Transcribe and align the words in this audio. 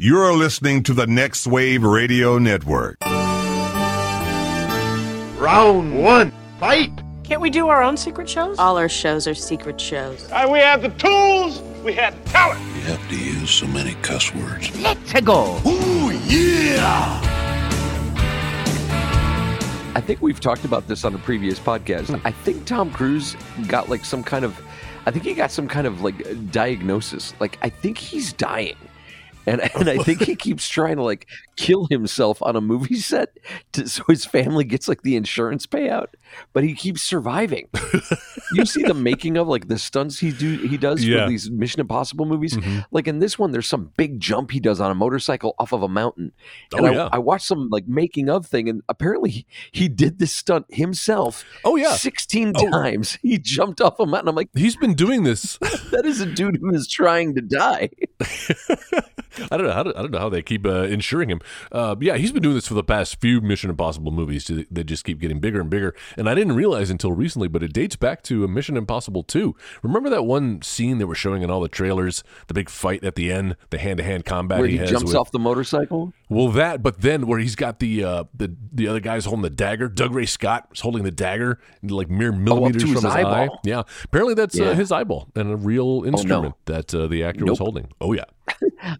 You're 0.00 0.32
listening 0.34 0.82
to 0.84 0.92
the 0.92 1.06
Next 1.06 1.46
Wave 1.46 1.84
Radio 1.84 2.36
Network. 2.36 2.96
Round 5.40 5.96
one, 6.02 6.32
fight! 6.58 6.90
Can't 7.22 7.40
we 7.40 7.48
do 7.48 7.68
our 7.68 7.80
own 7.80 7.96
secret 7.96 8.28
shows? 8.28 8.58
All 8.58 8.76
our 8.76 8.88
shows 8.88 9.28
are 9.28 9.36
secret 9.36 9.80
shows. 9.80 10.28
Uh, 10.32 10.48
we 10.50 10.58
have 10.58 10.82
the 10.82 10.88
tools, 10.88 11.62
we 11.84 11.92
have 11.92 12.12
the 12.24 12.30
talent. 12.30 12.60
You 12.74 12.80
have 12.82 13.08
to 13.08 13.16
use 13.16 13.48
so 13.52 13.68
many 13.68 13.94
cuss 14.02 14.34
words. 14.34 14.76
Let's 14.82 15.12
go. 15.20 15.60
Ooh, 15.64 16.10
yeah! 16.26 17.20
I 19.94 20.00
think 20.04 20.20
we've 20.20 20.40
talked 20.40 20.64
about 20.64 20.88
this 20.88 21.04
on 21.04 21.14
a 21.14 21.18
previous 21.18 21.60
podcast. 21.60 22.20
I 22.24 22.32
think 22.32 22.66
Tom 22.66 22.90
Cruise 22.90 23.36
got 23.68 23.88
like 23.88 24.04
some 24.04 24.24
kind 24.24 24.44
of, 24.44 24.60
I 25.06 25.12
think 25.12 25.24
he 25.24 25.34
got 25.34 25.52
some 25.52 25.68
kind 25.68 25.86
of 25.86 26.00
like 26.02 26.50
diagnosis. 26.50 27.32
Like, 27.38 27.58
I 27.62 27.68
think 27.68 27.96
he's 27.96 28.32
dying. 28.32 28.74
And, 29.46 29.60
and 29.76 29.88
I 29.90 29.98
think 29.98 30.22
he 30.22 30.34
keeps 30.36 30.68
trying 30.68 30.96
to 30.96 31.02
like 31.02 31.26
kill 31.56 31.86
himself 31.86 32.42
on 32.42 32.56
a 32.56 32.60
movie 32.60 32.96
set 32.96 33.36
to, 33.72 33.88
so 33.88 34.02
his 34.08 34.24
family 34.24 34.64
gets 34.64 34.88
like 34.88 35.02
the 35.02 35.16
insurance 35.16 35.66
payout, 35.66 36.08
but 36.52 36.64
he 36.64 36.74
keeps 36.74 37.02
surviving. 37.02 37.68
you 38.54 38.64
see 38.66 38.82
the 38.82 38.94
making 38.94 39.36
of 39.36 39.46
like 39.48 39.68
the 39.68 39.78
stunts 39.78 40.18
he 40.18 40.30
do 40.32 40.56
he 40.66 40.76
does 40.76 41.04
Yeah. 41.04 41.24
for 41.24 41.30
these 41.30 41.50
Mission 41.50 41.80
Impossible 41.80 42.24
movies. 42.26 42.56
Mm-hmm. 42.56 42.80
Like 42.90 43.06
in 43.08 43.18
this 43.18 43.38
one, 43.38 43.52
there's 43.52 43.68
some 43.68 43.92
big 43.96 44.18
jump 44.20 44.50
he 44.50 44.60
does 44.60 44.80
on 44.80 44.90
a 44.90 44.94
motorcycle 44.94 45.54
off 45.58 45.72
of 45.72 45.82
a 45.82 45.88
mountain. 45.88 46.32
And 46.72 46.80
Oh, 46.80 46.86
I, 46.86 46.92
yeah. 46.92 47.08
I 47.12 47.18
watched 47.18 47.46
some 47.46 47.68
like 47.70 47.86
making 47.86 48.28
of 48.28 48.46
thing, 48.46 48.68
and 48.68 48.82
apparently 48.88 49.46
he, 49.72 49.88
did 49.88 50.18
this 50.18 50.34
stunt 50.34 50.66
himself. 50.70 51.44
Oh, 51.64 51.76
yeah. 51.76 51.92
16 51.94 52.52
Oh. 52.56 52.70
times. 52.70 53.18
He 53.22 53.38
jumped 53.38 53.80
off 53.80 54.00
a 54.00 54.06
mountain. 54.06 54.28
I'm 54.28 54.34
like, 54.34 54.48
He's 54.54 54.76
been 54.76 54.94
doing 54.94 55.22
this. 55.24 55.58
that 55.90 56.02
is 56.04 56.20
a 56.20 56.26
dude 56.26 56.56
who 56.56 56.70
is 56.74 56.88
trying 56.88 57.34
to 57.36 57.40
die. 57.42 57.90
I 59.50 59.56
don't 59.56 59.66
know. 59.66 59.72
How 59.72 59.82
to, 59.82 59.90
I 59.98 60.02
don't 60.02 60.10
know 60.10 60.18
how 60.18 60.28
they 60.28 60.42
keep 60.42 60.66
uh, 60.66 60.82
insuring 60.82 61.30
him. 61.30 61.40
Uh, 61.72 61.96
yeah, 62.00 62.16
he's 62.16 62.32
been 62.32 62.42
doing 62.42 62.54
this 62.54 62.66
for 62.66 62.74
the 62.74 62.84
past 62.84 63.20
few 63.20 63.40
Mission 63.40 63.70
Impossible 63.70 64.12
movies. 64.12 64.50
They 64.70 64.84
just 64.84 65.04
keep 65.04 65.20
getting 65.20 65.40
bigger 65.40 65.60
and 65.60 65.70
bigger. 65.70 65.94
And 66.16 66.28
I 66.28 66.34
didn't 66.34 66.54
realize 66.54 66.90
until 66.90 67.12
recently, 67.12 67.48
but 67.48 67.62
it 67.62 67.72
dates 67.72 67.96
back 67.96 68.22
to 68.24 68.46
Mission 68.48 68.76
Impossible 68.76 69.22
2. 69.22 69.54
Remember 69.82 70.10
that 70.10 70.24
one 70.24 70.62
scene 70.62 70.98
they 70.98 71.04
were 71.04 71.14
showing 71.14 71.42
in 71.42 71.50
all 71.50 71.60
the 71.60 71.68
trailers, 71.68 72.22
the 72.46 72.54
big 72.54 72.68
fight 72.68 73.04
at 73.04 73.14
the 73.14 73.32
end, 73.32 73.56
the 73.70 73.78
hand 73.78 73.98
to 73.98 74.04
hand 74.04 74.24
combat 74.24 74.58
Where 74.58 74.68
he, 74.68 74.74
he 74.74 74.78
has 74.78 74.90
jumps 74.90 75.06
with, 75.06 75.16
off 75.16 75.30
the 75.30 75.38
motorcycle. 75.38 76.12
Well, 76.34 76.48
that, 76.52 76.82
but 76.82 77.00
then 77.00 77.26
where 77.26 77.38
he's 77.38 77.54
got 77.54 77.78
the 77.78 78.02
uh, 78.02 78.24
the 78.34 78.54
the 78.72 78.88
other 78.88 79.00
guy's 79.00 79.24
holding 79.24 79.42
the 79.42 79.50
dagger. 79.50 79.88
Dougray 79.88 80.28
Scott 80.28 80.68
is 80.72 80.80
holding 80.80 81.04
the 81.04 81.10
dagger, 81.12 81.60
like 81.82 82.10
mere 82.10 82.32
millimeters 82.32 82.82
Oh, 82.82 82.86
from 82.86 82.94
his 82.94 83.02
his 83.04 83.12
eye. 83.12 83.20
eyeball. 83.20 83.60
Yeah, 83.64 83.82
apparently 84.04 84.34
that's 84.34 84.56
Yeah. 84.58 84.66
Uh, 84.70 84.74
his 84.74 84.90
eyeball 84.90 85.28
and 85.36 85.52
a 85.52 85.56
real 85.56 86.02
instrument 86.04 86.54
that 86.64 86.92
uh, 86.94 87.06
the 87.06 87.22
actor 87.22 87.44
was 87.44 87.58
holding. 87.58 87.88
Oh 88.00 88.12
yeah, 88.12 88.24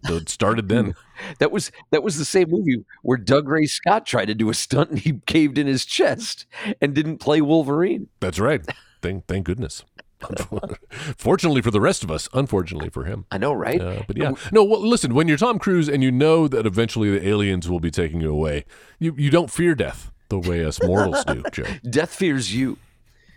so 0.07 0.15
it 0.15 0.29
started 0.29 0.69
then. 0.69 0.95
That 1.39 1.49
was 1.51 1.71
that 1.91 2.03
was 2.03 2.17
the 2.17 2.25
same 2.25 2.49
movie 2.49 2.83
where 3.01 3.17
Dougray 3.17 3.69
Scott 3.69 4.05
tried 4.05 4.25
to 4.25 4.35
do 4.35 4.49
a 4.49 4.53
stunt 4.53 4.89
and 4.89 4.99
he 4.99 5.21
caved 5.25 5.57
in 5.57 5.65
his 5.65 5.85
chest 5.85 6.45
and 6.81 6.93
didn't 6.93 7.19
play 7.19 7.39
Wolverine. 7.39 8.09
That's 8.19 8.37
right. 8.37 8.61
Thank 9.01 9.25
thank 9.27 9.45
goodness. 9.45 9.85
Fortunately 11.17 11.61
for 11.61 11.71
the 11.71 11.81
rest 11.81 12.03
of 12.03 12.11
us, 12.11 12.27
unfortunately 12.33 12.89
for 12.89 13.03
him. 13.05 13.25
I 13.31 13.37
know, 13.37 13.53
right? 13.53 13.79
Uh, 13.79 14.03
but 14.07 14.17
yeah, 14.17 14.31
no. 14.51 14.63
Well, 14.63 14.85
listen, 14.85 15.13
when 15.13 15.27
you're 15.27 15.37
Tom 15.37 15.59
Cruise 15.59 15.87
and 15.89 16.01
you 16.03 16.11
know 16.11 16.47
that 16.47 16.65
eventually 16.65 17.11
the 17.11 17.27
aliens 17.27 17.69
will 17.69 17.79
be 17.79 17.91
taking 17.91 18.21
you 18.21 18.31
away, 18.31 18.65
you 18.99 19.13
you 19.17 19.29
don't 19.29 19.51
fear 19.51 19.75
death 19.75 20.11
the 20.29 20.39
way 20.39 20.63
us 20.65 20.81
mortals 20.81 21.23
do, 21.25 21.43
Joe. 21.51 21.65
Death 21.89 22.13
fears 22.13 22.53
you, 22.55 22.77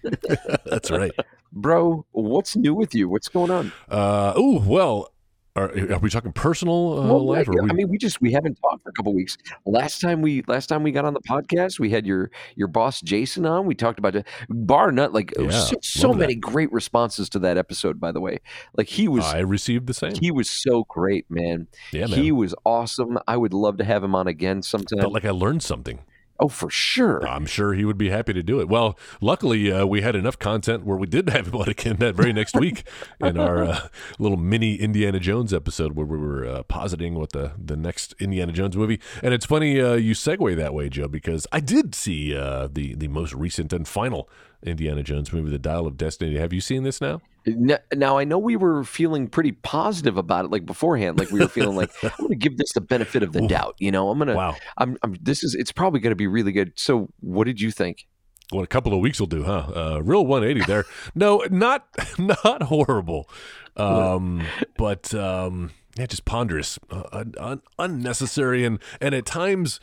That's 0.64 0.90
right. 0.90 1.12
bro. 1.52 2.04
What's 2.12 2.56
new 2.56 2.74
with 2.74 2.94
you? 2.94 3.08
What's 3.08 3.28
going 3.28 3.50
on? 3.50 3.72
Uh, 3.88 4.32
oh 4.36 4.62
well, 4.66 5.12
are, 5.58 5.92
are 5.94 5.98
we 5.98 6.10
talking 6.10 6.32
personal 6.32 6.98
uh, 6.98 7.06
Well, 7.06 7.26
life? 7.26 7.48
Or 7.48 7.54
yeah, 7.54 7.62
we, 7.62 7.70
I 7.70 7.72
mean, 7.72 7.88
we 7.88 7.98
just 7.98 8.20
we 8.20 8.32
haven't 8.32 8.56
talked 8.56 8.82
for 8.82 8.90
a 8.90 8.92
couple 8.92 9.14
weeks. 9.14 9.36
Last 9.66 10.00
time 10.00 10.22
we 10.22 10.42
last 10.46 10.68
time 10.68 10.82
we 10.82 10.92
got 10.92 11.04
on 11.04 11.14
the 11.14 11.20
podcast, 11.20 11.78
we 11.78 11.90
had 11.90 12.06
your 12.06 12.30
your 12.56 12.68
boss 12.68 13.00
Jason 13.00 13.46
on. 13.46 13.66
We 13.66 13.74
talked 13.74 13.98
about 13.98 14.16
it. 14.16 14.26
Bar 14.48 14.92
nut 14.92 15.12
like 15.12 15.32
Yeah, 15.38 15.50
so, 15.50 15.76
so 15.82 16.12
many 16.12 16.34
great 16.34 16.72
responses 16.72 17.28
to 17.30 17.38
that 17.40 17.56
episode. 17.56 18.00
By 18.00 18.12
the 18.12 18.20
way, 18.20 18.38
like 18.76 18.88
he 18.88 19.08
was 19.08 19.24
I 19.24 19.40
received 19.40 19.86
the 19.86 19.94
same. 19.94 20.14
he 20.14 20.30
was 20.30 20.48
so 20.48 20.84
great, 20.88 21.26
man. 21.30 21.66
yeah, 21.92 22.06
man. 22.06 22.18
He 22.18 22.32
was 22.32 22.54
awesome. 22.64 23.18
I 23.26 23.36
would 23.36 23.52
love 23.52 23.78
to 23.78 23.84
have 23.84 24.04
him 24.04 24.14
on 24.14 24.26
again 24.26 24.62
sometime. 24.62 25.00
Felt 25.00 25.12
like 25.12 25.24
I 25.24 25.30
learned 25.30 25.62
something. 25.62 26.00
Oh, 26.38 26.48
for 26.48 26.70
sure. 26.70 27.26
I'm 27.26 27.46
sure 27.46 27.74
he 27.74 27.84
would 27.84 27.98
be 27.98 28.10
happy 28.10 28.32
to 28.32 28.42
do 28.42 28.60
it. 28.60 28.68
Well, 28.68 28.98
luckily, 29.20 29.72
uh, 29.72 29.86
we 29.86 30.02
had 30.02 30.14
enough 30.14 30.38
content 30.38 30.84
where 30.84 30.96
we 30.96 31.06
did 31.06 31.28
have 31.30 31.48
him 31.48 31.54
on 31.60 31.68
again 31.68 31.96
that 31.96 32.14
very 32.14 32.32
next 32.32 32.54
week 32.54 32.84
in 33.20 33.38
our 33.38 33.64
uh, 33.64 33.88
little 34.18 34.36
mini 34.36 34.76
Indiana 34.76 35.18
Jones 35.18 35.52
episode 35.52 35.96
where 35.96 36.06
we 36.06 36.18
were 36.18 36.46
uh, 36.46 36.62
positing 36.64 37.14
what 37.14 37.32
the, 37.32 37.52
the 37.62 37.76
next 37.76 38.14
Indiana 38.18 38.52
Jones 38.52 38.76
movie. 38.76 39.00
And 39.22 39.34
it's 39.34 39.46
funny 39.46 39.80
uh, 39.80 39.94
you 39.94 40.14
segue 40.14 40.56
that 40.56 40.74
way, 40.74 40.88
Joe, 40.88 41.08
because 41.08 41.46
I 41.52 41.60
did 41.60 41.94
see 41.94 42.36
uh, 42.36 42.68
the, 42.70 42.94
the 42.94 43.08
most 43.08 43.34
recent 43.34 43.72
and 43.72 43.86
final 43.86 44.28
Indiana 44.62 45.02
Jones 45.02 45.32
movie, 45.32 45.50
The 45.50 45.58
Dial 45.58 45.86
of 45.86 45.96
Destiny. 45.96 46.36
Have 46.36 46.52
you 46.52 46.60
seen 46.60 46.82
this 46.82 47.00
now? 47.00 47.20
N- 47.46 47.78
Now 47.94 48.18
I 48.18 48.24
know 48.24 48.38
we 48.38 48.56
were 48.56 48.84
feeling 48.84 49.28
pretty 49.28 49.52
positive 49.52 50.16
about 50.16 50.44
it, 50.44 50.50
like 50.50 50.66
beforehand. 50.66 51.18
Like 51.18 51.30
we 51.30 51.40
were 51.40 51.48
feeling 51.48 51.76
like 51.76 51.90
I'm 52.02 52.10
going 52.18 52.30
to 52.30 52.36
give 52.36 52.56
this 52.58 52.72
the 52.72 52.80
benefit 52.80 53.22
of 53.22 53.32
the 53.32 53.46
doubt. 53.46 53.76
You 53.78 53.90
know, 53.92 54.10
I'm 54.10 54.18
gonna. 54.18 54.34
Wow. 54.34 54.56
I'm, 54.76 54.96
I'm. 55.02 55.14
This 55.22 55.44
is. 55.44 55.54
It's 55.54 55.72
probably 55.72 56.00
going 56.00 56.10
to 56.10 56.16
be 56.16 56.26
really 56.26 56.52
good. 56.52 56.72
So, 56.76 57.08
what 57.20 57.44
did 57.44 57.60
you 57.60 57.70
think? 57.70 58.06
What 58.50 58.62
a 58.62 58.66
couple 58.66 58.94
of 58.94 59.00
weeks 59.00 59.20
will 59.20 59.26
do, 59.26 59.44
huh? 59.44 59.66
Uh, 59.74 60.00
real 60.02 60.24
180 60.26 60.66
there. 60.66 60.84
no, 61.14 61.44
not 61.50 61.86
not 62.18 62.62
horrible, 62.64 63.28
um, 63.76 64.42
but 64.78 65.12
um, 65.14 65.70
yeah, 65.98 66.06
just 66.06 66.24
ponderous, 66.24 66.78
uh, 66.90 67.02
un- 67.12 67.34
un- 67.38 67.62
unnecessary, 67.78 68.64
and 68.64 68.78
and 69.00 69.14
at 69.14 69.26
times 69.26 69.80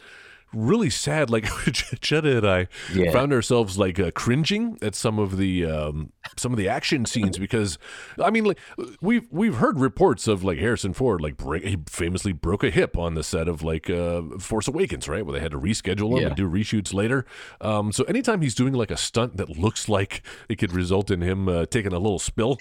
really 0.56 0.90
sad. 0.90 1.30
Like 1.30 1.44
Chetta 1.46 2.38
and 2.38 2.48
I 2.48 2.68
Yeah. 2.94 3.12
found 3.12 3.34
ourselves 3.34 3.78
like 3.78 4.00
uh, 4.00 4.12
cringing 4.12 4.78
at 4.82 4.96
some 4.96 5.20
of 5.20 5.38
the 5.38 5.66
um, 5.66 6.12
some 6.38 6.52
of 6.52 6.58
the 6.58 6.68
action 6.70 7.06
scenes 7.06 7.38
because 7.38 7.78
I 8.24 8.30
mean, 8.32 8.46
like 8.46 8.60
we've 9.02 9.28
we've 9.32 9.56
heard 9.56 9.80
reports 9.80 10.28
of 10.28 10.44
like 10.44 10.58
Harrison 10.58 10.94
Ford 10.94 11.22
like 11.22 11.38
break, 11.38 11.64
he 11.66 11.78
famously 11.88 12.32
broke 12.32 12.64
a 12.64 12.70
hip 12.70 12.98
on 12.98 13.14
the 13.16 13.24
set 13.24 13.48
of 13.48 13.62
like 13.64 13.90
uh, 13.90 14.22
Force 14.40 14.68
Awakens, 14.68 15.08
right, 15.08 15.26
where 15.26 15.34
they 15.34 15.40
had 15.42 15.52
to 15.52 15.60
reschedule 15.60 16.14
him 16.14 16.22
Yeah. 16.22 16.28
and 16.28 16.36
do 16.36 16.50
reshoots 16.50 16.94
later. 16.94 17.26
Um, 17.62 17.92
so 17.92 18.04
anytime 18.06 18.42
he's 18.42 18.56
doing 18.56 18.74
like 18.74 18.92
a 18.92 18.98
stunt 18.98 19.38
that 19.38 19.50
looks 19.58 19.90
like 19.90 20.22
it 20.50 20.56
could 20.58 20.72
result 20.74 21.12
in 21.12 21.22
him 21.22 21.48
uh, 21.48 21.66
taking 21.66 21.94
a 21.94 22.00
little 22.00 22.20
spill. 22.20 22.58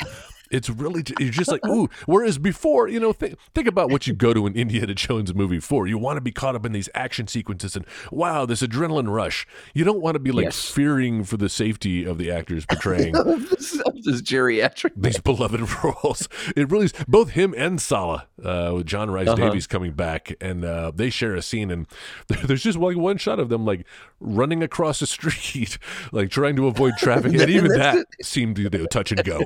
It's 0.51 0.69
really 0.71 1.03
you're 1.19 1.31
just 1.31 1.51
like 1.51 1.65
ooh. 1.67 1.89
Whereas 2.07 2.39
before, 2.39 2.89
you 2.89 3.01
know, 3.01 3.13
think 3.13 3.37
think 3.55 3.67
about 3.67 3.91
what 3.91 4.07
you 4.07 4.15
go 4.15 4.35
to 4.35 4.47
an 4.47 4.55
Indiana 4.55 4.95
Jones 4.95 5.35
movie 5.35 5.61
for. 5.61 5.87
You 5.87 5.99
want 5.99 6.17
to 6.17 6.21
be 6.21 6.33
caught 6.33 6.55
up 6.55 6.65
in 6.67 6.73
these 6.73 6.89
action 6.95 7.27
sequences 7.27 7.77
and 7.77 7.85
wow, 8.13 8.45
this 8.47 8.63
adrenaline 8.63 9.11
rush. 9.13 9.47
You 9.75 9.85
don't 9.85 10.01
want 10.01 10.15
to 10.15 10.19
be 10.21 10.31
like 10.33 10.45
Yes. 10.45 10.71
fearing 10.71 11.25
for 11.25 11.37
the 11.37 11.49
safety 11.49 12.05
of 12.05 12.19
the 12.19 12.31
actors 12.31 12.67
portraying 12.67 13.13
this, 13.51 13.81
this 14.05 14.21
geriatric. 14.23 14.93
these 14.97 15.19
beloved 15.19 15.61
roles. 15.85 16.29
It 16.55 16.71
really 16.71 16.87
is 16.87 16.93
both 17.09 17.31
him 17.31 17.55
and 17.57 17.81
Sallah, 17.81 18.27
uh, 18.45 18.73
with 18.75 18.87
John 18.87 19.11
Rhys 19.11 19.29
Uh-huh. 19.29 19.37
Davies 19.49 19.67
coming 19.67 19.93
back, 19.93 20.35
and 20.41 20.65
uh, 20.65 20.93
they 20.95 21.09
share 21.11 21.35
a 21.35 21.43
scene, 21.43 21.71
and 21.71 21.87
there's 22.29 22.63
just 22.63 22.79
like 22.79 22.97
one 22.97 23.17
shot 23.17 23.39
of 23.41 23.49
them 23.49 23.65
like 23.65 23.87
running 24.21 24.63
across 24.63 25.01
the 25.01 25.07
street, 25.07 25.79
like 26.13 26.31
trying 26.31 26.57
to 26.57 26.67
avoid 26.67 26.95
traffic, 26.99 27.33
and 27.35 27.49
even 27.51 27.69
that 27.73 28.07
seemed 28.23 28.57
to 28.57 28.69
do 28.69 28.87
touch 28.87 29.11
and 29.13 29.25
go. 29.25 29.41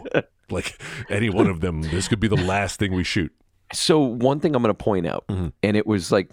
Like 0.52 0.80
any 1.10 1.28
one 1.30 1.46
of 1.46 1.60
them, 1.60 1.82
this 1.82 2.08
could 2.08 2.20
be 2.20 2.28
the 2.28 2.36
last 2.36 2.78
thing 2.78 2.92
we 2.94 3.04
shoot. 3.04 3.32
So 3.72 4.00
one 4.00 4.40
thing 4.40 4.54
I'm 4.56 4.62
going 4.62 4.74
to 4.74 4.84
point 4.84 5.06
out, 5.06 5.26
Mm-hmm. 5.28 5.48
and 5.62 5.76
it 5.76 5.86
was 5.86 6.10
like, 6.10 6.30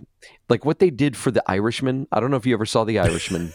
like 0.49 0.63
what 0.63 0.79
they 0.79 0.89
did 0.89 1.17
for 1.17 1.31
the 1.31 1.43
Irishman. 1.51 2.07
I 2.11 2.19
don't 2.21 2.31
know 2.31 2.37
if 2.37 2.45
you 2.45 2.53
ever 2.53 2.65
saw 2.65 2.85
the 2.85 2.97
Irishman, 3.05 3.53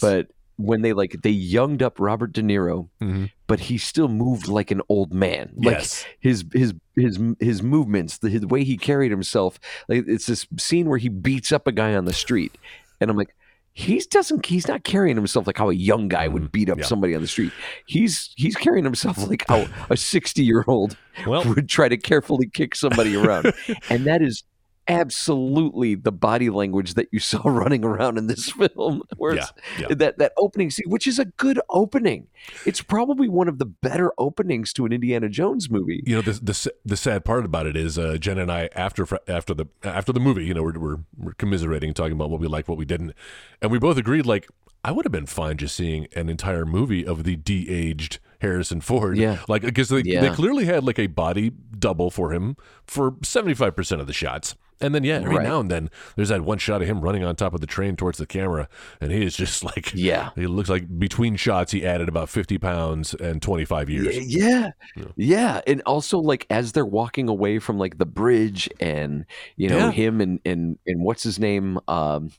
but 0.00 0.28
when 0.56 0.80
they 0.82 0.92
like 0.92 1.14
they 1.22 1.30
younged 1.30 1.82
up 1.82 2.00
Robert 2.00 2.32
De 2.32 2.42
Niro, 2.42 2.88
Mhm. 3.02 3.30
but 3.46 3.60
he 3.60 3.76
still 3.78 4.08
moved 4.08 4.48
like 4.48 4.70
an 4.70 4.80
old 4.88 5.12
man. 5.12 5.52
Like 5.56 5.76
Yes. 5.76 6.04
his 6.20 6.44
his 6.52 6.74
his 6.96 7.20
his 7.38 7.62
movements, 7.62 8.18
the 8.18 8.30
his 8.30 8.46
way 8.46 8.64
he 8.64 8.76
carried 8.78 9.10
himself. 9.10 9.60
Like 9.88 10.04
it's 10.08 10.26
this 10.26 10.46
scene 10.58 10.88
where 10.88 10.98
he 10.98 11.08
beats 11.10 11.52
up 11.52 11.66
a 11.66 11.72
guy 11.72 11.94
on 11.94 12.06
the 12.06 12.12
street, 12.14 12.56
and 13.00 13.10
I'm 13.10 13.16
like. 13.16 13.34
He 13.78 14.02
doesn't. 14.10 14.44
He's 14.44 14.66
not 14.66 14.82
carrying 14.82 15.14
himself 15.14 15.46
like 15.46 15.56
how 15.56 15.70
a 15.70 15.74
young 15.74 16.08
guy 16.08 16.26
would 16.26 16.50
beat 16.50 16.68
up 16.68 16.74
Mm-hmm. 16.74 16.80
yeah. 16.80 16.86
somebody 16.86 17.14
on 17.14 17.22
the 17.22 17.28
street. 17.28 17.52
He's 17.86 18.32
he's 18.36 18.56
carrying 18.56 18.82
himself 18.84 19.18
like 19.28 19.44
how 19.48 19.66
a 19.90 19.96
sixty 19.96 20.42
year 20.44 20.64
old 20.66 20.96
Well- 21.26 21.44
would 21.44 21.68
try 21.68 21.88
to 21.88 21.96
carefully 21.96 22.48
kick 22.52 22.74
somebody 22.74 23.14
around, 23.14 23.52
and 23.90 24.04
that 24.06 24.20
is 24.20 24.42
absolutely 24.88 25.94
the 25.94 26.10
body 26.10 26.50
language 26.50 26.94
that 26.94 27.08
you 27.12 27.20
saw 27.20 27.40
running 27.44 27.84
around 27.84 28.18
in 28.18 28.26
this 28.26 28.50
film. 28.50 29.02
Where 29.16 29.36
Yeah, 29.36 29.46
yeah. 29.78 29.94
that 29.94 30.18
that 30.18 30.32
opening 30.36 30.70
scene, 30.70 30.88
which 30.88 31.06
is 31.06 31.18
a 31.18 31.26
good 31.26 31.60
opening, 31.70 32.28
it's 32.64 32.82
probably 32.82 33.28
one 33.28 33.48
of 33.48 33.58
the 33.58 33.66
better 33.66 34.12
openings 34.18 34.72
to 34.74 34.86
an 34.86 34.92
Indiana 34.92 35.28
Jones 35.28 35.70
movie. 35.70 36.02
You 36.06 36.16
know 36.16 36.22
the 36.22 36.32
the, 36.32 36.72
the 36.84 36.96
sad 36.96 37.24
part 37.24 37.44
about 37.44 37.66
it 37.66 37.76
is 37.76 37.98
uh, 37.98 38.16
Jen 38.18 38.38
and 38.38 38.50
I 38.50 38.68
after 38.74 39.06
after 39.28 39.54
the 39.54 39.66
after 39.84 40.12
the 40.12 40.20
movie, 40.20 40.44
you 40.44 40.54
know, 40.54 40.62
we're, 40.62 40.78
we're 40.78 40.98
we're 41.16 41.32
commiserating, 41.34 41.94
talking 41.94 42.12
about 42.12 42.30
what 42.30 42.40
we 42.40 42.48
liked, 42.48 42.68
what 42.68 42.78
we 42.78 42.84
didn't, 42.84 43.14
and 43.60 43.70
we 43.70 43.78
both 43.78 43.96
agreed 43.96 44.26
like 44.26 44.48
I 44.84 44.92
would 44.92 45.04
have 45.04 45.12
been 45.12 45.26
fine 45.26 45.56
just 45.56 45.76
seeing 45.76 46.06
an 46.14 46.28
entire 46.28 46.64
movie 46.64 47.04
of 47.04 47.24
the 47.24 47.36
de-aged 47.36 48.20
Harrison 48.40 48.80
Ford. 48.80 49.18
Yeah. 49.18 49.38
like 49.48 49.62
because 49.62 49.88
they 49.88 50.02
they 50.02 50.30
clearly 50.30 50.64
had 50.64 50.84
like 50.84 50.98
a 50.98 51.08
body 51.08 51.50
double 51.78 52.10
for 52.10 52.32
him 52.32 52.56
for 52.86 53.16
seventy 53.22 53.54
five 53.54 53.74
percent 53.74 54.00
of 54.00 54.06
the 54.06 54.12
shots. 54.12 54.54
And 54.80 54.94
then, 54.94 55.02
yeah, 55.04 55.16
every 55.16 55.36
Right. 55.36 55.42
now 55.46 55.60
and 55.60 55.70
then, 55.70 55.90
there's 56.16 56.28
that 56.28 56.42
one 56.42 56.58
shot 56.58 56.82
of 56.82 56.88
him 56.88 57.00
running 57.00 57.24
on 57.24 57.34
top 57.36 57.52
of 57.54 57.60
the 57.60 57.66
train 57.66 57.96
towards 57.96 58.18
the 58.18 58.26
camera, 58.26 58.68
and 59.00 59.10
he 59.10 59.24
is 59.24 59.36
just 59.36 59.64
like, 59.76 59.92
Yeah. 59.94 60.30
he 60.36 60.46
looks 60.46 60.68
like 60.68 60.98
between 60.98 61.36
shots, 61.36 61.72
he 61.72 61.84
added 61.84 62.08
about 62.08 62.28
50 62.28 62.58
pounds 62.58 63.14
and 63.14 63.42
25 63.42 63.90
years. 63.90 64.16
Y- 64.16 64.24
Yeah, 64.28 64.70
yeah, 65.16 65.60
and 65.66 65.82
also 65.86 66.18
like 66.18 66.46
as 66.50 66.72
they're 66.72 66.84
walking 66.86 67.28
away 67.28 67.58
from 67.58 67.78
like 67.78 67.98
the 67.98 68.06
bridge, 68.06 68.68
and 68.80 69.24
you 69.56 69.68
know 69.68 69.78
Yeah. 69.78 69.90
him 69.90 70.20
and 70.20 70.40
and 70.44 70.78
and 70.86 71.02
what's 71.02 71.22
his 71.22 71.38
name? 71.38 71.78
Um, 71.88 72.30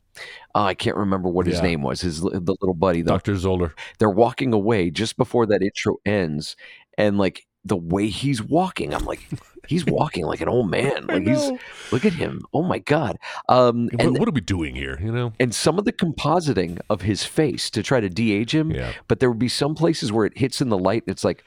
oh, 0.56 0.64
I 0.64 0.74
can't 0.76 0.96
remember 0.98 1.30
what 1.30 1.46
his 1.46 1.58
Yeah. 1.58 1.64
name 1.64 1.82
was. 1.82 2.02
His 2.02 2.22
the 2.22 2.30
little 2.62 2.74
buddy. 2.74 3.02
The, 3.02 3.12
Dr. 3.12 3.36
Zoller. 3.36 3.74
they're 4.00 4.10
walking 4.10 4.54
away 4.54 4.90
just 4.92 5.18
before 5.18 5.46
that 5.48 5.62
intro 5.62 5.98
ends, 6.06 6.56
and 6.98 7.18
like 7.18 7.46
the 7.66 7.76
way 7.78 8.08
he's 8.08 8.42
walking, 8.42 8.94
I'm 8.94 9.06
like, 9.06 9.28
he's 9.68 9.86
walking 9.86 10.26
like 10.26 10.42
an 10.42 10.48
old 10.50 10.70
man. 10.72 11.06
Like 11.08 11.28
he's 11.28 11.52
look 11.92 12.06
at 12.06 12.14
him. 12.14 12.42
Oh 12.54 12.64
my 12.64 12.80
god. 12.80 13.18
Um, 13.50 13.90
What, 13.92 14.02
and 14.02 14.18
what 14.20 14.28
are 14.28 14.32
we 14.32 14.42
doing 14.42 14.76
here? 14.76 14.98
You 15.02 15.12
know? 15.12 15.34
and 15.40 15.54
some 15.54 15.78
of 15.78 15.86
the 15.86 15.92
compositing 15.94 16.80
of 16.90 17.02
his 17.02 17.24
face 17.24 17.70
to 17.72 17.84
try 17.84 18.00
to 18.00 18.10
de-age 18.10 18.54
him 18.56 18.72
Yeah. 18.72 18.94
but 19.08 19.20
there 19.20 19.30
would 19.30 19.40
be 19.40 19.50
some 19.50 19.76
places 19.76 20.12
where 20.12 20.26
it 20.26 20.38
hits 20.38 20.62
in 20.62 20.70
the 20.70 20.78
light 20.78 21.04
and 21.06 21.12
it's 21.12 21.24
like 21.24 21.44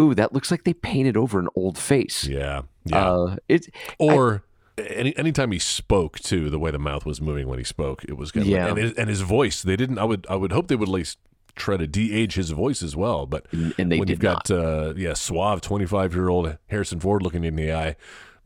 ooh 0.00 0.14
that 0.14 0.32
looks 0.32 0.50
like 0.50 0.64
they 0.64 0.74
painted 0.74 1.16
over 1.16 1.38
an 1.40 1.48
old 1.56 1.78
face 1.78 2.24
Yeah. 2.24 2.62
Yeah. 2.84 3.10
uh 3.10 3.36
it 3.48 3.68
or 3.98 4.42
any 4.76 5.16
anytime 5.16 5.50
he 5.50 5.58
spoke 5.58 6.20
too, 6.20 6.50
the 6.50 6.58
way 6.58 6.70
the 6.70 6.78
mouth 6.78 7.04
was 7.04 7.20
moving 7.20 7.48
when 7.48 7.58
he 7.58 7.64
spoke, 7.64 8.04
it 8.04 8.16
was 8.16 8.30
good. 8.30 8.46
Yeah. 8.46 8.68
and 8.68 8.78
his, 8.78 8.92
and 8.92 9.08
his 9.08 9.22
voice. 9.22 9.60
They 9.62 9.74
didn't. 9.74 9.98
I 9.98 10.04
would 10.04 10.24
I 10.30 10.36
would 10.36 10.52
hope 10.52 10.68
they 10.68 10.76
would 10.76 10.88
at 10.88 10.92
least 10.94 11.18
try 11.58 11.76
to 11.76 11.86
de-age 11.86 12.34
his 12.34 12.50
voice 12.50 12.82
as 12.82 12.96
well. 12.96 13.26
But 13.26 13.46
and 13.78 13.90
they 13.92 13.98
when 13.98 14.08
you've 14.08 14.18
got 14.18 14.50
uh, 14.50 14.94
yeah 14.96 15.14
suave 15.14 15.60
twenty 15.60 15.86
five 15.86 16.14
year 16.14 16.28
old 16.28 16.56
Harrison 16.68 17.00
Ford 17.00 17.22
looking 17.22 17.44
in 17.44 17.56
the 17.56 17.72
eye, 17.72 17.96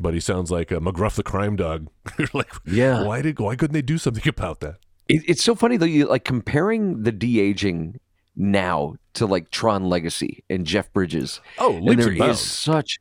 but 0.00 0.14
he 0.14 0.20
sounds 0.20 0.50
like 0.50 0.70
a 0.70 0.76
McGruff 0.80 1.14
the 1.16 1.22
crime 1.22 1.56
dog. 1.56 1.88
Like, 2.34 2.50
Yeah. 2.66 3.02
why 3.04 3.22
did 3.22 3.38
why 3.38 3.56
couldn't 3.56 3.74
they 3.74 3.82
do 3.82 3.98
something 3.98 4.26
about 4.28 4.60
that? 4.60 4.76
It, 5.08 5.22
it's 5.28 5.42
so 5.42 5.54
funny 5.54 5.76
though. 5.76 5.86
You 5.86 6.06
like 6.06 6.24
comparing 6.24 7.02
the 7.02 7.12
de 7.12 7.40
aging 7.40 7.98
now 8.34 8.94
to 9.14 9.26
like 9.26 9.50
Tron 9.50 9.84
Legacy 9.84 10.42
and 10.48 10.64
Jeff 10.64 10.92
Bridges. 10.92 11.40
Oh, 11.58 11.76
and 11.76 11.84
leaps 11.84 12.02
there 12.02 12.10
and 12.10 12.18
bounds. 12.18 12.40
is 12.40 12.50
such 12.50 12.98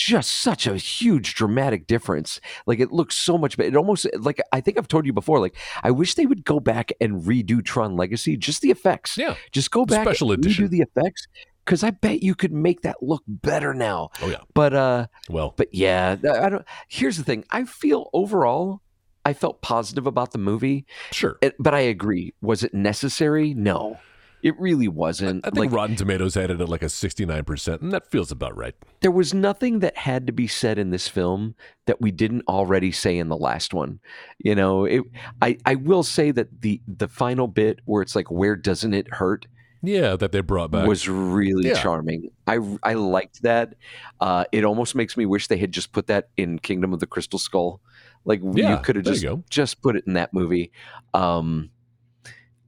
just 0.00 0.30
such 0.30 0.66
a 0.66 0.76
huge 0.76 1.34
dramatic 1.34 1.86
difference. 1.86 2.40
Like 2.66 2.80
it 2.80 2.90
looks 2.92 3.16
so 3.16 3.36
much 3.38 3.56
better. 3.56 3.68
It 3.68 3.76
almost 3.76 4.06
like 4.18 4.40
I 4.52 4.60
think 4.60 4.78
I've 4.78 4.88
told 4.88 5.06
you 5.06 5.12
before. 5.12 5.38
Like 5.40 5.56
I 5.82 5.90
wish 5.90 6.14
they 6.14 6.26
would 6.26 6.44
go 6.44 6.60
back 6.60 6.92
and 7.00 7.22
redo 7.22 7.64
Tron 7.64 7.96
Legacy, 7.96 8.36
just 8.36 8.62
the 8.62 8.70
effects. 8.70 9.16
Yeah. 9.18 9.34
just 9.52 9.70
go 9.70 9.84
back 9.84 10.04
Special 10.06 10.32
and 10.32 10.44
edition. 10.44 10.66
redo 10.66 10.70
the 10.70 10.80
effects 10.80 11.26
because 11.64 11.84
I 11.84 11.90
bet 11.90 12.22
you 12.22 12.34
could 12.34 12.52
make 12.52 12.82
that 12.82 13.02
look 13.02 13.22
better 13.28 13.74
now. 13.74 14.10
Oh 14.22 14.28
yeah. 14.28 14.40
But 14.54 14.74
uh, 14.74 15.06
Well, 15.28 15.54
but 15.56 15.72
yeah, 15.74 16.16
I 16.40 16.48
don't. 16.48 16.64
Here's 16.88 17.16
the 17.18 17.24
thing. 17.24 17.44
I 17.50 17.64
feel 17.64 18.08
overall, 18.12 18.80
I 19.24 19.34
felt 19.34 19.60
positive 19.62 20.06
about 20.06 20.32
the 20.32 20.38
movie. 20.38 20.86
sure. 21.12 21.36
It, 21.42 21.54
but 21.58 21.74
I 21.74 21.80
agree. 21.80 22.32
Was 22.40 22.64
it 22.64 22.72
necessary? 22.74 23.52
No, 23.54 23.98
it 24.42 24.58
really 24.58 24.88
wasn't. 24.88 25.44
I 25.46 25.50
think 25.50 25.58
like 25.58 25.72
Rotten 25.72 25.96
Tomatoes 25.96 26.34
had 26.34 26.50
it 26.50 26.60
at 26.60 26.68
like 26.68 26.82
a 26.82 26.88
sixty 26.88 27.26
nine 27.26 27.44
percent, 27.44 27.82
and 27.82 27.92
that 27.92 28.10
feels 28.10 28.30
about 28.30 28.56
right. 28.56 28.74
there 29.00 29.10
was 29.10 29.34
nothing 29.34 29.80
that 29.80 29.96
had 29.96 30.26
to 30.26 30.32
be 30.32 30.46
said 30.46 30.78
in 30.78 30.90
this 30.90 31.08
film 31.08 31.54
that 31.86 32.00
we 32.00 32.10
didn't 32.10 32.42
already 32.48 32.92
say 32.92 33.18
in 33.18 33.28
the 33.28 33.36
last 33.36 33.74
one. 33.74 34.00
You 34.38 34.54
know, 34.54 34.84
it, 34.84 35.02
I 35.42 35.58
I 35.64 35.74
will 35.74 36.02
say 36.02 36.30
that 36.30 36.62
the 36.62 36.80
the 36.86 37.08
final 37.08 37.46
bit 37.48 37.80
where 37.84 38.02
it's 38.02 38.16
like, 38.16 38.30
where 38.30 38.56
doesn't 38.56 38.94
it 38.94 39.12
hurt? 39.12 39.46
Yeah, 39.82 40.16
that 40.16 40.32
they 40.32 40.40
brought 40.40 40.70
back. 40.70 40.86
was 40.86 41.08
really 41.08 41.68
Yeah. 41.68 41.74
charming. 41.82 42.30
I 42.46 42.58
I 42.82 42.94
liked 42.94 43.42
that. 43.42 43.74
Uh, 44.20 44.44
it 44.52 44.64
almost 44.64 44.94
makes 44.94 45.16
me 45.16 45.24
wish 45.24 45.46
they 45.46 45.56
had 45.56 45.72
just 45.72 45.92
put 45.92 46.06
that 46.08 46.28
in 46.36 46.58
Kingdom 46.58 46.92
of 46.92 47.00
the 47.00 47.06
Crystal 47.06 47.38
Skull. 47.38 47.80
Like 48.26 48.40
Yeah, 48.52 48.76
you 48.76 48.82
could 48.82 48.96
have 48.96 49.06
just 49.06 49.24
just 49.48 49.80
put 49.80 49.96
it 49.96 50.04
in 50.06 50.12
that 50.14 50.34
movie. 50.34 50.70
Um, 51.14 51.70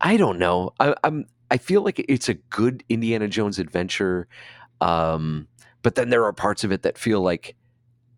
I 0.02 0.16
don't 0.16 0.38
know. 0.38 0.72
I, 0.80 0.94
I'm 1.04 1.26
I 1.50 1.58
feel 1.58 1.82
like 1.82 2.04
it's 2.08 2.28
a 2.28 2.34
good 2.34 2.82
Indiana 2.88 3.28
Jones 3.28 3.58
adventure, 3.58 4.26
um, 4.80 5.46
but 5.82 5.94
then 5.94 6.10
there 6.10 6.24
are 6.24 6.32
parts 6.32 6.64
of 6.64 6.72
it 6.72 6.82
that 6.82 6.98
feel 6.98 7.20
like, 7.20 7.54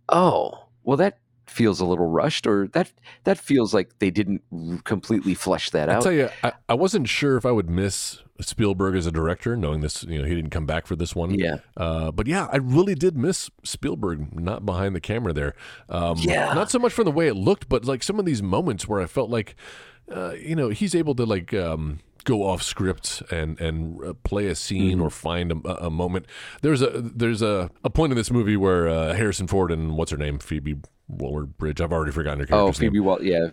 oh, 0.08 0.66
well, 0.82 0.96
that 0.96 1.18
feels 1.46 1.78
a 1.78 1.84
little 1.84 2.06
rushed, 2.06 2.46
or 2.46 2.68
that 2.68 2.90
that 3.24 3.38
feels 3.38 3.74
like 3.74 3.98
they 3.98 4.10
didn't 4.10 4.42
completely 4.84 5.34
flesh 5.34 5.70
that 5.70 5.88
out. 5.88 5.98
I 5.98 6.00
tell 6.00 6.12
you, 6.12 6.30
I, 6.42 6.52
I 6.68 6.74
wasn't 6.74 7.08
sure 7.08 7.36
if 7.36 7.44
I 7.44 7.50
would 7.50 7.68
miss 7.68 8.22
Spielberg 8.40 8.96
as 8.96 9.06
a 9.06 9.12
director, 9.12 9.56
knowing 9.56 9.80
this. 9.80 10.04
You 10.04 10.22
know, 10.22 10.24
he 10.24 10.34
didn't 10.34 10.50
come 10.50 10.66
back 10.66 10.86
for 10.86 10.96
this 10.96 11.14
one. 11.14 11.38
Yeah. 11.38 11.56
Uh, 11.76 12.10
but 12.12 12.26
yeah, 12.26 12.48
I 12.50 12.56
really 12.56 12.94
did 12.94 13.16
miss 13.16 13.50
Spielberg 13.62 14.34
not 14.34 14.64
behind 14.64 14.96
the 14.96 15.00
camera 15.00 15.32
there. 15.32 15.54
Um, 15.88 16.16
Yeah. 16.18 16.54
Not 16.54 16.70
so 16.70 16.78
much 16.78 16.92
from 16.92 17.04
the 17.04 17.10
way 17.10 17.28
it 17.28 17.34
looked, 17.34 17.68
but 17.68 17.84
like 17.84 18.02
some 18.02 18.18
of 18.18 18.24
these 18.24 18.42
moments 18.42 18.88
where 18.88 19.00
I 19.00 19.06
felt 19.06 19.28
like, 19.28 19.54
uh, 20.10 20.32
you 20.32 20.56
know, 20.56 20.68
he's 20.68 20.94
able 20.94 21.14
to 21.16 21.24
like. 21.24 21.52
Um, 21.54 22.00
go 22.24 22.42
off 22.42 22.62
script 22.62 23.22
and 23.30 23.60
and 23.60 24.02
uh, 24.02 24.14
play 24.24 24.46
a 24.46 24.54
scene 24.54 24.92
Mm-hmm. 24.92 25.02
or 25.02 25.10
find 25.10 25.52
a, 25.52 25.84
a 25.84 25.90
moment 25.90 26.24
there's 26.62 26.80
a 26.80 26.88
there's 26.88 27.42
a, 27.42 27.70
a 27.84 27.90
point 27.90 28.12
in 28.12 28.16
this 28.16 28.30
movie 28.30 28.56
where 28.56 28.88
uh, 28.88 29.12
Harrison 29.12 29.46
Ford 29.46 29.70
and 29.70 29.94
what's 29.94 30.10
her 30.10 30.16
name 30.16 30.38
Phoebe 30.38 30.76
Waller-Bridge 31.06 31.82
I've 31.82 31.92
already 31.92 32.12
forgotten 32.12 32.40
her 32.40 32.54
oh, 32.54 32.64
name 32.64 32.72
Phoebe 32.72 33.00
Wall, 33.00 33.22
yeah, 33.22 33.48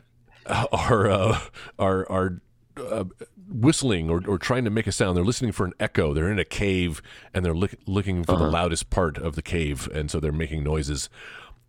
are 0.71 1.09
uh, 1.09 1.39
are 1.77 2.09
are 2.09 2.41
uh, 2.77 3.03
whistling 3.49 4.09
or, 4.09 4.21
or 4.27 4.37
trying 4.37 4.63
to 4.63 4.69
make 4.69 4.87
a 4.87 4.91
sound. 4.91 5.17
They're 5.17 5.23
listening 5.23 5.51
for 5.51 5.65
an 5.65 5.73
echo. 5.79 6.13
They're 6.13 6.31
in 6.31 6.39
a 6.39 6.45
cave 6.45 7.01
and 7.33 7.43
they're 7.43 7.53
look, 7.53 7.75
looking 7.85 8.23
for 8.23 8.37
the 8.37 8.47
loudest 8.47 8.89
part 8.89 9.17
of 9.17 9.35
the 9.35 9.41
cave, 9.41 9.89
and 9.93 10.09
so 10.09 10.19
they're 10.19 10.31
making 10.31 10.63
noises. 10.63 11.09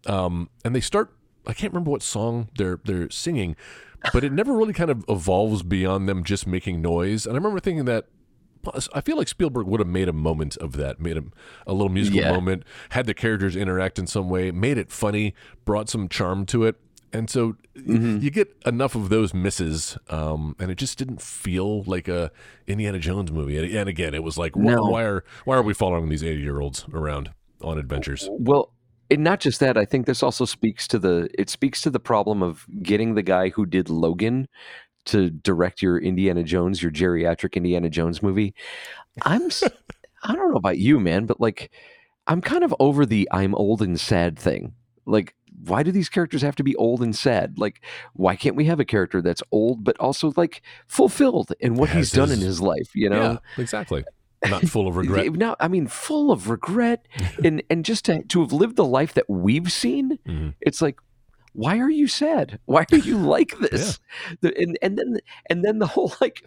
Um, 0.06 0.50
and 0.64 0.74
they 0.74 0.80
start. 0.80 1.10
I 1.46 1.52
can't 1.54 1.72
remember 1.72 1.90
what 1.90 2.02
song 2.02 2.48
they're 2.56 2.78
they're 2.84 3.10
singing, 3.10 3.56
but 4.12 4.24
it 4.24 4.32
never 4.32 4.52
really 4.56 4.72
kind 4.72 4.90
of 4.90 5.04
evolves 5.08 5.62
beyond 5.62 6.08
them 6.08 6.24
just 6.24 6.46
making 6.46 6.80
noise. 6.82 7.26
And 7.26 7.34
I 7.34 7.36
remember 7.36 7.60
thinking 7.60 7.84
that. 7.86 8.06
I 8.94 9.00
feel 9.00 9.16
like 9.16 9.26
Spielberg 9.26 9.66
would 9.66 9.80
have 9.80 9.88
made 9.88 10.08
a 10.08 10.12
moment 10.12 10.56
of 10.58 10.74
that, 10.76 11.00
made 11.00 11.18
a, 11.18 11.24
a 11.66 11.72
little 11.72 11.88
musical 11.88 12.20
Yeah. 12.20 12.30
moment, 12.30 12.62
had 12.90 13.06
the 13.06 13.12
characters 13.14 13.56
interact 13.56 13.98
in 13.98 14.06
some 14.06 14.28
way, 14.30 14.52
made 14.52 14.78
it 14.78 14.92
funny, 14.92 15.34
brought 15.64 15.88
some 15.88 16.08
charm 16.08 16.46
to 16.46 16.62
it. 16.62 16.76
And 17.12 17.28
so 17.28 17.56
y- 17.74 17.96
you 18.20 18.30
get 18.30 18.56
enough 18.64 18.94
of 18.94 19.08
those 19.08 19.34
misses, 19.34 19.98
um, 20.10 20.54
and 20.60 20.70
it 20.70 20.76
just 20.76 20.96
didn't 20.96 21.20
feel 21.20 21.82
like 21.82 22.06
a 22.06 22.30
Indiana 22.68 23.00
Jones 23.00 23.32
movie. 23.32 23.76
And, 23.76 23.88
again, 23.88 24.14
it 24.14 24.22
was 24.22 24.38
like, 24.38 24.54
No. 24.54 24.84
why 24.84 25.02
are 25.02 25.24
why 25.44 25.56
are 25.56 25.62
we 25.62 25.74
following 25.74 26.08
these 26.08 26.22
eighty 26.22 26.42
year 26.42 26.60
olds 26.60 26.86
around 26.92 27.32
on 27.62 27.78
adventures? 27.78 28.28
Well, 28.30 28.71
and 29.12 29.22
not 29.22 29.40
just 29.40 29.60
that, 29.60 29.76
I 29.76 29.84
think 29.84 30.06
this 30.06 30.22
also 30.22 30.44
speaks 30.44 30.88
to 30.88 30.98
the 30.98 31.28
it 31.38 31.50
speaks 31.50 31.82
to 31.82 31.90
the 31.90 32.00
problem 32.00 32.42
of 32.42 32.66
getting 32.82 33.14
the 33.14 33.22
guy 33.22 33.50
who 33.50 33.66
did 33.66 33.90
Logan 33.90 34.48
to 35.04 35.30
direct 35.30 35.82
your 35.82 35.98
Indiana 35.98 36.42
Jones, 36.42 36.82
your 36.82 36.92
geriatric 36.92 37.54
Indiana 37.54 37.90
Jones 37.90 38.22
movie. 38.22 38.54
I'm 39.22 39.50
I 40.22 40.34
don't 40.34 40.50
know 40.50 40.56
about 40.56 40.78
you, 40.78 40.98
man, 40.98 41.26
but 41.26 41.40
like 41.40 41.70
I'm 42.26 42.40
kind 42.40 42.64
of 42.64 42.74
over 42.80 43.04
the 43.04 43.28
I'm 43.32 43.54
old 43.54 43.82
and 43.82 44.00
sad 44.00 44.38
thing. 44.38 44.74
Like 45.04 45.34
why 45.64 45.82
do 45.82 45.92
these 45.92 46.08
characters 46.08 46.40
have 46.42 46.56
to 46.56 46.64
be 46.64 46.74
old 46.76 47.02
and 47.02 47.14
sad? 47.14 47.58
Like 47.58 47.82
why 48.14 48.34
can't 48.34 48.56
we 48.56 48.64
have 48.64 48.80
a 48.80 48.84
character 48.84 49.20
that's 49.20 49.42
old 49.52 49.84
but 49.84 49.98
also 49.98 50.32
like 50.36 50.62
fulfilled 50.86 51.52
in 51.60 51.74
what 51.74 51.90
he's 51.90 52.10
done 52.10 52.30
in 52.30 52.38
his- 52.38 52.46
his 52.46 52.60
life, 52.62 52.94
you 52.94 53.10
know? 53.10 53.32
yeah, 53.56 53.62
exactly. 53.62 54.04
Not 54.48 54.62
full 54.68 54.88
of 54.88 54.96
regret. 54.96 55.32
Now, 55.36 55.56
I 55.60 55.68
mean, 55.68 55.86
full 55.86 56.30
of 56.30 56.48
regret, 56.48 57.06
and 57.44 57.62
and 57.70 57.84
just 57.84 58.04
to 58.06 58.22
to 58.24 58.40
have 58.40 58.52
lived 58.52 58.76
the 58.76 58.84
life 58.84 59.14
that 59.14 59.28
we've 59.30 59.70
seen, 59.70 60.18
Mhm. 60.26 60.54
it's 60.60 60.82
like, 60.82 60.98
why 61.54 61.78
are 61.78 61.90
you 61.90 62.08
sad? 62.08 62.58
Why 62.64 62.86
are 62.92 62.96
you 62.98 63.16
like 63.36 63.58
this? 63.58 64.00
The, 64.40 64.52
and 64.58 64.78
and 64.82 64.98
then 64.98 65.18
and 65.50 65.64
then 65.64 65.78
the 65.78 65.86
whole 65.86 66.12
like, 66.20 66.42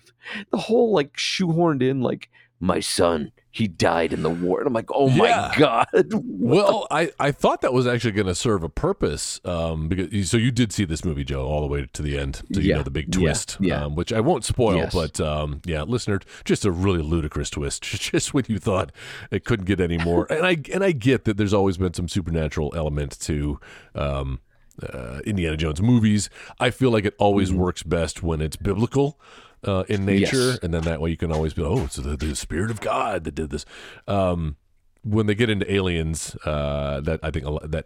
the 0.51 0.57
whole 0.57 0.91
like 0.93 1.13
shoehorned 1.15 1.81
in 1.81 2.01
like 2.01 2.29
my 2.59 2.79
son 2.79 3.31
he 3.55 3.69
died 3.69 4.11
in 4.11 4.21
the 4.21 4.29
war, 4.29 4.59
and 4.59 4.67
I'm 4.67 4.73
like, 4.73 4.89
oh 4.93 5.07
Yeah. 5.09 5.49
my 5.51 5.55
god. 5.57 5.87
Well, 6.45 6.85
I, 6.91 7.11
I 7.19 7.31
thought 7.31 7.61
that 7.61 7.71
was 7.73 7.87
actually 7.87 8.11
going 8.11 8.27
to 8.27 8.35
serve 8.35 8.63
a 8.63 8.69
purpose. 8.69 9.39
Um, 9.45 9.87
because 9.87 10.29
so 10.29 10.37
you 10.37 10.51
did 10.51 10.71
see 10.73 10.83
this 10.85 11.03
movie, 11.05 11.23
Joe, 11.23 11.45
all 11.47 11.61
the 11.61 11.67
way 11.67 11.87
to 11.93 12.01
the 12.01 12.17
end. 12.17 12.41
So 12.53 12.59
you 12.59 12.69
Yeah. 12.69 12.75
know 12.77 12.83
the 12.83 12.91
big 12.91 13.11
twist, 13.11 13.57
Yeah. 13.61 13.85
Um, 13.85 13.95
which 13.95 14.11
I 14.13 14.19
won't 14.19 14.43
spoil. 14.43 14.75
Yes. 14.75 14.93
But 14.93 15.19
um, 15.21 15.61
yeah, 15.65 15.83
listener, 15.83 16.19
just 16.43 16.65
a 16.65 16.71
really 16.71 17.01
ludicrous 17.01 17.49
twist. 17.49 17.83
Just 18.05 18.33
when 18.33 18.43
you 18.47 18.59
thought 18.59 18.91
it 19.31 19.45
couldn't 19.45 19.65
get 19.65 19.79
any 19.79 19.97
more. 19.97 20.27
and 20.31 20.45
I 20.45 20.57
and 20.73 20.83
I 20.83 20.91
get 20.91 21.23
that 21.25 21.37
there's 21.37 21.53
always 21.53 21.77
been 21.77 21.93
some 21.93 22.07
supernatural 22.09 22.73
element 22.75 23.17
to. 23.21 23.59
Um, 23.95 24.41
uh, 24.83 25.21
Indiana 25.25 25.55
Jones 25.55 25.81
movies. 25.81 26.29
I 26.59 26.69
feel 26.69 26.91
like 26.91 27.05
it 27.05 27.15
always 27.17 27.53
works 27.53 27.81
best 27.81 28.21
when 28.21 28.41
it's 28.41 28.57
biblical 28.57 29.17
uh, 29.65 29.83
in 29.89 30.05
nature. 30.05 30.37
Yes. 30.51 30.59
and 30.63 30.73
then 30.73 30.83
that 30.83 31.01
way 31.01 31.09
you 31.09 31.17
can 31.17 31.31
always 31.31 31.53
be, 31.53 31.61
oh, 31.63 31.83
it's 31.85 31.95
the, 31.95 32.15
the 32.15 32.35
spirit 32.35 32.71
of 32.71 32.81
God 32.81 33.23
that 33.25 33.35
did 33.35 33.49
this. 33.49 33.65
Um, 34.07 34.55
when 35.03 35.27
they 35.27 35.35
get 35.35 35.49
into 35.49 35.71
aliens, 35.71 36.35
uh, 36.45 37.01
that 37.01 37.19
I 37.21 37.31
think 37.31 37.45
a 37.45 37.51
lot, 37.51 37.71
that 37.71 37.85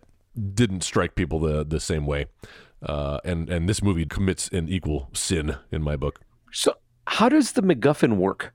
didn't 0.53 0.83
strike 0.83 1.15
people 1.15 1.39
the 1.39 1.65
the 1.65 1.79
same 1.79 2.05
way, 2.05 2.27
uh, 2.83 3.19
and 3.25 3.49
and 3.49 3.67
this 3.67 3.81
movie 3.83 4.05
commits 4.05 4.47
an 4.49 4.69
equal 4.69 5.09
sin 5.13 5.57
in 5.71 5.81
my 5.81 5.95
book. 5.97 6.21
So 6.51 6.75
how 7.07 7.27
does 7.29 7.53
the 7.53 7.61
MacGuffin 7.61 8.15
work? 8.17 8.53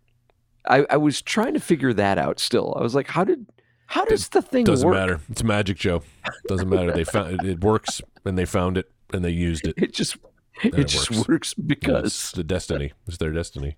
I, 0.66 0.86
I 0.88 0.96
was 0.96 1.20
trying 1.20 1.52
to 1.54 1.60
figure 1.60 1.92
that 1.92 2.16
out. 2.16 2.40
Still, 2.40 2.74
I 2.78 2.82
was 2.82 2.94
like, 2.94 3.08
how 3.08 3.24
did 3.24 3.46
how 3.86 4.04
does 4.06 4.28
the 4.30 4.40
thing 4.40 4.62
work 4.62 4.66
Doesn't 4.66 4.88
work? 4.88 4.96
matter. 4.96 5.20
It's 5.28 5.44
magic, 5.44 5.76
Joe. 5.76 6.02
Doesn't 6.48 6.68
matter. 6.68 6.92
They 6.92 7.04
found 7.04 7.34
it, 7.34 7.44
it 7.44 7.60
works, 7.62 8.00
and 8.24 8.38
they 8.38 8.46
found 8.46 8.78
it, 8.78 8.90
and 9.12 9.22
they 9.24 9.30
used 9.30 9.66
it. 9.66 9.74
It 9.82 9.92
just 9.92 10.16
it, 10.62 10.78
it 10.78 10.84
just 10.88 11.10
works. 11.10 11.28
works, 11.28 11.52
It's 11.52 11.54
because 11.66 12.32
the 12.32 12.44
destiny. 12.44 12.92
It's 13.06 13.16
their 13.18 13.32
destiny. 13.32 13.76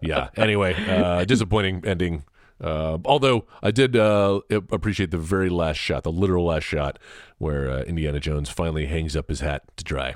Yeah. 0.00 0.28
Anyway, 0.36 0.74
uh, 0.74 1.24
disappointing 1.24 1.82
ending. 1.86 2.24
Uh, 2.62 2.98
although 3.06 3.46
I 3.62 3.70
did 3.70 3.96
uh, 3.96 4.40
appreciate 4.50 5.10
the 5.10 5.16
very 5.18 5.48
last 5.48 5.78
shot, 5.78 6.02
the 6.02 6.12
literal 6.12 6.44
last 6.44 6.64
shot, 6.64 6.98
where 7.38 7.70
uh, 7.70 7.82
Indiana 7.84 8.20
Jones 8.20 8.50
finally 8.50 8.84
hangs 8.86 9.16
up 9.16 9.28
his 9.30 9.40
hat 9.40 9.62
to 9.76 9.84
dry. 9.84 10.14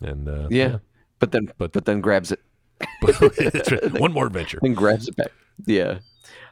And 0.00 0.28
uh, 0.28 0.46
yeah. 0.50 0.78
But 1.18 1.32
then 1.32 1.50
But- 1.58 1.72
but, 1.72 1.86
then 1.86 2.00
grabs 2.00 2.30
it 2.30 2.40
one 4.00 4.12
more 4.12 4.26
adventure. 4.26 4.60
and 4.62 4.76
grabs 4.76 5.08
it 5.08 5.16
back. 5.16 5.32
Yeah. 5.64 5.98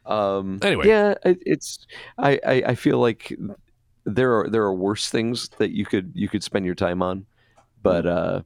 Um, 0.07 0.59
Anyway. 0.62 0.88
yeah, 0.88 1.14
it, 1.25 1.38
it's 1.47 1.87
I, 2.19 2.38
I 2.47 2.62
I 2.69 2.75
feel 2.75 2.99
like 2.99 3.33
there 4.04 4.38
are 4.38 4.49
there 4.49 4.62
are 4.62 4.75
worse 4.75 5.11
things 5.11 5.49
that 5.59 5.71
you 5.71 5.85
could 5.87 6.12
you 6.14 6.28
could 6.28 6.43
spend 6.43 6.64
your 6.66 6.75
time 6.75 7.02
on, 7.02 7.26
but 7.84 8.04
uh, 8.06 8.42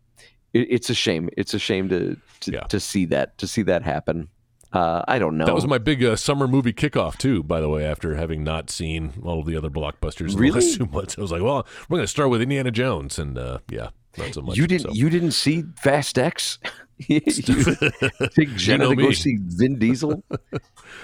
it, 0.52 0.66
it's 0.70 0.90
a 0.90 0.94
shame. 0.94 1.30
It's 1.38 1.54
a 1.54 1.58
shame 1.58 1.88
to 1.88 2.16
to, 2.40 2.52
Yeah. 2.52 2.60
to 2.64 2.78
see 2.78 3.06
that 3.06 3.38
to 3.38 3.46
see 3.48 3.62
that 3.62 3.82
happen. 3.82 4.28
Uh, 4.70 5.02
I 5.08 5.18
don't 5.18 5.38
know. 5.38 5.46
That 5.46 5.54
was 5.54 5.66
my 5.66 5.78
big 5.78 6.04
uh, 6.04 6.14
summer 6.14 6.46
movie 6.46 6.74
kickoff 6.74 7.16
too. 7.16 7.42
By 7.42 7.62
the 7.62 7.70
way, 7.70 7.86
after 7.86 8.16
having 8.16 8.44
not 8.44 8.68
seen 8.68 9.14
all 9.24 9.40
of 9.40 9.46
the 9.46 9.56
other 9.56 9.70
blockbusters 9.70 10.32
in 10.34 10.38
Really? 10.38 10.60
the 10.60 10.66
last 10.66 10.76
two 10.78 10.86
months, 10.86 11.16
I 11.16 11.22
was 11.22 11.32
like, 11.32 11.40
"Well, 11.42 11.66
we're 11.88 11.96
going 11.96 12.04
to 12.04 12.06
start 12.06 12.28
with 12.28 12.42
Indiana 12.42 12.70
Jones," 12.70 13.18
and 13.18 13.38
uh, 13.38 13.58
yeah, 13.70 13.88
not 14.18 14.34
so 14.34 14.42
much. 14.42 14.58
you 14.58 14.66
didn't 14.66 14.88
so. 14.88 14.92
you 14.92 15.08
didn't 15.08 15.30
see 15.32 15.64
Fast 15.80 16.18
X? 16.18 16.58
you 16.98 17.20
take 18.36 18.54
Jenna 18.56 18.84
know 18.84 18.90
to 18.90 18.96
go 18.96 19.10
see 19.12 19.38
Vin 19.40 19.78
Diesel. 19.78 20.22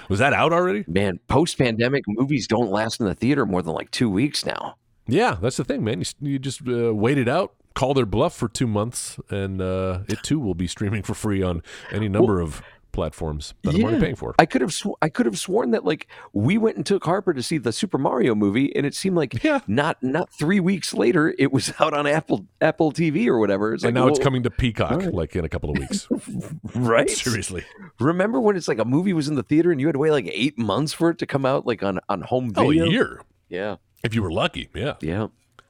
Was 0.09 0.19
that 0.19 0.33
out 0.33 0.53
already? 0.53 0.83
Man, 0.87 1.19
post 1.27 1.57
pandemic 1.57 2.03
movies 2.07 2.47
don't 2.47 2.69
last 2.69 2.99
in 2.99 3.07
the 3.07 3.15
theater 3.15 3.45
more 3.47 3.63
than 3.63 3.73
like 3.73 3.89
two 3.91 4.09
weeks 4.11 4.45
now. 4.45 4.75
Yeah, 5.07 5.37
that's 5.41 5.57
the 5.57 5.63
thing, 5.63 5.83
man. 5.83 6.01
You, 6.01 6.05
you 6.33 6.39
just 6.39 6.61
uh, 6.67 6.93
wait 6.93 7.17
it 7.17 7.27
out, 7.27 7.55
call 7.75 7.93
their 7.93 8.05
bluff 8.07 8.35
for 8.35 8.47
two 8.49 8.67
months, 8.67 9.19
and 9.29 9.61
uh, 9.61 9.99
it 10.07 10.23
too 10.23 10.39
will 10.39 10.55
be 10.55 10.65
streaming 10.67 11.03
for 11.03 11.13
free 11.13 11.43
on 11.43 11.61
any 11.91 12.09
number 12.09 12.41
of 12.41 12.61
platforms 12.91 13.53
that 13.63 13.75
I'm 13.75 13.83
already 13.83 13.99
paying 13.99 14.15
for. 14.15 14.33
I 14.39 14.45
could 14.45 14.61
have 14.61 14.71
sw- 14.73 14.95
I 15.01 15.09
could 15.09 15.25
have 15.25 15.37
sworn 15.37 15.71
that 15.71 15.83
like 15.83 16.07
we 16.31 16.57
went 16.57 16.77
and 16.77 16.85
took 16.85 17.03
Harper 17.03 17.33
to 17.33 17.43
see 17.43 17.57
the 17.57 17.73
Super 17.73 17.97
Mario 17.97 18.33
movie, 18.35 18.73
and 18.73 18.85
it 18.85 18.95
seemed 18.95 19.17
like 19.17 19.33
Yeah. 19.43 19.59
not 19.67 20.01
not 20.01 20.29
three 20.29 20.61
weeks 20.61 20.93
later 20.93 21.35
it 21.37 21.51
was 21.51 21.73
out 21.81 21.93
on 21.93 22.07
Apple 22.07 22.45
Apple 22.61 22.93
TV 22.93 23.27
or 23.27 23.37
whatever. 23.37 23.73
It's 23.73 23.83
and 23.83 23.93
like 23.93 24.01
now 24.01 24.07
it's 24.07 24.19
coming 24.19 24.43
to 24.43 24.49
Peacock, 24.49 25.03
like 25.11 25.35
in 25.35 25.43
a 25.43 25.49
couple 25.49 25.71
of 25.71 25.77
weeks. 25.77 26.07
right. 26.75 27.09
Seriously. 27.09 27.65
Remember 27.99 28.39
when 28.39 28.55
it's 28.55 28.69
like 28.69 28.79
a 28.79 28.85
movie 28.85 29.11
was 29.11 29.27
in 29.27 29.35
the 29.35 29.43
theater 29.43 29.71
and 29.73 29.81
you 29.81 29.87
had 29.87 29.93
to 29.93 29.99
wait 29.99 30.11
like 30.11 30.29
eight 30.31 30.57
months 30.57 30.93
for 30.93 31.09
it 31.09 31.17
to 31.17 31.25
come 31.25 31.45
out 31.45 31.67
like 31.67 31.83
on 31.83 31.99
on 32.07 32.21
home 32.21 32.53
Oh, 32.55 32.67
video? 32.69 32.85
a 32.85 32.89
year. 32.89 33.21
Yeah, 33.49 33.75
If 34.03 34.15
you 34.15 34.23
were 34.23 34.31
lucky, 34.31 34.69
yeah. 34.73 34.93
yeah. 35.01 35.27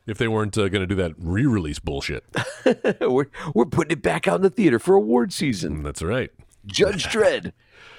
If 0.08 0.18
they 0.18 0.28
weren't 0.28 0.58
uh, 0.58 0.70
going 0.70 0.82
to 0.82 0.88
do 0.88 0.96
that 0.96 1.14
re-release 1.18 1.80
bullshit, 1.80 2.24
we're 3.02 3.28
we're 3.54 3.66
putting 3.66 3.92
it 3.92 4.02
back 4.04 4.28
out 4.28 4.36
in 4.36 4.42
the 4.44 4.50
theater 4.50 4.78
for 4.80 4.96
award 4.96 5.34
season. 5.34 5.82
that's 5.84 6.02
right. 6.04 6.30
Judge 6.66 7.06
Dredd. 7.12 7.52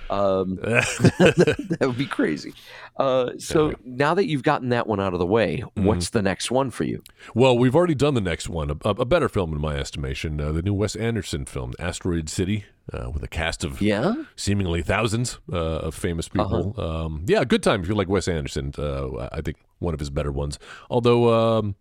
Um, 0.09 0.55
that 0.63 1.79
would 1.81 1.99
be 1.99 2.07
crazy. 2.07 2.55
Uh, 2.97 3.31
so 3.39 3.75
now 3.85 4.15
that 4.15 4.27
you've 4.27 4.45
gotten 4.45 4.69
that 4.69 4.87
one 4.87 5.01
out 5.01 5.13
of 5.15 5.19
the 5.19 5.27
way, 5.27 5.65
Mm-hmm. 5.77 5.85
what's 5.85 6.11
the 6.11 6.23
next 6.23 6.51
one 6.51 6.71
for 6.71 6.85
you? 6.85 7.03
Well, 7.35 7.59
we've 7.59 7.75
already 7.75 7.97
done 7.97 8.15
the 8.15 8.21
next 8.21 8.49
one, 8.49 8.71
a, 8.71 8.89
a 8.91 9.05
better 9.05 9.29
film 9.29 9.53
in 9.53 9.61
my 9.61 9.77
estimation, 9.77 10.41
uh, 10.41 10.53
the 10.53 10.63
new 10.63 10.75
Wes 10.75 10.95
Anderson 10.97 11.45
film, 11.45 11.73
Asteroid 11.81 12.29
City, 12.29 12.65
uh, 12.93 13.11
with 13.11 13.23
a 13.25 13.29
cast 13.29 13.65
of 13.65 13.83
Yeah. 13.83 14.15
seemingly 14.37 14.81
thousands 14.81 15.39
uh, 15.53 15.57
of 15.57 15.95
famous 15.95 16.29
people. 16.29 16.75
Uh-huh. 16.79 17.07
Um, 17.07 17.25
yeah, 17.27 17.43
good 17.45 17.63
time 17.65 17.83
if 17.83 17.89
you 17.89 17.95
like 17.97 18.09
Wes 18.09 18.29
Anderson. 18.29 18.73
Uh, 18.79 19.29
I 19.33 19.41
think 19.41 19.57
one 19.81 19.93
of 19.93 19.99
his 20.01 20.09
better 20.11 20.31
ones, 20.33 20.59
although 20.89 21.59
um, 21.59 21.75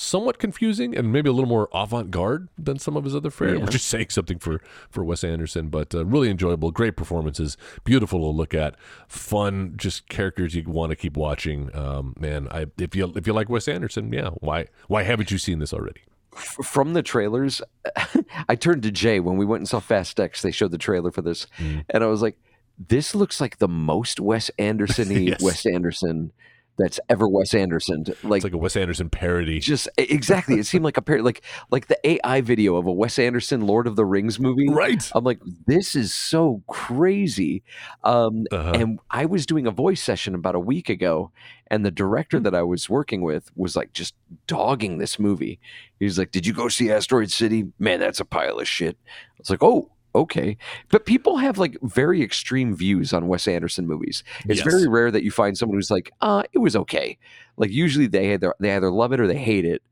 somewhat 0.00 0.38
confusing 0.38 0.96
and 0.96 1.10
maybe 1.12 1.28
a 1.28 1.32
little 1.32 1.48
more 1.48 1.68
avant-garde 1.74 2.46
than 2.56 2.78
some 2.78 2.96
of 2.96 3.02
his 3.02 3.16
other 3.16 3.30
fare, 3.30 3.56
Yeah. 3.56 3.64
which 3.64 3.74
is 3.74 3.82
saying 3.82 4.10
something 4.10 4.38
for 4.38 4.60
for 4.88 5.02
Wes 5.02 5.24
Anderson. 5.24 5.68
But 5.70 5.92
uh, 5.94 6.04
really 6.06 6.30
enjoyable, 6.30 6.70
great 6.70 6.96
performances, 6.96 7.56
beautiful 7.82 8.20
to 8.20 8.26
look 8.36 8.54
at, 8.54 8.76
fun, 9.08 9.72
just 9.76 10.08
characters 10.08 10.54
you 10.54 10.62
want 10.66 10.90
to 10.90 10.96
keep 10.96 11.16
watching. 11.16 11.74
Um, 11.74 12.14
man, 12.18 12.46
I 12.52 12.66
if 12.78 12.94
you 12.94 13.12
if 13.16 13.26
you 13.26 13.32
like 13.32 13.48
Wes 13.48 13.66
Anderson, 13.66 14.12
yeah, 14.12 14.30
why 14.38 14.66
why 14.86 15.02
haven't 15.02 15.30
you 15.32 15.38
seen 15.38 15.58
this 15.58 15.72
already? 15.72 16.02
From 16.36 16.92
the 16.92 17.02
trailers, 17.02 17.60
I 18.48 18.54
turned 18.54 18.84
to 18.84 18.92
Jay 18.92 19.18
when 19.18 19.36
we 19.36 19.44
went 19.44 19.62
and 19.62 19.68
saw 19.68 19.80
Fast 19.80 20.20
X. 20.20 20.42
They 20.42 20.52
showed 20.52 20.70
the 20.70 20.78
trailer 20.78 21.10
for 21.10 21.22
this, 21.22 21.48
Mm. 21.58 21.84
and 21.90 22.04
I 22.04 22.06
was 22.06 22.22
like, 22.22 22.38
"This 22.78 23.16
looks 23.16 23.40
like 23.40 23.58
the 23.58 23.66
most 23.66 24.20
Wes 24.20 24.48
Anderson-y 24.58 25.16
Yes. 25.18 25.42
Wes 25.42 25.66
Anderson 25.66 26.30
that's 26.78 27.00
ever 27.08 27.28
Wes 27.28 27.52
Anderson." 27.54 28.04
Like, 28.22 28.38
It's 28.38 28.44
like 28.44 28.52
a 28.54 28.58
Wes 28.58 28.76
Anderson 28.76 29.10
parody. 29.10 29.60
just 29.60 29.88
exactly, 29.98 30.58
it 30.58 30.66
seemed 30.66 30.84
like 30.84 30.96
a 30.96 31.02
pair, 31.02 31.22
like 31.22 31.42
like 31.70 31.88
the 31.88 31.98
AI 32.06 32.40
video 32.40 32.76
of 32.76 32.86
a 32.86 32.92
Wes 32.92 33.18
Anderson 33.18 33.62
Lord 33.66 33.86
of 33.86 33.96
the 33.96 34.04
Rings 34.04 34.38
movie. 34.40 34.68
Right. 34.68 35.10
I'm 35.14 35.24
like, 35.24 35.40
this 35.66 35.94
is 35.96 36.14
so 36.14 36.62
crazy. 36.68 37.62
Um, 38.04 38.44
Uh-huh. 38.52 38.72
And 38.74 38.98
I 39.10 39.24
was 39.26 39.44
doing 39.46 39.66
a 39.66 39.70
voice 39.70 40.02
session 40.02 40.34
about 40.34 40.54
a 40.54 40.60
week 40.60 40.88
ago, 40.88 41.30
and 41.70 41.84
the 41.84 41.90
Hmm. 41.90 41.94
director 41.96 42.40
that 42.40 42.54
I 42.54 42.62
was 42.62 42.88
working 42.88 43.22
with 43.22 43.50
was 43.56 43.76
like 43.76 43.92
just 43.92 44.14
dogging 44.46 44.98
this 44.98 45.18
movie. 45.18 45.58
He 45.98 46.04
was 46.04 46.18
like, 46.18 46.30
Did 46.30 46.46
you 46.46 46.52
go 46.52 46.68
see 46.68 46.90
Asteroid 46.90 47.30
City? 47.30 47.66
Man, 47.78 48.00
that's 48.00 48.20
a 48.20 48.24
pile 48.24 48.58
of 48.60 48.68
shit. 48.68 48.96
I 49.06 49.34
was 49.38 49.50
like, 49.50 49.62
Oh, 49.62 49.90
okay. 50.14 50.56
But 50.90 51.06
people 51.06 51.36
have 51.38 51.58
like 51.58 51.76
very 51.82 52.22
extreme 52.22 52.74
views 52.74 53.12
on 53.12 53.28
Wes 53.28 53.46
Anderson 53.48 53.86
movies. 53.86 54.24
It's 54.48 54.64
Yes. 54.64 54.72
very 54.72 54.88
rare 54.88 55.10
that 55.10 55.22
you 55.24 55.30
find 55.30 55.56
someone 55.56 55.78
who's 55.78 55.90
like, 55.90 56.10
uh, 56.20 56.42
it 56.52 56.58
was 56.58 56.74
okay. 56.76 57.18
Like 57.56 57.70
usually 57.70 58.06
they 58.06 58.32
either 58.34 58.54
they 58.60 58.74
either 58.74 58.90
love 58.90 59.12
it 59.12 59.20
or 59.20 59.26
they 59.26 59.38
hate 59.38 59.64
it. 59.64 59.82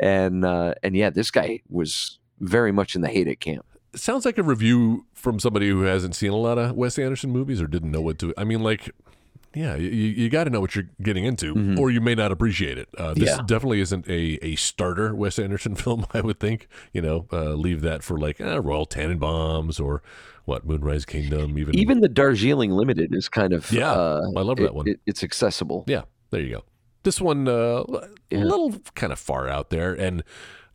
And 0.00 0.44
uh, 0.44 0.74
and 0.82 0.96
yeah, 0.96 1.10
this 1.10 1.30
guy 1.30 1.60
was 1.68 2.18
very 2.40 2.72
much 2.72 2.94
in 2.96 3.02
the 3.02 3.08
hate 3.08 3.28
it 3.28 3.40
camp. 3.40 3.64
Sounds 3.94 4.24
like 4.24 4.38
a 4.38 4.42
review 4.42 5.06
from 5.12 5.38
somebody 5.38 5.68
who 5.68 5.82
hasn't 5.82 6.16
seen 6.16 6.30
a 6.30 6.36
lot 6.36 6.56
of 6.58 6.74
Wes 6.74 6.98
Anderson 6.98 7.30
movies 7.30 7.60
or 7.60 7.66
didn't 7.66 7.90
know 7.90 8.00
what 8.00 8.18
to. 8.20 8.32
I 8.38 8.44
mean, 8.44 8.62
like, 8.62 8.90
yeah, 9.54 9.74
you, 9.76 9.88
you 9.88 10.28
got 10.30 10.44
to 10.44 10.50
know 10.50 10.60
what 10.60 10.74
you're 10.74 10.88
getting 11.02 11.24
into, 11.24 11.76
or 11.78 11.90
you 11.90 12.00
may 12.00 12.14
not 12.14 12.32
appreciate 12.32 12.78
it. 12.78 12.88
Uh, 12.96 13.14
this 13.14 13.28
Yeah. 13.30 13.38
definitely 13.46 13.80
isn't 13.80 14.06
a, 14.08 14.38
a 14.44 14.56
starter 14.56 15.14
Wes 15.14 15.38
Anderson 15.38 15.74
film. 15.82 16.06
I 16.14 16.20
would 16.20 16.40
think, 16.40 16.68
you 16.92 17.02
know, 17.02 17.26
uh, 17.32 17.54
leave 17.54 17.80
that 17.82 18.02
for 18.02 18.18
like 18.18 18.40
uh, 18.40 18.60
Royal 18.60 18.86
Tenenbaums 18.86 19.78
or 19.82 20.02
what 20.44 20.64
Moonrise 20.66 21.04
Kingdom, 21.04 21.58
even 21.58 21.76
Even 21.78 22.00
the 22.00 22.08
Darjeeling 22.08 22.70
Limited 22.72 23.14
is 23.14 23.28
kind 23.28 23.52
of 23.52 23.70
Yeah, 23.70 23.92
uh, 23.92 24.22
I 24.36 24.40
love 24.40 24.58
it- 24.58 24.62
that 24.62 24.74
one. 24.74 24.88
it- 24.88 25.00
it's 25.06 25.22
accessible. 25.22 25.84
Yeah, 25.86 26.02
there 26.30 26.40
you 26.40 26.50
go. 26.50 26.64
This 27.04 27.20
one 27.20 27.46
uh, 27.48 27.84
Yeah. 28.30 28.38
a 28.38 28.44
little 28.44 28.74
kind 28.94 29.12
of 29.12 29.18
far 29.18 29.48
out 29.48 29.70
there 29.70 29.92
and 29.92 30.22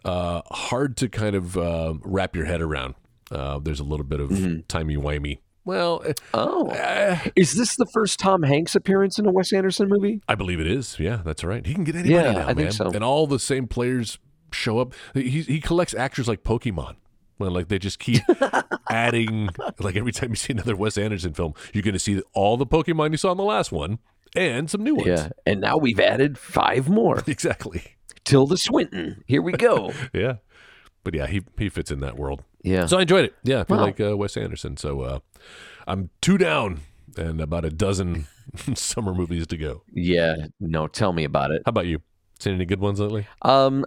uh, 0.05 0.41
hard 0.51 0.95
to 0.97 1.09
kind 1.09 1.35
of 1.35 1.57
uh, 1.57 1.95
wrap 2.03 2.35
your 2.35 2.45
head 2.45 2.61
around. 2.61 2.95
Uh, 3.31 3.59
there's 3.59 3.79
a 3.81 3.83
little 3.83 4.05
bit 4.05 4.19
of 4.21 4.29
Mm-hmm. 4.29 4.59
timey 4.69 4.95
wimey. 4.95 5.39
Well, 5.67 6.01
eh, 6.05 6.13
Oh, 6.33 6.69
eh, 6.69 7.19
is 7.35 7.53
this 7.55 7.75
the 7.75 7.85
first 7.93 8.19
Tom 8.19 8.41
Hanks 8.41 8.73
appearance 8.73 9.19
in 9.19 9.25
a 9.27 9.31
Wes 9.31 9.51
Anderson 9.51 9.89
movie? 9.89 10.21
I 10.27 10.33
believe 10.35 10.59
it 10.61 10.67
is. 10.67 10.97
Yeah, 10.97 11.21
that's 11.25 11.43
right. 11.43 11.65
He 11.65 11.73
can 11.75 11.83
get 11.83 11.95
anybody 11.95 12.13
Yeah, 12.15 12.31
now, 12.31 12.43
I 12.47 12.53
think 12.53 12.57
man. 12.59 12.71
so. 12.71 12.89
And 12.91 13.03
all 13.03 13.27
the 13.27 13.37
same 13.37 13.67
players 13.67 14.17
show 14.51 14.79
up. 14.79 14.93
He 15.13 15.29
he 15.41 15.59
collects 15.59 15.93
actors 15.93 16.27
like 16.27 16.43
Pokemon. 16.43 16.95
Well, 17.37 17.51
like 17.51 17.67
they 17.67 17.77
just 17.79 17.99
keep 17.99 18.21
adding. 18.89 19.49
Like 19.79 19.95
every 19.95 20.11
time 20.13 20.29
you 20.29 20.35
see 20.35 20.53
another 20.53 20.75
Wes 20.75 20.97
Anderson 20.97 21.33
film, 21.33 21.53
you're 21.73 21.83
going 21.83 21.93
to 21.93 21.99
see 21.99 22.21
all 22.33 22.57
the 22.57 22.65
Pokemon 22.65 23.11
you 23.11 23.17
saw 23.17 23.31
in 23.31 23.37
the 23.37 23.43
last 23.43 23.71
one 23.71 23.99
and 24.35 24.69
some 24.69 24.83
new 24.83 24.95
ones. 24.95 25.07
Yeah, 25.07 25.29
and 25.45 25.61
now 25.61 25.77
we've 25.77 25.99
added 25.99 26.37
five 26.37 26.89
more. 26.89 27.21
exactly. 27.27 27.83
Tilda 28.23 28.57
Swinton. 28.57 29.23
Here 29.27 29.41
we 29.41 29.51
go. 29.51 29.91
Yeah, 30.13 30.37
but 31.03 31.13
yeah, 31.13 31.27
he 31.27 31.41
he 31.57 31.69
fits 31.69 31.91
in 31.91 31.99
that 31.99 32.17
world. 32.17 32.43
Yeah. 32.63 32.85
So 32.87 32.97
I 32.97 33.01
enjoyed 33.01 33.25
it. 33.25 33.35
Yeah, 33.43 33.61
I 33.61 33.63
feel 33.65 33.77
Wow. 33.77 33.83
like 33.83 33.99
uh, 33.99 34.17
Wes 34.17 34.35
Anderson. 34.37 34.77
So 34.77 35.01
uh, 35.01 35.19
I'm 35.87 36.09
two 36.21 36.37
down 36.37 36.81
and 37.17 37.39
about 37.41 37.65
a 37.65 37.69
dozen 37.69 38.27
summer 38.75 39.13
movies 39.13 39.47
to 39.47 39.57
go. 39.57 39.83
yeah. 39.93 40.35
No, 40.59 40.87
tell 40.87 41.13
me 41.13 41.23
about 41.23 41.51
it. 41.51 41.61
How 41.65 41.69
about 41.69 41.85
you? 41.87 42.01
Seen 42.39 42.53
any 42.55 42.65
good 42.65 42.79
ones 42.79 42.99
lately? 42.99 43.25
Um, 43.41 43.85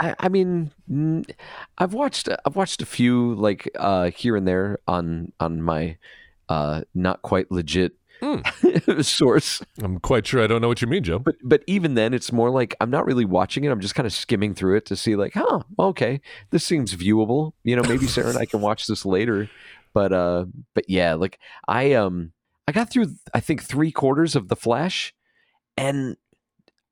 I, 0.00 0.14
I 0.18 0.28
mean, 0.28 0.70
I've 1.78 1.94
watched 1.94 2.28
I've 2.44 2.56
watched 2.56 2.82
a 2.82 2.86
few 2.86 3.34
like 3.34 3.70
uh 3.78 4.10
here 4.10 4.36
and 4.36 4.46
there 4.46 4.78
on 4.86 5.32
on 5.40 5.62
my 5.62 5.96
uh 6.48 6.82
not 6.94 7.22
quite 7.22 7.50
legit 7.50 7.92
source. 9.02 9.62
I'm 9.82 9.98
quite 10.00 10.26
sure 10.26 10.42
I 10.42 10.46
don't 10.46 10.60
know 10.60 10.68
what 10.68 10.80
you 10.82 10.88
mean, 10.88 11.02
Joe. 11.02 11.18
But 11.18 11.36
but 11.42 11.62
even 11.66 11.94
then, 11.94 12.14
it's 12.14 12.32
more 12.32 12.50
like 12.50 12.74
I'm 12.80 12.90
not 12.90 13.06
really 13.06 13.24
watching 13.24 13.64
it. 13.64 13.70
I'm 13.70 13.80
just 13.80 13.94
kind 13.94 14.06
of 14.06 14.12
skimming 14.12 14.54
through 14.54 14.76
it 14.76 14.86
to 14.86 14.96
see 14.96 15.16
like, 15.16 15.34
huh, 15.34 15.60
okay, 15.78 16.20
this 16.50 16.64
seems 16.64 16.94
viewable. 16.94 17.52
You 17.64 17.76
know, 17.76 17.82
maybe 17.82 18.06
Sarah 18.06 18.28
and 18.28 18.38
I 18.38 18.46
can 18.46 18.60
watch 18.60 18.86
this 18.86 19.04
later. 19.04 19.48
But 19.92 20.12
uh, 20.12 20.46
but 20.74 20.88
yeah, 20.88 21.14
like 21.14 21.38
I 21.68 21.92
um 21.94 22.32
I 22.68 22.72
got 22.72 22.90
through 22.90 23.14
I 23.34 23.40
think 23.40 23.62
three 23.62 23.92
quarters 23.92 24.36
of 24.36 24.48
the 24.48 24.56
Flash, 24.56 25.14
and 25.76 26.16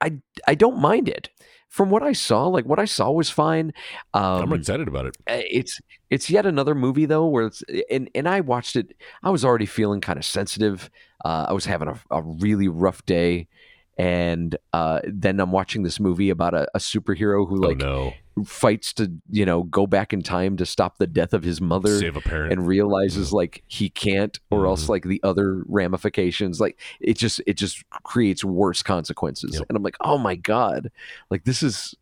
I 0.01 0.21
I 0.47 0.55
don't 0.55 0.79
mind 0.79 1.09
it. 1.09 1.31
From 1.75 1.91
what 1.91 2.05
I 2.05 2.13
saw, 2.13 2.47
like 2.47 2.67
what 2.67 2.79
I 2.79 2.85
saw 2.85 3.11
was 3.11 3.31
fine. 3.31 3.73
Um, 4.13 4.43
I'm 4.43 4.53
excited 4.53 4.87
about 4.87 5.07
it. 5.07 5.17
uh, 5.27 5.43
it's 5.51 5.81
it's 6.09 6.31
yet 6.31 6.47
another 6.47 6.73
movie 6.73 7.05
though 7.05 7.27
where 7.27 7.47
it's 7.47 7.65
and 7.91 8.09
and 8.15 8.29
I 8.29 8.43
watched 8.43 8.77
it. 8.77 8.97
I 9.25 9.31
was 9.31 9.45
already 9.45 9.67
feeling 9.67 10.01
kind 10.01 10.17
of 10.17 10.25
sensitive. 10.25 10.89
Uh, 11.25 11.47
I 11.49 11.53
was 11.53 11.65
having 11.65 11.89
a, 11.89 11.99
a 12.13 12.23
really 12.23 12.69
rough 12.69 13.05
day, 13.07 13.49
and 13.97 14.57
uh, 14.73 15.01
then 15.05 15.39
I'm 15.41 15.53
watching 15.53 15.83
this 15.85 16.01
movie 16.01 16.31
about 16.31 16.55
a, 16.55 16.67
a 16.75 16.79
superhero 16.79 17.49
who 17.49 17.57
like 17.57 17.83
oh 17.83 18.13
no, 18.37 18.45
fights 18.45 18.93
to 18.95 19.13
you 19.31 19.47
know 19.47 19.63
go 19.65 19.87
back 19.87 20.13
in 20.13 20.21
time 20.23 20.57
to 20.57 20.67
stop 20.67 20.99
the 20.99 21.07
death 21.07 21.33
of 21.33 21.43
his 21.45 21.61
mother 21.61 21.99
save 21.99 22.17
a 22.17 22.21
parent. 22.21 22.53
and 22.53 22.67
realizes 22.67 23.33
like 23.33 23.63
he 23.69 23.89
can't 23.89 24.41
or 24.51 24.67
else 24.67 24.87
Mhm. 24.87 24.89
like 24.89 25.05
the 25.05 25.21
other 25.23 25.63
ramifications 25.69 26.61
like 26.61 26.81
it 27.01 27.17
just 27.17 27.41
it 27.47 27.55
just 27.55 27.85
creates 28.03 28.45
worse 28.45 28.83
consequences 28.83 29.55
Yep. 29.55 29.67
and 29.69 29.77
i'm 29.77 29.83
like 29.85 29.97
oh 30.01 30.19
my 30.19 30.35
god 30.35 30.91
like 31.31 31.45
this 31.45 31.63
is 31.63 31.95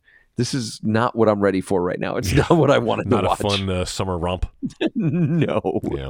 this 0.42 0.54
is 0.54 0.80
not 0.82 1.14
what 1.14 1.28
i'm 1.28 1.40
ready 1.40 1.60
for 1.60 1.80
right 1.80 2.00
now 2.00 2.16
it's 2.16 2.32
not 2.32 2.50
what 2.50 2.68
i 2.68 2.78
wanted 2.78 3.06
Not 3.06 3.20
to 3.20 3.30
a 3.30 3.36
fun 3.36 3.70
uh, 3.70 3.84
summer 3.84 4.18
romp. 4.18 4.44
no 4.96 5.80
Yeah. 5.92 6.08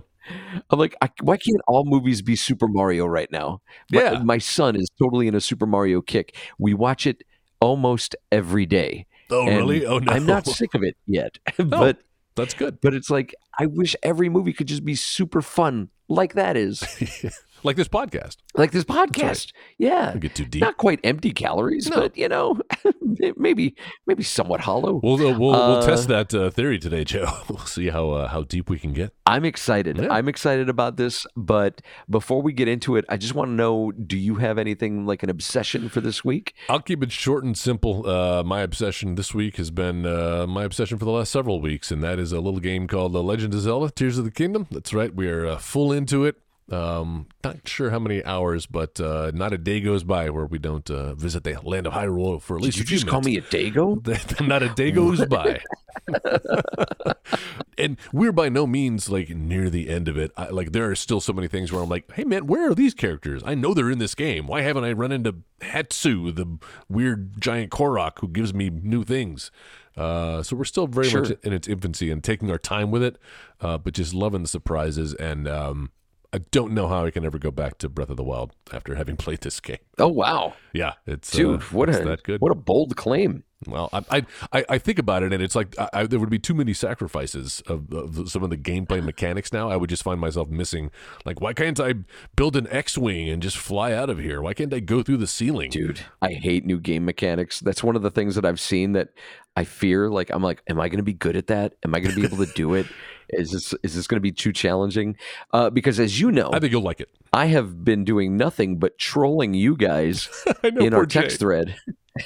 i'm 0.70 0.78
like 0.78 0.96
I, 1.02 1.10
why 1.20 1.36
can't 1.36 1.60
all 1.68 1.84
movies 1.84 2.22
be 2.22 2.34
super 2.34 2.66
mario 2.66 3.04
right 3.04 3.30
now 3.30 3.60
my, 3.90 4.00
Yeah. 4.02 4.22
my 4.22 4.38
son 4.38 4.74
is 4.76 4.88
totally 4.98 5.28
in 5.28 5.34
a 5.34 5.40
super 5.40 5.66
mario 5.66 6.00
kick 6.00 6.34
we 6.58 6.72
watch 6.72 7.06
it 7.06 7.22
almost 7.60 8.16
every 8.30 8.64
day 8.64 9.04
Oh 9.30 9.44
really? 9.46 9.84
Oh 9.84 9.98
no. 9.98 10.10
i'm 10.12 10.24
not 10.24 10.46
sick 10.46 10.72
of 10.74 10.82
it 10.82 10.96
yet 11.06 11.36
but 11.58 11.98
That's 12.36 12.54
good. 12.54 12.80
but 12.80 12.94
it's 12.94 13.10
like 13.10 13.34
I 13.58 13.66
wish 13.66 13.94
every 14.02 14.30
movie 14.30 14.54
could 14.54 14.66
just 14.68 14.82
be 14.84 14.94
super 14.94 15.42
fun 15.42 15.90
like 16.08 16.32
that 16.34 16.56
is. 16.56 16.80
like 17.64 17.76
this 17.76 17.88
podcast. 17.88 18.36
Like 18.54 18.72
this 18.72 18.84
podcast. 18.84 19.52
Yeah. 19.78 20.10
Don't 20.10 20.20
get 20.20 20.34
too 20.34 20.44
deep. 20.44 20.60
Not 20.62 20.76
quite 20.76 21.00
empty 21.04 21.32
calories, 21.32 21.88
No. 21.88 21.96
but 22.02 22.16
you 22.16 22.28
know, 22.28 22.60
maybe 23.36 23.74
maybe 24.06 24.22
somewhat 24.22 24.60
hollow. 24.60 25.00
We'll 25.02 25.14
uh, 25.14 25.38
we'll, 25.38 25.50
we'll 25.50 25.78
Uh, 25.78 25.86
test 25.86 26.08
that 26.08 26.32
uh, 26.34 26.50
theory 26.50 26.78
today, 26.78 27.04
Joe. 27.04 27.26
We'll 27.48 27.58
see 27.66 27.88
how 27.90 28.10
uh, 28.10 28.28
how 28.28 28.42
deep 28.42 28.70
we 28.70 28.78
can 28.78 28.92
get. 28.92 29.12
I'm 29.26 29.44
excited. 29.44 29.98
Yeah. 29.98 30.08
I'm 30.10 30.28
excited 30.28 30.68
about 30.68 30.96
this, 30.96 31.26
but 31.36 31.80
before 32.08 32.40
we 32.42 32.52
get 32.52 32.68
into 32.68 32.96
it, 32.96 33.04
I 33.08 33.16
just 33.16 33.34
want 33.34 33.48
to 33.50 33.54
know 33.54 33.92
do 33.92 34.16
you 34.16 34.36
have 34.36 34.58
anything 34.58 35.06
like 35.06 35.22
an 35.22 35.30
obsession 35.30 35.88
for 35.88 36.00
this 36.00 36.24
week? 36.24 36.54
I'll 36.68 36.80
keep 36.80 37.02
it 37.02 37.12
short 37.12 37.44
and 37.44 37.56
simple. 37.56 38.08
Uh, 38.08 38.42
my 38.42 38.60
obsession 38.60 39.14
this 39.16 39.34
week 39.34 39.56
has 39.56 39.70
been 39.70 40.06
uh, 40.06 40.46
my 40.48 40.64
obsession 40.64 40.98
for 40.98 41.04
the 41.04 41.10
last 41.10 41.30
several 41.32 41.60
weeks, 41.60 41.90
and 41.90 42.02
that 42.02 42.18
is 42.18 42.32
a 42.32 42.40
little 42.40 42.60
game 42.60 42.86
called 42.86 43.12
The 43.12 43.22
Legend 43.22 43.54
of 43.54 43.60
Zelda: 43.60 43.90
Tears 43.90 44.18
of 44.18 44.24
the 44.24 44.30
Kingdom. 44.30 44.66
That's 44.70 44.92
right, 44.94 45.14
we 45.14 45.28
are 45.28 45.46
uh, 45.46 45.58
full 45.58 45.92
into 45.92 46.24
it. 46.24 46.36
Um, 46.70 47.26
not 47.44 47.68
sure 47.68 47.90
how 47.90 47.98
many 47.98 48.24
hours, 48.24 48.66
but 48.66 49.00
uh, 49.00 49.30
not 49.34 49.52
a 49.52 49.58
day 49.58 49.80
goes 49.80 50.04
by 50.04 50.30
where 50.30 50.46
we 50.46 50.58
don't 50.58 50.88
uh, 50.90 51.14
visit 51.14 51.44
the 51.44 51.58
land 51.62 51.86
of 51.86 51.92
Hyrule 51.92 52.40
for 52.40 52.56
at 52.56 52.62
least 52.62 52.78
Did 52.78 52.90
you 52.90 52.96
just 52.96 53.06
call 53.06 53.20
me 53.20 53.36
a 53.36 53.42
dago? 53.42 54.46
not 54.46 54.62
a 54.62 54.68
day 54.70 54.90
goes 54.90 55.24
by. 55.26 55.60
and 57.78 57.96
we're 58.12 58.32
by 58.32 58.48
no 58.48 58.66
means 58.66 59.10
like 59.10 59.30
near 59.30 59.68
the 59.68 59.88
end 59.88 60.08
of 60.08 60.16
it. 60.16 60.30
I, 60.36 60.48
like 60.48 60.72
there 60.72 60.90
are 60.90 60.94
still 60.94 61.20
so 61.20 61.32
many 61.32 61.48
things 61.48 61.72
where 61.72 61.82
I'm 61.82 61.88
like, 61.88 62.10
hey 62.12 62.24
man, 62.24 62.46
where 62.46 62.70
are 62.70 62.74
these 62.74 62.94
characters? 62.94 63.42
I 63.44 63.54
know 63.54 63.74
they're 63.74 63.90
in 63.90 63.98
this 63.98 64.14
game. 64.14 64.46
Why 64.46 64.62
haven't 64.62 64.84
I 64.84 64.92
run 64.92 65.12
into 65.12 65.36
Hestu, 65.60 66.34
the 66.34 66.58
weird 66.88 67.40
giant 67.40 67.70
Korok 67.70 68.20
who 68.20 68.28
gives 68.28 68.54
me 68.54 68.70
new 68.70 69.04
things? 69.04 69.50
Uh, 69.96 70.42
so 70.42 70.56
we're 70.56 70.64
still 70.64 70.86
very 70.86 71.10
much 71.12 71.32
in 71.42 71.52
its 71.52 71.68
infancy 71.68 72.10
and 72.10 72.24
taking 72.24 72.50
our 72.50 72.58
time 72.58 72.90
with 72.90 73.02
it, 73.02 73.18
uh, 73.60 73.76
but 73.76 73.92
just 73.92 74.14
loving 74.14 74.42
the 74.42 74.48
surprises. 74.48 75.12
And 75.14 75.46
um, 75.46 75.90
I 76.32 76.38
don't 76.50 76.72
know 76.72 76.88
how 76.88 77.04
I 77.04 77.10
can 77.10 77.24
ever 77.24 77.38
go 77.38 77.50
back 77.50 77.78
to 77.78 77.88
Breath 77.88 78.08
of 78.08 78.16
the 78.16 78.24
Wild 78.24 78.52
after 78.72 78.94
having 78.94 79.16
played 79.18 79.40
this 79.42 79.60
game. 79.60 79.78
Oh 79.98 80.08
wow. 80.08 80.54
Yeah, 80.72 80.94
it's 81.06 81.30
Dude, 81.30 81.60
uh, 81.60 81.64
what 81.66 81.88
it's 81.88 81.98
a 81.98 82.04
that 82.04 82.22
good. 82.22 82.40
what 82.40 82.52
a 82.52 82.56
bold 82.56 82.96
claim. 82.96 83.44
Well, 83.66 83.90
I, 83.92 84.02
I 84.10 84.26
I 84.52 84.64
I 84.70 84.78
think 84.78 84.98
about 84.98 85.22
it, 85.22 85.32
and 85.32 85.40
it's 85.42 85.54
like 85.54 85.78
I, 85.78 85.88
I, 85.92 86.06
there 86.06 86.18
would 86.18 86.30
be 86.30 86.38
too 86.38 86.54
many 86.54 86.72
sacrifices 86.72 87.62
of, 87.68 87.92
of 87.92 88.28
some 88.28 88.42
of 88.42 88.50
the 88.50 88.56
gameplay 88.56 89.04
mechanics. 89.04 89.52
Now, 89.52 89.70
I 89.70 89.76
would 89.76 89.88
just 89.90 90.02
find 90.02 90.18
myself 90.18 90.48
missing. 90.48 90.90
Like, 91.24 91.40
why 91.40 91.52
can't 91.52 91.78
I 91.78 91.94
build 92.34 92.56
an 92.56 92.66
X-wing 92.70 93.28
and 93.28 93.40
just 93.40 93.56
fly 93.56 93.92
out 93.92 94.10
of 94.10 94.18
here? 94.18 94.42
Why 94.42 94.54
can't 94.54 94.74
I 94.74 94.80
go 94.80 95.02
through 95.02 95.18
the 95.18 95.26
ceiling? 95.28 95.70
Dude, 95.70 96.00
I 96.20 96.32
hate 96.32 96.64
new 96.64 96.80
game 96.80 97.04
mechanics. 97.04 97.60
That's 97.60 97.84
one 97.84 97.94
of 97.94 98.02
the 98.02 98.10
things 98.10 98.34
that 98.34 98.44
I've 98.44 98.58
seen 98.60 98.92
that 98.92 99.10
I 99.56 99.62
fear. 99.64 100.08
Like, 100.10 100.30
I'm 100.30 100.42
like, 100.42 100.62
am 100.68 100.80
I 100.80 100.88
going 100.88 100.96
to 100.96 101.04
be 101.04 101.12
good 101.12 101.36
at 101.36 101.46
that? 101.46 101.74
Am 101.84 101.94
I 101.94 102.00
going 102.00 102.14
to 102.14 102.20
be 102.20 102.26
able 102.26 102.44
to 102.44 102.52
do 102.54 102.74
it? 102.74 102.86
Is 103.32 103.50
this 103.50 103.74
is 103.82 103.94
this 103.94 104.06
going 104.06 104.16
to 104.16 104.22
be 104.22 104.32
too 104.32 104.52
challenging? 104.52 105.16
Uh, 105.52 105.70
because 105.70 105.98
as 105.98 106.20
you 106.20 106.30
know, 106.30 106.50
I 106.52 106.58
think 106.60 106.72
you'll 106.72 106.82
like 106.82 107.00
it. 107.00 107.08
I 107.32 107.46
have 107.46 107.84
been 107.84 108.04
doing 108.04 108.36
nothing 108.36 108.78
but 108.78 108.98
trolling 108.98 109.54
you 109.54 109.76
guys 109.76 110.28
know, 110.64 110.84
in 110.84 110.92
our 110.94 111.00
poor 111.00 111.06
Jay. 111.06 111.20
text 111.22 111.38
thread. 111.40 111.74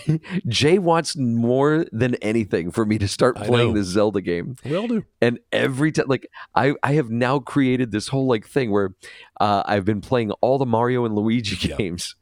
Jay 0.49 0.79
wants 0.81 1.17
more 1.17 1.87
than 1.93 2.17
anything 2.17 2.73
for 2.73 2.85
me 2.85 2.99
to 2.99 3.07
start 3.07 3.37
playing 3.37 3.75
this 3.75 3.87
Zelda 3.87 4.21
game. 4.21 4.57
We 4.65 4.75
all 4.77 4.89
do. 4.89 5.05
And 5.21 5.39
every 5.53 5.93
time, 5.93 6.07
like 6.09 6.27
I, 6.57 6.75
I 6.83 6.95
have 6.95 7.09
now 7.11 7.39
created 7.39 7.93
this 7.93 8.09
whole 8.09 8.27
like 8.27 8.47
thing 8.47 8.73
where 8.73 8.95
uh, 9.41 9.63
I've 9.65 9.85
been 9.85 10.01
playing 10.01 10.33
all 10.41 10.59
the 10.59 10.67
Mario 10.67 11.05
and 11.05 11.15
Luigi 11.15 11.57
Yeah. 11.69 11.77
games. 11.77 12.17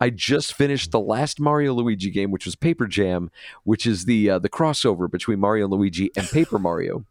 I 0.00 0.10
just 0.10 0.54
finished 0.54 0.92
the 0.92 1.00
last 1.00 1.40
Mario 1.40 1.74
Luigi 1.74 2.10
game, 2.10 2.30
which 2.30 2.46
was 2.46 2.56
Paper 2.56 2.86
Jam, 2.86 3.30
which 3.64 3.84
is 3.86 4.06
the 4.06 4.30
uh, 4.30 4.38
the 4.38 4.48
crossover 4.48 5.10
between 5.10 5.40
Mario 5.40 5.64
and 5.66 5.72
Luigi 5.74 6.10
and 6.16 6.26
Paper 6.28 6.58
Mario. 6.58 7.04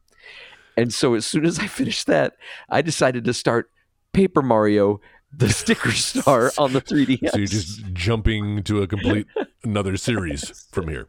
And 0.77 0.93
so 0.93 1.15
as 1.15 1.25
soon 1.25 1.45
as 1.45 1.59
I 1.59 1.67
finished 1.67 2.07
that, 2.07 2.33
I 2.69 2.81
decided 2.81 3.25
to 3.25 3.33
start 3.33 3.71
Paper 4.13 4.43
Mario, 4.43 5.01
the 5.37 5.49
sticker 5.49 5.91
star 5.91 6.51
on 6.57 6.73
the 6.73 6.81
3DS. 6.81 7.29
So 7.31 7.37
you're 7.37 7.47
just 7.47 7.93
jumping 7.93 8.63
to 8.63 8.81
a 8.81 8.87
complete 8.87 9.27
another 9.63 9.95
series 9.97 10.67
from 10.71 10.87
here. 10.87 11.07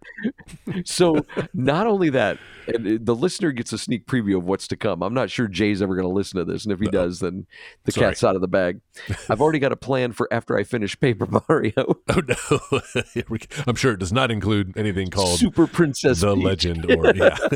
so 0.85 1.25
not 1.55 1.87
only 1.87 2.11
that, 2.11 2.39
and 2.67 3.05
the 3.07 3.15
listener 3.15 3.51
gets 3.53 3.73
a 3.73 3.79
sneak 3.79 4.07
preview 4.07 4.37
of 4.37 4.45
what's 4.45 4.69
to 4.69 4.77
come. 4.77 5.03
I'm 5.03 5.15
not 5.15 5.31
sure 5.31 5.49
Jay's 5.49 5.81
ever 5.81 5.95
going 5.95 6.07
to 6.07 6.13
listen 6.13 6.39
to 6.39 6.45
this, 6.45 6.65
and 6.65 6.73
if 6.73 6.79
he 6.79 6.85
No. 6.87 6.91
does, 6.91 7.21
then 7.21 7.47
the 7.85 7.93
Sorry. 7.93 8.09
cat's 8.09 8.23
out 8.23 8.35
of 8.35 8.43
the 8.43 8.49
bag. 8.49 8.81
I've 9.31 9.41
already 9.41 9.59
got 9.59 9.73
a 9.73 9.77
plan 9.77 10.13
for 10.13 10.29
after 10.31 10.59
I 10.59 10.65
finish 10.65 10.99
Paper 11.01 11.27
Mario, 11.49 11.73
Oh 12.09 12.21
no! 12.27 12.81
Here 13.15 13.25
we 13.31 13.39
go. 13.39 13.47
I'm 13.67 13.77
sure 13.77 13.93
it 13.93 14.01
does 14.01 14.13
not 14.13 14.31
include 14.31 14.77
anything 14.77 15.09
called 15.09 15.39
Super 15.39 15.67
Princess 15.67 16.21
the 16.21 16.35
Peach. 16.35 16.45
legend 16.45 16.91
or 16.91 17.15
yeah. 17.15 17.37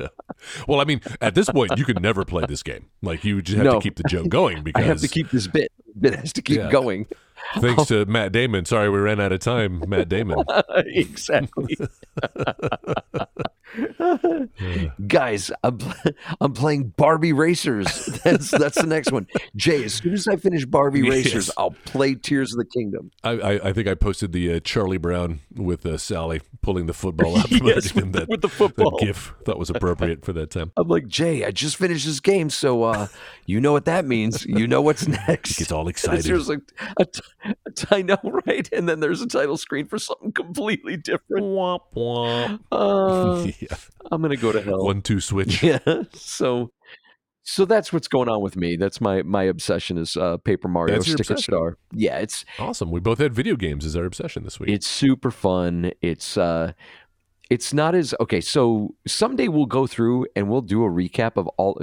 No. 0.00 0.08
Well, 0.68 0.80
I 0.80 0.84
mean, 0.84 1.00
at 1.20 1.34
this 1.34 1.50
point, 1.50 1.76
you 1.76 1.84
could 1.84 2.00
never 2.00 2.24
play 2.24 2.44
this 2.46 2.62
game. 2.62 2.86
Like 3.02 3.24
you 3.24 3.42
just 3.42 3.56
have 3.56 3.64
No. 3.66 3.72
to 3.74 3.80
keep 3.80 3.96
the 3.96 4.04
joke 4.04 4.28
going 4.28 4.58
I 4.58 4.62
because 4.62 4.84
have 4.86 5.00
to 5.00 5.08
keep 5.08 5.30
this 5.30 5.48
bit. 5.48 5.67
Bit 6.00 6.14
has 6.14 6.32
to 6.34 6.42
keep 6.42 6.58
Yeah. 6.58 6.70
going. 6.70 7.06
thanks 7.60 7.86
to 7.88 8.04
Matt 8.06 8.32
Damon. 8.32 8.64
Sorry, 8.64 8.88
we 8.90 8.98
ran 8.98 9.20
out 9.20 9.32
of 9.32 9.40
time. 9.40 9.82
Matt 9.88 10.08
Damon. 10.08 10.44
exactly. 10.76 11.76
Guys, 15.06 15.50
I'm 15.62 15.78
I'm 16.40 16.52
playing 16.52 16.88
Barbie 16.96 17.32
Racers. 17.32 18.06
That's 18.24 18.50
that's 18.50 18.76
the 18.80 18.86
next 18.86 19.12
one. 19.12 19.26
Jay, 19.56 19.84
as 19.84 19.94
soon 19.94 20.14
as 20.14 20.26
I 20.28 20.36
finish 20.36 20.64
Barbie 20.64 21.00
Yes. 21.00 21.10
Racers, 21.10 21.50
I'll 21.56 21.70
play 21.84 22.14
Tears 22.14 22.52
of 22.52 22.58
the 22.58 22.64
Kingdom. 22.64 23.10
I, 23.22 23.30
I, 23.30 23.68
I 23.68 23.72
think 23.72 23.86
I 23.88 23.94
posted 23.94 24.32
the 24.32 24.54
uh, 24.54 24.60
Charlie 24.60 24.98
Brown 24.98 25.40
with 25.54 25.86
uh, 25.86 25.96
Sally 25.98 26.40
pulling 26.62 26.86
the 26.86 26.94
football 26.94 27.36
up. 27.38 27.50
Yes, 27.50 27.94
with 27.94 28.12
the- 28.12 28.20
that, 28.20 28.28
with 28.28 28.40
the 28.42 28.48
football. 28.48 28.98
That 28.98 29.06
GIF 29.06 29.34
that 29.46 29.58
was 29.58 29.70
appropriate 29.70 30.24
for 30.24 30.32
that 30.34 30.50
time. 30.50 30.72
I'm 30.76 30.88
like, 30.88 31.06
Jay, 31.06 31.44
I 31.44 31.50
just 31.50 31.76
finished 31.76 32.06
this 32.06 32.20
game, 32.20 32.50
so 32.50 32.82
uh, 32.82 33.06
you 33.46 33.60
know 33.60 33.72
what 33.72 33.84
that 33.86 34.04
means. 34.04 34.44
You 34.46 34.66
know 34.66 34.82
what's 34.82 35.06
next. 35.06 35.56
He 35.56 35.62
gets 35.62 35.72
all 35.72 35.88
excited. 35.88 36.24
There's 36.24 36.48
like 36.48 36.60
a 36.98 37.04
t- 37.04 37.20
a 37.66 37.70
t- 37.70 37.86
I 37.90 38.02
know, 38.02 38.18
right? 38.46 38.68
And 38.72 38.88
then 38.88 39.00
there's 39.00 39.20
a 39.22 39.26
title 39.26 39.56
screen 39.56 39.86
for 39.86 39.98
something 39.98 40.32
completely 40.32 40.96
different. 40.96 41.44
Womp 41.44 41.80
womp. 41.96 42.60
Uh, 42.72 43.50
yeah. 43.60 43.76
I'm 44.10 44.22
gonna 44.22 44.36
go 44.36 44.47
to 44.52 44.62
hell. 44.62 44.84
One 44.84 45.02
two 45.02 45.20
switch. 45.20 45.62
Yeah. 45.62 45.78
So, 46.12 46.70
so 47.42 47.64
that's 47.64 47.92
what's 47.92 48.08
going 48.08 48.28
on 48.28 48.42
with 48.42 48.56
me. 48.56 48.76
That's 48.76 49.00
my 49.00 49.22
my 49.22 49.44
obsession 49.44 49.96
is 49.98 50.16
uh, 50.16 50.36
Paper 50.38 50.68
Mario 50.68 50.94
That's 50.96 51.10
Sticker? 51.12 51.36
Star. 51.38 51.76
Yeah, 51.92 52.18
it's 52.18 52.44
Awesome. 52.58 52.90
We 52.90 53.00
both 53.00 53.18
had 53.18 53.32
video 53.34 53.56
games 53.56 53.84
as 53.86 53.96
our 53.96 54.04
obsession 54.04 54.44
this 54.44 54.60
week. 54.60 54.68
it's 54.70 54.86
super 54.86 55.30
fun. 55.30 55.92
It's 56.02 56.36
uh 56.36 56.72
it's 57.50 57.72
not 57.72 57.94
as 57.94 58.14
okay, 58.20 58.42
so 58.42 58.94
someday 59.06 59.48
we'll 59.48 59.64
go 59.64 59.86
through 59.86 60.26
and 60.36 60.50
we'll 60.50 60.60
do 60.60 60.84
a 60.84 60.88
recap 60.90 61.38
of 61.38 61.46
all 61.56 61.80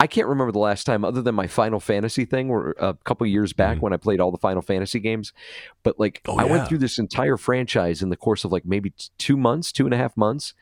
I 0.00 0.06
can't 0.06 0.26
remember 0.26 0.50
the 0.52 0.58
last 0.60 0.84
time 0.84 1.04
other 1.04 1.20
than 1.20 1.34
my 1.34 1.46
Final 1.46 1.78
Fantasy 1.78 2.24
thing 2.24 2.48
where 2.48 2.74
a 2.78 2.94
couple 3.04 3.26
years 3.26 3.52
back 3.52 3.76
Mhm. 3.76 3.80
when 3.82 3.92
I 3.92 3.98
played 3.98 4.18
all 4.18 4.30
the 4.30 4.38
Final 4.38 4.62
Fantasy 4.62 4.98
games. 5.00 5.34
But 5.82 6.00
like 6.00 6.22
Oh, 6.26 6.36
I 6.38 6.46
yeah. 6.46 6.52
went 6.52 6.68
through 6.68 6.78
this 6.78 6.98
entire 6.98 7.36
franchise 7.36 8.00
in 8.00 8.08
the 8.08 8.16
course 8.16 8.44
of 8.46 8.52
like 8.52 8.64
maybe 8.64 8.94
two 9.18 9.36
months, 9.36 9.72
two 9.72 9.84
and 9.84 9.92
a 9.92 9.98
half 9.98 10.16
months. 10.16 10.54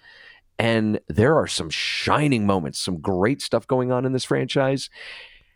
And 0.59 1.01
there 1.09 1.37
are 1.37 1.47
some 1.47 1.71
shining 1.71 2.47
moments, 2.47 2.79
some 2.79 2.99
great 3.01 3.43
stuff 3.43 3.67
going 3.67 3.93
on 3.93 4.05
in 4.07 4.13
this 4.13 4.25
franchise. 4.25 4.89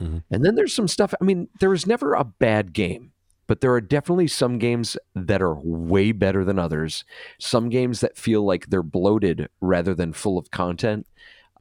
Mhm. 0.01 0.23
And 0.31 0.45
then 0.45 0.55
there's 0.55 0.75
some 0.75 0.89
stuff. 0.89 1.15
I 1.21 1.25
mean, 1.25 1.49
there 1.61 1.73
is 1.73 1.87
never 1.87 2.15
a 2.15 2.25
bad 2.25 2.73
game, 2.73 3.13
but 3.47 3.61
there 3.61 3.73
are 3.73 3.81
definitely 3.81 4.29
some 4.29 4.59
games 4.59 4.97
that 5.15 5.43
are 5.43 5.55
way 5.55 6.13
better 6.13 6.45
than 6.45 6.59
others. 6.59 7.05
Some 7.39 7.69
games 7.69 8.01
that 8.01 8.17
feel 8.17 8.45
like 8.45 8.67
they're 8.67 8.83
bloated 8.83 9.49
rather 9.61 9.95
than 9.95 10.13
full 10.13 10.39
of 10.39 10.51
content. 10.51 11.07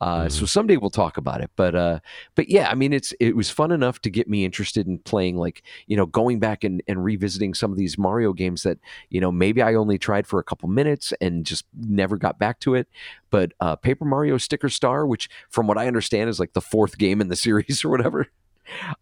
Uh, 0.02 0.30
So 0.30 0.46
someday 0.46 0.78
we'll 0.78 0.90
talk 0.90 1.18
about 1.18 1.42
it, 1.42 1.50
but 1.56 1.76
uh, 1.76 2.00
but 2.36 2.50
yeah, 2.50 2.70
I 2.70 2.76
mean, 2.76 2.94
it's 2.94 3.14
it 3.20 3.36
was 3.36 3.50
fun 3.50 3.72
enough 3.72 4.00
to 4.02 4.10
get 4.10 4.30
me 4.30 4.46
interested 4.46 4.88
in 4.88 5.00
playing, 5.00 5.36
like 5.38 5.62
you 5.88 5.98
know, 5.98 6.06
going 6.06 6.40
back 6.40 6.64
and, 6.64 6.82
and 6.88 7.04
revisiting 7.04 7.54
some 7.54 7.72
of 7.72 7.78
these 7.78 7.98
Mario 7.98 8.32
games 8.34 8.64
that 8.64 8.78
you 9.10 9.20
know 9.20 9.32
maybe 9.32 9.62
I 9.62 9.74
only 9.74 9.98
tried 9.98 10.26
for 10.28 10.40
a 10.40 10.44
couple 10.44 10.70
minutes 10.70 11.14
and 11.20 11.46
just 11.46 11.66
never 11.78 12.18
got 12.18 12.40
back 12.40 12.60
to 12.62 12.76
it. 12.76 12.88
But 13.30 13.52
uh, 13.60 13.76
Paper 13.76 14.06
Mario 14.06 14.38
Sticker 14.38 14.70
Star, 14.70 15.06
which 15.06 15.30
from 15.50 15.68
what 15.68 15.78
I 15.78 15.88
understand 15.88 16.30
is 16.30 16.40
like 16.40 16.54
the 16.54 16.62
fourth 16.62 16.98
game 16.98 17.20
in 17.22 17.28
the 17.28 17.36
series 17.48 17.84
or 17.84 17.90
whatever, 17.90 18.28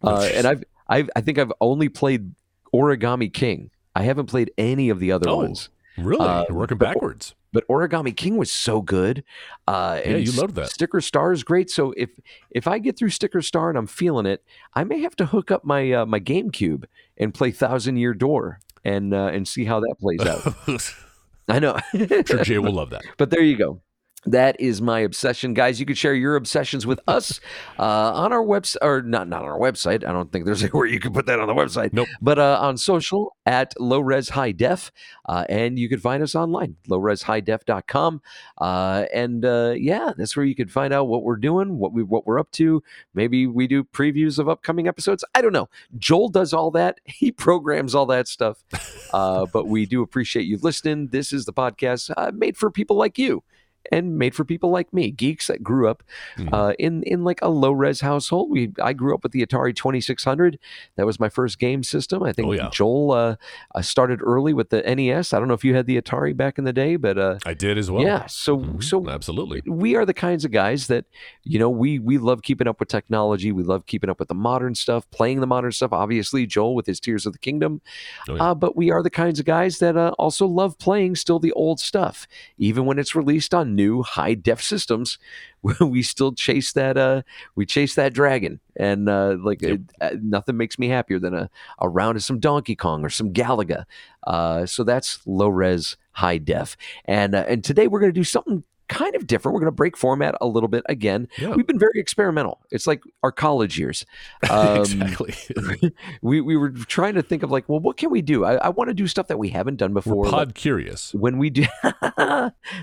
uh, 0.02 0.28
and 0.34 0.46
I've 0.46 0.64
I've 0.88 1.10
I 1.14 1.20
think 1.20 1.38
I've 1.38 1.52
only 1.60 1.88
played 1.88 2.32
Origami 2.74 3.32
King. 3.32 3.70
I 3.94 4.02
haven't 4.02 4.26
played 4.26 4.52
any 4.58 4.90
of 4.90 5.00
the 5.00 5.12
other 5.12 5.28
Oh, 5.28 5.36
ones. 5.36 5.70
Really? 5.98 6.26
Uh, 6.26 6.44
working 6.50 6.78
backwards. 6.78 7.34
But 7.52 7.66
Origami 7.68 8.14
King 8.14 8.36
was 8.36 8.50
so 8.52 8.82
good. 8.82 9.24
Uh, 9.66 10.00
Yeah, 10.04 10.10
and 10.12 10.26
you 10.26 10.32
love 10.32 10.54
that. 10.54 10.68
Sticker 10.70 11.00
Star 11.00 11.32
is 11.32 11.42
great. 11.42 11.70
So 11.70 11.94
if 11.96 12.10
if 12.50 12.66
I 12.68 12.78
get 12.78 12.98
through 12.98 13.10
Sticker 13.10 13.40
Star 13.42 13.68
and 13.70 13.78
I'm 13.78 13.86
feeling 13.86 14.26
it, 14.26 14.44
I 14.74 14.84
may 14.84 15.00
have 15.00 15.16
to 15.16 15.26
hook 15.26 15.50
up 15.50 15.64
my 15.64 15.90
uh, 15.92 16.06
my 16.06 16.20
GameCube 16.20 16.84
and 17.16 17.32
play 17.32 17.50
Thousand 17.50 17.96
Year 17.96 18.12
Door 18.14 18.60
and 18.84 19.14
uh, 19.14 19.30
and 19.32 19.48
see 19.48 19.64
how 19.64 19.80
that 19.80 19.94
plays 19.98 20.20
out. 20.20 20.92
I 21.48 21.58
know. 21.58 21.78
sure 22.26 22.44
Jay 22.44 22.58
will 22.58 22.72
love 22.80 22.90
that. 22.90 23.02
But 23.16 23.30
there 23.30 23.40
you 23.42 23.56
go. 23.56 23.80
That 24.26 24.60
is 24.60 24.82
my 24.82 25.00
obsession, 25.00 25.54
guys. 25.54 25.78
You 25.78 25.86
can 25.86 25.94
share 25.94 26.14
your 26.14 26.34
obsessions 26.34 26.86
with 26.86 26.98
us 27.06 27.40
uh, 27.78 28.12
on 28.12 28.32
our 28.32 28.42
website, 28.42 28.82
or 28.82 29.00
not 29.00 29.28
not 29.28 29.42
on 29.42 29.48
our 29.48 29.58
website. 29.58 30.04
I 30.04 30.12
don't 30.12 30.32
think 30.32 30.44
there's 30.44 30.62
anywhere 30.64 30.86
you 30.86 30.98
can 30.98 31.12
put 31.12 31.26
that 31.26 31.38
on 31.38 31.46
the 31.46 31.54
website. 31.54 31.92
Nope. 31.92 32.08
But 32.20 32.38
uh, 32.38 32.58
on 32.60 32.78
social 32.78 33.36
at 33.46 33.78
low 33.80 34.00
res 34.00 34.30
high 34.30 34.52
def, 34.52 34.90
uh, 35.28 35.44
and 35.48 35.78
you 35.78 35.88
can 35.88 36.00
find 36.00 36.22
us 36.22 36.34
online 36.34 36.76
lowreshighDef.com. 36.88 38.20
Uh, 38.58 39.04
and 39.14 39.44
uh, 39.44 39.74
yeah, 39.76 40.12
that's 40.16 40.36
where 40.36 40.46
you 40.46 40.56
can 40.56 40.68
find 40.68 40.92
out 40.92 41.04
what 41.04 41.22
we're 41.22 41.36
doing, 41.36 41.78
what 41.78 41.92
we 41.92 42.02
what 42.02 42.26
we're 42.26 42.40
up 42.40 42.50
to. 42.52 42.82
Maybe 43.14 43.46
we 43.46 43.68
do 43.68 43.84
previews 43.84 44.38
of 44.40 44.48
upcoming 44.48 44.88
episodes. 44.88 45.24
I 45.34 45.42
don't 45.42 45.52
know. 45.52 45.68
Joel 45.96 46.28
does 46.28 46.52
all 46.52 46.70
that. 46.72 47.00
He 47.18 47.32
programs 47.32 47.96
all 47.96 48.06
that 48.06 48.28
stuff. 48.28 48.62
Uh, 49.10 49.46
but 49.54 49.66
we 49.66 49.86
do 49.86 50.02
appreciate 50.02 50.44
you 50.44 50.58
listening. 50.60 51.08
This 51.08 51.32
is 51.32 51.46
the 51.46 51.52
podcast 51.52 52.10
uh, 52.18 52.30
made 52.30 52.58
for 52.58 52.70
people 52.70 52.94
like 52.94 53.16
you 53.16 53.42
and 53.90 54.18
made 54.18 54.34
for 54.34 54.44
people 54.44 54.70
like 54.70 54.92
me, 54.92 55.10
geeks 55.10 55.46
that 55.46 55.62
grew 55.62 55.88
up 55.88 56.02
Mhm. 56.36 56.52
uh, 56.52 56.74
in 56.78 57.02
in 57.04 57.24
like 57.24 57.38
a 57.42 57.48
low 57.48 57.70
res 57.72 58.00
household. 58.00 58.50
We 58.50 58.72
I 58.82 58.92
grew 58.92 59.14
up 59.14 59.22
with 59.22 59.32
the 59.32 59.44
Atari 59.46 59.74
Twenty 59.74 60.00
Six 60.00 60.24
Hundred. 60.24 60.58
That 60.96 61.06
was 61.06 61.18
my 61.18 61.28
first 61.30 61.58
game 61.58 61.82
system. 61.82 62.22
I 62.22 62.32
think 62.32 62.48
Oh, 62.48 62.52
yeah. 62.52 62.68
Joel 62.70 63.12
uh, 63.12 63.36
uh, 63.74 63.80
started 63.82 64.20
early 64.22 64.52
with 64.52 64.68
the 64.70 64.82
NES. 64.82 65.32
I 65.32 65.38
don't 65.38 65.48
know 65.48 65.54
if 65.54 65.64
you 65.64 65.74
had 65.74 65.86
the 65.86 66.00
Atari 66.00 66.36
back 66.36 66.58
in 66.58 66.64
the 66.64 66.72
day, 66.72 66.96
but 66.96 67.16
uh, 67.18 67.38
I 67.46 67.54
did 67.54 67.78
as 67.78 67.90
well. 67.90 68.02
yeah. 68.02 68.26
So 68.26 68.58
Mhm. 68.58 68.82
so 68.82 69.08
absolutely. 69.08 69.62
we 69.66 69.96
are 69.96 70.04
the 70.04 70.14
kinds 70.14 70.44
of 70.44 70.50
guys 70.50 70.86
that 70.88 71.06
you 71.44 71.58
know 71.58 71.70
we 71.70 71.98
we 71.98 72.18
love 72.18 72.42
keeping 72.42 72.66
up 72.68 72.80
with 72.80 72.88
technology 72.88 73.52
we 73.52 73.62
love 73.62 73.86
keeping 73.86 74.10
up 74.10 74.18
with 74.18 74.28
the 74.28 74.34
modern 74.34 74.74
stuff 74.74 75.08
playing 75.10 75.40
the 75.40 75.46
modern 75.46 75.72
stuff 75.72 75.92
obviously 75.92 76.46
joel 76.46 76.74
with 76.74 76.86
his 76.86 77.00
tears 77.00 77.24
of 77.26 77.32
the 77.32 77.38
kingdom 77.38 77.80
Oh, 78.28 78.34
yeah. 78.34 78.50
uh, 78.50 78.54
but 78.54 78.76
we 78.76 78.90
are 78.90 79.02
the 79.02 79.10
kinds 79.10 79.38
of 79.40 79.46
guys 79.46 79.78
that 79.78 79.96
uh, 79.96 80.12
also 80.18 80.46
love 80.46 80.78
playing 80.78 81.16
still 81.16 81.38
the 81.38 81.52
old 81.52 81.80
stuff 81.80 82.26
even 82.58 82.84
when 82.84 82.98
it's 82.98 83.14
released 83.14 83.54
on 83.54 83.67
new 83.68 84.02
high 84.02 84.34
def 84.34 84.62
systems 84.62 85.18
we 85.80 86.02
still 86.02 86.32
chase 86.32 86.72
that 86.72 86.96
uh 86.96 87.22
we 87.54 87.66
chase 87.66 87.94
that 87.96 88.14
dragon. 88.14 88.60
And 88.76 89.08
uh 89.08 89.36
like 89.40 89.60
Yep. 89.62 89.80
uh, 90.00 90.10
nothing 90.22 90.56
makes 90.56 90.78
me 90.78 90.88
happier 90.88 91.18
than 91.18 91.34
a, 91.34 91.50
a 91.80 91.88
round 91.88 92.16
of 92.16 92.24
some 92.24 92.38
donkey 92.40 92.76
kong 92.76 93.04
or 93.04 93.10
some 93.10 93.32
galaga. 93.32 93.84
Uh 94.26 94.66
so 94.66 94.84
that's 94.84 95.20
low 95.26 95.48
res 95.48 95.96
high 96.12 96.38
def. 96.38 96.76
And 97.04 97.34
uh, 97.34 97.44
and 97.48 97.62
today 97.64 97.88
we're 97.88 98.00
going 98.00 98.12
to 98.12 98.20
do 98.20 98.24
something 98.24 98.64
kind 98.88 99.14
of 99.14 99.26
different 99.26 99.54
we're 99.54 99.60
going 99.60 99.68
to 99.70 99.74
break 99.76 99.96
format 99.96 100.34
a 100.40 100.46
little 100.46 100.68
bit 100.68 100.82
again 100.88 101.28
Yeah. 101.38 101.50
we've 101.54 101.66
been 101.66 101.78
very 101.78 102.00
experimental 102.00 102.60
it's 102.70 102.86
like 102.86 103.02
our 103.22 103.32
college 103.32 103.78
years 103.78 104.04
um, 104.50 104.78
exactly. 104.80 105.34
we, 106.22 106.40
we 106.40 106.56
were 106.56 106.70
trying 106.70 107.14
to 107.14 107.22
think 107.22 107.42
of 107.42 107.50
like 107.50 107.68
well 107.68 107.80
what 107.80 107.96
can 107.96 108.10
we 108.10 108.22
do 108.22 108.44
i, 108.44 108.54
I 108.54 108.68
want 108.70 108.88
to 108.88 108.94
do 108.94 109.06
stuff 109.06 109.28
that 109.28 109.38
we 109.38 109.50
haven't 109.50 109.76
done 109.76 109.92
before 109.94 110.16
We're 110.16 110.24
like, 110.24 110.32
pod 110.32 110.54
curious. 110.54 111.12
when 111.14 111.38
we 111.38 111.50
do 111.50 111.66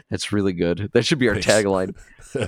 that's 0.10 0.32
really 0.32 0.54
good 0.54 0.90
that 0.94 1.06
should 1.06 1.20
be 1.20 1.28
our 1.30 1.36
Thanks. 1.42 1.48
tagline 1.48 1.96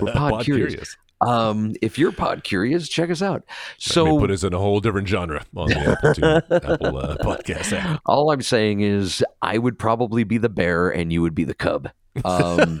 We're 0.00 0.12
pod 0.12 0.44
curious. 0.44 0.96
um 1.20 1.74
if 1.82 1.98
you're 1.98 2.12
pod 2.12 2.44
curious 2.44 2.88
check 2.88 3.10
us 3.10 3.22
out 3.22 3.42
So 3.78 4.04
so 4.06 4.18
put 4.20 4.30
us 4.30 4.44
in 4.44 4.52
a 4.54 4.58
whole 4.58 4.80
different 4.80 5.08
genre 5.08 5.44
on 5.56 5.68
the 5.68 5.78
Apple, 5.78 6.14
two, 6.14 6.24
Apple 6.24 6.98
uh, 6.98 7.16
podcast 7.16 7.72
app. 7.76 8.00
all 8.06 8.30
i'm 8.30 8.42
saying 8.42 8.80
is 8.80 9.24
i 9.42 9.58
would 9.58 9.78
probably 9.78 10.22
be 10.24 10.38
the 10.38 10.48
bear 10.48 10.88
and 10.90 11.12
you 11.12 11.22
would 11.22 11.34
be 11.34 11.44
the 11.44 11.54
cub 11.54 11.90
um 12.24 12.80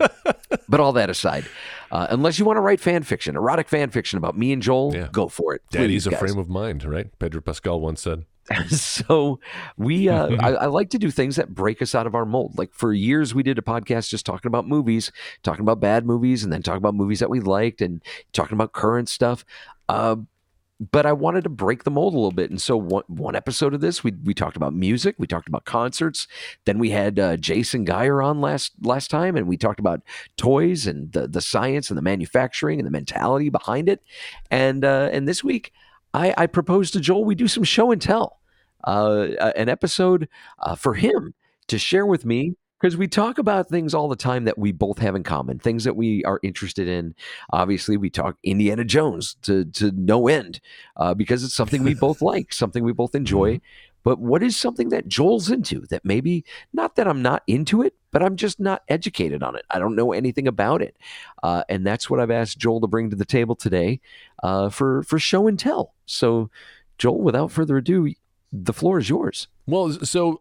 but 0.68 0.80
all 0.80 0.92
that 0.92 1.08
aside 1.10 1.44
uh, 1.90 2.06
unless 2.10 2.38
you 2.38 2.44
want 2.44 2.56
to 2.56 2.60
write 2.60 2.80
fan 2.80 3.02
fiction 3.02 3.36
erotic 3.36 3.68
fan 3.68 3.90
fiction 3.90 4.16
about 4.16 4.36
me 4.36 4.52
and 4.52 4.62
joel 4.62 4.94
Yeah. 4.94 5.08
go 5.12 5.28
for 5.28 5.54
it 5.54 5.62
Daddy's 5.70 6.06
Please, 6.06 6.14
a 6.14 6.18
frame 6.18 6.38
of 6.38 6.48
mind, 6.48 6.84
right? 6.84 7.06
Pedro 7.18 7.40
Pascal 7.40 7.80
once 7.80 8.00
said. 8.02 8.24
so 8.68 9.38
we 9.76 10.08
uh, 10.08 10.28
I, 10.40 10.52
I 10.54 10.66
like 10.66 10.88
to 10.90 10.98
do 10.98 11.10
things 11.10 11.36
that 11.36 11.54
break 11.54 11.82
us 11.82 11.94
out 11.94 12.06
of 12.06 12.14
our 12.14 12.24
mold 12.24 12.56
like 12.58 12.72
for 12.72 12.92
years 12.94 13.34
we 13.34 13.42
did 13.42 13.58
a 13.58 13.62
podcast 13.62 14.08
just 14.08 14.24
talking 14.24 14.48
about 14.48 14.66
movies 14.66 15.12
talking 15.42 15.60
about 15.60 15.80
bad 15.80 16.06
movies 16.06 16.42
and 16.42 16.52
then 16.52 16.62
talking 16.62 16.78
about 16.78 16.94
movies 16.94 17.20
that 17.20 17.28
we 17.30 17.40
liked 17.40 17.82
and 17.82 18.02
talking 18.32 18.54
about 18.54 18.72
current 18.72 19.08
stuff 19.08 19.44
uh, 19.90 20.16
but 20.80 21.06
I 21.06 21.12
wanted 21.12 21.44
to 21.44 21.50
break 21.50 21.84
the 21.84 21.90
mold 21.90 22.14
a 22.14 22.16
little 22.16 22.32
bit, 22.32 22.50
and 22.50 22.60
so 22.60 22.76
one, 22.76 23.02
one 23.08 23.34
episode 23.34 23.74
of 23.74 23.80
this, 23.80 24.04
we 24.04 24.12
we 24.24 24.32
talked 24.32 24.56
about 24.56 24.74
music, 24.74 25.16
we 25.18 25.26
talked 25.26 25.48
about 25.48 25.64
concerts. 25.64 26.28
Then 26.66 26.78
we 26.78 26.90
had 26.90 27.18
uh, 27.18 27.36
Jason 27.36 27.84
Geyer 27.84 28.22
on 28.22 28.40
last 28.40 28.72
last 28.82 29.10
time, 29.10 29.36
and 29.36 29.48
we 29.48 29.56
talked 29.56 29.80
about 29.80 30.02
toys 30.36 30.86
and 30.86 31.12
the 31.12 31.26
the 31.26 31.40
science 31.40 31.90
and 31.90 31.98
the 31.98 32.02
manufacturing 32.02 32.78
and 32.78 32.86
the 32.86 32.92
mentality 32.92 33.48
behind 33.48 33.88
it. 33.88 34.02
And 34.50 34.84
uh, 34.84 35.10
and 35.12 35.26
this 35.26 35.42
week, 35.42 35.72
I, 36.14 36.34
I 36.36 36.46
proposed 36.46 36.92
to 36.92 37.00
Joel 37.00 37.24
we 37.24 37.34
do 37.34 37.48
some 37.48 37.64
show 37.64 37.90
and 37.90 38.00
tell, 38.00 38.40
uh, 38.84 39.50
an 39.56 39.68
episode 39.68 40.28
uh, 40.60 40.74
for 40.74 40.94
him 40.94 41.34
to 41.66 41.78
share 41.78 42.06
with 42.06 42.24
me 42.24 42.54
because 42.80 42.96
we 42.96 43.08
talk 43.08 43.38
about 43.38 43.68
things 43.68 43.94
all 43.94 44.08
the 44.08 44.16
time 44.16 44.44
that 44.44 44.58
we 44.58 44.72
both 44.72 44.98
have 44.98 45.14
in 45.14 45.22
common, 45.22 45.58
things 45.58 45.84
that 45.84 45.96
we 45.96 46.24
are 46.24 46.40
interested 46.42 46.88
in. 46.88 47.14
Obviously, 47.50 47.96
we 47.96 48.10
talk 48.10 48.36
Indiana 48.42 48.84
Jones 48.84 49.36
to 49.42 49.64
to 49.66 49.90
no 49.92 50.28
end 50.28 50.60
uh, 50.96 51.14
because 51.14 51.44
it's 51.44 51.54
something 51.54 51.82
we 51.82 51.94
both 51.94 52.22
like, 52.22 52.52
something 52.52 52.84
we 52.84 52.92
both 52.92 53.14
enjoy. 53.14 53.60
But 54.04 54.20
what 54.20 54.42
is 54.42 54.56
something 54.56 54.90
that 54.90 55.08
Joel's 55.08 55.50
into 55.50 55.80
that 55.90 56.04
maybe 56.04 56.44
not 56.72 56.96
that 56.96 57.08
I'm 57.08 57.20
not 57.20 57.42
into 57.46 57.82
it, 57.82 57.94
but 58.10 58.22
I'm 58.22 58.36
just 58.36 58.58
not 58.60 58.82
educated 58.88 59.42
on 59.42 59.56
it. 59.56 59.64
I 59.70 59.78
don't 59.78 59.96
know 59.96 60.12
anything 60.12 60.46
about 60.46 60.82
it, 60.82 60.96
uh, 61.42 61.64
and 61.68 61.86
that's 61.86 62.08
what 62.08 62.20
I've 62.20 62.30
asked 62.30 62.58
Joel 62.58 62.80
to 62.80 62.86
bring 62.86 63.10
to 63.10 63.16
the 63.16 63.24
table 63.24 63.56
today 63.56 64.00
uh, 64.42 64.70
for 64.70 65.02
for 65.02 65.18
show 65.18 65.48
and 65.48 65.58
tell. 65.58 65.94
So, 66.06 66.50
Joel, 66.96 67.20
without 67.20 67.50
further 67.50 67.76
ado, 67.76 68.14
the 68.52 68.72
floor 68.72 68.98
is 68.98 69.08
yours. 69.08 69.48
Well, 69.66 69.92
so 69.92 70.40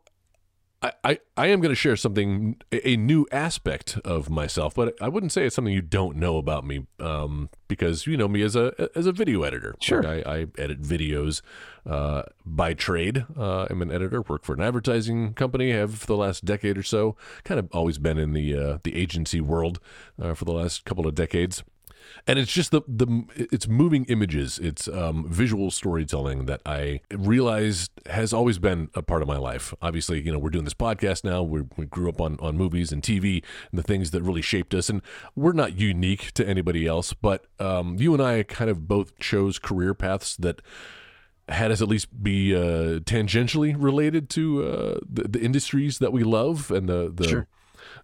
I, 0.81 0.91
I, 1.03 1.19
I 1.35 1.47
am 1.47 1.59
going 1.59 1.71
to 1.71 1.75
share 1.75 1.95
something, 1.95 2.55
a, 2.71 2.95
new 2.95 3.25
aspect 3.31 3.97
of 4.05 4.29
myself, 4.29 4.75
but 4.75 4.95
I 5.01 5.07
wouldn't 5.07 5.31
say 5.31 5.45
it's 5.45 5.55
something 5.55 5.73
you 5.73 5.81
don't 5.81 6.17
know 6.17 6.37
about 6.37 6.65
me, 6.65 6.85
um, 6.99 7.49
because 7.67 8.05
you 8.05 8.15
know 8.15 8.27
me 8.27 8.43
as 8.43 8.55
a 8.55 8.89
as 8.95 9.07
a 9.07 9.11
video 9.11 9.41
editor. 9.41 9.75
Sure. 9.81 10.03
Like, 10.03 10.27
I, 10.27 10.31
I 10.31 10.45
edit 10.57 10.81
videos 10.81 11.41
uh, 11.85 12.23
by 12.45 12.75
trade. 12.75 13.25
Uh, 13.35 13.65
I'm 13.69 13.81
an 13.81 13.91
editor. 13.91 14.21
Work 14.21 14.43
for 14.43 14.53
an 14.53 14.61
advertising 14.61 15.33
company. 15.33 15.71
Have 15.71 15.95
for 15.95 16.05
the 16.05 16.17
last 16.17 16.45
decade 16.45 16.77
or 16.77 16.83
so. 16.83 17.15
Kind 17.43 17.59
of 17.59 17.69
always 17.71 17.97
been 17.97 18.19
in 18.19 18.33
the 18.33 18.55
uh, 18.55 18.77
the 18.83 18.95
agency 18.95 19.41
world 19.41 19.79
uh, 20.21 20.35
for 20.35 20.45
the 20.45 20.53
last 20.53 20.85
couple 20.85 21.07
of 21.07 21.15
decades 21.15 21.63
and 22.25 22.39
it's 22.39 22.51
just 22.51 22.71
the 22.71 22.81
the 22.87 23.25
it's 23.35 23.67
moving 23.67 24.05
images. 24.05 24.59
It's 24.59 24.87
um, 24.87 25.25
visual 25.29 25.71
storytelling 25.71 26.45
that 26.45 26.61
i 26.65 27.01
realized 27.11 27.91
has 28.07 28.33
always 28.33 28.59
been 28.59 28.89
a 28.93 29.01
part 29.01 29.21
of 29.21 29.27
my 29.27 29.37
life. 29.37 29.73
Obviously 29.81 30.21
you 30.21 30.31
know 30.31 30.39
we're 30.39 30.49
doing 30.49 30.65
this 30.65 30.73
podcast 30.73 31.23
now. 31.23 31.43
We 31.43 31.63
we 31.75 31.85
grew 31.85 32.09
up 32.09 32.21
on 32.21 32.37
on 32.39 32.57
movies 32.57 32.91
and 32.91 33.01
tv 33.01 33.43
and 33.71 33.79
the 33.79 33.83
things 33.83 34.11
that 34.11 34.21
really 34.21 34.41
shaped 34.41 34.73
us. 34.73 34.89
And 34.89 35.01
we're 35.35 35.53
not 35.53 35.77
unique 35.77 36.31
to 36.33 36.47
anybody 36.47 36.85
else 36.87 37.13
but 37.13 37.45
um, 37.59 37.95
you 37.99 38.13
and 38.13 38.21
i 38.21 38.43
kind 38.43 38.69
of 38.69 38.87
both 38.87 39.17
chose 39.19 39.59
career 39.59 39.93
paths 39.93 40.35
that 40.37 40.61
had 41.49 41.71
us 41.71 41.81
at 41.81 41.87
least 41.87 42.21
be 42.23 42.55
uh, 42.55 42.99
tangentially 43.01 43.75
related 43.77 44.29
to 44.29 44.63
uh, 44.65 44.99
the, 45.09 45.23
the 45.27 45.41
industries 45.41 45.99
that 45.99 46.11
we 46.11 46.23
love 46.23 46.71
and 46.71 46.89
the 46.89 47.11
the 47.13 47.27
Sure. 47.27 47.47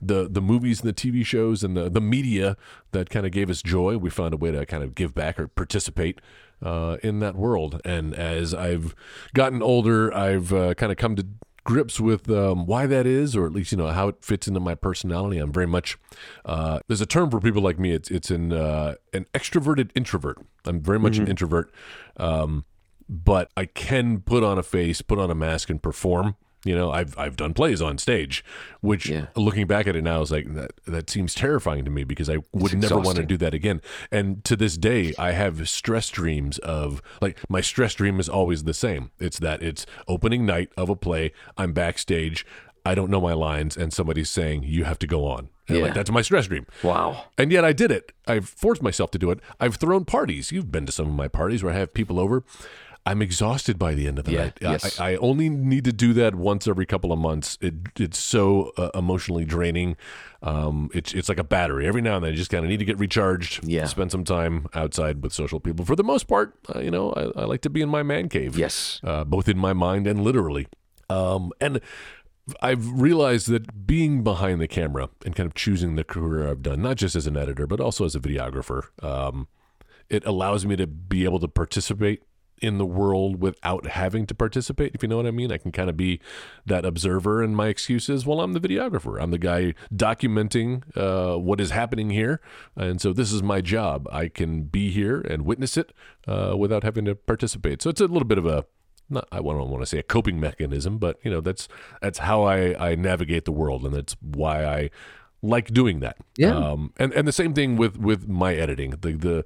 The 0.01 0.27
the 0.29 0.41
movies 0.41 0.81
and 0.81 0.89
the 0.89 0.93
TV 0.93 1.25
shows 1.25 1.63
and 1.63 1.75
the 1.75 1.89
the 1.89 2.01
media 2.01 2.57
that 2.91 3.09
kind 3.09 3.25
of 3.25 3.31
gave 3.31 3.49
us 3.49 3.61
joy. 3.61 3.97
We 3.97 4.09
found 4.09 4.33
a 4.33 4.37
way 4.37 4.51
to 4.51 4.65
kind 4.65 4.83
of 4.83 4.95
give 4.95 5.13
back 5.13 5.39
or 5.39 5.47
participate 5.47 6.19
uh, 6.61 6.97
in 7.03 7.19
that 7.19 7.35
world. 7.35 7.81
And 7.85 8.13
as 8.13 8.53
I've 8.53 8.95
gotten 9.33 9.61
older, 9.61 10.13
I've 10.13 10.53
uh, 10.53 10.73
kind 10.75 10.91
of 10.91 10.97
come 10.97 11.15
to 11.15 11.25
grips 11.63 11.99
with 11.99 12.29
um, 12.29 12.65
why 12.65 12.85
that 12.85 13.05
is, 13.05 13.35
or 13.35 13.45
at 13.45 13.53
least 13.53 13.71
you 13.71 13.77
know 13.77 13.87
how 13.87 14.07
it 14.09 14.17
fits 14.21 14.47
into 14.47 14.59
my 14.59 14.75
personality. 14.75 15.37
I'm 15.37 15.51
very 15.51 15.67
much 15.67 15.97
uh, 16.45 16.79
there's 16.87 17.01
a 17.01 17.05
term 17.05 17.29
for 17.29 17.39
people 17.39 17.61
like 17.61 17.79
me. 17.79 17.91
It's 17.91 18.09
it's 18.09 18.31
an 18.31 18.53
uh, 18.53 18.95
an 19.13 19.25
extroverted 19.33 19.91
introvert. 19.95 20.37
I'm 20.65 20.81
very 20.81 20.99
much 20.99 21.17
an 21.17 21.27
introvert. 21.27 21.73
Um, 22.17 22.65
but 23.09 23.51
I 23.57 23.65
can 23.65 24.21
put 24.21 24.43
on 24.43 24.57
a 24.57 24.63
face, 24.63 25.01
put 25.01 25.19
on 25.19 25.29
a 25.29 25.35
mask, 25.35 25.69
and 25.69 25.81
perform. 25.81 26.35
You 26.65 26.75
know, 26.75 26.91
I've 26.91 27.17
I've 27.17 27.35
done 27.35 27.53
plays 27.53 27.81
on 27.81 27.97
stage, 27.97 28.43
which 28.81 29.07
Yeah. 29.09 29.25
looking 29.35 29.67
back 29.67 29.85
at 29.87 29.95
it 29.95 30.01
now 30.03 30.21
is 30.21 30.31
like 30.31 30.53
that 30.55 30.71
that 30.85 31.09
seems 31.09 31.33
terrifying 31.35 31.83
to 31.85 31.91
me 31.91 32.03
because 32.05 32.29
I 32.29 32.37
would 32.53 32.73
never 32.77 32.99
want 32.99 33.17
to 33.17 33.25
do 33.25 33.37
that 33.37 33.53
again. 33.53 33.81
And 34.11 34.43
to 34.45 34.55
this 34.55 34.77
day, 34.77 35.13
I 35.19 35.31
have 35.31 35.67
stress 35.67 36.09
dreams 36.09 36.57
of 36.59 37.01
like 37.21 37.37
my 37.49 37.59
stress 37.61 37.93
dream 37.95 38.19
is 38.19 38.29
always 38.29 38.63
the 38.63 38.73
same. 38.73 39.11
It's 39.19 39.39
that 39.39 39.61
it's 39.61 39.85
opening 40.07 40.45
night 40.45 40.71
of 40.77 40.89
a 40.89 40.95
play. 40.95 41.33
I'm 41.57 41.73
backstage. 41.73 42.45
I 42.85 42.95
don't 42.95 43.09
know 43.09 43.21
my 43.21 43.31
lines, 43.33 43.77
and 43.77 43.93
somebody's 43.93 44.29
saying 44.29 44.63
you 44.63 44.83
have 44.83 44.99
to 44.99 45.07
go 45.07 45.25
on. 45.25 45.47
And 45.69 45.77
Yeah. 45.77 45.83
like 45.85 45.93
that's 45.93 46.11
my 46.11 46.21
stress 46.21 46.47
dream. 46.47 46.65
Wow. 46.83 47.25
And 47.37 47.49
yet 47.51 47.63
I 47.63 47.71
did 47.71 47.91
it. 47.91 48.11
I've 48.27 48.47
forced 48.47 48.81
myself 48.81 49.09
to 49.11 49.17
do 49.17 49.31
it. 49.31 49.39
I've 49.59 49.75
thrown 49.75 50.03
parties. 50.05 50.51
You've 50.51 50.69
been 50.71 50.85
to 50.85 50.91
some 50.91 51.07
of 51.07 51.13
my 51.13 51.29
parties 51.29 51.63
where 51.63 51.73
I 51.73 51.77
have 51.77 51.93
people 51.93 52.19
over. 52.19 52.43
I'm 53.05 53.21
exhausted 53.21 53.77
by 53.77 53.93
the 53.95 54.07
end 54.07 54.17
of 54.17 54.25
the 54.25 54.31
Yeah, 54.31 54.43
night. 54.43 54.57
yes. 54.61 54.99
I, 54.99 55.11
I 55.11 55.15
only 55.17 55.49
need 55.49 55.83
to 55.85 55.91
do 55.91 56.13
that 56.13 56.35
once 56.35 56.67
every 56.67 56.85
couple 56.85 57.11
of 57.11 57.19
months. 57.19 57.57
It, 57.59 57.73
it's 57.99 58.17
so 58.17 58.71
uh, 58.77 58.91
emotionally 58.95 59.43
draining. 59.43 59.97
Um, 60.41 60.89
it's 60.93 61.13
it's 61.13 61.27
like 61.27 61.37
a 61.37 61.43
battery. 61.43 61.85
Every 61.85 62.01
now 62.01 62.15
and 62.15 62.23
then, 62.23 62.31
you 62.31 62.37
just 62.37 62.49
kind 62.51 62.63
of 62.63 62.69
need 62.69 62.77
to 62.77 62.85
get 62.85 62.97
recharged. 62.97 63.67
Yeah. 63.67 63.85
spend 63.87 64.11
some 64.11 64.23
time 64.23 64.67
outside 64.73 65.21
with 65.21 65.33
social 65.33 65.59
people. 65.59 65.83
For 65.85 65.95
the 65.97 66.03
most 66.03 66.27
part, 66.27 66.55
uh, 66.73 66.79
you 66.79 66.91
know, 66.91 67.11
I, 67.11 67.41
I 67.41 67.45
like 67.45 67.61
to 67.61 67.69
be 67.69 67.81
in 67.81 67.89
my 67.89 68.03
man 68.03 68.29
cave. 68.29 68.57
Yes. 68.57 69.01
uh, 69.03 69.23
both 69.25 69.49
in 69.49 69.57
my 69.57 69.73
mind 69.73 70.07
and 70.07 70.23
literally. 70.23 70.67
Um, 71.09 71.51
and 71.59 71.81
I've 72.61 72.89
realized 73.01 73.47
that 73.49 73.85
being 73.85 74.23
behind 74.23 74.59
the 74.61 74.67
camera 74.67 75.09
and 75.25 75.35
kind 75.35 75.47
of 75.47 75.53
choosing 75.53 75.95
the 75.95 76.03
career 76.03 76.49
I've 76.49 76.61
done, 76.61 76.81
not 76.81 76.97
just 76.97 77.15
as 77.15 77.27
an 77.27 77.35
editor, 77.37 77.67
but 77.67 77.79
also 77.79 78.05
as 78.05 78.15
a 78.15 78.19
videographer, 78.19 78.83
um, 79.03 79.47
it 80.09 80.25
allows 80.25 80.65
me 80.65 80.75
to 80.77 80.87
be 80.87 81.23
able 81.25 81.39
to 81.39 81.47
participate 81.47 82.23
in 82.63 82.77
the 82.77 82.85
world 82.85 83.41
without 83.41 83.85
having 83.85 84.25
to 84.25 84.33
participate, 84.33 84.95
if 84.95 85.03
you 85.03 85.09
know 85.09 85.17
what 85.17 85.27
I 85.27 85.31
mean. 85.31 85.51
I 85.51 85.57
can 85.57 85.71
kind 85.71 85.89
of 85.89 85.97
be 85.97 86.21
that 86.65 86.85
observer, 86.85 87.43
and 87.43 87.55
my 87.55 87.67
excuse 87.67 88.07
is, 88.09 88.25
well, 88.25 88.39
I'm 88.39 88.53
the 88.53 88.59
videographer. 88.59 89.21
I'm 89.21 89.31
the 89.31 89.37
guy 89.37 89.73
documenting 89.93 90.83
uh, 90.97 91.37
what 91.37 91.59
is 91.59 91.71
happening 91.71 92.09
here. 92.09 92.39
And 92.75 93.01
so 93.01 93.11
this 93.11 93.33
is 93.33 93.43
my 93.43 93.59
job. 93.59 94.07
I 94.11 94.29
can 94.29 94.63
be 94.63 94.89
here 94.89 95.19
and 95.19 95.43
witness 95.43 95.75
it 95.75 95.91
uh, 96.27 96.55
without 96.57 96.83
having 96.83 97.03
to 97.05 97.15
participate. 97.15 97.81
So 97.81 97.89
it's 97.89 98.01
a 98.01 98.07
little 98.07 98.27
bit 98.27 98.37
of 98.37 98.45
a 98.45 98.65
not 99.09 99.27
I 99.31 99.37
don't 99.39 99.69
want 99.69 99.81
to 99.81 99.85
say 99.85 99.99
a 99.99 100.03
coping 100.03 100.39
mechanism, 100.39 100.97
but 100.97 101.19
you 101.23 101.29
know 101.29 101.41
that's 101.41 101.67
that's 102.01 102.19
how 102.19 102.43
I 102.43 102.91
I 102.91 102.95
navigate 102.95 103.43
the 103.43 103.51
world, 103.51 103.83
and 103.85 103.93
that's 103.93 104.15
why 104.21 104.65
I 104.65 104.89
like 105.41 105.73
doing 105.73 105.99
that. 105.99 106.17
Yeah. 106.37 106.55
Um, 106.55 106.93
and 106.97 107.11
and 107.13 107.27
the 107.27 107.33
same 107.33 107.53
thing 107.53 107.75
with 107.75 107.97
with 107.97 108.29
my 108.29 108.55
editing. 108.55 108.91
The 108.91 109.11
the 109.11 109.45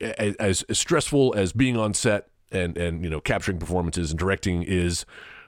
as, 0.00 0.62
as 0.62 0.78
stressful 0.78 1.34
as 1.36 1.52
being 1.52 1.76
on 1.76 1.94
set 1.94 2.28
and 2.52 2.76
and 2.76 3.04
you 3.04 3.10
know 3.10 3.20
capturing 3.20 3.58
performances 3.58 4.10
and 4.10 4.18
directing 4.18 4.62
is, 4.62 5.04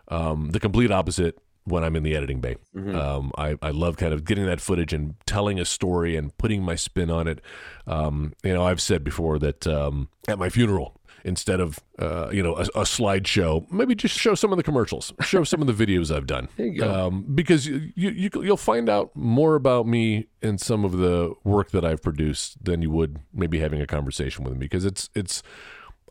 um, 0.09 0.51
the 0.51 0.61
complete 0.61 0.91
opposite 0.91 1.39
when 1.65 1.85
I'm 1.85 1.95
in 1.95 2.03
the 2.03 2.17
editing 2.17 2.41
bay. 2.41 2.57
Um, 2.97 3.31
I, 3.39 3.57
I 3.63 3.71
love 3.71 3.97
kind 3.97 4.13
of 4.13 4.25
getting 4.25 4.47
that 4.47 4.61
footage 4.61 4.93
and 4.93 5.15
telling 5.27 5.61
a 5.61 5.65
story 5.65 6.17
and 6.17 6.37
putting 6.37 6.63
my 6.63 6.75
spin 6.75 7.11
on 7.11 7.29
it. 7.29 7.41
Um, 7.87 8.33
you 8.43 8.53
know, 8.53 8.67
I've 8.67 8.81
said 8.83 9.05
before 9.05 9.39
that 9.39 9.67
um, 9.67 10.09
at 10.27 10.39
my 10.39 10.49
funeral, 10.49 11.01
instead 11.25 11.61
of 11.61 11.79
uh, 11.99 12.31
you 12.33 12.43
know 12.43 12.57
a, 12.57 12.63
a 12.63 12.83
slideshow, 12.83 13.71
maybe 13.71 13.95
just 13.95 14.19
show 14.19 14.35
some 14.35 14.53
of 14.53 14.57
the 14.57 14.63
commercials, 14.63 15.13
show 15.21 15.45
some 15.45 15.63
of 15.63 15.67
the 15.67 15.87
videos 15.87 16.15
I've 16.15 16.27
done. 16.27 16.49
There 16.57 16.67
you 16.67 16.81
go. 16.81 17.07
Um, 17.07 17.27
because 17.35 17.67
you, 17.67 17.93
you 17.95 18.31
you'll 18.35 18.57
find 18.57 18.89
out 18.89 19.15
more 19.15 19.55
about 19.55 19.87
me 19.87 20.27
and 20.43 20.61
some 20.61 20.85
of 20.85 20.93
the 20.93 21.33
work 21.45 21.71
that 21.71 21.85
I've 21.85 22.03
produced 22.03 22.65
than 22.65 22.83
you 22.83 22.91
would 22.91 23.21
maybe 23.33 23.61
having 23.61 23.81
a 23.81 23.87
conversation 23.87 24.45
with 24.45 24.55
me 24.55 24.59
because 24.59 24.85
it's 24.85 25.11
it's 25.15 25.43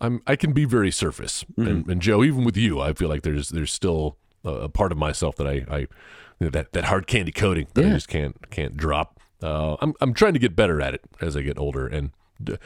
I'm 0.01 0.21
I 0.27 0.35
can 0.35 0.51
be 0.51 0.65
very 0.65 0.91
surface 0.91 1.45
and, 1.57 1.87
and 1.87 2.01
Joe 2.01 2.23
even 2.23 2.43
with 2.43 2.57
you 2.57 2.81
I 2.81 2.93
feel 2.93 3.07
like 3.07 3.21
there's 3.21 3.49
there's 3.49 3.71
still 3.71 4.17
a, 4.43 4.49
a 4.49 4.69
part 4.69 4.91
of 4.91 4.97
myself 4.97 5.35
that 5.37 5.47
I 5.47 5.65
I 5.69 5.87
that 6.49 6.73
that 6.73 6.85
hard 6.85 7.07
candy 7.07 7.31
coating 7.31 7.67
that 7.73 7.85
I 7.85 7.89
just 7.89 8.07
can't 8.07 8.49
can't 8.49 8.75
drop. 8.75 9.19
Uh, 9.41 9.77
I'm 9.81 9.93
I'm 10.01 10.13
trying 10.13 10.33
to 10.33 10.39
get 10.39 10.55
better 10.55 10.81
at 10.81 10.93
it 10.93 11.01
as 11.21 11.35
I 11.35 11.41
get 11.41 11.57
older 11.57 11.87
and. 11.87 12.11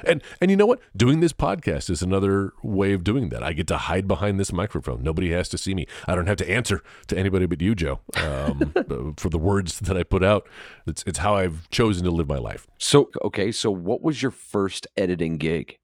And 0.05 0.23
and 0.39 0.49
you 0.49 0.55
know 0.55 0.65
what? 0.65 0.79
Doing 0.95 1.19
this 1.19 1.33
podcast 1.33 1.89
is 1.89 2.01
another 2.01 2.53
way 2.63 2.93
of 2.93 3.03
doing 3.03 3.27
that. 3.27 3.43
I 3.43 3.51
get 3.51 3.67
to 3.67 3.75
hide 3.75 4.07
behind 4.07 4.39
this 4.39 4.53
microphone. 4.53 5.03
Nobody 5.03 5.31
has 5.31 5.49
to 5.49 5.57
see 5.57 5.75
me. 5.75 5.85
I 6.07 6.15
don't 6.15 6.27
have 6.27 6.37
to 6.37 6.49
answer 6.49 6.81
to 7.07 7.17
anybody 7.17 7.45
but 7.45 7.59
you, 7.59 7.75
Joe, 7.75 7.99
um, 8.15 8.73
for 9.17 9.27
the 9.27 9.37
words 9.37 9.81
that 9.81 9.97
I 9.97 10.03
put 10.03 10.23
out. 10.23 10.47
It's 10.87 11.03
it's 11.05 11.19
how 11.19 11.35
I've 11.35 11.69
chosen 11.71 12.05
to 12.05 12.09
live 12.09 12.29
my 12.29 12.37
life. 12.37 12.67
So 12.77 13.09
okay, 13.21 13.51
so 13.51 13.69
what 13.69 14.01
was 14.01 14.21
your 14.21 14.31
first 14.31 14.87
editing 14.95 15.35
gig? 15.35 15.77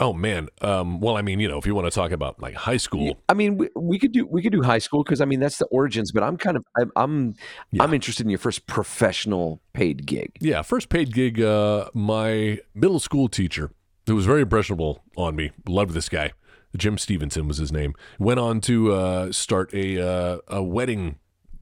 Oh 0.00 0.14
man. 0.14 0.48
Um, 0.62 0.98
well, 0.98 1.18
I 1.18 1.22
mean, 1.22 1.40
you 1.40 1.48
know, 1.48 1.58
if 1.58 1.66
you 1.66 1.74
want 1.74 1.86
to 1.86 1.90
talk 1.90 2.10
about 2.10 2.40
like 2.40 2.54
high 2.54 2.78
school, 2.78 3.18
I 3.28 3.34
mean, 3.34 3.58
we, 3.58 3.68
we 3.76 3.98
could 3.98 4.12
do 4.12 4.26
we 4.26 4.42
could 4.42 4.52
do 4.52 4.62
high 4.62 4.78
school 4.78 5.04
because 5.04 5.20
I 5.20 5.26
mean 5.26 5.40
that's 5.40 5.58
the 5.58 5.66
origins. 5.66 6.10
But 6.10 6.22
I'm 6.22 6.38
kind 6.38 6.56
of 6.56 6.64
I'm 6.76 6.90
I'm, 6.96 7.34
I'm 7.78 7.92
interested 7.92 8.24
in 8.24 8.30
your 8.30 8.38
first 8.38 8.66
professional 8.66 9.60
paid 9.74 10.06
gig. 10.06 10.38
yeah, 10.40 10.62
first 10.62 10.88
paid 10.88 11.12
gig. 11.12 11.40
Uh, 11.40 11.90
my 11.92 12.58
middle 12.74 12.98
school 12.98 13.28
teacher, 13.28 13.70
who 14.06 14.16
was 14.16 14.24
very 14.24 14.40
impressionable 14.42 15.04
on 15.16 15.36
me, 15.36 15.52
loved 15.68 15.92
this 15.92 16.08
guy. 16.08 16.32
Jim 16.76 16.96
Stevenson 16.96 17.46
was 17.46 17.58
his 17.58 17.70
name. 17.70 17.94
Went 18.18 18.40
on 18.40 18.60
to 18.62 18.92
uh, 18.92 19.32
start 19.32 19.74
a 19.74 20.00
uh, 20.00 20.38
a 20.48 20.62
wedding 20.62 21.18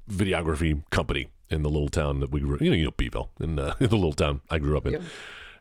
videography 0.08 0.88
company 0.90 1.28
in 1.50 1.62
the 1.62 1.70
little 1.70 1.88
town 1.88 2.20
that 2.20 2.30
we 2.30 2.40
grew. 2.40 2.58
You 2.60 2.70
know, 2.70 2.76
you 2.76 2.84
know, 2.84 2.90
Beeville, 2.92 3.30
in, 3.40 3.58
uh, 3.58 3.74
in 3.80 3.88
the 3.90 3.96
little 3.96 4.12
town 4.12 4.42
I 4.50 4.58
grew 4.58 4.76
up 4.76 4.86
in. 4.86 5.02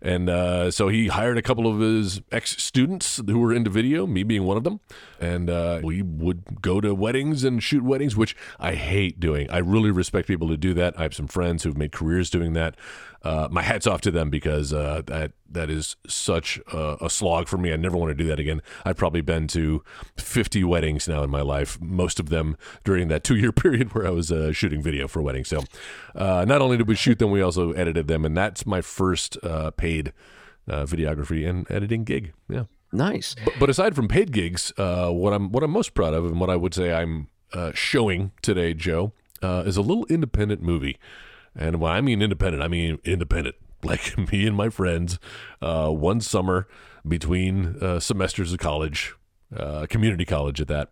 And 0.02 0.30
uh, 0.30 0.72
so 0.72 0.88
he 0.88 1.08
hired 1.08 1.38
a 1.38 1.42
couple 1.42 1.68
of 1.68 1.80
his 1.80 2.22
ex 2.32 2.62
students 2.62 3.22
who 3.26 3.40
were 3.40 3.54
into 3.54 3.70
video, 3.70 4.06
me 4.06 4.24
being 4.24 4.44
one 4.44 4.58
of 4.58 4.64
them. 4.64 4.80
And 5.20 5.50
uh, 5.50 5.82
we 5.84 6.02
would 6.02 6.62
go 6.62 6.80
to 6.82 6.94
weddings 6.94 7.44
and 7.44 7.62
shoot 7.62 7.84
weddings, 7.84 8.16
which 8.16 8.36
I 8.60 8.76
hate 8.76 9.20
doing. 9.20 9.50
I 9.50 9.58
really 9.58 9.92
respect 9.92 10.28
people 10.28 10.48
who 10.48 10.58
do 10.58 10.74
that. 10.76 10.98
I 11.00 11.04
have 11.04 11.14
some 11.14 11.28
friends 11.28 11.64
who've 11.64 11.78
made 11.78 11.92
careers 11.92 12.30
doing 12.30 12.54
that. 12.54 12.76
Uh, 13.28 13.50
my 13.52 13.62
hat's 13.62 13.86
off 13.86 14.00
to 14.00 14.10
them 14.10 14.30
because 14.30 14.72
uh, 14.72 15.02
that 15.06 15.34
that 15.50 15.70
is 15.70 15.98
such 16.08 16.62
a, 16.72 16.96
a 17.02 17.10
slog 17.10 17.50
for 17.50 17.58
me. 17.58 17.74
I 17.74 17.76
never 17.76 17.98
want 17.98 18.10
to 18.10 18.16
do 18.16 18.26
that 18.30 18.40
again. 18.40 18.62
I've 18.86 18.96
probably 18.96 19.20
been 19.20 19.48
to 19.48 19.84
50 20.16 20.64
weddings 20.64 21.10
now 21.10 21.24
in 21.24 21.30
my 21.30 21.42
life, 21.42 21.78
most 21.82 22.22
of 22.22 22.30
them 22.30 22.56
during 22.86 23.10
that 23.10 23.26
two 23.26 23.36
year 23.36 23.52
period 23.64 23.94
where 23.94 24.08
I 24.08 24.12
was 24.12 24.32
uh, 24.32 24.54
shooting 24.54 24.82
video 24.82 25.10
for 25.10 25.22
weddings. 25.22 25.50
So 25.50 25.62
uh, 26.16 26.46
not 26.48 26.62
only 26.62 26.78
did 26.78 26.88
we 26.88 26.96
shoot 26.96 27.20
them, 27.20 27.30
we 27.30 27.42
also 27.42 27.74
edited 27.74 28.08
them. 28.08 28.24
And 28.24 28.38
that's 28.38 28.66
my 28.66 28.80
first 28.80 29.38
uh, 29.44 29.72
paid 29.72 30.14
uh, 30.70 30.86
videography 30.86 31.46
and 31.50 31.70
editing 31.70 32.06
gig. 32.06 32.32
Yeah. 32.48 32.64
Nice. 32.94 33.36
But, 33.44 33.56
but 33.60 33.70
aside 33.70 33.94
from 33.94 34.08
paid 34.08 34.32
gigs, 34.32 34.72
uh, 34.78 35.10
what 35.10 35.34
I'm 35.34 35.52
what 35.52 35.64
I'm 35.64 35.72
most 35.72 35.94
proud 35.94 36.14
of, 36.14 36.24
and 36.24 36.40
what 36.40 36.50
I 36.50 36.56
would 36.56 36.74
say 36.74 36.94
I'm 36.94 37.28
uh, 37.52 37.72
showing 37.74 38.32
today, 38.42 38.74
Joe, 38.74 39.12
uh, 39.42 39.64
is 39.66 39.76
a 39.76 39.82
little 39.82 40.06
independent 40.06 40.62
movie. 40.62 40.98
And 41.58 41.82
when 41.82 41.92
I 41.92 42.02
mean 42.02 42.22
independent, 42.22 42.64
I 42.64 42.68
mean 42.68 43.00
independent. 43.04 43.56
Like 43.84 44.18
me 44.18 44.48
and 44.48 44.56
my 44.56 44.70
friends, 44.70 45.20
uh, 45.62 45.92
one 45.92 46.20
summer 46.20 46.68
between 47.08 47.78
uh, 47.80 48.00
semesters 48.00 48.52
of 48.52 48.58
college, 48.58 49.14
uh, 49.56 49.86
community 49.88 50.26
college 50.26 50.60
at 50.60 50.68
that. 50.68 50.90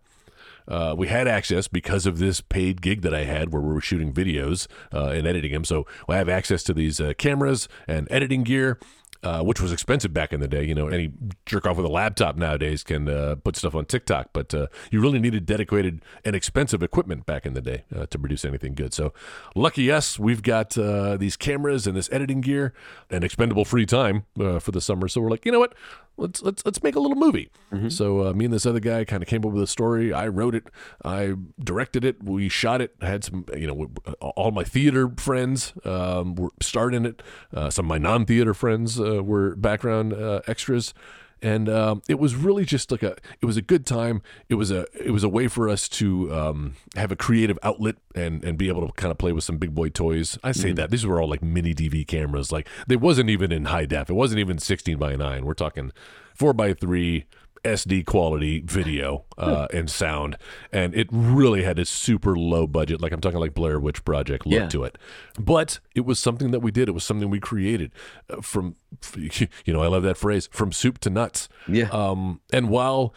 Uh, 0.68 0.94
we 0.96 1.08
had 1.08 1.28
access 1.28 1.66
because 1.68 2.06
of 2.06 2.18
this 2.18 2.40
paid 2.40 2.80
gig 2.80 3.02
that 3.02 3.12
I 3.12 3.24
had 3.24 3.52
where 3.52 3.60
we 3.60 3.74
were 3.74 3.80
shooting 3.80 4.12
videos 4.12 4.68
uh, 4.92 5.06
and 5.08 5.26
editing 5.26 5.52
them. 5.52 5.64
So 5.64 5.84
I 6.08 6.16
have 6.16 6.28
access 6.28 6.62
to 6.64 6.72
these 6.72 7.00
uh, 7.00 7.14
cameras 7.18 7.68
and 7.88 8.06
editing 8.10 8.44
gear, 8.44 8.78
uh, 9.22 9.42
which 9.42 9.60
was 9.60 9.72
expensive 9.72 10.12
back 10.12 10.32
in 10.32 10.40
the 10.40 10.48
day. 10.48 10.64
You 10.64 10.74
know, 10.74 10.88
any 10.88 11.12
jerk 11.44 11.66
off 11.66 11.76
with 11.76 11.86
a 11.86 11.90
laptop 11.90 12.36
nowadays 12.36 12.82
can 12.82 13.08
uh, 13.08 13.36
put 13.42 13.56
stuff 13.56 13.74
on 13.74 13.86
TikTok, 13.86 14.30
but 14.32 14.54
uh, 14.54 14.66
you 14.90 15.00
really 15.00 15.18
needed 15.18 15.46
dedicated 15.46 16.02
and 16.24 16.36
expensive 16.36 16.82
equipment 16.82 17.26
back 17.26 17.46
in 17.46 17.54
the 17.54 17.60
day 17.60 17.84
uh, 17.94 18.06
to 18.06 18.18
produce 18.18 18.44
anything 18.44 18.74
good. 18.74 18.94
So 18.94 19.12
lucky 19.54 19.90
us, 19.90 20.18
we've 20.18 20.42
got 20.42 20.76
uh, 20.78 21.16
these 21.16 21.36
cameras 21.36 21.86
and 21.86 21.96
this 21.96 22.08
editing 22.12 22.40
gear 22.40 22.72
and 23.10 23.24
expendable 23.24 23.64
free 23.64 23.86
time 23.86 24.24
for 24.36 24.70
the 24.70 24.80
summer. 24.80 25.08
So 25.08 25.20
we're 25.20 25.30
like, 25.30 25.44
you 25.44 25.52
know 25.52 25.60
what? 25.60 25.74
Let's 26.18 26.40
let's 26.42 26.64
let's 26.64 26.82
make 26.82 26.96
a 26.96 27.00
little 27.00 27.16
movie. 27.16 27.50
So 27.90 28.26
uh, 28.26 28.32
me 28.32 28.46
and 28.46 28.54
this 28.54 28.64
other 28.64 28.80
guy 28.80 29.04
kind 29.04 29.22
of 29.22 29.28
came 29.28 29.44
up 29.44 29.52
with 29.52 29.62
a 29.62 29.66
story. 29.66 30.12
I 30.12 30.28
wrote 30.28 30.54
it. 30.54 30.64
I 31.04 31.34
directed 31.62 32.04
it. 32.04 32.22
We 32.22 32.48
shot 32.48 32.80
it. 32.80 32.94
I 33.02 33.06
had 33.06 33.22
some, 33.24 33.44
you 33.54 33.66
know, 33.66 33.90
all 34.20 34.50
my 34.50 34.64
theater 34.64 35.10
friends 35.18 35.74
um, 35.84 36.34
were 36.36 36.50
starred 36.60 36.94
in 36.94 37.04
it. 37.04 37.22
Uh, 37.52 37.68
some 37.68 37.84
of 37.84 37.88
my 37.88 37.98
non-theater 37.98 38.54
friends 38.54 38.98
uh, 38.98 39.22
were 39.22 39.54
background 39.56 40.14
uh, 40.14 40.40
extras, 40.46 40.94
and 41.42 41.68
um, 41.68 42.02
it 42.08 42.18
was 42.18 42.34
really 42.34 42.64
just 42.64 42.90
like 42.90 43.02
a. 43.02 43.16
It 43.40 43.46
was 43.46 43.56
a 43.56 43.62
good 43.62 43.84
time. 43.86 44.22
It 44.48 44.54
was 44.54 44.70
a. 44.70 44.86
It 44.98 45.10
was 45.10 45.22
a 45.22 45.28
way 45.28 45.48
for 45.48 45.68
us 45.68 45.88
to 45.90 46.32
um, 46.34 46.76
have 46.94 47.12
a 47.12 47.16
creative 47.16 47.58
outlet 47.62 47.96
and 48.14 48.42
and 48.44 48.56
be 48.56 48.68
able 48.68 48.86
to 48.86 48.92
kind 48.94 49.10
of 49.10 49.18
play 49.18 49.32
with 49.32 49.44
some 49.44 49.58
big 49.58 49.74
boy 49.74 49.90
toys. 49.90 50.38
I 50.42 50.52
say 50.52 50.72
that 50.72 50.90
these 50.90 51.04
were 51.04 51.20
all 51.20 51.28
like 51.28 51.42
mini 51.42 51.74
DV 51.74 52.06
cameras. 52.06 52.52
Like 52.52 52.68
they 52.86 52.96
wasn't 52.96 53.30
even 53.30 53.52
in 53.52 53.66
high 53.66 53.86
def. 53.86 54.08
It 54.08 54.14
wasn't 54.14 54.40
even 54.40 54.58
sixteen 54.58 54.98
by 54.98 55.14
nine. 55.16 55.44
We're 55.44 55.54
talking 55.54 55.92
four 56.34 56.52
by 56.52 56.72
three. 56.72 57.26
SD 57.66 58.06
quality 58.06 58.60
video 58.64 59.24
uh, 59.36 59.66
and 59.72 59.90
sound, 59.90 60.36
and 60.72 60.94
it 60.94 61.08
really 61.10 61.62
had 61.64 61.78
a 61.78 61.84
super 61.84 62.36
low 62.36 62.66
budget. 62.66 63.00
Like 63.00 63.12
I'm 63.12 63.20
talking 63.20 63.40
like 63.40 63.54
Blair 63.54 63.78
Witch 63.80 64.04
Project 64.04 64.46
look 64.46 64.60
Yeah. 64.60 64.68
to 64.68 64.84
it, 64.84 64.96
but 65.38 65.80
it 65.94 66.04
was 66.06 66.18
something 66.18 66.52
that 66.52 66.60
we 66.60 66.70
did. 66.70 66.88
It 66.88 66.92
was 66.92 67.04
something 67.04 67.28
we 67.28 67.40
created 67.40 67.90
uh, 68.30 68.40
from, 68.40 68.76
you 69.16 69.72
know, 69.72 69.82
I 69.82 69.88
love 69.88 70.02
that 70.04 70.16
phrase 70.16 70.48
from 70.52 70.72
soup 70.72 70.98
to 71.00 71.10
nuts. 71.10 71.48
Yeah. 71.68 71.88
Um, 71.90 72.40
and 72.52 72.68
while 72.70 73.12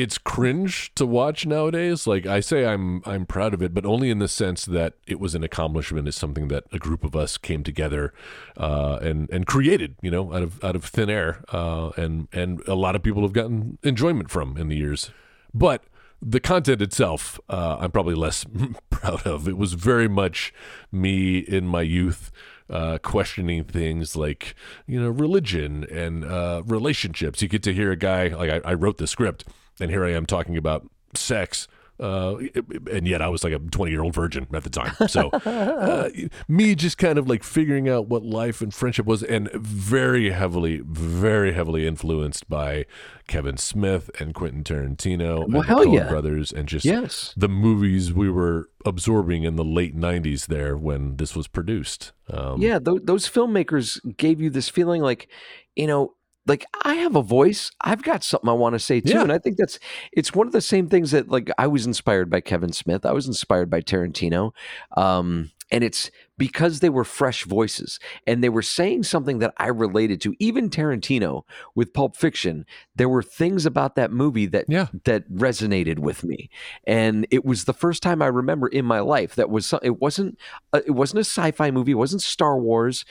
it's 0.00 0.18
cringe 0.18 0.92
to 0.94 1.04
watch 1.04 1.46
nowadays, 1.46 2.06
like 2.06 2.26
I 2.26 2.40
say, 2.40 2.64
I'm 2.66 3.02
I'm 3.04 3.26
proud 3.26 3.54
of 3.54 3.62
it, 3.62 3.74
but 3.74 3.84
only 3.84 4.10
in 4.10 4.18
the 4.18 4.28
sense 4.28 4.64
that 4.64 4.94
it 5.06 5.20
was 5.20 5.34
an 5.34 5.44
accomplishment. 5.44 6.08
It's 6.08 6.16
something 6.16 6.48
that 6.48 6.64
a 6.72 6.78
group 6.78 7.04
of 7.04 7.14
us 7.14 7.36
came 7.36 7.62
together 7.62 8.12
uh, 8.56 8.98
and 9.02 9.28
and 9.30 9.46
created, 9.46 9.96
you 10.02 10.10
know, 10.10 10.32
out 10.32 10.42
of 10.42 10.62
out 10.64 10.76
of 10.76 10.84
thin 10.84 11.10
air, 11.10 11.44
uh, 11.52 11.90
and 11.96 12.28
and 12.32 12.66
a 12.66 12.74
lot 12.74 12.96
of 12.96 13.02
people 13.02 13.22
have 13.22 13.32
gotten 13.32 13.78
enjoyment 13.82 14.30
from 14.30 14.56
in 14.56 14.68
the 14.68 14.76
years. 14.76 15.10
But 15.52 15.84
the 16.22 16.40
content 16.40 16.82
itself, 16.82 17.40
uh, 17.48 17.78
I'm 17.80 17.90
probably 17.90 18.14
less 18.14 18.44
proud 18.90 19.26
of. 19.26 19.48
It 19.48 19.56
was 19.56 19.74
very 19.74 20.08
much 20.08 20.52
me 20.92 21.38
in 21.38 21.66
my 21.66 21.82
youth 21.82 22.30
uh, 22.68 22.98
questioning 22.98 23.64
things 23.64 24.16
like, 24.16 24.54
you 24.86 25.00
know, 25.00 25.10
religion 25.10 25.84
and 25.90 26.24
uh, 26.24 26.62
relationships. 26.64 27.42
You 27.42 27.48
get 27.48 27.62
to 27.64 27.74
hear 27.74 27.90
a 27.90 27.96
guy, 27.96 28.28
like 28.28 28.50
I, 28.50 28.70
I 28.70 28.74
wrote 28.74 28.98
the 28.98 29.06
script, 29.06 29.44
and 29.80 29.90
here 29.90 30.04
I 30.04 30.12
am 30.12 30.26
talking 30.26 30.56
about 30.56 30.88
sex. 31.14 31.68
Uh, 31.98 32.38
and 32.90 33.06
yet 33.06 33.20
I 33.20 33.28
was 33.28 33.44
like 33.44 33.52
a 33.52 33.58
20 33.58 33.92
year 33.92 34.02
old 34.02 34.14
virgin 34.14 34.46
at 34.54 34.64
the 34.64 34.70
time. 34.70 34.94
So, 35.06 35.28
uh, 35.32 36.08
me 36.48 36.74
just 36.74 36.96
kind 36.96 37.18
of 37.18 37.28
like 37.28 37.42
figuring 37.44 37.90
out 37.90 38.08
what 38.08 38.22
life 38.24 38.62
and 38.62 38.72
friendship 38.72 39.04
was, 39.04 39.22
and 39.22 39.50
very 39.52 40.30
heavily, 40.30 40.80
very 40.82 41.52
heavily 41.52 41.86
influenced 41.86 42.48
by 42.48 42.86
Kevin 43.28 43.58
Smith 43.58 44.10
and 44.18 44.32
Quentin 44.32 44.64
Tarantino 44.64 45.46
Well, 45.46 45.58
and 45.58 45.64
hell 45.66 45.80
the 45.80 45.84
Coen 45.88 45.94
yeah. 45.94 46.08
brothers, 46.08 46.52
and 46.52 46.66
just 46.66 46.86
Yes. 46.86 47.34
the 47.36 47.50
movies 47.50 48.14
we 48.14 48.30
were 48.30 48.70
absorbing 48.86 49.42
in 49.42 49.56
the 49.56 49.64
late 49.64 49.94
90s 49.94 50.46
there 50.46 50.78
when 50.78 51.16
this 51.16 51.36
was 51.36 51.48
produced. 51.48 52.12
Um, 52.30 52.62
yeah, 52.62 52.78
th- 52.78 53.02
those 53.04 53.28
filmmakers 53.28 54.00
gave 54.16 54.40
you 54.40 54.48
this 54.48 54.70
feeling 54.70 55.02
like, 55.02 55.28
you 55.76 55.86
know, 55.86 56.14
like 56.46 56.64
I 56.84 56.94
have 56.94 57.16
a 57.16 57.22
voice. 57.22 57.70
I've 57.80 58.02
got 58.02 58.24
something 58.24 58.48
I 58.48 58.52
want 58.54 58.74
to 58.74 58.78
say 58.78 59.00
too, 59.00 59.12
Yeah. 59.12 59.22
and 59.22 59.32
I 59.32 59.38
think 59.38 59.56
that's 59.56 59.78
it's 60.12 60.34
one 60.34 60.46
of 60.46 60.52
the 60.52 60.60
same 60.60 60.88
things 60.88 61.10
that 61.12 61.28
like 61.28 61.50
I 61.58 61.66
was 61.66 61.86
inspired 61.86 62.30
by 62.30 62.40
Kevin 62.40 62.72
Smith. 62.72 63.04
I 63.06 63.12
was 63.12 63.26
inspired 63.26 63.68
by 63.70 63.80
Tarantino, 63.82 64.52
um, 64.96 65.50
and 65.70 65.84
it's 65.84 66.10
because 66.36 66.80
they 66.80 66.88
were 66.88 67.04
fresh 67.04 67.44
voices 67.44 68.00
and 68.26 68.42
they 68.42 68.48
were 68.48 68.62
saying 68.62 69.02
something 69.04 69.38
that 69.38 69.52
I 69.58 69.66
related 69.68 70.20
to. 70.22 70.34
Even 70.38 70.70
Tarantino 70.70 71.42
with 71.74 71.92
Pulp 71.92 72.16
Fiction, 72.16 72.64
there 72.96 73.08
were 73.08 73.22
things 73.22 73.66
about 73.66 73.94
that 73.96 74.10
movie 74.10 74.46
that 74.46 74.64
Yeah. 74.66 74.86
that 75.04 75.30
resonated 75.30 75.98
with 75.98 76.24
me, 76.24 76.48
and 76.86 77.26
it 77.30 77.44
was 77.44 77.64
the 77.64 77.74
first 77.74 78.02
time 78.02 78.22
I 78.22 78.26
remember 78.26 78.66
in 78.66 78.84
my 78.86 79.00
life 79.00 79.34
that 79.36 79.50
was 79.50 79.72
it 79.82 80.00
wasn't 80.00 80.38
uh, 80.72 80.80
it 80.86 80.92
wasn't 80.92 81.18
a 81.18 81.24
sci-fi 81.24 81.70
movie, 81.70 81.92
it 81.92 81.96
wasn't 81.96 82.22
Star 82.22 82.58
Wars, 82.58 83.04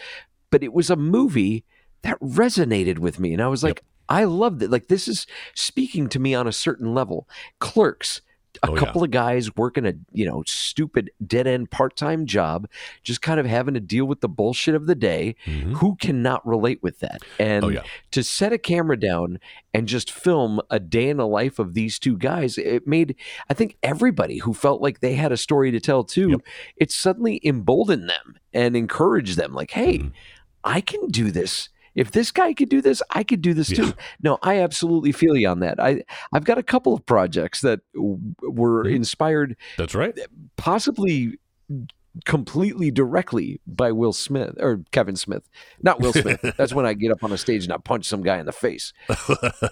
but 0.49 0.63
it 0.63 0.73
was 0.73 0.89
a 0.89 0.95
movie 0.95 1.63
that 2.01 2.19
resonated 2.19 2.99
with 2.99 3.19
me, 3.19 3.33
and 3.33 3.41
I 3.41 3.47
was 3.47 3.63
like, 3.63 3.83
I 4.07 4.23
love 4.23 4.59
that. 4.59 4.71
Like 4.71 4.88
this 4.88 5.07
is 5.07 5.27
speaking 5.53 6.09
to 6.09 6.19
me 6.19 6.33
on 6.33 6.47
a 6.47 6.51
certain 6.51 6.93
level. 6.93 7.27
Clerks. 7.59 8.21
A 8.63 8.67
Oh, 8.67 8.73
yeah. 8.73 8.79
couple 8.79 9.03
of 9.03 9.12
guys 9.12 9.55
working 9.55 9.85
a 9.85 9.93
you 10.12 10.25
know 10.25 10.43
stupid 10.47 11.12
dead 11.25 11.45
end 11.45 11.69
part 11.69 11.95
time 11.95 12.25
job, 12.25 12.67
just 13.03 13.21
kind 13.21 13.39
of 13.39 13.45
having 13.45 13.75
to 13.75 13.79
deal 13.79 14.05
with 14.05 14.21
the 14.21 14.27
bullshit 14.27 14.73
of 14.73 14.88
the 14.88 14.95
day. 14.95 15.35
Mhm. 15.45 15.73
Who 15.77 15.95
cannot 15.97 16.45
relate 16.47 16.81
with 16.81 16.99
that? 16.99 17.21
And 17.38 17.63
Oh, 17.63 17.69
yeah. 17.69 17.83
to 18.12 18.23
set 18.23 18.51
a 18.51 18.57
camera 18.57 18.99
down 18.99 19.39
and 19.73 19.88
just 19.88 20.09
film 20.12 20.59
a 20.71 20.79
day 20.79 21.09
in 21.09 21.17
the 21.17 21.27
life 21.27 21.59
of 21.59 21.75
these 21.75 21.99
two 21.99 22.17
guys, 22.17 22.57
it 22.57 22.88
made 22.88 23.15
I 23.49 23.53
think 23.53 23.77
everybody 23.83 24.39
who 24.39 24.53
felt 24.55 24.81
like 24.81 24.99
they 24.99 25.13
had 25.13 25.31
a 25.31 25.38
story 25.38 25.69
to 25.69 25.79
tell 25.79 26.03
too, 26.03 26.31
Yep. 26.31 26.41
it 26.77 26.91
suddenly 26.91 27.39
emboldened 27.45 28.09
them 28.09 28.35
and 28.51 28.75
encouraged 28.75 29.38
them. 29.38 29.53
Like, 29.53 29.71
hey, 29.71 29.99
Mhm. 29.99 30.12
I 30.63 30.81
can 30.81 31.07
do 31.09 31.29
this. 31.29 31.69
If 31.99 32.12
this 32.12 32.31
guy 32.31 32.53
could 32.53 32.69
do 32.69 32.81
this, 32.81 33.01
I 33.12 33.23
could 33.23 33.41
do 33.41 33.53
this 33.53 33.69
Yeah. 33.69 33.77
too. 33.85 33.93
No, 34.23 34.38
I 34.41 34.59
absolutely 34.62 35.12
feel 35.12 35.35
you 35.35 35.49
on 35.49 35.59
that. 35.59 35.79
I 35.79 36.03
I've 36.31 36.45
got 36.45 36.57
a 36.57 36.63
couple 36.63 36.93
of 36.93 37.05
projects 37.05 37.59
that 37.62 37.81
w- 37.93 38.19
were 38.41 38.85
Mhm. 38.85 38.95
inspired 38.95 39.55
That's 39.77 39.93
right. 39.95 40.17
possibly 40.55 41.38
completely 42.25 42.89
directly 42.89 43.62
by 43.67 43.91
Will 43.91 44.13
Smith 44.13 44.55
or 44.59 44.81
Kevin 44.91 45.15
Smith. 45.15 45.43
Not 45.83 46.01
Will 46.01 46.12
Smith. 46.12 46.41
That's 46.57 46.73
when 46.73 46.85
I 46.85 46.93
get 46.93 47.12
up 47.12 47.23
on 47.23 47.31
a 47.31 47.38
stage 47.38 47.63
and 47.65 47.71
I 47.71 47.77
punch 47.77 48.05
some 48.05 48.23
guy 48.23 48.39
in 48.39 48.45
the 48.45 48.51
face. 48.51 48.93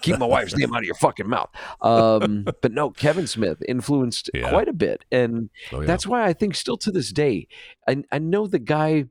Keep 0.02 0.18
my 0.18 0.26
wife's 0.26 0.56
name 0.56 0.72
out 0.72 0.78
of 0.78 0.84
your 0.84 0.94
fucking 0.94 1.28
mouth. 1.28 1.50
Um, 1.82 2.44
but 2.62 2.72
no, 2.72 2.90
Kevin 2.90 3.26
Smith 3.26 3.58
influenced 3.68 4.30
Yeah. 4.32 4.50
quite 4.50 4.68
a 4.68 4.72
bit. 4.72 5.04
And 5.10 5.50
Oh, 5.72 5.80
yeah. 5.80 5.86
that's 5.86 6.06
why 6.06 6.24
I 6.24 6.32
think 6.32 6.54
still 6.54 6.76
to 6.78 6.90
this 6.92 7.10
day, 7.12 7.48
I, 7.88 8.04
I 8.12 8.18
know 8.18 8.46
the 8.46 8.60
guy, 8.60 9.06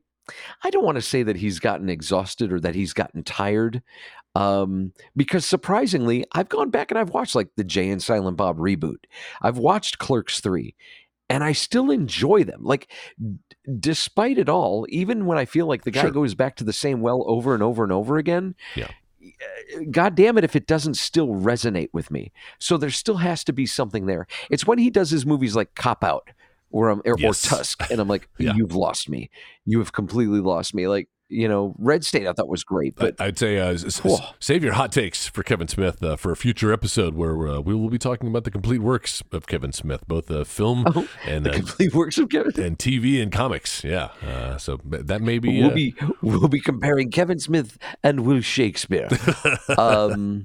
I 0.62 0.70
don't 0.70 0.84
want 0.84 0.96
to 0.96 1.02
say 1.02 1.22
that 1.22 1.36
he's 1.36 1.58
gotten 1.58 1.88
exhausted 1.88 2.52
or 2.52 2.60
that 2.60 2.74
he's 2.74 2.92
gotten 2.92 3.22
tired. 3.22 3.82
Um, 4.34 4.92
because 5.16 5.44
surprisingly, 5.44 6.24
I've 6.32 6.48
gone 6.48 6.70
back 6.70 6.90
and 6.90 6.98
I've 6.98 7.10
watched 7.10 7.34
like 7.34 7.48
the 7.56 7.64
Jay 7.64 7.88
and 7.90 8.02
Silent 8.02 8.36
Bob 8.36 8.58
reboot. 8.58 9.04
I've 9.42 9.58
watched 9.58 9.98
Clerks 9.98 10.40
3 10.40 10.74
and 11.28 11.42
I 11.42 11.52
still 11.52 11.90
enjoy 11.90 12.44
them. 12.44 12.62
Like, 12.62 12.90
d- 13.20 13.36
despite 13.80 14.38
it 14.38 14.48
all, 14.48 14.86
even 14.90 15.26
when 15.26 15.38
I 15.38 15.44
feel 15.44 15.66
like 15.66 15.82
the 15.84 15.90
guy 15.90 16.02
Sure. 16.02 16.10
goes 16.10 16.34
back 16.34 16.56
to 16.56 16.64
the 16.64 16.72
same 16.72 17.00
well 17.00 17.24
over 17.26 17.52
and 17.54 17.62
over 17.62 17.82
and 17.82 17.92
over 17.92 18.16
again, 18.18 18.54
Yeah. 18.76 18.90
God 19.90 20.14
damn 20.14 20.38
it, 20.38 20.44
if 20.44 20.56
it 20.56 20.66
doesn't 20.66 20.94
still 20.94 21.28
resonate 21.28 21.90
with 21.92 22.10
me. 22.10 22.32
So 22.58 22.76
there 22.76 22.90
still 22.90 23.16
has 23.18 23.44
to 23.44 23.52
be 23.52 23.66
something 23.66 24.06
there. 24.06 24.26
It's 24.50 24.66
when 24.66 24.78
he 24.78 24.88
does 24.90 25.10
his 25.10 25.26
movies 25.26 25.54
like 25.56 25.74
Cop 25.74 26.02
Out 26.04 26.30
or, 26.70 26.90
um, 26.90 27.02
or, 27.04 27.14
or 27.14 27.18
Yes. 27.18 27.42
Tusk, 27.42 27.90
and 27.90 28.00
I'm 28.00 28.08
like, 28.08 28.28
Yeah. 28.38 28.54
you've 28.54 28.74
lost 28.74 29.08
me. 29.08 29.30
You 29.64 29.78
have 29.78 29.92
completely 29.92 30.40
lost 30.40 30.74
me. 30.74 30.88
Like, 30.88 31.08
you 31.28 31.46
know, 31.48 31.74
Red 31.78 32.04
State 32.04 32.26
I 32.26 32.32
thought 32.32 32.48
was 32.48 32.64
great, 32.64 32.96
but 32.96 33.20
I'd 33.20 33.38
say 33.38 33.58
uh, 33.58 33.76
save 34.40 34.64
your 34.64 34.72
hot 34.74 34.92
takes 34.92 35.26
for 35.28 35.42
Kevin 35.42 35.68
Smith 35.68 36.02
uh, 36.02 36.16
for 36.16 36.32
a 36.32 36.36
future 36.36 36.72
episode 36.72 37.14
where 37.14 37.46
uh, 37.48 37.60
we 37.60 37.74
will 37.74 37.90
be 37.90 37.98
talking 37.98 38.28
about 38.28 38.44
the 38.44 38.50
complete 38.50 38.80
works 38.80 39.22
of 39.32 39.46
Kevin 39.46 39.72
Smith, 39.72 40.06
both 40.08 40.30
uh, 40.30 40.44
film 40.44 40.84
Oh, 40.94 41.06
and 41.26 41.44
the 41.44 41.50
uh, 41.50 41.54
complete 41.54 41.94
works 41.94 42.18
of 42.18 42.28
Kevin. 42.28 42.58
and 42.60 42.78
TV 42.78 43.22
and 43.22 43.30
comics. 43.32 43.84
Yeah, 43.84 44.08
uh, 44.26 44.58
so 44.58 44.80
that 44.84 45.20
may 45.22 45.38
be. 45.38 45.60
We'll 45.60 45.70
be 45.74 45.94
we'll 46.22 46.48
be 46.48 46.60
comparing 46.60 47.10
Kevin 47.10 47.38
Smith 47.38 47.78
and 48.02 48.20
Will 48.20 48.40
Shakespeare. 48.40 49.08
um, 49.78 50.44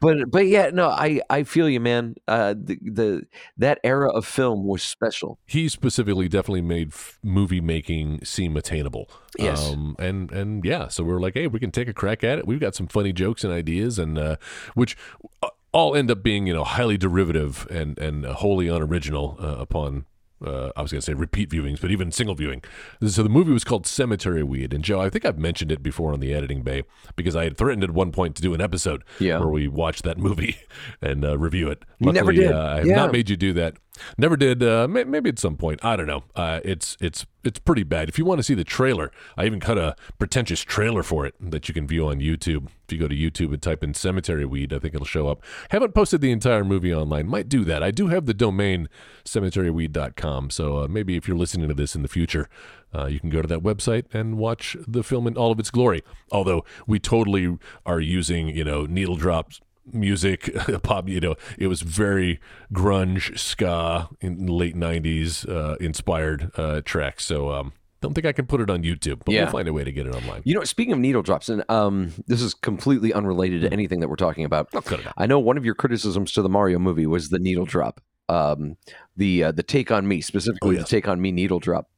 but 0.00 0.30
but 0.30 0.46
yeah, 0.46 0.70
no, 0.72 0.88
I 0.88 1.20
I 1.30 1.42
feel 1.44 1.68
you, 1.68 1.80
man. 1.80 2.14
Uh, 2.28 2.54
the 2.56 2.78
the 2.82 3.22
that 3.56 3.78
era 3.84 4.10
of 4.10 4.26
film 4.26 4.66
was 4.66 4.82
special. 4.82 5.38
he 5.46 5.68
specifically 5.68 6.28
definitely 6.28 6.60
made 6.62 6.88
f- 6.88 7.18
movie 7.22 7.60
making 7.60 8.24
seem 8.24 8.56
attainable. 8.56 9.10
Yes. 9.38 9.70
Um, 9.70 9.94
and 9.98 10.19
and 10.30 10.64
yeah, 10.64 10.88
so 10.88 11.04
we're 11.04 11.20
like, 11.20 11.34
hey, 11.34 11.46
we 11.46 11.60
can 11.60 11.70
take 11.70 11.86
a 11.88 11.92
crack 11.94 12.24
at 12.24 12.38
it. 12.38 12.46
We've 12.46 12.58
got 12.60 12.74
some 12.74 12.88
funny 12.88 13.12
jokes 13.12 13.44
and 13.44 13.52
ideas, 13.52 13.98
and 13.98 14.18
uh, 14.18 14.36
which 14.74 14.96
uh, 15.42 15.48
all 15.72 15.94
end 15.94 16.10
up 16.10 16.22
being 16.24 16.48
you 16.48 16.52
know 16.54 16.64
highly 16.64 16.98
derivative 16.98 17.66
and 17.70 17.96
and 17.98 18.24
wholly 18.26 18.66
unoriginal 18.68 19.36
uh, 19.40 19.56
upon. 19.58 20.06
Uh, 20.42 20.70
I 20.74 20.80
was 20.80 20.90
going 20.90 21.00
to 21.00 21.04
say 21.04 21.12
repeat 21.12 21.50
viewings, 21.50 21.82
but 21.82 21.90
even 21.90 22.10
single 22.10 22.34
viewing. 22.34 22.62
So 23.06 23.22
the 23.22 23.28
movie 23.28 23.52
was 23.52 23.62
called 23.62 23.86
Cemetery 23.86 24.42
Weed, 24.42 24.72
and 24.72 24.82
Joe, 24.82 24.98
I 24.98 25.10
think 25.10 25.26
I've 25.26 25.38
mentioned 25.38 25.70
it 25.70 25.82
before 25.82 26.14
on 26.14 26.20
the 26.20 26.32
editing 26.32 26.62
bay 26.62 26.84
because 27.14 27.36
I 27.36 27.44
had 27.44 27.58
threatened 27.58 27.84
at 27.84 27.90
one 27.90 28.10
point 28.10 28.36
to 28.36 28.42
do 28.42 28.54
an 28.54 28.60
episode 28.62 29.04
Yeah. 29.18 29.38
where 29.38 29.50
we 29.50 29.68
watch 29.68 30.00
that 30.00 30.16
movie 30.16 30.56
and 31.02 31.26
uh, 31.26 31.36
review 31.36 31.68
it. 31.68 31.82
You 31.98 32.10
never 32.12 32.32
did. 32.32 32.52
Uh, 32.52 32.58
I 32.58 32.76
have 32.78 32.86
Yeah. 32.86 32.96
not 32.96 33.12
made 33.12 33.28
you 33.28 33.36
do 33.36 33.52
that. 33.52 33.76
Never 34.18 34.36
did. 34.36 34.62
Uh, 34.62 34.86
may, 34.88 35.04
maybe 35.04 35.30
at 35.30 35.38
some 35.38 35.56
point. 35.56 35.84
I 35.84 35.96
don't 35.96 36.06
know. 36.06 36.24
Uh, 36.34 36.60
it's 36.64 36.96
it's 37.00 37.26
it's 37.42 37.58
pretty 37.58 37.82
bad. 37.82 38.08
If 38.08 38.18
you 38.18 38.24
want 38.24 38.38
to 38.38 38.42
see 38.42 38.54
the 38.54 38.64
trailer, 38.64 39.10
I 39.36 39.46
even 39.46 39.60
cut 39.60 39.78
a 39.78 39.96
pretentious 40.18 40.60
trailer 40.60 41.02
for 41.02 41.26
it 41.26 41.34
that 41.40 41.68
you 41.68 41.74
can 41.74 41.86
view 41.86 42.08
on 42.08 42.20
YouTube. 42.20 42.66
If 42.86 42.92
you 42.92 42.98
go 42.98 43.08
to 43.08 43.14
YouTube 43.14 43.52
and 43.52 43.62
type 43.62 43.82
in 43.82 43.94
"Cemetery 43.94 44.44
Weed," 44.44 44.72
I 44.72 44.78
think 44.78 44.94
it'll 44.94 45.06
show 45.06 45.28
up. 45.28 45.42
Haven't 45.70 45.94
posted 45.94 46.20
the 46.20 46.32
entire 46.32 46.64
movie 46.64 46.94
online. 46.94 47.28
Might 47.28 47.48
do 47.48 47.64
that. 47.64 47.82
I 47.82 47.90
do 47.90 48.08
have 48.08 48.26
the 48.26 48.34
domain 48.34 48.88
cemeteryweed.com. 49.24 50.50
So 50.50 50.78
uh, 50.78 50.88
maybe 50.88 51.16
if 51.16 51.26
you're 51.28 51.36
listening 51.36 51.68
to 51.68 51.74
this 51.74 51.94
in 51.94 52.02
the 52.02 52.08
future, 52.08 52.48
uh, 52.94 53.06
you 53.06 53.20
can 53.20 53.30
go 53.30 53.42
to 53.42 53.48
that 53.48 53.60
website 53.62 54.04
and 54.12 54.36
watch 54.38 54.76
the 54.86 55.02
film 55.02 55.26
in 55.26 55.36
all 55.36 55.52
of 55.52 55.58
its 55.58 55.70
glory. 55.70 56.02
Although 56.32 56.64
we 56.86 56.98
totally 56.98 57.58
are 57.86 58.00
using 58.00 58.48
you 58.48 58.64
know 58.64 58.86
needle 58.86 59.16
drops 59.16 59.60
music 59.92 60.50
pop 60.82 61.08
you 61.08 61.20
know 61.20 61.34
it 61.58 61.66
was 61.66 61.82
very 61.82 62.40
grunge 62.72 63.38
ska 63.38 64.08
in 64.20 64.46
the 64.46 64.52
late 64.52 64.76
90s 64.76 65.48
uh, 65.48 65.76
inspired 65.80 66.50
uh, 66.56 66.80
tracks 66.84 67.24
so 67.24 67.50
um 67.52 67.72
don't 68.00 68.14
think 68.14 68.26
i 68.26 68.32
can 68.32 68.46
put 68.46 68.60
it 68.60 68.70
on 68.70 68.82
youtube 68.82 69.20
but 69.24 69.34
Yeah. 69.34 69.42
we'll 69.44 69.52
find 69.52 69.68
a 69.68 69.72
way 69.72 69.84
to 69.84 69.92
get 69.92 70.06
it 70.06 70.14
online 70.14 70.42
You 70.44 70.54
know, 70.54 70.64
speaking 70.64 70.92
of 70.92 70.98
needle 70.98 71.22
drops, 71.22 71.48
and 71.48 71.62
um, 71.70 72.12
this 72.26 72.40
is 72.40 72.54
completely 72.54 73.12
unrelated 73.12 73.60
to 73.62 73.72
anything 73.72 74.00
that 74.00 74.08
we're 74.08 74.16
talking 74.16 74.44
about. 74.44 74.68
I'll 74.74 74.80
cut 74.82 75.00
it 75.00 75.06
out. 75.06 75.14
I 75.18 75.26
know 75.26 75.38
one 75.38 75.58
of 75.58 75.64
your 75.66 75.74
criticisms 75.74 76.32
to 76.32 76.42
the 76.42 76.48
Mario 76.48 76.78
movie 76.78 77.06
was 77.06 77.28
the 77.28 77.38
needle 77.38 77.66
drop, 77.66 78.00
um, 78.30 78.76
the 79.16 79.44
uh, 79.44 79.52
the 79.52 79.62
take 79.62 79.90
on 79.90 80.08
me 80.08 80.20
specifically, 80.22 80.76
Oh, 80.76 80.78
yes. 80.78 80.88
the 80.88 80.96
take 80.96 81.08
on 81.08 81.20
me 81.20 81.30
needle 81.30 81.58
drop. 81.58 81.90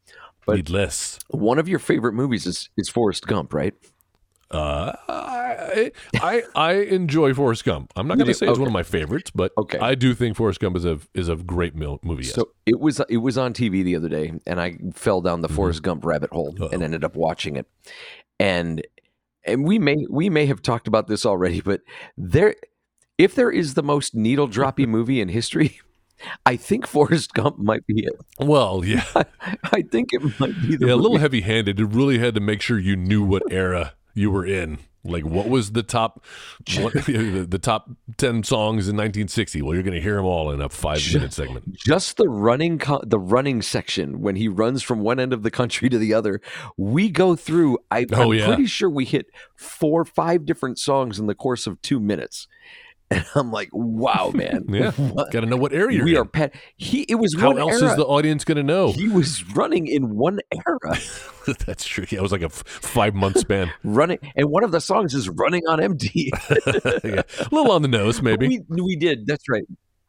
But- 0.44 0.56
needless 0.56 1.20
One 1.28 1.60
of 1.60 1.68
your 1.68 1.78
favorite 1.78 2.14
movies 2.14 2.46
is 2.46 2.68
is 2.76 2.88
Forrest 2.88 3.28
Gump, 3.28 3.54
right? 3.54 3.74
Uh, 4.52 4.92
I, 5.08 5.90
I 6.14 6.42
I 6.54 6.72
enjoy 6.74 7.34
Forrest 7.34 7.64
Gump. 7.64 7.92
I'm 7.96 8.06
not 8.06 8.18
going 8.18 8.26
to 8.28 8.34
say 8.34 8.46
it's 8.46 8.52
Okay. 8.52 8.60
one 8.60 8.68
of 8.68 8.72
my 8.72 8.82
favorites, 8.82 9.30
but 9.34 9.52
Okay. 9.58 9.78
I 9.78 9.94
do 9.94 10.14
think 10.14 10.36
Forrest 10.36 10.60
Gump 10.60 10.76
is 10.76 10.84
a 10.84 10.98
is 11.14 11.28
a 11.28 11.36
great 11.36 11.74
mil- 11.74 12.00
movie. 12.02 12.24
Yes. 12.24 12.34
So 12.34 12.50
it 12.66 12.78
was 12.80 13.00
it 13.08 13.18
was 13.18 13.38
on 13.38 13.52
TV 13.54 13.82
the 13.82 13.96
other 13.96 14.08
day, 14.08 14.32
and 14.46 14.60
I 14.60 14.76
fell 14.94 15.20
down 15.20 15.40
the 15.40 15.48
Forrest 15.48 15.82
Gump 15.82 16.04
rabbit 16.04 16.30
hole 16.30 16.52
Mm-hmm. 16.52 16.62
Uh-oh. 16.64 16.70
and 16.72 16.82
ended 16.82 17.04
up 17.04 17.16
watching 17.16 17.56
it. 17.56 17.66
And 18.40 18.82
and 19.44 19.64
we 19.64 19.78
may 19.78 20.06
we 20.10 20.28
may 20.30 20.46
have 20.46 20.62
talked 20.62 20.86
about 20.88 21.06
this 21.08 21.24
already, 21.26 21.60
but 21.60 21.80
there, 22.16 22.54
if 23.18 23.34
there 23.34 23.50
is 23.50 23.74
the 23.74 23.82
most 23.82 24.14
needle 24.14 24.48
droppy 24.48 24.86
movie 24.96 25.20
in 25.20 25.28
history, 25.28 25.80
I 26.46 26.56
think 26.56 26.86
Forrest 26.86 27.32
Gump 27.34 27.58
might 27.58 27.86
be 27.86 28.04
it. 28.04 28.12
well, 28.38 28.84
yeah, 28.84 29.04
I 29.72 29.82
think 29.82 30.10
it 30.12 30.22
might 30.38 30.54
be 30.62 30.76
the 30.76 30.86
yeah, 30.88 30.94
a 30.94 30.96
little 30.96 31.18
heavy 31.18 31.40
handed. 31.40 31.80
It 31.80 31.86
really 31.86 32.18
had 32.18 32.34
to 32.34 32.40
make 32.40 32.60
sure 32.62 32.78
you 32.78 32.94
knew 32.96 33.24
what 33.24 33.42
era 33.50 33.94
you 34.14 34.30
were 34.30 34.44
in. 34.46 34.78
Like, 35.04 35.24
what 35.24 35.48
was 35.48 35.72
the 35.72 35.82
top, 35.82 36.24
what, 36.78 36.92
the, 37.06 37.44
the 37.48 37.58
top 37.58 37.90
ten 38.18 38.44
songs 38.44 38.86
in 38.88 38.96
1960? 38.96 39.60
Well, 39.60 39.74
you're 39.74 39.82
going 39.82 39.94
to 39.96 40.00
hear 40.00 40.14
them 40.14 40.26
all 40.26 40.52
in 40.52 40.60
a 40.60 40.68
five 40.68 41.00
minute 41.12 41.32
segment. 41.32 41.74
just 41.74 42.18
the 42.18 42.28
running 42.28 42.78
co- 42.78 43.02
the 43.04 43.18
running 43.18 43.62
section 43.62 44.20
when 44.20 44.36
he 44.36 44.46
runs 44.46 44.80
from 44.84 45.00
one 45.00 45.18
end 45.18 45.32
of 45.32 45.42
the 45.42 45.50
country 45.50 45.88
to 45.88 45.98
the 45.98 46.14
other 46.14 46.40
we 46.76 47.08
go 47.08 47.34
through 47.34 47.78
I, 47.90 48.06
Oh, 48.12 48.30
i'm 48.30 48.38
yeah. 48.38 48.46
pretty 48.46 48.66
sure 48.66 48.88
we 48.88 49.04
hit 49.04 49.26
four 49.56 50.04
five 50.04 50.46
different 50.46 50.78
songs 50.78 51.18
in 51.18 51.26
the 51.26 51.34
course 51.34 51.66
of 51.66 51.82
two 51.82 51.98
minutes 51.98 52.46
and 53.12 53.26
I'm 53.34 53.50
like, 53.52 53.68
wow, 53.72 54.30
man. 54.34 54.64
Yeah, 54.68 54.90
What? 54.96 55.30
got 55.30 55.40
to 55.40 55.46
know 55.46 55.56
what 55.56 55.72
area 55.72 55.96
you're 55.98 56.04
we 56.04 56.12
in. 56.12 56.18
are 56.18 56.24
pet. 56.24 56.54
He 56.76 57.02
it 57.02 57.16
was 57.16 57.34
How 57.38 57.52
else 57.52 57.80
era. 57.80 57.90
is 57.90 57.96
the 57.96 58.04
audience 58.06 58.44
going 58.44 58.56
to 58.56 58.62
know? 58.62 58.92
He 58.92 59.08
was 59.08 59.44
running 59.54 59.86
in 59.86 60.14
one 60.16 60.38
era, 60.54 60.98
That's 61.66 61.84
true. 61.84 62.04
Yeah, 62.08 62.18
it 62.20 62.22
was 62.22 62.32
like 62.32 62.42
a 62.42 62.46
f- 62.46 62.62
five 62.66 63.14
month 63.14 63.38
span. 63.38 63.72
running, 63.84 64.18
and 64.36 64.48
one 64.50 64.64
of 64.64 64.70
the 64.72 64.80
songs 64.80 65.14
is 65.14 65.28
"Running 65.28 65.62
on 65.68 65.80
Empty." 65.82 66.30
yeah. 67.04 67.22
A 67.40 67.48
little 67.50 67.72
on 67.72 67.82
the 67.82 67.88
nose, 67.88 68.22
maybe. 68.22 68.62
we 68.68 68.82
we 68.82 68.96
did. 68.96 69.26
That's 69.26 69.48
right. 69.48 69.64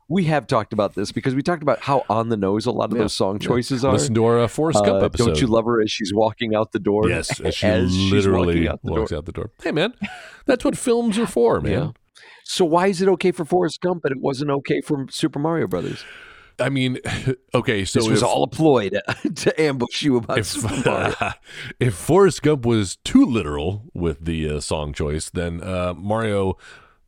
We 0.10 0.26
have 0.26 0.46
talked 0.48 0.74
about 0.74 0.94
this 0.96 1.12
because 1.12 1.34
we 1.34 1.42
talked 1.42 1.64
about 1.64 1.80
how 1.80 2.04
on 2.10 2.28
the 2.30 2.38
nose 2.38 2.66
a 2.66 2.72
lot 2.72 2.92
of 2.92 2.98
Yeah. 2.98 3.04
those 3.04 3.14
song 3.14 3.40
choices 3.40 3.84
are. 3.86 3.94
Listen 3.94 4.14
to 4.16 4.26
our 4.26 4.40
uh, 4.42 4.48
Forrest 4.48 4.84
Gump 4.86 5.02
Uh, 5.02 5.06
episode. 5.06 5.26
don't 5.28 5.42
you 5.42 5.48
love 5.48 5.66
her 5.66 5.82
as 5.82 5.90
she's 5.92 6.14
walking 6.14 6.54
out 6.54 6.72
the 6.74 6.80
door? 6.80 7.10
Yes, 7.10 7.40
as 7.40 7.56
she 7.56 7.66
as 7.66 7.92
she's 7.92 8.12
literally 8.12 8.68
out 8.68 8.80
walks 8.84 9.10
door. 9.12 9.18
out 9.20 9.26
the 9.26 9.32
door. 9.32 9.50
Hey, 9.64 9.72
man, 9.72 9.94
that's 10.46 10.64
what 10.66 10.78
films 10.78 11.18
are 11.18 11.26
for, 11.26 11.62
man. 11.62 11.94
So 12.44 12.66
why 12.66 12.88
is 12.88 13.02
it 13.02 13.10
okay 13.10 13.32
for 13.32 13.46
Forrest 13.46 13.82
Gump, 13.82 14.04
but 14.04 14.12
it 14.12 14.20
wasn't 14.20 14.52
okay 14.52 14.82
for 14.82 15.06
Super 15.10 15.40
Mario 15.40 15.68
Brothers? 15.68 16.04
I 16.60 16.70
mean, 16.70 17.00
okay, 17.54 17.86
so 17.86 18.00
this 18.00 18.10
was 18.10 18.22
if, 18.22 18.28
all 18.28 18.44
a 18.44 18.48
ploy 18.48 18.90
to, 18.90 19.02
to 19.36 19.62
ambush 19.62 20.04
you 20.04 20.18
about 20.18 20.46
Super 20.46 20.76
Mario. 20.86 21.16
if, 21.20 21.36
if 21.80 21.94
Forrest 21.96 22.42
Gump 22.42 22.66
was 22.66 22.98
too 22.98 23.26
literal 23.26 23.86
with 23.94 24.26
the 24.26 24.50
uh, 24.50 24.60
song 24.60 24.94
choice, 24.94 25.30
then 25.30 25.64
uh, 25.64 25.94
Mario 25.96 26.58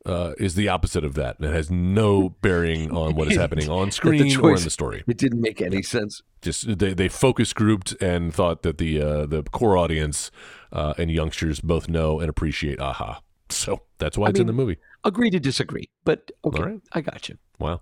uh, 0.05 0.33
is 0.37 0.55
the 0.55 0.69
opposite 0.69 1.03
of 1.03 1.15
that, 1.15 1.39
and 1.39 1.49
it 1.49 1.53
has 1.53 1.71
no 1.71 2.29
bearing 2.41 2.91
on 2.91 3.15
what 3.15 3.31
is 3.31 3.37
happening 3.37 3.69
on 3.69 3.91
screen 3.91 4.21
or 4.39 4.55
in 4.55 4.63
the 4.63 4.69
story. 4.69 5.03
It 5.07 5.17
didn't 5.17 5.41
make 5.41 5.61
any 5.61 5.81
sense. 5.81 6.21
Just 6.41 6.77
they 6.77 6.93
they 6.93 7.09
focus 7.09 7.53
grouped 7.53 7.93
and 7.99 8.33
thought 8.33 8.61
that 8.61 8.77
the 8.77 9.01
uh, 9.01 9.25
the 9.25 9.41
core 9.43 9.77
audience 9.77 10.29
uh, 10.71 10.93
and 10.97 11.09
youngsters 11.09 11.59
both 11.59 11.89
know 11.89 12.19
and 12.19 12.29
appreciate 12.29 12.79
aha. 12.79 13.21
So 13.49 13.81
that's 13.99 14.17
why 14.17 14.27
I 14.27 14.29
it's 14.31 14.39
in 14.39 14.47
the 14.47 14.53
movie. 14.53 14.77
Agree 15.03 15.29
to 15.29 15.39
disagree, 15.39 15.89
but 16.03 16.31
okay, 16.43 16.63
right. 16.63 16.81
I 16.93 17.01
got 17.01 17.29
you. 17.29 17.37
Wow. 17.59 17.81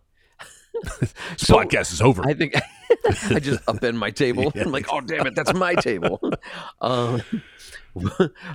this 1.00 1.14
So, 1.38 1.56
podcast 1.56 1.94
is 1.94 2.02
over. 2.02 2.24
I 2.28 2.34
think 2.34 2.56
I 3.30 3.40
just 3.40 3.64
upend 3.66 3.96
my 3.96 4.12
table. 4.12 4.52
I'm 4.60 4.72
like, 4.72 4.88
oh 4.92 5.00
damn 5.02 5.26
it, 5.28 5.36
that's 5.36 5.54
my 5.54 5.76
table. 5.76 6.20
um, 6.82 7.22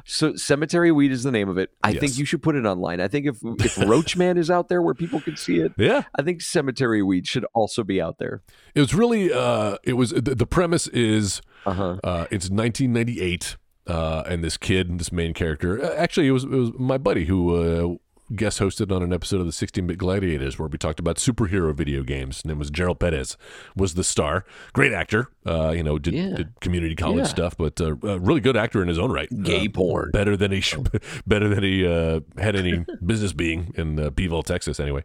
so 0.04 0.34
cemetery 0.34 0.90
weed 0.92 1.12
is 1.12 1.22
the 1.22 1.30
name 1.30 1.48
of 1.48 1.59
it. 1.59 1.70
I 1.82 1.94
think 1.94 2.18
you 2.18 2.24
should 2.24 2.42
put 2.42 2.56
it 2.56 2.66
online. 2.66 3.00
I 3.00 3.09
think 3.09 3.26
if 3.26 3.36
if 3.42 3.76
Roachman 3.78 4.36
is 4.36 4.50
out 4.50 4.68
there 4.68 4.82
where 4.82 4.94
people 4.94 5.20
can 5.20 5.36
see 5.36 5.61
it, 5.61 5.72
yeah. 5.76 6.02
I 6.18 6.22
think 6.22 6.42
cemetery 6.42 7.02
weed 7.02 7.26
should 7.26 7.46
also 7.54 7.84
be 7.84 8.00
out 8.00 8.18
there. 8.18 8.42
It 8.74 8.80
was 8.80 8.94
really 8.94 9.32
uh 9.32 9.78
it 9.84 9.94
was 9.94 10.11
the, 10.11 10.34
the 10.34 10.46
premise 10.46 10.86
is 10.88 11.40
Uh 11.64 11.72
huh. 11.72 11.96
uh 12.04 12.26
it's 12.30 12.50
1998 12.50 13.56
uh 13.89 14.22
and 14.26 14.45
this 14.45 14.57
kid 14.57 14.99
this 14.99 15.11
main 15.12 15.34
character. 15.34 15.82
Uh, 15.82 15.95
actually 15.97 16.26
it 16.28 16.32
was 16.32 16.45
it 16.45 16.51
was 16.51 16.70
my 16.78 16.99
buddy 16.99 17.24
who 17.24 17.55
uh 17.95 17.97
guest 18.36 18.59
hosted 18.61 18.95
on 18.95 19.03
an 19.03 19.11
episode 19.11 19.41
of 19.41 19.47
the 19.47 19.53
16-bit 19.53 19.97
gladiators 19.97 20.59
where 20.59 20.68
we 20.68 20.76
talked 20.76 21.01
about 21.01 21.16
superhero 21.16 21.74
video 21.74 22.03
games. 22.03 22.36
His 22.36 22.45
name 22.45 22.59
was 22.59 22.70
Gerald 22.70 23.01
Perez 23.01 23.39
was 23.74 23.95
the 23.95 24.05
star. 24.05 24.45
Great 24.74 24.93
actor. 24.93 25.28
Uh 25.47 25.70
you 25.70 25.82
know 25.82 25.99
did, 25.99 26.12
Yeah. 26.14 26.34
did 26.36 26.61
community 26.61 26.95
college 26.95 27.18
Yeah. 27.18 27.24
stuff 27.24 27.57
but 27.57 27.80
uh, 27.80 27.97
a 28.07 28.18
really 28.18 28.41
good 28.41 28.57
actor 28.57 28.82
in 28.82 28.89
his 28.89 28.99
own 28.99 29.11
right. 29.11 29.28
Gay 29.43 29.66
Uh, 29.66 29.70
porn. 29.72 30.11
better 30.12 30.36
than 30.36 30.53
he 30.53 30.61
sh- 30.61 30.76
better 31.26 31.49
than 31.49 31.62
he 31.62 31.86
uh 31.86 32.20
had 32.36 32.55
any 32.57 32.84
business 33.07 33.32
being 33.32 33.72
in 33.76 33.99
uh, 33.99 34.11
Beeville 34.11 34.43
Texas 34.43 34.78
anyway. 34.78 35.05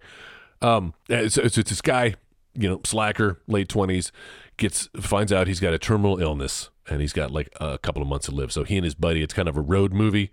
Um, 0.61 0.93
it's, 1.09 1.37
it's, 1.37 1.57
it's 1.57 1.69
this 1.69 1.81
guy, 1.81 2.15
you 2.55 2.69
know, 2.69 2.79
slacker, 2.85 3.41
late 3.47 3.67
twenties, 3.67 4.11
gets 4.57 4.89
finds 4.99 5.31
out 5.31 5.47
he's 5.47 5.59
got 5.59 5.73
a 5.73 5.79
terminal 5.79 6.19
illness 6.19 6.69
and 6.89 7.01
he's 7.01 7.13
got 7.13 7.31
like 7.31 7.49
a 7.59 7.77
couple 7.77 8.01
of 8.01 8.07
months 8.07 8.25
to 8.27 8.31
live. 8.31 8.51
So 8.51 8.63
he 8.63 8.77
and 8.77 8.85
his 8.85 8.95
buddy, 8.95 9.21
it's 9.21 9.33
kind 9.33 9.47
of 9.47 9.57
a 9.57 9.61
road 9.61 9.93
movie 9.93 10.31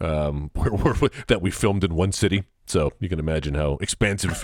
um, 0.00 0.50
where, 0.54 0.70
where, 0.70 1.10
that 1.28 1.42
we 1.42 1.50
filmed 1.50 1.84
in 1.84 1.94
one 1.94 2.12
city. 2.12 2.44
So 2.66 2.92
you 3.00 3.08
can 3.08 3.18
imagine 3.18 3.54
how 3.54 3.78
expansive 3.80 4.40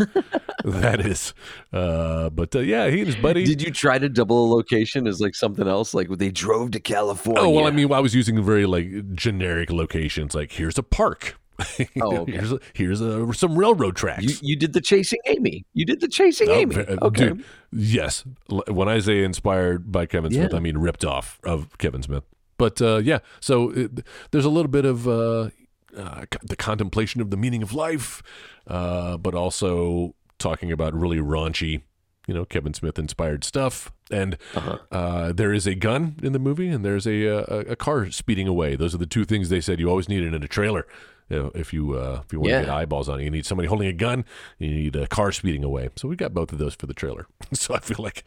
that 0.65 1.01
is. 1.01 1.33
Uh, 1.73 2.29
but 2.31 2.57
uh, 2.57 2.61
yeah, 2.61 2.89
he 2.89 2.99
and 2.99 3.07
his 3.07 3.17
buddy. 3.17 3.45
Did 3.45 3.63
you 3.63 3.71
try 3.71 3.99
to 3.99 4.09
double 4.09 4.47
a 4.47 4.49
location 4.53 5.07
as 5.07 5.21
like 5.21 5.37
something 5.37 5.69
else? 5.69 5.95
Like 5.95 6.09
they 6.09 6.31
drove 6.31 6.73
to 6.73 6.81
California. 6.81 7.43
Oh 7.43 7.51
well, 7.51 7.67
I 7.67 7.71
mean, 7.71 7.93
I 7.93 8.01
was 8.01 8.17
using 8.17 8.43
very 8.43 8.67
like 8.67 9.15
generic 9.15 9.71
locations. 9.71 10.35
Like 10.35 10.53
here's 10.53 10.77
a 10.77 10.83
park. 10.83 11.39
Oh, 12.01 12.19
okay. 12.19 12.33
here's 12.33 12.53
a, 12.53 12.61
here's 12.75 13.01
a, 13.01 13.33
some 13.35 13.57
railroad 13.59 13.97
tracks. 13.97 14.25
you, 14.25 14.35
you 14.43 14.57
did 14.57 14.73
the 14.73 14.81
chasing 14.81 15.19
Amy. 15.27 15.65
You 15.75 15.85
did 15.85 16.01
the 16.01 16.09
chasing 16.09 16.49
Oh, 16.51 16.55
Amy. 16.55 16.77
uh, 16.77 16.97
Okay. 17.03 17.29
dude, 17.31 17.45
yes. 17.73 18.25
When 18.69 18.89
I 18.89 18.99
say 19.01 19.23
inspired 19.25 19.91
by 19.91 20.07
Kevin 20.07 20.33
Smith, 20.33 20.51
Yeah. 20.53 20.57
I 20.57 20.61
mean 20.61 20.79
ripped 20.79 21.05
off 21.05 21.39
of 21.45 21.77
Kevin 21.79 22.03
Smith. 22.03 22.25
But 22.59 22.81
uh, 22.83 22.99
yeah, 22.99 23.19
so 23.41 23.71
it, 23.71 24.07
there's 24.31 24.45
a 24.47 24.51
little 24.51 24.71
bit 24.71 24.85
of 24.85 25.07
uh, 25.07 25.51
uh, 25.97 26.25
the 26.43 26.57
contemplation 26.57 27.21
of 27.21 27.31
the 27.31 27.37
meaning 27.37 27.63
of 27.63 27.73
life, 27.75 28.23
uh, 28.67 29.17
but 29.19 29.35
also 29.35 30.15
talking 30.39 30.71
about 30.73 30.95
really 30.95 31.19
raunchy, 31.19 31.83
you 32.27 32.35
know, 32.35 32.45
Kevin 32.45 32.73
Smith 32.75 32.99
inspired 32.99 33.45
stuff. 33.45 33.93
And 34.11 34.37
Uh-huh. 34.55 34.79
uh, 34.93 35.33
there 35.33 35.53
is 35.53 35.67
a 35.67 35.75
gun 35.75 36.17
in 36.23 36.33
the 36.33 36.39
movie, 36.39 36.69
and 36.69 36.85
there's 36.85 37.07
a, 37.07 37.29
uh, 37.29 37.45
a 37.49 37.59
a 37.73 37.77
car 37.77 38.11
speeding 38.11 38.47
away. 38.49 38.77
Those 38.77 38.95
are 38.95 38.99
the 38.99 39.07
two 39.07 39.25
things 39.25 39.49
they 39.49 39.61
said 39.61 39.81
you 39.81 39.89
always 39.91 40.09
needed 40.09 40.33
in 40.33 40.43
a 40.43 40.49
trailer. 40.49 40.87
If 41.29 41.73
you 41.73 41.95
uh, 41.95 42.23
if 42.25 42.33
you 42.33 42.41
want 42.41 42.51
Yeah. 42.51 42.61
to 42.61 42.67
get 42.67 42.75
eyeballs 42.75 43.09
on 43.09 43.21
it, 43.21 43.25
you 43.25 43.31
need 43.31 43.47
somebody 43.47 43.69
holding 43.69 43.89
a 43.89 43.93
gun. 43.93 44.25
You 44.59 44.71
need 44.71 44.97
a 44.97 45.07
car 45.09 45.33
speeding 45.33 45.65
away. 45.65 45.89
So 45.97 46.09
we 46.09 46.17
got 46.17 46.33
both 46.35 46.53
of 46.53 46.59
those 46.59 46.75
for 46.75 46.87
the 46.87 46.95
trailer. 46.95 47.27
so 47.53 47.75
I 47.75 47.81
feel 47.81 48.03
like 48.03 48.25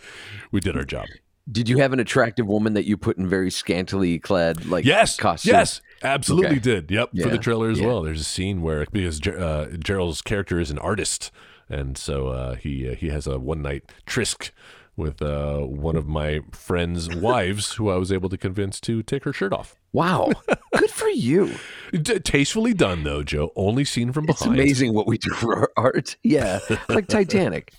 we 0.52 0.60
did 0.60 0.76
our 0.76 0.84
job. 0.84 1.06
Did 1.52 1.68
you 1.68 1.80
have 1.80 1.94
an 1.94 2.00
attractive 2.00 2.46
woman 2.46 2.74
that 2.74 2.86
you 2.86 2.96
put 2.96 3.18
in 3.18 3.28
very 3.28 3.50
scantily 3.50 4.20
clad 4.20 4.66
like 4.68 4.86
Yes, 4.86 5.18
costume? 5.18 5.54
yes, 5.54 5.82
absolutely 6.04 6.52
Okay. 6.52 6.60
did. 6.60 6.92
Yep, 6.92 7.10
for 7.24 7.30
the 7.30 7.40
trailer 7.40 7.70
as 7.72 7.80
yeah. 7.80 7.88
well. 7.88 8.04
There's 8.04 8.22
a 8.22 8.26
scene 8.26 8.62
where 8.62 8.86
because 8.92 9.20
uh, 9.26 9.76
Gerald's 9.80 10.22
character 10.22 10.60
is 10.60 10.70
an 10.70 10.78
artist, 10.78 11.32
and 11.68 11.98
so 11.98 12.28
uh, 12.28 12.56
he 12.56 12.88
uh, 12.90 12.94
he 12.96 13.10
has 13.10 13.26
a 13.26 13.40
one 13.40 13.62
night 13.64 13.92
tryst 14.06 14.52
with 14.96 15.22
uh, 15.24 15.60
one 15.62 15.96
of 15.96 16.08
my 16.08 16.42
friend's 16.52 17.10
wives, 17.16 17.74
who 17.76 17.90
I 17.90 17.96
was 17.96 18.12
able 18.12 18.30
to 18.30 18.38
convince 18.38 18.80
to 18.82 19.02
take 19.02 19.24
her 19.24 19.34
shirt 19.34 19.54
off. 19.54 19.76
Wow. 19.94 20.30
Good 20.78 20.92
for 20.92 21.08
you. 21.08 21.56
D- 21.92 22.20
tastefully 22.20 22.74
done, 22.74 23.04
though, 23.04 23.24
Joe. 23.24 23.52
Only 23.56 23.86
seen 23.86 24.12
from 24.12 24.26
behind. 24.26 24.52
It's 24.54 24.62
amazing 24.62 24.94
what 24.94 25.08
we 25.08 25.18
do 25.18 25.32
for 25.32 25.58
our 25.58 25.72
art. 25.78 26.16
Yeah. 26.24 26.60
Like 26.88 27.08
Titanic. 27.10 27.74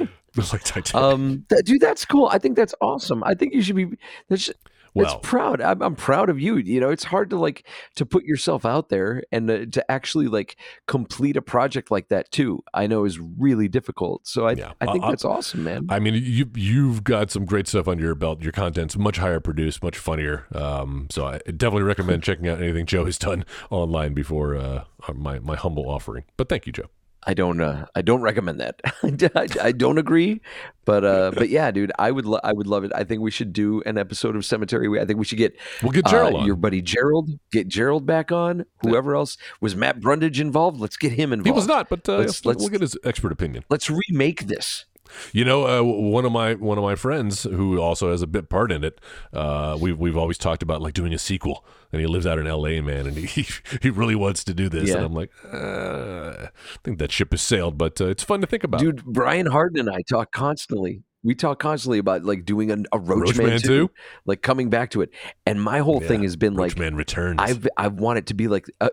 like 0.00 0.64
Titanic. 0.64 0.94
Um 0.94 1.44
th- 1.48 1.64
dude, 1.64 1.80
that's 1.80 2.04
cool. 2.04 2.26
I 2.32 2.38
think 2.38 2.56
that's 2.56 2.74
awesome. 2.80 3.22
I 3.24 3.34
think 3.34 3.54
you 3.54 3.62
should 3.62 3.76
be 3.76 3.88
that's 4.28 4.50
well, 4.94 5.06
it's 5.06 5.28
proud. 5.28 5.60
I'm, 5.60 5.82
I'm 5.82 5.94
proud 5.94 6.28
of 6.28 6.40
you. 6.40 6.56
You 6.56 6.80
know, 6.80 6.90
it's 6.90 7.04
hard 7.04 7.30
to 7.30 7.36
like 7.38 7.66
to 7.96 8.06
put 8.06 8.24
yourself 8.24 8.64
out 8.64 8.88
there 8.88 9.22
and 9.32 9.50
uh, 9.50 9.66
to 9.72 9.90
actually 9.90 10.28
like 10.28 10.56
complete 10.86 11.36
a 11.36 11.42
project 11.42 11.90
like 11.90 12.08
that 12.08 12.30
too. 12.30 12.62
I 12.74 12.86
know 12.86 13.04
is 13.04 13.18
really 13.18 13.68
difficult. 13.68 14.26
So 14.26 14.46
I, 14.46 14.52
Yeah. 14.52 14.72
I 14.80 14.86
think 14.86 15.04
Uh, 15.04 15.10
that's 15.10 15.24
awesome, 15.24 15.64
man. 15.64 15.86
I 15.88 15.98
mean, 15.98 16.14
you 16.14 16.50
you've 16.54 17.04
got 17.04 17.30
some 17.30 17.44
great 17.44 17.68
stuff 17.68 17.88
under 17.88 18.04
your 18.04 18.14
belt. 18.14 18.42
Your 18.42 18.52
content's 18.52 18.96
much 18.96 19.18
higher 19.18 19.40
produced, 19.40 19.82
much 19.82 19.98
funnier. 19.98 20.46
Um, 20.54 21.06
so 21.10 21.26
I 21.26 21.38
definitely 21.38 21.84
recommend 21.84 22.22
checking 22.22 22.48
out 22.48 22.60
anything 22.60 22.86
Joe 22.86 23.04
has 23.04 23.18
done 23.18 23.44
online 23.70 24.14
before 24.14 24.56
uh, 24.56 24.84
my 25.14 25.38
my 25.38 25.56
humble 25.56 25.88
offering. 25.88 26.24
But 26.36 26.48
thank 26.48 26.66
you, 26.66 26.72
Joe. 26.72 26.88
I 27.24 27.34
don't. 27.34 27.60
Uh, 27.60 27.86
I 27.94 28.02
don't 28.02 28.20
recommend 28.20 28.60
that. 28.60 28.80
I, 29.36 29.68
I 29.68 29.72
don't 29.72 29.98
agree, 29.98 30.40
but 30.84 31.04
uh, 31.04 31.30
but 31.32 31.50
yeah, 31.50 31.70
dude, 31.70 31.92
I 31.98 32.10
would. 32.10 32.26
Lo- 32.26 32.40
I 32.42 32.52
would 32.52 32.66
love 32.66 32.82
it. 32.82 32.90
I 32.94 33.04
think 33.04 33.22
we 33.22 33.30
should 33.30 33.52
do 33.52 33.80
an 33.86 33.96
episode 33.96 34.34
of 34.34 34.44
Cemetery. 34.44 35.00
I 35.00 35.04
think 35.04 35.18
we 35.20 35.24
should 35.24 35.38
get 35.38 35.56
We'll 35.82 35.92
get 35.92 36.06
uh, 36.06 36.10
Gerald 36.10 36.34
on. 36.34 36.46
your 36.46 36.56
buddy 36.56 36.82
Gerald. 36.82 37.30
Get 37.52 37.68
Gerald 37.68 38.06
back 38.06 38.32
on. 38.32 38.64
Whoever 38.82 39.14
else 39.14 39.36
was 39.60 39.76
Matt 39.76 40.00
Brundage 40.00 40.40
involved? 40.40 40.80
Let's 40.80 40.96
get 40.96 41.12
him 41.12 41.32
involved. 41.32 41.46
He 41.46 41.52
was 41.52 41.68
not, 41.68 41.88
but 41.88 42.08
uh, 42.08 42.18
Let's- 42.18 42.44
we'll 42.44 42.54
let's- 42.54 42.68
get 42.70 42.80
his 42.80 42.96
expert 43.04 43.30
opinion. 43.30 43.64
Let's 43.70 43.88
remake 43.88 44.46
this. 44.48 44.86
You 45.32 45.44
know, 45.44 45.66
uh, 45.66 45.82
one 45.82 46.24
of 46.24 46.32
my 46.32 46.54
one 46.54 46.78
of 46.78 46.84
my 46.84 46.94
friends 46.94 47.44
who 47.44 47.80
also 47.80 48.10
has 48.10 48.22
a 48.22 48.26
bit 48.26 48.48
part 48.48 48.72
in 48.72 48.84
it. 48.84 49.00
Uh, 49.32 49.76
we've 49.80 49.98
we've 49.98 50.16
always 50.16 50.38
talked 50.38 50.62
about 50.62 50.80
like 50.80 50.94
doing 50.94 51.12
a 51.12 51.18
sequel, 51.18 51.64
and 51.92 52.00
he 52.00 52.06
lives 52.06 52.26
out 52.26 52.38
in 52.38 52.46
L.A. 52.46 52.80
Man, 52.80 53.06
and 53.06 53.16
he 53.16 53.46
he 53.80 53.90
really 53.90 54.14
wants 54.14 54.44
to 54.44 54.54
do 54.54 54.68
this. 54.68 54.88
Yeah. 54.88 54.96
And 54.96 55.04
I'm 55.06 55.14
like, 55.14 55.30
uh, 55.52 56.46
I 56.46 56.78
think 56.84 56.98
that 56.98 57.12
ship 57.12 57.32
has 57.32 57.42
sailed, 57.42 57.78
but 57.78 58.00
uh, 58.00 58.08
it's 58.08 58.22
fun 58.22 58.40
to 58.40 58.46
think 58.46 58.64
about. 58.64 58.80
Dude, 58.80 59.04
Brian 59.04 59.46
Harden 59.46 59.80
and 59.80 59.90
I 59.90 60.02
talk 60.08 60.32
constantly. 60.32 61.02
We 61.24 61.36
talk 61.36 61.60
constantly 61.60 61.98
about 61.98 62.24
like 62.24 62.44
doing 62.44 62.70
a, 62.70 62.78
a 62.92 62.98
Roach, 62.98 63.28
Roachman 63.28 63.46
Man 63.46 63.60
2, 63.60 63.66
2? 63.66 63.90
like 64.26 64.42
coming 64.42 64.70
back 64.70 64.90
to 64.90 65.02
it. 65.02 65.10
And 65.46 65.62
my 65.62 65.78
whole 65.78 66.00
thing 66.00 66.22
has 66.22 66.34
been 66.34 66.54
like, 66.54 66.72
Roachman 66.72 66.96
returns. 66.96 67.38
I've 67.40 67.68
I 67.76 67.88
want 67.88 68.18
it 68.18 68.26
to 68.26 68.34
be 68.34 68.48
like, 68.48 68.66
uh, 68.80 68.90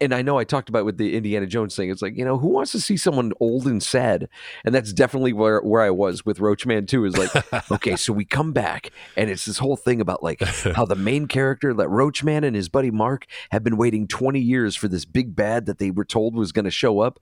and 0.00 0.14
I 0.14 0.20
know 0.20 0.38
I 0.38 0.44
talked 0.44 0.68
about 0.68 0.80
it 0.80 0.84
with 0.84 0.98
the 0.98 1.16
Indiana 1.16 1.46
Jones 1.46 1.74
thing. 1.74 1.90
It's 1.90 2.02
like 2.02 2.16
you 2.16 2.24
know 2.24 2.38
who 2.38 2.48
wants 2.48 2.72
to 2.72 2.80
see 2.80 2.96
someone 2.96 3.32
old 3.40 3.66
and 3.66 3.82
sad, 3.82 4.28
and 4.64 4.74
that's 4.74 4.92
definitely 4.92 5.32
where 5.32 5.60
where 5.60 5.80
I 5.80 5.90
was 5.90 6.26
with 6.26 6.38
Roachman 6.38 6.86
Two. 6.86 7.06
Is 7.06 7.16
like, 7.16 7.70
okay, 7.70 7.96
so 7.96 8.12
we 8.12 8.26
come 8.26 8.52
back, 8.52 8.90
and 9.16 9.30
it's 9.30 9.46
this 9.46 9.58
whole 9.58 9.76
thing 9.76 10.00
about 10.00 10.22
like 10.22 10.40
how 10.74 10.84
the 10.84 10.96
main 10.96 11.26
character, 11.26 11.72
that 11.72 11.88
Roachman 11.88 12.44
and 12.44 12.54
his 12.54 12.68
buddy 12.68 12.90
Mark, 12.90 13.26
have 13.52 13.64
been 13.64 13.78
waiting 13.78 14.06
twenty 14.06 14.40
years 14.40 14.76
for 14.76 14.88
this 14.88 15.06
big 15.06 15.34
bad 15.34 15.64
that 15.66 15.78
they 15.78 15.90
were 15.90 16.04
told 16.04 16.34
was 16.34 16.52
going 16.52 16.66
to 16.66 16.70
show 16.70 17.00
up, 17.00 17.18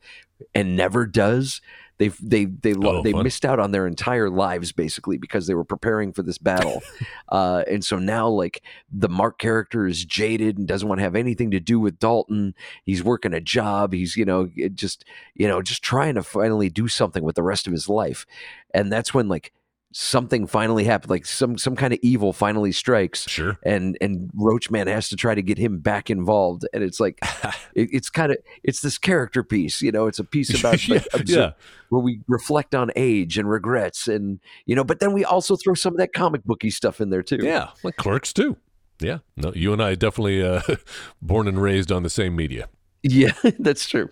and 0.54 0.76
never 0.76 1.06
does. 1.06 1.60
They 1.98 2.08
they 2.22 2.44
they 2.46 2.74
lo- 2.74 2.98
Oh, 2.98 3.02
they 3.02 3.12
fun. 3.12 3.24
missed 3.24 3.44
out 3.44 3.58
on 3.58 3.72
their 3.72 3.86
entire 3.86 4.30
lives 4.30 4.70
basically 4.72 5.18
because 5.18 5.46
they 5.48 5.54
were 5.54 5.64
preparing 5.64 6.12
for 6.12 6.22
this 6.22 6.38
battle, 6.38 6.80
uh, 7.28 7.64
and 7.68 7.84
so 7.84 7.98
now 7.98 8.28
like 8.28 8.62
the 8.90 9.08
Mark 9.08 9.38
character 9.38 9.86
is 9.86 10.04
jaded 10.04 10.58
and 10.58 10.68
doesn't 10.68 10.88
want 10.88 11.00
to 11.00 11.02
have 11.02 11.16
anything 11.16 11.50
to 11.50 11.60
do 11.60 11.80
with 11.80 11.98
Dalton. 11.98 12.54
He's 12.84 13.02
working 13.02 13.34
a 13.34 13.40
job. 13.40 13.92
He's 13.92 14.16
you 14.16 14.24
know 14.24 14.48
just 14.74 15.04
you 15.34 15.48
know 15.48 15.60
just 15.60 15.82
trying 15.82 16.14
to 16.14 16.22
finally 16.22 16.70
do 16.70 16.86
something 16.86 17.24
with 17.24 17.34
the 17.36 17.42
rest 17.42 17.66
of 17.66 17.72
his 17.72 17.88
life, 17.88 18.26
and 18.72 18.92
that's 18.92 19.12
when 19.12 19.28
like 19.28 19.52
something 19.92 20.46
finally 20.46 20.84
happened, 20.84 21.10
like 21.10 21.24
some 21.26 21.56
some 21.56 21.74
kind 21.74 21.92
of 21.92 21.98
evil 22.02 22.32
finally 22.32 22.72
strikes 22.72 23.28
Sure. 23.28 23.56
and 23.62 23.96
and 24.00 24.30
Roachman 24.34 24.86
has 24.86 25.08
to 25.08 25.16
try 25.16 25.34
to 25.34 25.42
get 25.42 25.58
him 25.58 25.78
back 25.78 26.10
involved, 26.10 26.66
and 26.72 26.82
it's 26.82 27.00
like 27.00 27.18
it, 27.74 27.88
it's 27.92 28.10
kind 28.10 28.30
of 28.32 28.38
it's 28.62 28.80
this 28.80 28.98
character 28.98 29.42
piece, 29.42 29.80
you 29.82 29.90
know. 29.92 30.06
It's 30.06 30.18
a 30.18 30.24
piece 30.24 30.50
about 30.58 30.72
like, 30.88 31.04
yeah, 31.04 31.20
obser- 31.20 31.38
yeah. 31.40 31.50
where 31.88 32.02
we 32.02 32.20
reflect 32.28 32.74
on 32.74 32.90
age 32.96 33.38
and 33.38 33.48
regrets, 33.48 34.08
and 34.08 34.40
you 34.66 34.74
know. 34.76 34.84
But 34.84 35.00
then 35.00 35.12
we 35.12 35.24
also 35.24 35.56
throw 35.56 35.74
some 35.74 35.94
of 35.94 35.98
that 35.98 36.12
comic 36.12 36.44
booky 36.44 36.70
stuff 36.70 37.00
in 37.00 37.10
there 37.10 37.22
too. 37.22 37.38
Yeah, 37.42 37.68
like 37.82 37.96
Clerks 37.96 38.32
too. 38.32 38.56
Yeah, 39.00 39.18
no, 39.36 39.52
you 39.54 39.72
and 39.72 39.82
I 39.82 39.94
definitely 39.94 40.42
uh, 40.42 40.60
born 41.22 41.46
and 41.48 41.62
raised 41.62 41.92
on 41.92 42.02
the 42.02 42.10
same 42.10 42.34
media. 42.34 42.68
Yeah, 43.02 43.32
that's 43.58 43.88
true. 43.88 44.10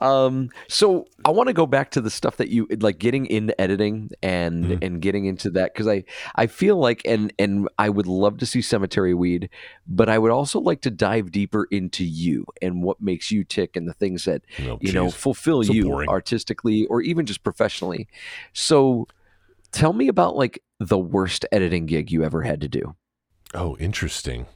Um, 0.00 0.48
so 0.68 1.06
I 1.26 1.30
want 1.30 1.48
to 1.48 1.52
go 1.52 1.66
back 1.66 1.90
to 1.90 2.00
the 2.00 2.08
stuff 2.08 2.38
that 2.38 2.48
you 2.48 2.66
like 2.80 2.98
getting 2.98 3.26
into 3.26 3.58
editing 3.60 4.10
and 4.22 4.64
Mhm. 4.64 4.78
and 4.82 5.02
getting 5.02 5.26
into 5.26 5.50
that 5.50 5.74
because 5.74 5.86
I 5.86 6.04
I 6.36 6.46
feel 6.46 6.78
like 6.78 7.02
and 7.04 7.32
and 7.38 7.68
I 7.78 7.90
would 7.90 8.06
love 8.06 8.38
to 8.38 8.46
see 8.46 8.62
Cemetery 8.62 9.12
Weed, 9.12 9.50
but 9.86 10.08
I 10.08 10.18
would 10.18 10.30
also 10.30 10.58
like 10.58 10.80
to 10.82 10.90
dive 10.90 11.32
deeper 11.32 11.66
into 11.70 12.02
you 12.04 12.46
and 12.62 12.82
what 12.82 13.02
makes 13.02 13.30
you 13.30 13.44
tick 13.44 13.76
and 13.76 13.86
the 13.86 13.92
things 13.92 14.24
that 14.24 14.42
Oh, 14.60 14.78
you 14.80 14.92
know 14.92 15.10
fulfill 15.10 15.62
So 15.62 15.74
you 15.74 15.84
boring. 15.84 16.08
artistically 16.08 16.86
or 16.86 17.02
even 17.02 17.26
just 17.26 17.42
professionally. 17.42 18.08
So 18.54 19.06
tell 19.70 19.92
me 19.92 20.08
about 20.08 20.34
like 20.34 20.62
the 20.80 20.98
worst 20.98 21.44
editing 21.52 21.84
gig 21.84 22.10
you 22.10 22.24
ever 22.24 22.40
had 22.42 22.62
to 22.62 22.68
do 22.68 22.94
Oh, 23.54 23.76
interesting. 23.78 24.46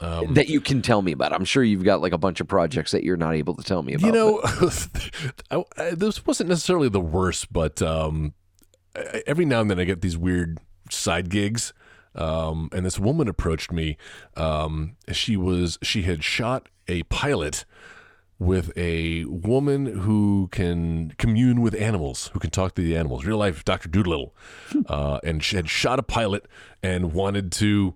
Um, 0.00 0.34
that 0.34 0.48
you 0.48 0.60
can 0.60 0.80
tell 0.82 1.02
me 1.02 1.12
about. 1.12 1.32
I'm 1.32 1.44
sure 1.44 1.64
you've 1.64 1.82
got 1.84 2.00
like 2.00 2.12
a 2.12 2.18
bunch 2.18 2.40
of 2.40 2.46
projects 2.46 2.92
that 2.92 3.02
you're 3.02 3.16
not 3.16 3.34
able 3.34 3.54
to 3.56 3.62
tell 3.64 3.82
me 3.82 3.94
about. 3.94 4.06
you 4.06 4.12
know, 4.12 4.40
I, 5.50 5.64
I, 5.76 5.90
this 5.90 6.24
wasn't 6.24 6.48
necessarily 6.50 6.88
the 6.88 7.00
worst, 7.00 7.52
but 7.52 7.82
um, 7.82 8.34
I- 8.94 9.22
every 9.26 9.44
now 9.44 9.60
and 9.60 9.70
then 9.70 9.80
I 9.80 9.84
get 9.84 10.00
these 10.00 10.16
weird 10.16 10.58
side 10.90 11.30
gigs. 11.30 11.72
Um, 12.14 12.68
and 12.72 12.84
this 12.86 12.98
woman 12.98 13.28
approached 13.28 13.70
me. 13.72 13.96
Um, 14.36 14.96
she 15.12 15.36
was 15.36 15.78
she 15.82 16.02
had 16.02 16.24
shot 16.24 16.68
a 16.88 17.02
pilot 17.04 17.64
with 18.40 18.70
a 18.76 19.24
woman 19.24 19.86
who 19.86 20.48
can 20.52 21.12
commune 21.18 21.60
with 21.60 21.74
animals, 21.74 22.30
who 22.32 22.38
can 22.38 22.50
talk 22.50 22.74
to 22.76 22.82
the 22.82 22.96
animals, 22.96 23.24
real 23.24 23.36
life 23.38 23.64
Doctor 23.64 23.88
Dolittle, 23.88 24.34
uh, 24.86 25.18
and 25.24 25.42
she 25.42 25.56
had 25.56 25.68
shot 25.68 25.98
a 25.98 26.04
pilot 26.04 26.46
and 26.82 27.12
wanted 27.12 27.50
to 27.52 27.94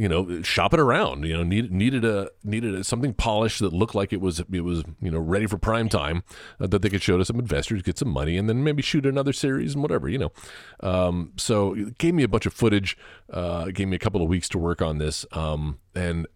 you 0.00 0.08
know, 0.08 0.40
shop 0.40 0.72
it 0.72 0.80
around. 0.80 1.24
You 1.24 1.36
know, 1.36 1.42
needed 1.42 1.70
needed 1.70 2.04
a 2.06 2.30
needed 2.42 2.74
a, 2.74 2.82
something 2.82 3.12
polished 3.12 3.58
that 3.58 3.74
looked 3.74 3.94
like 3.94 4.14
it 4.14 4.20
was 4.20 4.40
it 4.40 4.62
was 4.62 4.82
you 5.02 5.10
know 5.10 5.18
ready 5.18 5.46
for 5.46 5.58
prime 5.58 5.90
time 5.90 6.24
uh, 6.58 6.66
that 6.68 6.80
they 6.80 6.88
could 6.88 7.02
show 7.02 7.18
to 7.18 7.24
some 7.24 7.38
investors, 7.38 7.82
get 7.82 7.98
some 7.98 8.08
money, 8.08 8.38
and 8.38 8.48
then 8.48 8.64
maybe 8.64 8.80
shoot 8.80 9.04
another 9.04 9.34
series 9.34 9.74
and 9.74 9.82
whatever. 9.82 10.08
You 10.08 10.18
know, 10.18 10.32
um, 10.80 11.32
so 11.36 11.74
it 11.74 11.98
gave 11.98 12.14
me 12.14 12.22
a 12.22 12.28
bunch 12.28 12.46
of 12.46 12.54
footage. 12.54 12.96
Uh, 13.30 13.66
gave 13.66 13.88
me 13.88 13.96
a 13.96 13.98
couple 13.98 14.22
of 14.22 14.28
weeks 14.28 14.48
to 14.50 14.58
work 14.58 14.80
on 14.80 14.96
this, 14.96 15.26
um, 15.32 15.78
and. 15.94 16.26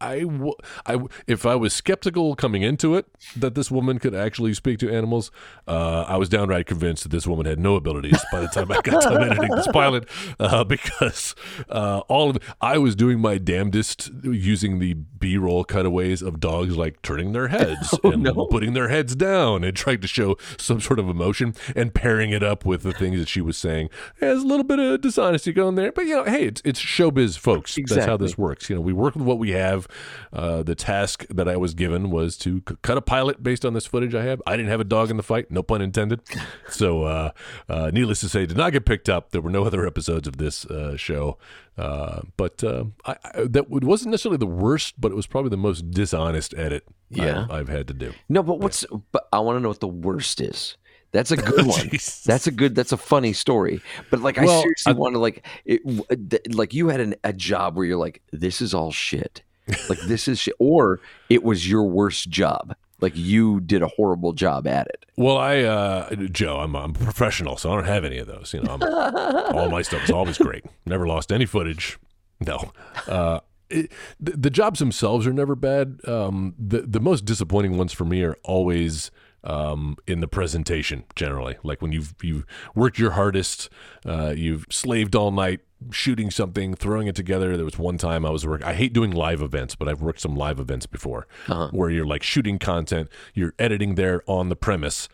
I, 0.00 0.20
w- 0.20 0.52
I 0.86 0.92
w- 0.92 1.08
if 1.26 1.44
I 1.46 1.54
was 1.54 1.72
skeptical 1.74 2.34
coming 2.36 2.62
into 2.62 2.94
it 2.94 3.06
that 3.36 3.54
this 3.54 3.70
woman 3.70 3.98
could 3.98 4.14
actually 4.14 4.54
speak 4.54 4.78
to 4.80 4.90
animals, 4.94 5.30
uh, 5.66 6.04
I 6.06 6.16
was 6.16 6.28
downright 6.28 6.66
convinced 6.66 7.02
that 7.02 7.10
this 7.10 7.26
woman 7.26 7.46
had 7.46 7.58
no 7.58 7.74
abilities 7.76 8.20
by 8.30 8.40
the 8.40 8.48
time 8.48 8.70
I 8.70 8.80
got 8.80 9.02
done 9.02 9.22
editing 9.30 9.50
this 9.54 9.68
pilot, 9.68 10.08
uh, 10.38 10.64
because 10.64 11.34
uh, 11.68 12.00
all 12.08 12.30
of 12.30 12.38
I 12.60 12.78
was 12.78 12.94
doing 12.94 13.18
my 13.20 13.38
damnedest 13.38 14.10
using 14.22 14.78
the 14.78 14.94
B-roll 14.94 15.64
cutaways 15.64 16.22
of 16.22 16.38
dogs 16.40 16.76
like 16.76 17.02
turning 17.02 17.32
their 17.32 17.48
heads 17.48 17.98
and 18.04 18.24
putting 18.50 18.72
their 18.74 18.88
heads 18.88 19.16
down 19.16 19.64
and 19.64 19.76
trying 19.76 20.00
to 20.00 20.06
show 20.08 20.36
some 20.58 20.80
sort 20.80 20.98
of 20.98 21.08
emotion 21.08 21.54
and 21.74 21.92
pairing 21.92 22.30
it 22.30 22.42
up 22.42 22.64
with 22.64 22.82
the 22.82 22.92
things 22.92 23.18
that 23.18 23.28
she 23.28 23.40
was 23.40 23.56
saying. 23.56 23.88
There's 24.20 24.42
a 24.42 24.46
little 24.46 24.64
bit 24.64 24.78
of 24.78 25.00
dishonesty 25.00 25.52
going 25.52 25.74
there, 25.74 25.90
but 25.90 26.06
you 26.06 26.16
know, 26.16 26.24
hey, 26.24 26.44
it's 26.46 26.62
it's 26.64 26.80
showbiz, 26.80 27.36
folks. 27.36 27.74
That's 27.96 28.06
how 28.06 28.16
this 28.16 28.38
works. 28.38 28.70
You 28.70 28.76
know, 28.76 28.82
we 28.82 28.92
work 28.92 29.14
with 29.16 29.24
what 29.24 29.38
we 29.38 29.50
have. 29.50 29.87
Uh, 30.32 30.62
the 30.62 30.74
task 30.74 31.26
that 31.30 31.48
I 31.48 31.56
was 31.56 31.74
given 31.74 32.10
was 32.10 32.36
to 32.38 32.62
c- 32.68 32.76
cut 32.82 32.96
a 32.96 33.00
pilot 33.00 33.42
based 33.42 33.64
on 33.64 33.74
this 33.74 33.86
footage 33.86 34.14
I 34.14 34.24
have. 34.24 34.42
I 34.46 34.56
didn't 34.56 34.70
have 34.70 34.80
a 34.80 34.84
dog 34.84 35.10
in 35.10 35.16
the 35.16 35.22
fight, 35.22 35.50
no 35.50 35.62
pun 35.62 35.82
intended. 35.82 36.20
So, 36.70 37.04
uh, 37.04 37.30
uh, 37.68 37.90
needless 37.92 38.20
to 38.20 38.28
say, 38.28 38.44
did 38.44 38.56
not 38.56 38.72
get 38.72 38.84
picked 38.84 39.08
up. 39.08 39.30
There 39.30 39.40
were 39.40 39.50
no 39.50 39.64
other 39.64 39.86
episodes 39.86 40.28
of 40.28 40.36
this 40.36 40.66
uh, 40.66 40.96
show. 40.96 41.38
Uh, 41.78 42.20
but 42.36 42.62
uh, 42.62 42.84
I, 43.06 43.16
I, 43.24 43.30
that 43.44 43.64
it 43.70 43.84
wasn't 43.84 44.10
necessarily 44.10 44.36
the 44.36 44.46
worst, 44.46 45.00
but 45.00 45.10
it 45.10 45.14
was 45.14 45.26
probably 45.26 45.48
the 45.50 45.56
most 45.56 45.90
dishonest 45.90 46.52
edit 46.56 46.84
Yeah. 47.08 47.44
I've, 47.44 47.50
I've 47.50 47.68
had 47.68 47.88
to 47.88 47.94
do. 47.94 48.12
No, 48.28 48.42
but 48.42 48.60
what's? 48.60 48.84
But 49.12 49.28
I 49.32 49.38
want 49.40 49.56
to 49.56 49.60
know 49.60 49.68
what 49.68 49.80
the 49.80 49.88
worst 49.88 50.40
is. 50.40 50.76
That's 51.12 51.30
a 51.30 51.36
good 51.50 51.66
one. 51.66 51.88
That's 52.26 52.46
a 52.46 52.50
good. 52.50 52.74
That's 52.74 52.92
a 52.92 52.96
funny 52.98 53.32
story. 53.32 53.80
But 54.10 54.20
like, 54.20 54.36
I 54.38 54.44
seriously 54.44 54.92
want 54.92 55.14
to 55.14 55.18
like, 55.18 55.46
it, 55.64 56.54
like 56.54 56.74
you 56.74 56.88
had 56.88 57.00
an, 57.00 57.14
a 57.24 57.32
job 57.32 57.76
where 57.76 57.86
you're 57.86 57.96
like, 57.96 58.20
this 58.32 58.60
is 58.60 58.74
all 58.74 58.92
shit. 58.92 59.42
Like 59.88 60.00
this 60.00 60.28
is 60.28 60.48
or 60.58 61.00
it 61.28 61.42
was 61.42 61.68
your 61.68 61.84
worst 61.84 62.30
job. 62.30 62.74
Like 63.00 63.12
you 63.14 63.60
did 63.60 63.82
a 63.82 63.86
horrible 63.88 64.32
job 64.32 64.66
at 64.66 64.88
it. 64.88 65.06
Well, 65.16 65.36
I, 65.36 65.60
uh, 65.60 66.14
Joe, 66.14 66.58
I'm, 66.58 66.74
I'm 66.74 66.90
a 66.90 66.94
professional, 66.94 67.56
so 67.56 67.70
I 67.70 67.76
don't 67.76 67.84
have 67.84 68.04
any 68.04 68.18
of 68.18 68.26
those. 68.26 68.52
You 68.52 68.62
know, 68.62 68.76
I'm, 68.80 69.56
all 69.56 69.70
my 69.70 69.82
stuff 69.82 70.02
is 70.04 70.10
always 70.10 70.36
great. 70.36 70.64
Never 70.84 71.06
lost 71.06 71.30
any 71.30 71.46
footage. 71.46 71.96
No. 72.40 72.72
Uh, 73.06 73.40
it, 73.70 73.92
the, 74.18 74.32
the 74.32 74.50
jobs 74.50 74.80
themselves 74.80 75.26
are 75.26 75.32
never 75.32 75.54
bad. 75.54 76.00
Um, 76.08 76.54
the 76.58 76.80
the 76.82 77.00
most 77.00 77.24
disappointing 77.24 77.76
ones 77.76 77.92
for 77.92 78.04
me 78.04 78.22
are 78.22 78.36
always 78.42 79.10
um, 79.44 79.96
in 80.06 80.20
the 80.20 80.28
presentation. 80.28 81.04
Generally, 81.14 81.58
like 81.62 81.82
when 81.82 81.92
you've 81.92 82.14
you've 82.22 82.44
worked 82.74 82.98
your 82.98 83.12
hardest, 83.12 83.68
uh, 84.06 84.34
you've 84.36 84.66
slaved 84.70 85.14
all 85.14 85.30
night 85.30 85.60
shooting 85.92 86.30
something, 86.30 86.74
throwing 86.74 87.06
it 87.06 87.14
together. 87.14 87.56
There 87.56 87.64
was 87.64 87.78
one 87.78 87.98
time 87.98 88.26
I 88.26 88.30
was 88.30 88.46
working. 88.46 88.66
I 88.66 88.74
hate 88.74 88.92
doing 88.92 89.12
live 89.12 89.40
events, 89.40 89.76
but 89.76 89.88
I've 89.88 90.02
worked 90.02 90.20
some 90.20 90.34
live 90.34 90.58
events 90.58 90.86
before, 90.86 91.28
where 91.70 91.88
you're 91.88 92.06
like 92.06 92.22
shooting 92.22 92.58
content, 92.58 93.08
you're 93.32 93.54
editing 93.58 93.94
there 93.94 94.22
on 94.26 94.48
the 94.48 94.56
premise 94.56 95.08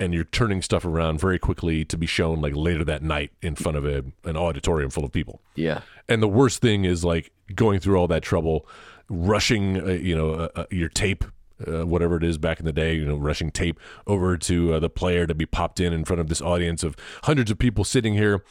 and 0.00 0.14
you're 0.14 0.24
turning 0.24 0.62
stuff 0.62 0.84
around 0.84 1.20
very 1.20 1.38
quickly 1.38 1.84
to 1.84 1.96
be 1.98 2.06
shown 2.06 2.40
like 2.40 2.56
later 2.56 2.84
that 2.84 3.02
night 3.02 3.30
in 3.42 3.54
front 3.54 3.76
of 3.76 3.84
a, 3.84 4.02
an 4.24 4.36
auditorium 4.36 4.90
full 4.90 5.04
of 5.04 5.12
people. 5.12 5.42
Yeah. 5.54 5.82
And 6.08 6.22
the 6.22 6.28
worst 6.28 6.62
thing 6.62 6.86
is 6.86 7.04
like 7.04 7.30
going 7.54 7.80
through 7.80 7.96
all 7.96 8.08
that 8.08 8.22
trouble, 8.22 8.66
rushing, 9.10 9.78
uh, 9.78 9.92
you 9.92 10.16
know, 10.16 10.32
uh, 10.32 10.48
uh, 10.56 10.64
your 10.70 10.88
tape, 10.88 11.22
uh, 11.66 11.86
whatever 11.86 12.16
it 12.16 12.24
is 12.24 12.38
back 12.38 12.58
in 12.58 12.66
the 12.66 12.72
day, 12.72 12.94
you 12.94 13.04
know, 13.04 13.16
rushing 13.16 13.50
tape 13.50 13.78
over 14.06 14.36
to 14.36 14.74
uh, 14.74 14.78
the 14.80 14.90
player 14.90 15.26
to 15.26 15.34
be 15.34 15.46
popped 15.46 15.80
in 15.80 15.92
in 15.92 16.04
front 16.04 16.20
of 16.20 16.28
this 16.28 16.40
audience 16.40 16.82
of 16.82 16.96
hundreds 17.24 17.50
of 17.50 17.58
people 17.58 17.84
sitting 17.84 18.14
here 18.14 18.42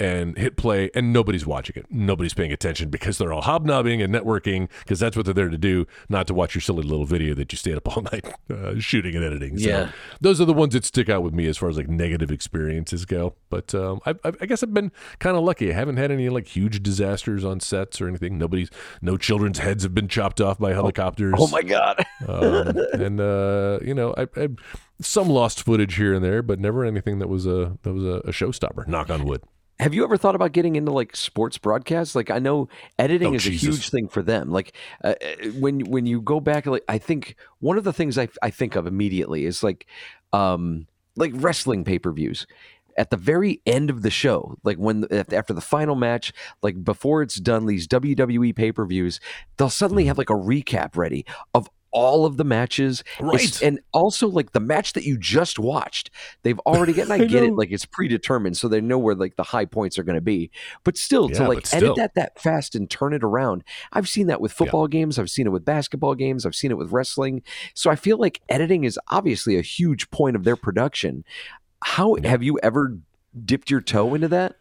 and 0.00 0.36
hit 0.38 0.56
play 0.56 0.90
and 0.94 1.12
nobody's 1.12 1.46
watching 1.46 1.76
it. 1.76 1.86
Nobody's 1.90 2.34
paying 2.34 2.52
attention 2.52 2.88
because 2.88 3.18
they're 3.18 3.32
all 3.32 3.42
hobnobbing 3.42 4.00
and 4.02 4.12
networking 4.12 4.68
because 4.80 4.98
that's 4.98 5.16
what 5.16 5.26
they're 5.26 5.34
there 5.34 5.48
to 5.50 5.58
do, 5.58 5.86
not 6.08 6.26
to 6.28 6.34
watch 6.34 6.54
your 6.54 6.62
silly 6.62 6.82
little 6.82 7.04
video 7.04 7.34
that 7.34 7.52
you 7.52 7.58
stayed 7.58 7.76
up 7.76 7.86
all 7.96 8.02
night 8.12 8.24
uh, 8.50 8.78
shooting 8.80 9.14
and 9.14 9.24
editing. 9.24 9.58
So 9.58 9.68
Yeah. 9.68 9.92
those 10.20 10.40
are 10.40 10.44
the 10.46 10.54
ones 10.54 10.72
that 10.72 10.84
stick 10.84 11.08
out 11.08 11.22
with 11.22 11.34
me 11.34 11.46
as 11.46 11.58
far 11.58 11.68
as 11.68 11.76
like 11.76 11.88
negative 11.88 12.30
experiences 12.32 13.04
go. 13.04 13.34
But 13.50 13.74
um, 13.74 14.00
I, 14.06 14.10
I, 14.24 14.32
I 14.40 14.46
guess 14.46 14.62
I've 14.62 14.74
been 14.74 14.90
kind 15.18 15.36
of 15.36 15.44
lucky. 15.44 15.70
I 15.70 15.74
haven't 15.74 15.98
had 15.98 16.10
any 16.10 16.28
like 16.30 16.46
huge 16.48 16.82
disasters 16.82 17.44
on 17.44 17.60
sets 17.60 18.00
or 18.00 18.08
anything. 18.08 18.38
Nobody's, 18.38 18.70
no 19.02 19.16
children's 19.16 19.58
heads 19.58 19.82
have 19.82 19.94
been 19.94 20.08
chopped 20.08 20.40
off 20.40 20.58
by 20.58 20.72
helicopters. 20.72 21.34
Oh 21.38 21.48
my 21.48 21.62
god. 21.62 22.04
um, 22.26 22.74
and 22.94 23.20
uh, 23.20 23.78
you 23.82 23.94
know, 23.94 24.14
I, 24.16 24.26
I 24.36 24.48
some 25.02 25.28
lost 25.28 25.62
footage 25.62 25.96
here 25.96 26.14
and 26.14 26.24
there, 26.24 26.42
but 26.42 26.58
never 26.58 26.84
anything 26.84 27.18
that 27.20 27.28
was 27.28 27.46
a 27.46 27.76
that 27.82 27.92
was 27.92 28.04
a, 28.04 28.18
a 28.28 28.32
showstopper. 28.32 28.86
Knock 28.86 29.10
on 29.10 29.24
wood. 29.24 29.42
Have 29.80 29.94
you 29.94 30.04
ever 30.04 30.18
thought 30.18 30.34
about 30.34 30.52
getting 30.52 30.76
into 30.76 30.92
like 30.92 31.16
sports 31.16 31.56
broadcasts? 31.56 32.14
Like 32.14 32.30
I 32.30 32.38
know 32.38 32.68
editing 32.98 33.32
Oh, 33.32 33.34
is 33.34 33.46
a 33.46 33.50
huge 33.50 33.88
thing 33.88 34.08
for 34.08 34.22
them. 34.22 34.50
Like 34.50 34.76
uh, 35.02 35.14
uh, 35.22 35.48
when 35.58 35.80
when 35.80 36.04
you 36.04 36.20
go 36.20 36.38
back, 36.38 36.66
like 36.66 36.84
I 36.86 36.98
think 36.98 37.34
one 37.60 37.78
of 37.78 37.84
the 37.84 37.92
things 37.92 38.18
I 38.18 38.28
I 38.42 38.50
think 38.50 38.76
of 38.76 38.86
immediately 38.86 39.46
is 39.46 39.62
like 39.62 39.86
um 40.34 40.86
like 41.16 41.32
wrestling 41.34 41.84
pay 41.84 41.98
per 41.98 42.12
views. 42.12 42.46
At 42.98 43.08
the 43.08 43.16
very 43.16 43.62
end 43.64 43.88
of 43.88 44.02
the 44.02 44.10
show, 44.10 44.58
like 44.64 44.76
when 44.76 45.06
after 45.32 45.54
the 45.54 45.62
final 45.62 45.94
match, 45.94 46.34
like 46.62 46.84
before 46.84 47.22
it's 47.22 47.36
done, 47.36 47.64
these 47.64 47.88
WWE 47.88 48.54
pay 48.54 48.72
per 48.72 48.84
views, 48.84 49.18
they'll 49.56 49.70
suddenly 49.70 50.04
have 50.04 50.18
like 50.18 50.28
a 50.28 50.34
recap 50.34 50.96
ready 50.96 51.24
of 51.54 51.70
all 51.92 52.24
of 52.24 52.36
the 52.36 52.44
matches, 52.44 53.02
Right. 53.18 53.34
It's- 53.40 53.62
and 53.62 53.80
also 53.92 54.28
like 54.28 54.52
the 54.52 54.60
match 54.60 54.92
that 54.92 55.04
you 55.04 55.18
just 55.18 55.58
watched. 55.58 56.10
They've 56.42 56.58
already 56.66 57.00
and 57.00 57.12
I, 57.12 57.16
I 57.16 57.24
get 57.24 57.42
it, 57.42 57.54
like 57.54 57.70
it's 57.72 57.84
predetermined, 57.84 58.56
so 58.56 58.68
they 58.68 58.80
know 58.80 58.98
where 58.98 59.14
like 59.14 59.36
the 59.36 59.42
high 59.42 59.64
points 59.64 59.98
are 59.98 60.02
going 60.04 60.14
to 60.16 60.20
be. 60.20 60.50
But 60.84 60.96
still, 60.96 61.28
to 61.30 61.48
like 61.48 61.66
still. 61.66 61.78
edit 61.92 61.96
that 61.96 62.14
that 62.14 62.40
fast 62.40 62.74
and 62.74 62.88
turn 62.88 63.12
it 63.12 63.24
around, 63.24 63.64
I've 63.92 64.08
seen 64.08 64.28
that 64.28 64.40
with 64.40 64.52
football 64.52 64.86
games. 64.88 65.18
I've 65.18 65.30
seen 65.30 65.46
it 65.46 65.50
with 65.50 65.64
basketball 65.64 66.14
games. 66.14 66.46
I've 66.46 66.54
seen 66.54 66.70
it 66.70 66.78
with 66.78 66.92
wrestling. 66.92 67.42
So 67.74 67.90
I 67.90 67.96
feel 67.96 68.18
like 68.18 68.40
editing 68.48 68.84
is 68.84 68.98
obviously 69.08 69.56
a 69.58 69.62
huge 69.62 70.10
point 70.10 70.36
of 70.36 70.44
their 70.44 70.56
production. 70.56 71.24
How 71.82 72.16
have 72.24 72.42
you 72.42 72.58
ever 72.62 72.98
dipped 73.44 73.70
your 73.70 73.80
toe 73.80 74.14
into 74.14 74.28
that? 74.28 74.56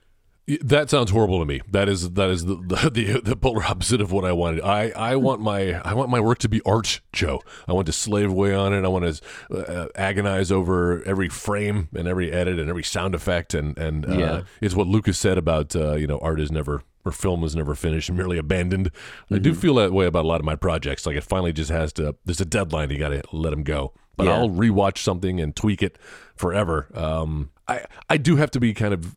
That 0.62 0.90
sounds 0.90 1.12
horrible 1.12 1.40
to 1.40 1.46
me. 1.46 1.62
That 1.70 1.88
is 1.90 2.12
that 2.14 2.30
is 2.30 2.46
the 2.46 2.56
the, 2.56 2.90
the, 2.94 3.22
the 3.24 3.36
polar 3.36 3.64
opposite 3.64 4.02
of 4.02 4.12
what 4.12 4.26
I 4.26 4.32
wanted. 4.32 4.62
I, 4.62 4.90
I 4.96 5.16
want 5.16 5.42
my 5.42 5.74
I 5.88 5.94
want 5.94 6.10
my 6.10 6.20
work 6.20 6.40
to 6.40 6.50
be 6.50 6.62
art, 6.66 7.02
Joe. 7.14 7.42
I 7.68 7.74
want 7.74 7.86
to 7.88 7.92
slave 7.94 8.30
away 8.32 8.54
on 8.54 8.74
it. 8.74 8.84
I 8.84 8.88
want 8.88 9.06
to 9.16 9.22
uh, 9.56 9.88
agonize 9.96 10.52
over 10.52 11.04
every 11.06 11.30
frame 11.30 11.90
and 11.96 12.08
every 12.08 12.32
edit 12.32 12.60
and 12.60 12.70
every 12.70 12.84
sound 12.84 13.16
effect. 13.16 13.54
And 13.54 13.78
and 13.78 14.10
uh, 14.10 14.18
Yeah. 14.18 14.42
it's 14.62 14.76
what 14.76 14.88
Lucas 14.88 15.18
said 15.20 15.38
about 15.38 15.76
uh, 15.76 15.94
you 15.96 16.08
know 16.08 16.18
art 16.20 16.40
is 16.40 16.52
never 16.52 16.82
or 17.06 17.12
film 17.14 17.44
is 17.46 17.56
never 17.56 17.76
finished, 17.76 18.12
merely 18.12 18.38
abandoned. 18.38 18.92
I 19.32 19.38
do 19.40 19.54
feel 19.54 19.76
that 19.76 19.94
way 19.94 20.06
about 20.06 20.26
a 20.26 20.28
lot 20.28 20.42
of 20.42 20.46
my 20.46 20.56
projects. 20.58 21.06
Like 21.06 21.16
it 21.16 21.24
finally 21.24 21.54
just 21.54 21.72
has 21.72 21.94
to. 21.94 22.16
There's 22.26 22.42
a 22.42 22.46
deadline. 22.46 22.90
You 22.90 22.98
got 22.98 23.10
to 23.10 23.22
let 23.32 23.52
them 23.52 23.64
go. 23.64 23.94
But 24.18 24.26
Yeah. 24.26 24.34
I'll 24.34 24.50
rewatch 24.50 24.98
something 24.98 25.40
and 25.40 25.56
tweak 25.56 25.82
it 25.82 25.98
forever. 26.36 26.90
Um, 26.94 27.52
I 27.70 27.86
I 28.10 28.18
do 28.18 28.36
have 28.36 28.52
to 28.52 28.60
be 28.60 28.74
kind 28.74 28.94
of 28.94 29.16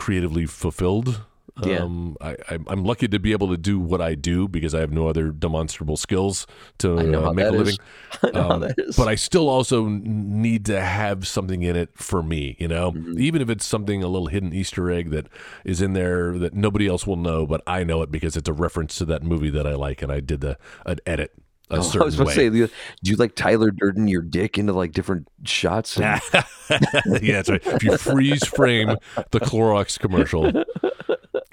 creatively 0.00 0.46
fulfilled. 0.46 1.20
Yeah. 1.62 1.80
Um, 1.80 2.16
I, 2.22 2.36
I, 2.48 2.58
I'm 2.68 2.84
lucky 2.84 3.06
to 3.08 3.18
be 3.18 3.32
able 3.32 3.48
to 3.48 3.56
do 3.58 3.78
what 3.78 4.00
I 4.00 4.14
do 4.14 4.48
because 4.48 4.74
I 4.74 4.80
have 4.80 4.92
no 4.92 5.08
other 5.08 5.30
demonstrable 5.30 5.98
skills 5.98 6.46
to 6.78 6.96
uh, 7.28 7.32
make 7.32 7.46
a 7.46 7.50
living. 7.50 7.76
I 8.22 8.30
know 8.30 8.42
how 8.48 8.58
Um. 8.58 8.74
But 8.96 9.08
I 9.08 9.14
still 9.14 9.48
also 9.48 9.86
need 9.86 10.64
to 10.66 10.80
have 10.80 11.26
something 11.26 11.62
in 11.62 11.76
it 11.76 11.90
for 11.94 12.22
me, 12.22 12.56
you 12.58 12.68
know, 12.68 12.92
Mm-hmm. 12.92 13.20
even 13.20 13.42
if 13.42 13.50
it's 13.50 13.66
something, 13.66 14.02
a 14.02 14.08
little 14.08 14.28
hidden 14.28 14.54
Easter 14.54 14.90
egg 14.90 15.10
that 15.10 15.26
is 15.64 15.82
in 15.82 15.92
there 15.92 16.38
that 16.38 16.54
nobody 16.54 16.86
else 16.86 17.06
will 17.06 17.16
know, 17.16 17.46
but 17.46 17.62
I 17.66 17.84
know 17.84 18.00
it 18.02 18.10
because 18.10 18.36
it's 18.36 18.48
a 18.48 18.54
reference 18.54 18.96
to 18.96 19.04
that 19.06 19.22
movie 19.22 19.50
that 19.50 19.66
I 19.66 19.74
like 19.74 20.00
and 20.02 20.10
I 20.10 20.20
did 20.20 20.40
the, 20.40 20.56
an 20.86 20.98
edit 21.04 21.32
a 21.70 21.76
Oh, 21.76 21.82
certain 21.82 22.02
I 22.02 22.04
was 22.04 22.14
about 22.16 22.26
way. 22.28 22.34
to 22.50 22.66
say, 22.68 22.72
do 23.02 23.10
you 23.10 23.16
like 23.16 23.34
Tyler 23.34 23.70
Durden 23.70 24.08
your 24.08 24.22
dick 24.22 24.58
into 24.58 24.72
like 24.72 24.92
different 24.92 25.28
shots? 25.44 25.96
and- 25.96 26.20
yeah, 27.22 27.42
that's 27.42 27.48
right. 27.50 27.62
If 27.66 27.82
you 27.82 27.96
freeze 27.96 28.46
frame 28.46 28.96
the 29.30 29.40
Clorox 29.40 29.98
commercial, 29.98 30.52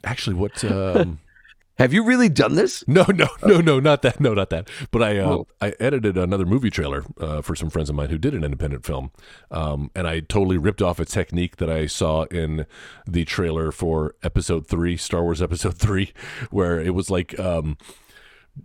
actually, 0.03 0.35
what? 0.35 0.63
Um, 0.63 1.19
Have 1.77 1.93
you 1.93 2.03
really 2.03 2.27
done 2.29 2.55
this? 2.55 2.83
no, 2.87 3.05
no, 3.13 3.27
no, 3.45 3.61
no, 3.61 3.79
not 3.79 4.01
that. 4.01 4.19
No, 4.19 4.33
not 4.33 4.49
that. 4.49 4.67
But 4.89 5.03
I, 5.03 5.17
uh. 5.19 5.43
I 5.61 5.73
edited 5.79 6.17
another 6.17 6.45
movie 6.45 6.71
trailer 6.71 7.03
uh, 7.19 7.41
for 7.43 7.55
some 7.55 7.69
friends 7.69 7.87
of 7.89 7.95
mine 7.95 8.09
who 8.09 8.17
did 8.17 8.33
an 8.33 8.43
independent 8.43 8.83
film, 8.85 9.11
um, 9.51 9.91
and 9.95 10.07
I 10.07 10.21
totally 10.21 10.57
ripped 10.57 10.81
off 10.81 10.99
a 10.99 11.05
technique 11.05 11.57
that 11.57 11.69
I 11.69 11.85
saw 11.85 12.23
in 12.25 12.65
the 13.05 13.25
trailer 13.25 13.71
for 13.71 14.15
Episode 14.23 14.65
Three, 14.65 14.97
Star 14.97 15.21
Wars 15.21 15.39
Episode 15.41 15.77
Three, 15.79 16.13
where 16.49 16.79
it 16.79 16.95
was 16.95 17.11
like 17.11 17.39
um, 17.39 17.77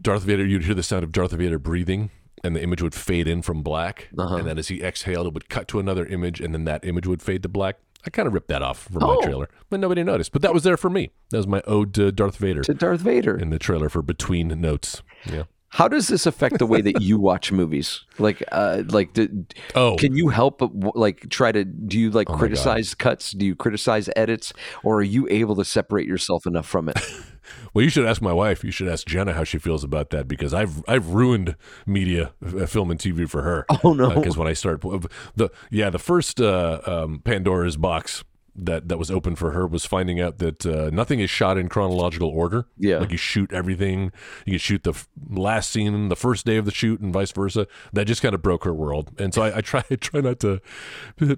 Darth 0.01 0.23
Vader. 0.23 0.45
You'd 0.47 0.65
hear 0.65 0.75
the 0.75 0.83
sound 0.83 1.05
of 1.05 1.13
Darth 1.13 1.33
Vader 1.33 1.59
breathing. 1.59 2.11
And 2.45 2.57
the 2.57 2.63
image 2.63 2.83
would 2.83 2.93
fade 2.95 3.29
in 3.29 3.41
from 3.41 3.63
black, 3.63 4.09
Uh-huh. 4.19 4.35
and 4.35 4.49
then 4.49 4.59
as 4.59 4.67
he 4.67 4.83
exhaled, 4.83 5.29
it 5.29 5.33
would 5.33 5.49
cut 5.49 5.69
to 5.69 5.79
another 5.79 6.05
image, 6.07 6.41
and 6.41 6.53
then 6.53 6.65
that 6.65 6.85
image 6.85 7.07
would 7.07 7.23
fade 7.23 7.45
to 7.45 7.49
black. 7.49 7.77
I 8.05 8.11
kind 8.11 8.27
of 8.27 8.35
ripped 8.35 8.49
that 8.49 8.63
off 8.63 8.89
from 8.93 9.01
Oh. 9.05 9.15
my 9.15 9.23
trailer, 9.25 9.49
but 9.71 9.79
nobody 9.79 10.03
noticed. 10.03 10.33
But 10.33 10.43
that 10.43 10.53
was 10.53 10.65
there 10.65 10.77
for 10.77 10.91
me. 10.91 11.13
That 11.31 11.37
was 11.37 11.47
my 11.47 11.63
ode 11.69 11.95
to 11.95 12.11
Darth 12.11 12.39
Vader 12.39 12.63
To 12.63 12.75
Darth 12.75 13.01
Vader. 13.01 13.37
in 13.37 13.51
the 13.51 13.61
trailer 13.61 13.89
for 13.89 14.03
Between 14.03 14.49
Notes. 14.61 15.03
Yeah. 15.25 15.45
How 15.69 15.87
does 15.87 16.09
this 16.09 16.27
affect 16.27 16.59
the 16.59 16.67
way 16.67 16.81
that 16.81 17.01
you 17.01 17.17
watch 17.21 17.53
movies? 17.53 18.01
Like, 18.19 18.43
uh, 18.51 18.83
like, 18.89 19.13
do, 19.13 19.47
Oh. 19.77 19.95
can 19.97 20.17
you 20.17 20.29
help? 20.31 20.61
Like, 20.97 21.29
try 21.31 21.53
to 21.53 21.65
do 21.65 21.97
you 21.97 22.11
like 22.11 22.27
God. 22.27 22.39
criticize 22.41 22.95
cuts? 22.97 23.31
Do 23.31 23.47
you 23.47 23.55
criticize 23.55 24.11
edits, 24.17 24.53
or 24.83 24.97
are 24.99 25.03
you 25.05 25.29
able 25.31 25.55
to 25.55 25.65
separate 25.65 26.09
yourself 26.09 26.45
enough 26.45 26.67
from 26.67 26.89
it? 26.89 26.99
Well, 27.75 27.83
you 27.83 27.89
should 27.91 28.05
ask 28.07 28.21
my 28.21 28.33
wife. 28.33 28.65
You 28.65 28.71
should 28.71 28.89
ask 28.89 29.07
Jenna 29.07 29.33
how 29.33 29.45
she 29.45 29.59
feels 29.59 29.83
about 29.85 30.11
that 30.11 30.29
because 30.29 30.53
I've 30.53 30.83
I've 30.87 31.09
ruined 31.09 31.57
media, 31.87 32.33
uh, 32.45 32.67
film 32.67 32.91
and 32.91 33.01
TV 33.01 33.29
for 33.29 33.43
her. 33.43 33.67
Oh, 33.85 33.93
no. 33.93 34.11
Because 34.11 34.37
when 34.37 34.49
I 34.49 34.53
start 34.53 34.83
the 34.83 35.51
yeah 35.71 35.91
the 35.91 35.99
first 35.99 36.41
uh, 36.41 36.81
um, 36.87 37.21
Pandora's 37.25 37.77
box 37.77 38.25
that 38.55 38.89
that 38.89 38.99
was 38.99 39.11
open 39.11 39.35
for 39.35 39.53
her 39.53 39.67
was 39.67 39.87
finding 39.87 40.21
out 40.21 40.37
that 40.39 40.67
uh, 40.67 40.91
nothing 40.93 41.21
is 41.21 41.31
shot 41.31 41.57
in 41.57 41.69
chronological 41.69 42.29
order. 42.29 42.67
Yeah. 42.77 42.99
like 42.99 43.11
you 43.11 43.17
shoot 43.17 43.51
everything. 43.53 44.13
You 44.45 44.53
can 44.53 44.59
shoot 44.59 44.85
the 44.85 44.91
f- 44.91 45.09
last 45.31 45.71
scene 45.71 46.09
the 46.11 46.17
first 46.17 46.45
day 46.45 46.59
of 46.59 46.67
the 46.67 46.71
shoot 46.71 47.01
and 47.01 47.13
vice 47.13 47.33
versa. 47.33 47.67
That 47.95 48.05
just 48.05 48.21
kind 48.21 48.35
of 48.35 48.43
broke 48.43 48.65
her 48.65 48.75
world. 48.75 49.11
And 49.19 49.33
so 49.33 49.43
I, 49.43 49.59
I 49.59 49.61
try 49.63 49.83
I 49.91 49.97
try 49.97 50.21
not 50.21 50.41
to 50.41 50.61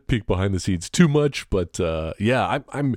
peek 0.09 0.27
behind 0.27 0.55
the 0.55 0.61
scenes 0.61 0.91
too 0.91 1.07
much. 1.07 1.49
But 1.51 1.79
uh, 1.79 2.15
yeah, 2.19 2.47
I'm 2.47 2.65
I'm. 2.73 2.97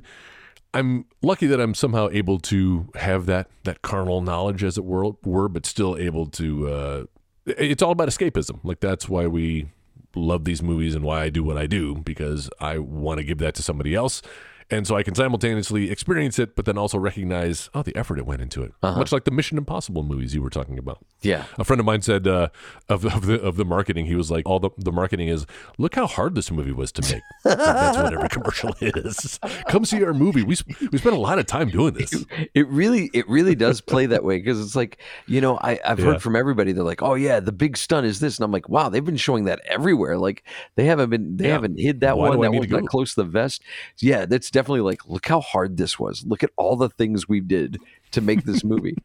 I'm 0.74 1.06
lucky 1.22 1.46
that 1.46 1.60
I'm 1.60 1.74
somehow 1.74 2.08
able 2.12 2.38
to 2.40 2.88
have 2.94 3.26
that 3.26 3.48
that 3.64 3.82
carnal 3.82 4.20
knowledge, 4.20 4.62
as 4.62 4.76
it 4.76 4.84
were, 4.84 5.12
were 5.24 5.48
but 5.48 5.66
still 5.66 5.96
able 5.96 6.26
to. 6.26 6.68
Uh, 6.68 7.04
it's 7.46 7.82
all 7.82 7.92
about 7.92 8.08
escapism. 8.08 8.60
Like 8.62 8.80
that's 8.80 9.08
why 9.08 9.26
we 9.26 9.68
love 10.14 10.44
these 10.44 10.62
movies 10.62 10.94
and 10.94 11.04
why 11.04 11.22
I 11.22 11.30
do 11.30 11.42
what 11.42 11.56
I 11.56 11.66
do 11.66 11.96
because 11.96 12.50
I 12.60 12.78
want 12.78 13.18
to 13.18 13.24
give 13.24 13.38
that 13.38 13.54
to 13.56 13.62
somebody 13.62 13.94
else, 13.94 14.22
and 14.70 14.86
so 14.86 14.96
I 14.96 15.02
can 15.02 15.14
simultaneously 15.14 15.90
experience 15.90 16.38
it, 16.38 16.54
but 16.56 16.64
then 16.64 16.76
also 16.76 16.98
recognize 16.98 17.70
oh 17.74 17.82
the 17.82 17.96
effort 17.96 18.18
it 18.18 18.26
went 18.26 18.42
into 18.42 18.62
it. 18.62 18.72
Much 18.82 19.12
like 19.12 19.24
the 19.24 19.30
Mission 19.30 19.56
Impossible 19.58 20.02
movies 20.02 20.34
you 20.34 20.42
were 20.42 20.50
talking 20.50 20.78
about. 20.78 20.98
Yeah. 21.22 21.44
A 21.58 21.64
friend 21.64 21.80
of 21.80 21.86
mine 21.86 22.02
said 22.02 22.26
uh, 22.28 22.48
of, 22.88 23.04
of 23.04 23.26
the 23.26 23.40
of 23.40 23.56
the 23.56 23.64
marketing, 23.64 24.06
he 24.06 24.14
was 24.14 24.30
like, 24.30 24.46
all 24.46 24.60
the, 24.60 24.70
the 24.76 24.92
marketing 24.92 25.28
is 25.28 25.46
look 25.78 25.94
how 25.94 26.06
hard 26.06 26.34
this 26.34 26.50
movie 26.50 26.72
was 26.72 26.92
to 26.92 27.14
make. 27.14 27.22
That's 27.44 27.96
what 27.98 28.12
every 28.12 28.28
commercial 28.28 28.74
is. 28.80 29.38
Come 29.68 29.84
see 29.84 30.04
our 30.04 30.14
movie. 30.14 30.42
We 30.42 30.56
we 30.92 30.98
spent 30.98 31.16
a 31.16 31.20
lot 31.20 31.38
of 31.38 31.46
time 31.46 31.70
doing 31.70 31.94
this. 31.94 32.24
It 32.54 32.68
really, 32.68 33.10
it 33.14 33.28
really 33.28 33.54
does 33.54 33.80
play 33.80 34.06
that 34.06 34.22
way 34.24 34.38
because 34.38 34.60
it's 34.60 34.76
like, 34.76 34.98
you 35.26 35.40
know, 35.40 35.56
I, 35.58 35.80
I've 35.84 35.98
Yeah. 35.98 36.04
heard 36.06 36.22
from 36.22 36.36
everybody. 36.36 36.72
They're 36.72 36.84
like, 36.84 37.02
"Oh 37.02 37.14
yeah, 37.14 37.40
the 37.40 37.52
big 37.52 37.76
stunt 37.76 38.06
is 38.06 38.20
this," 38.20 38.36
and 38.38 38.44
I'm 38.44 38.52
like, 38.52 38.68
"Wow, 38.68 38.88
they've 38.88 39.04
been 39.04 39.16
showing 39.16 39.44
that 39.44 39.60
everywhere. 39.66 40.18
Like 40.18 40.44
they 40.76 40.84
haven't 40.84 41.10
been, 41.10 41.36
they 41.36 41.46
Yeah. 41.46 41.52
haven't 41.54 41.78
hid 41.80 42.00
that 42.00 42.16
Why 42.18 42.28
one. 42.30 42.40
That 42.40 42.52
one's 42.52 42.70
not 42.70 42.86
close 42.86 43.14
to 43.14 43.22
the 43.22 43.28
vest. 43.30 43.62
Yeah, 43.98 44.26
that's 44.26 44.50
definitely 44.58 44.80
like, 44.90 45.06
look 45.06 45.26
how 45.28 45.40
hard 45.40 45.76
this 45.76 45.98
was. 45.98 46.24
Look 46.26 46.42
at 46.42 46.50
all 46.56 46.76
the 46.76 46.88
things 46.88 47.28
we 47.28 47.40
did 47.40 47.78
to 48.12 48.20
make 48.20 48.44
this 48.44 48.62
movie. 48.72 48.96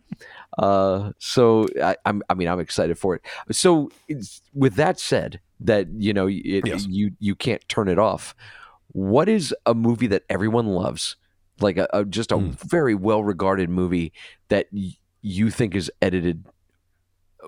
uh, 0.58 1.12
so 1.20 1.68
I, 1.82 1.95
I'm, 2.06 2.22
I 2.30 2.34
mean, 2.34 2.47
I'm 2.47 2.60
excited 2.60 2.97
for 2.97 3.16
it. 3.16 3.22
So 3.51 3.89
it's, 4.08 4.41
with 4.54 4.76
that 4.76 4.99
said, 4.99 5.39
that 5.60 5.88
you 5.97 6.14
know, 6.14 6.28
it, 6.28 6.66
Yes. 6.68 6.86
you 6.89 7.12
you 7.20 7.36
can't 7.36 7.64
turn 7.70 7.88
it 7.88 7.97
off. 7.99 8.36
What 8.91 9.30
is 9.30 9.56
a 9.66 9.74
movie 9.74 10.08
that 10.08 10.24
everyone 10.30 10.68
loves? 10.68 11.16
Like 11.62 11.78
a, 11.78 11.88
a 11.93 12.04
just 12.06 12.32
a 12.32 12.38
Hmm. 12.38 12.51
very 12.68 12.95
well 12.95 13.24
regarded 13.24 13.70
movie 13.70 14.12
that 14.49 14.68
y- 14.74 14.97
you 15.22 15.49
think 15.49 15.76
is 15.76 15.89
edited 16.01 16.45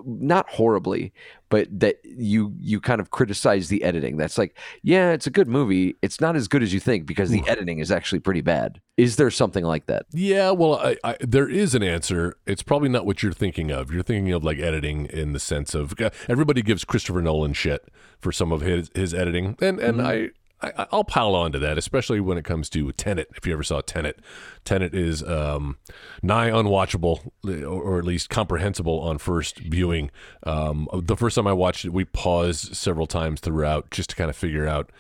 not 0.06 0.50
horribly, 0.50 1.14
but 1.50 1.68
that 1.72 1.98
you 2.04 2.54
you 2.60 2.82
kind 2.82 3.00
of 3.00 3.12
criticize 3.12 3.70
the 3.70 3.84
editing. 3.84 4.18
That's 4.18 4.38
like, 4.38 4.58
yeah, 4.82 5.12
it's 5.12 5.28
a 5.28 5.30
good 5.30 5.48
movie. 5.48 5.96
It's 6.02 6.20
not 6.20 6.36
as 6.36 6.48
good 6.48 6.64
as 6.64 6.74
you 6.74 6.80
think 6.80 7.06
because 7.06 7.30
the 7.30 7.44
editing 7.48 7.80
is 7.80 7.92
actually 7.92 8.20
pretty 8.20 8.42
bad. 8.42 8.82
Is 8.98 9.16
there 9.16 9.30
something 9.32 9.64
like 9.64 9.86
that? 9.88 10.06
Yeah, 10.12 10.52
well, 10.52 10.76
I, 10.76 10.98
I, 11.04 11.18
there 11.20 11.50
is 11.50 11.76
an 11.76 11.84
answer. 11.84 12.36
It's 12.46 12.64
probably 12.64 12.90
not 12.90 13.06
what 13.06 13.24
you're 13.24 13.32
thinking 13.32 13.72
of. 13.72 13.92
You're 13.92 14.04
thinking 14.04 14.34
of 14.34 14.44
like 14.44 14.60
editing 14.60 15.06
in 15.08 15.34
the 15.34 15.40
sense 15.40 15.76
of 15.76 15.94
everybody 16.28 16.62
gives 16.62 16.84
Christopher 16.84 17.22
Nolan 17.22 17.54
shit 17.54 17.90
for 18.20 18.32
some 18.32 18.52
of 18.52 18.62
his 18.62 18.90
his 18.96 19.14
editing, 19.14 19.56
and 19.62 19.80
and 19.80 19.98
mm-hmm. 19.98 20.08
I. 20.08 20.30
I, 20.62 20.88
I'll 20.92 21.04
pile 21.04 21.36
on 21.36 21.52
to 21.52 21.60
that, 21.60 21.78
especially 21.78 22.20
when 22.20 22.38
it 22.38 22.46
comes 22.46 22.70
to 22.72 22.92
Tenet. 22.94 23.30
If 23.36 23.46
you 23.46 23.54
ever 23.54 23.64
saw 23.64 23.82
Tenet, 23.82 24.20
Tenet 24.64 24.96
is 24.96 25.22
um, 25.24 25.78
nigh 26.24 26.50
unwatchable, 26.50 27.32
or, 27.44 28.00
at 28.00 28.06
least 28.06 28.30
comprehensible 28.30 29.00
on 29.00 29.18
first 29.18 29.60
viewing. 29.60 30.12
Um, 30.44 30.88
the 30.94 31.18
first 31.18 31.36
time 31.36 31.48
I 31.48 31.54
watched 31.54 31.86
it, 31.86 31.90
we 31.94 32.06
paused 32.06 32.76
several 32.76 33.08
times 33.08 33.42
throughout 33.42 33.92
just 33.92 34.12
to 34.12 34.16
kind 34.16 34.30
of 34.30 34.36
figure 34.36 34.68
out 34.68 34.92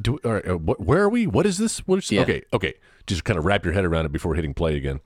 do 0.00 0.18
all 0.24 0.32
right, 0.32 0.48
uh, 0.48 0.56
what, 0.58 0.80
where 0.80 1.02
are 1.02 1.08
we? 1.08 1.26
What 1.26 1.46
is 1.46 1.58
this? 1.58 1.78
What 1.86 1.98
is 1.98 2.10
Yeah. 2.10 2.22
okay? 2.22 2.42
Okay, 2.52 2.74
just 3.08 3.24
kind 3.24 3.38
of 3.38 3.44
wrap 3.44 3.64
your 3.64 3.74
head 3.74 3.84
around 3.84 4.04
it 4.06 4.12
before 4.12 4.34
hitting 4.36 4.54
play 4.54 4.76
again. 4.76 5.00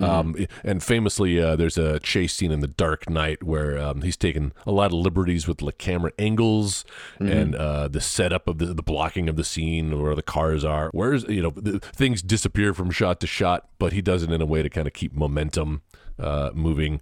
Um, 0.00 0.46
and 0.64 0.82
famously, 0.82 1.40
uh, 1.42 1.56
there's 1.56 1.76
a 1.76 1.98
chase 2.00 2.32
scene 2.32 2.52
in 2.52 2.60
The 2.60 2.68
Dark 2.68 3.10
Knight 3.10 3.42
where 3.42 3.76
um, 3.78 4.02
he's 4.02 4.16
taken 4.16 4.52
a 4.66 4.70
lot 4.72 4.86
of 4.86 4.92
liberties 4.94 5.46
with 5.48 5.58
the 5.58 5.72
camera 5.72 6.12
angles 6.18 6.84
and 7.18 7.54
uh, 7.56 7.88
the 7.88 8.00
setup 8.00 8.46
of 8.48 8.58
the, 8.58 8.66
the 8.66 8.82
blocking 8.82 9.28
of 9.28 9.36
the 9.36 9.44
scene, 9.44 10.00
where 10.00 10.14
the 10.14 10.22
cars 10.22 10.64
are. 10.64 10.88
Where's 10.92 11.24
you 11.24 11.42
know 11.42 11.50
the, 11.50 11.80
things 11.80 12.22
disappear 12.22 12.72
from 12.72 12.90
shot 12.90 13.20
to 13.20 13.26
shot, 13.26 13.68
but 13.78 13.92
he 13.92 14.00
does 14.00 14.22
it 14.22 14.30
in 14.30 14.40
a 14.40 14.46
way 14.46 14.62
to 14.62 14.70
kind 14.70 14.86
of 14.86 14.92
keep 14.94 15.12
momentum 15.12 15.82
uh, 16.18 16.50
moving. 16.54 17.00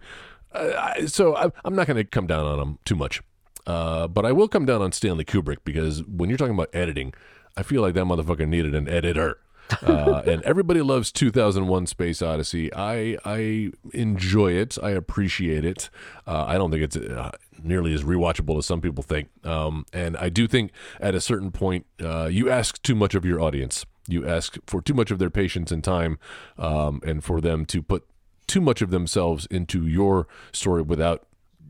Uh, 0.53 0.73
I- 0.97 1.07
so 1.07 1.37
I, 1.37 1.53
I'm 1.65 1.75
not 1.77 1.87
going 1.87 1.99
to 1.99 2.05
come 2.05 2.27
down 2.27 2.47
on 2.47 2.59
him 2.59 2.79
too 2.85 2.97
much. 2.97 3.23
Uh, 3.67 4.07
but 4.09 4.25
I 4.25 4.33
will 4.33 4.49
come 4.49 4.65
down 4.65 4.81
on 4.81 4.93
Stanley 4.93 5.25
Kubrick 5.25 5.59
because 5.65 6.03
when 6.05 6.31
you're 6.31 6.39
talking 6.39 6.55
about 6.55 6.71
editing, 6.73 7.13
I 7.57 7.63
feel 7.63 7.83
like 7.83 7.95
that 7.95 8.05
motherfucker 8.05 8.49
needed 8.49 8.75
an 8.75 8.89
editor. 8.89 9.39
uh, 9.83 10.23
and 10.27 10.43
everybody 10.43 10.81
loves 10.81 11.11
2001 11.13 11.87
Space 11.87 12.23
Odyssey. 12.23 12.73
I 12.75 13.17
I 13.25 13.73
enjoy 13.93 14.53
it. 14.53 14.79
I 14.83 14.91
appreciate 14.91 15.65
it. 15.65 15.91
Uh, 16.27 16.45
I 16.47 16.57
don't 16.59 16.71
think 16.71 16.83
it's 16.83 16.97
uh, 16.97 17.33
nearly 17.63 17.95
as 17.95 18.03
rewatchable 18.05 18.59
as 18.59 18.67
some 18.67 18.81
people 18.81 19.03
think. 19.03 19.29
Um, 19.45 19.87
and 19.93 20.17
I 20.17 20.29
do 20.29 20.47
think 20.47 20.73
at 21.01 21.15
a 21.15 21.21
certain 21.21 21.51
point, 21.51 21.87
uh, 22.03 22.27
you 22.27 22.51
ask 22.51 22.81
too 22.83 22.95
much 22.95 23.15
of 23.15 23.25
your 23.25 23.41
audience. 23.41 23.85
You 24.09 24.27
ask 24.27 24.57
for 24.67 24.81
too 24.81 24.95
much 24.95 25.11
of 25.11 25.19
their 25.19 25.31
patience 25.31 25.73
and 25.73 25.83
time, 25.83 26.19
um, 26.59 27.01
and 27.05 27.25
for 27.25 27.41
them 27.41 27.65
to 27.67 27.83
put 27.83 28.07
too 28.47 28.61
much 28.61 28.83
of 28.83 28.91
themselves 28.91 29.47
into 29.47 29.87
your 29.87 30.29
story 30.53 30.83
without 30.83 31.27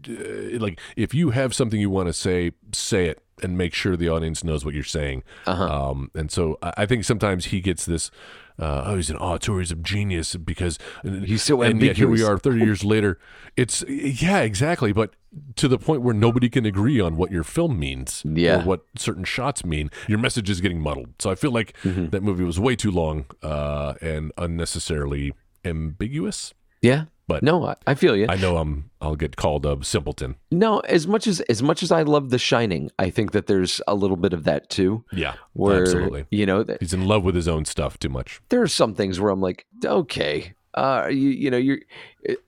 uh, 0.08 0.58
like 0.58 0.80
if 0.96 1.14
you 1.14 1.30
have 1.30 1.54
something 1.54 1.80
you 1.80 1.90
want 1.90 2.08
to 2.08 2.12
say 2.12 2.52
say 2.72 3.06
it 3.06 3.22
and 3.42 3.56
make 3.58 3.74
sure 3.74 3.96
the 3.96 4.08
audience 4.08 4.42
knows 4.42 4.64
what 4.64 4.74
you're 4.74 4.82
saying. 4.84 5.22
Uh-huh. 5.46 5.90
Um, 5.90 6.10
and 6.14 6.30
so 6.30 6.58
I, 6.62 6.72
I 6.78 6.86
think 6.86 7.04
sometimes 7.04 7.46
he 7.46 7.60
gets 7.60 7.84
this. 7.84 8.10
Uh, 8.58 8.84
oh, 8.86 8.96
he's 8.96 9.10
an 9.10 9.18
auteurism 9.18 9.72
a 9.72 9.82
genius 9.82 10.34
because 10.36 10.78
He's 11.02 11.42
so 11.42 11.60
and 11.60 11.80
yet 11.82 11.98
here 11.98 12.08
we 12.08 12.24
are 12.24 12.38
30 12.38 12.60
years 12.64 12.82
later. 12.94 13.18
It's 13.54 13.84
yeah, 13.86 14.38
exactly. 14.40 14.92
But 14.94 15.14
to 15.56 15.68
the 15.68 15.76
point 15.76 16.00
where 16.00 16.14
nobody 16.14 16.48
can 16.48 16.64
agree 16.64 16.98
on 16.98 17.16
what 17.16 17.30
your 17.30 17.44
film 17.44 17.78
means 17.78 18.22
Yeah. 18.24 18.62
or 18.62 18.64
what 18.64 18.86
certain 18.96 19.24
shots 19.24 19.62
mean, 19.62 19.90
your 20.08 20.18
message 20.18 20.48
is 20.48 20.62
getting 20.62 20.80
muddled. 20.80 21.10
So 21.18 21.28
I 21.30 21.34
feel 21.34 21.50
like 21.52 21.76
Mm-hmm. 21.82 22.08
that 22.08 22.22
movie 22.22 22.44
was 22.44 22.58
way 22.58 22.76
too 22.76 22.90
long 22.90 23.26
uh, 23.42 23.92
and 24.00 24.32
unnecessarily 24.38 25.34
ambiguous. 25.62 26.54
Yeah. 26.80 27.04
But- 27.28 27.42
no, 27.42 27.66
I, 27.66 27.74
I 27.86 27.94
feel 27.94 28.16
you. 28.16 28.26
I 28.28 28.36
know 28.36 28.56
I'm 28.58 28.90
I'll 29.00 29.16
get 29.16 29.36
called 29.36 29.66
a 29.66 29.82
simpleton. 29.84 30.36
no, 30.50 30.78
as 30.80 31.06
much 31.06 31.26
as 31.26 31.40
as 31.42 31.62
much 31.62 31.82
as 31.82 31.90
I 31.92 32.02
love 32.02 32.30
The 32.30 32.38
Shining, 32.38 32.90
I 32.98 33.10
think 33.10 33.32
that 33.32 33.46
there's 33.46 33.80
a 33.88 33.94
little 33.94 34.16
bit 34.16 34.32
of 34.32 34.44
that 34.44 34.70
too. 34.70 35.04
Yeah, 35.12 35.34
Where 35.52 35.82
absolutely. 35.82 36.26
you 36.30 36.46
know, 36.46 36.62
th- 36.64 36.78
He's 36.80 36.92
in 36.94 37.06
love 37.06 37.24
with 37.24 37.34
his 37.34 37.48
own 37.48 37.64
stuff 37.64 37.98
too 37.98 38.08
much. 38.08 38.40
there 38.48 38.62
are 38.62 38.68
some 38.68 38.94
things 38.94 39.18
where 39.20 39.30
I'm 39.30 39.40
like, 39.40 39.66
okay, 39.84 40.54
uh, 40.76 41.08
you 41.10 41.30
you 41.30 41.50
know, 41.50 41.56
you're 41.56 41.78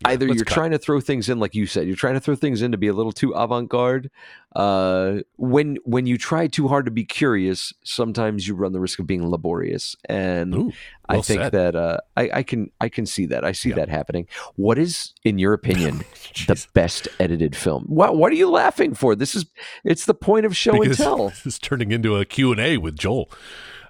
either 0.04 0.26
let's 0.26 0.36
you're 0.36 0.44
cut. 0.44 0.54
trying 0.54 0.70
to 0.72 0.78
throw 0.78 1.00
things 1.00 1.28
in, 1.28 1.38
like 1.38 1.54
you 1.54 1.66
said, 1.66 1.86
you're 1.86 1.96
trying 1.96 2.14
to 2.14 2.20
throw 2.20 2.34
things 2.34 2.62
in 2.62 2.72
to 2.72 2.78
be 2.78 2.88
a 2.88 2.92
little 2.92 3.12
too 3.12 3.32
avant 3.32 3.68
garde. 3.68 4.10
Uh, 4.54 5.20
when 5.36 5.76
when 5.84 6.06
you 6.06 6.18
try 6.18 6.46
too 6.46 6.68
hard 6.68 6.84
to 6.84 6.90
be 6.90 7.04
curious, 7.04 7.72
sometimes 7.84 8.46
you 8.46 8.54
run 8.54 8.72
the 8.72 8.80
risk 8.80 8.98
of 8.98 9.06
being 9.06 9.28
laborious, 9.30 9.96
and 10.08 10.54
Ooh, 10.54 10.72
I 11.08 11.20
think 11.20 11.42
said. 11.42 11.52
that 11.52 11.76
uh, 11.76 11.98
I, 12.16 12.30
I 12.34 12.42
can 12.42 12.70
I 12.80 12.88
can 12.88 13.06
see 13.06 13.26
that 13.26 13.44
I 13.44 13.52
see 13.52 13.70
Yeah. 13.70 13.76
that 13.76 13.88
happening. 13.88 14.26
What 14.56 14.78
is, 14.78 15.14
in 15.24 15.38
your 15.38 15.52
opinion, 15.54 16.02
the 16.46 16.66
best 16.74 17.08
edited 17.20 17.56
film? 17.56 17.84
What 17.84 18.16
What 18.16 18.32
are 18.32 18.36
you 18.36 18.50
laughing 18.50 18.94
for? 18.94 19.14
This 19.14 19.34
is 19.34 19.46
it's 19.84 20.04
the 20.04 20.14
point 20.14 20.44
of 20.44 20.56
show 20.56 20.82
and 20.82 20.94
tell. 20.96 21.28
this 21.30 21.46
is 21.46 21.58
turning 21.58 21.92
into 21.92 22.16
a 22.16 22.24
Q 22.24 22.52
and 22.52 22.60
A 22.60 22.76
with 22.78 22.96
Joel. 22.98 23.30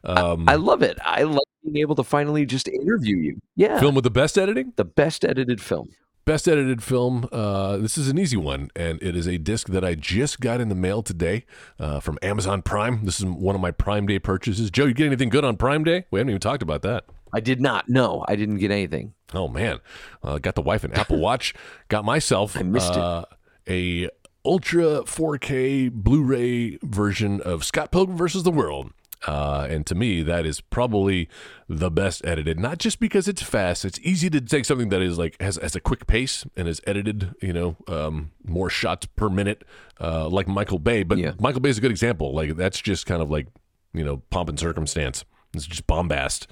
Um, 0.04 0.48
I 0.48 0.54
love 0.54 0.82
it. 0.82 0.96
I 1.04 1.24
love 1.24 1.42
being 1.72 1.82
able 1.82 1.94
to 1.96 2.04
finally 2.04 2.46
just 2.46 2.68
interview 2.68 3.16
you. 3.16 3.40
Yeah, 3.56 3.78
film 3.80 3.94
with 3.94 4.04
the 4.04 4.10
best 4.10 4.38
editing. 4.38 4.72
the 4.76 4.84
best 4.84 5.24
edited 5.24 5.60
film. 5.60 5.90
Best 6.24 6.46
edited 6.46 6.82
film. 6.82 7.26
Uh, 7.32 7.78
this 7.78 7.96
is 7.96 8.08
an 8.08 8.18
easy 8.18 8.36
one, 8.36 8.70
and 8.76 9.02
it 9.02 9.16
is 9.16 9.26
a 9.26 9.38
disc 9.38 9.68
that 9.68 9.82
I 9.82 9.94
just 9.94 10.40
got 10.40 10.60
in 10.60 10.68
the 10.68 10.74
mail 10.74 11.02
today 11.02 11.46
uh, 11.78 12.00
from 12.00 12.18
Amazon 12.20 12.60
Prime. 12.60 13.06
This 13.06 13.18
is 13.18 13.24
one 13.24 13.54
of 13.54 13.62
my 13.62 13.70
Prime 13.70 14.06
Day 14.06 14.18
purchases. 14.18 14.70
Joe, 14.70 14.84
you 14.84 14.92
get 14.92 15.06
anything 15.06 15.30
good 15.30 15.44
on 15.44 15.56
Prime 15.56 15.84
Day? 15.84 16.04
We 16.10 16.20
haven't 16.20 16.28
even 16.30 16.40
talked 16.40 16.62
about 16.62 16.82
that. 16.82 17.04
I 17.32 17.40
did 17.40 17.60
not. 17.62 17.88
No, 17.88 18.26
I 18.28 18.36
didn't 18.36 18.58
get 18.58 18.70
anything. 18.70 19.14
Oh 19.32 19.48
man, 19.48 19.80
uh, 20.22 20.36
got 20.38 20.54
the 20.54 20.60
wife 20.62 20.84
an 20.84 20.92
Apple 20.92 21.18
Watch. 21.18 21.54
Got 21.88 22.04
myself 22.04 22.56
I 22.58 22.62
missed 22.62 22.92
it. 22.92 22.98
uh, 22.98 23.24
a 23.68 24.08
Ultra 24.44 25.02
4K 25.04 25.90
Blu-ray 25.92 26.78
version 26.82 27.40
of 27.40 27.64
Scott 27.64 27.90
Pilgrim 27.90 28.16
versus 28.16 28.42
the 28.42 28.50
World. 28.50 28.92
Uh, 29.26 29.66
and 29.68 29.84
to 29.86 29.94
me, 29.96 30.22
that 30.22 30.46
is 30.46 30.60
probably 30.60 31.28
the 31.68 31.90
best 31.90 32.24
edited. 32.24 32.58
Not 32.60 32.78
just 32.78 33.00
because 33.00 33.26
it's 33.26 33.42
fast; 33.42 33.84
it's 33.84 33.98
easy 34.00 34.30
to 34.30 34.40
take 34.40 34.64
something 34.64 34.90
that 34.90 35.02
is 35.02 35.18
like 35.18 35.40
has, 35.40 35.56
has 35.56 35.74
a 35.74 35.80
quick 35.80 36.06
pace 36.06 36.44
and 36.56 36.68
is 36.68 36.80
edited. 36.86 37.34
You 37.42 37.52
know, 37.52 37.76
um, 37.88 38.30
more 38.44 38.70
shots 38.70 39.06
per 39.06 39.28
minute, 39.28 39.64
uh, 40.00 40.28
like 40.28 40.46
Michael 40.46 40.78
Bay. 40.78 41.02
But 41.02 41.18
Yeah. 41.18 41.32
Michael 41.40 41.60
Bay 41.60 41.70
is 41.70 41.78
a 41.78 41.80
good 41.80 41.90
example. 41.90 42.32
Like 42.32 42.54
that's 42.56 42.80
just 42.80 43.06
kind 43.06 43.20
of 43.20 43.28
like 43.30 43.48
you 43.92 44.04
know 44.04 44.18
pomp 44.30 44.48
and 44.50 44.58
circumstance. 44.58 45.24
It's 45.52 45.66
just 45.66 45.86
bombast. 45.88 46.46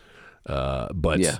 Uh, 0.45 0.89
but 0.93 1.21
Yeah. 1.21 1.39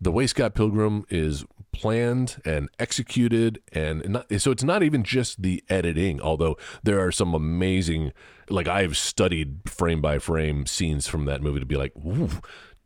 the 0.00 0.12
way 0.12 0.26
Scott 0.26 0.54
Pilgrim 0.54 1.04
is 1.08 1.44
planned 1.78 2.40
and 2.44 2.68
executed, 2.78 3.60
and 3.72 4.08
not, 4.08 4.26
so 4.40 4.50
it's 4.50 4.64
not 4.64 4.82
even 4.82 5.02
just 5.04 5.42
the 5.42 5.62
editing. 5.68 6.20
Although 6.20 6.56
there 6.82 7.00
are 7.00 7.12
some 7.12 7.34
amazing, 7.34 8.12
like 8.48 8.66
I've 8.66 8.96
studied 8.96 9.60
frame 9.66 10.00
by 10.00 10.18
frame 10.18 10.66
scenes 10.66 11.06
from 11.06 11.26
that 11.26 11.42
movie 11.42 11.60
to 11.60 11.66
be 11.66 11.76
like, 11.76 11.92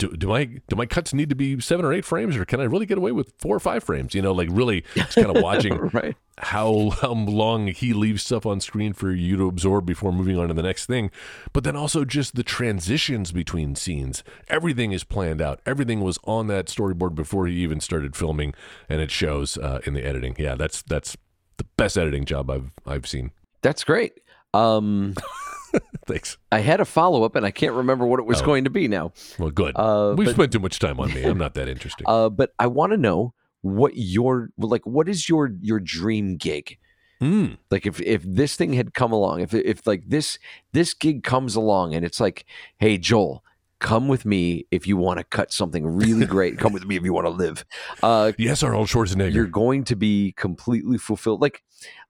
do, 0.00 0.16
do 0.16 0.26
my 0.28 0.44
do 0.44 0.74
my 0.76 0.86
cuts 0.86 1.12
need 1.14 1.28
to 1.28 1.34
be 1.36 1.60
seven 1.60 1.84
or 1.84 1.92
eight 1.92 2.04
frames, 2.04 2.36
or 2.36 2.44
can 2.44 2.60
I 2.60 2.64
really 2.64 2.86
get 2.86 2.98
away 2.98 3.12
with 3.12 3.32
four 3.38 3.54
or 3.54 3.60
five 3.60 3.84
frames? 3.84 4.14
You 4.14 4.22
know, 4.22 4.32
like 4.32 4.48
really, 4.50 4.84
just 4.94 5.14
kind 5.14 5.34
of 5.36 5.42
watching 5.42 5.76
Right. 5.92 6.16
how 6.38 6.90
how 7.02 7.12
long 7.12 7.66
he 7.68 7.92
leaves 7.92 8.22
stuff 8.22 8.46
on 8.46 8.60
screen 8.60 8.92
for 8.94 9.12
you 9.12 9.36
to 9.36 9.46
absorb 9.46 9.84
before 9.86 10.10
moving 10.12 10.38
on 10.38 10.48
to 10.48 10.54
the 10.54 10.62
next 10.62 10.86
thing 10.86 11.10
but 11.52 11.64
then 11.64 11.76
also 11.76 12.02
just 12.04 12.34
the 12.34 12.42
transitions 12.42 13.30
between 13.30 13.74
scenes 13.74 14.24
everything 14.48 14.92
is 14.92 15.04
planned 15.04 15.42
out 15.42 15.60
everything 15.66 16.00
was 16.00 16.18
on 16.24 16.46
that 16.46 16.66
storyboard 16.66 17.14
before 17.14 17.46
he 17.46 17.56
even 17.56 17.78
started 17.78 18.16
filming 18.16 18.54
and 18.88 19.02
it 19.02 19.10
shows 19.10 19.58
uh, 19.58 19.80
in 19.84 19.92
the 19.92 20.02
editing 20.02 20.34
yeah 20.38 20.54
that's 20.54 20.80
that's 20.82 21.14
the 21.58 21.64
best 21.76 21.98
editing 21.98 22.24
job 22.24 22.48
i've 22.50 22.70
i've 22.86 23.06
seen 23.06 23.32
That's 23.60 23.84
great. 23.84 24.14
Um, 24.54 25.14
thanks 26.06 26.36
I 26.50 26.60
had 26.60 26.80
a 26.80 26.84
follow 26.84 27.24
up, 27.24 27.36
and 27.36 27.44
I 27.46 27.50
can't 27.50 27.74
remember 27.74 28.06
what 28.06 28.18
it 28.20 28.26
was 28.26 28.40
Oh. 28.42 28.44
going 28.44 28.64
to 28.64 28.70
be 28.70 28.88
now. 28.88 29.12
well 29.38 29.50
good 29.50 29.74
Uh, 29.76 30.14
we've 30.16 30.26
but- 30.26 30.34
spent 30.34 30.52
too 30.52 30.58
much 30.58 30.78
time 30.78 30.98
on 31.00 31.12
me 31.14 31.22
i'm 31.24 31.38
not 31.38 31.54
that 31.54 31.68
interesting 31.74 32.04
Uh, 32.08 32.28
but 32.28 32.52
I 32.58 32.66
want 32.66 32.92
to 32.92 32.96
know 32.96 33.34
what 33.62 33.92
your 33.94 34.50
like. 34.56 34.86
What 34.86 35.06
is 35.08 35.28
your 35.28 35.52
your 35.60 35.80
dream 35.80 36.36
gig? 36.38 36.78
Mm. 37.22 37.58
Like 37.70 37.84
if 37.84 38.00
if 38.00 38.22
this 38.24 38.56
thing 38.56 38.72
had 38.72 38.94
come 38.94 39.12
along, 39.12 39.40
if 39.42 39.52
if 39.52 39.86
like 39.86 40.04
this 40.08 40.38
this 40.72 40.94
gig 40.94 41.22
comes 41.22 41.54
along, 41.56 41.94
and 41.94 42.02
it's 42.04 42.20
like, 42.20 42.46
hey 42.78 42.96
Joel. 42.96 43.44
Come 43.80 44.08
with 44.08 44.24
me 44.24 44.66
if 44.70 44.86
you 44.86 44.96
want 44.96 45.18
to 45.18 45.24
cut 45.24 45.52
something 45.52 45.86
really 45.86 46.26
great. 46.36 46.58
Come 46.58 46.72
with 46.72 46.84
me 46.84 46.96
if 46.96 47.02
you 47.02 47.12
want 47.12 47.26
to 47.26 47.30
live. 47.30 47.64
Uh, 48.02 48.32
yes 48.38 48.62
arnold 48.62 48.88
schwarzenegger 48.88 49.32
you're 49.32 49.46
going 49.46 49.84
to 49.84 49.96
be 49.96 50.32
completely 50.32 50.98
fulfilled 50.98 51.40
like 51.40 51.62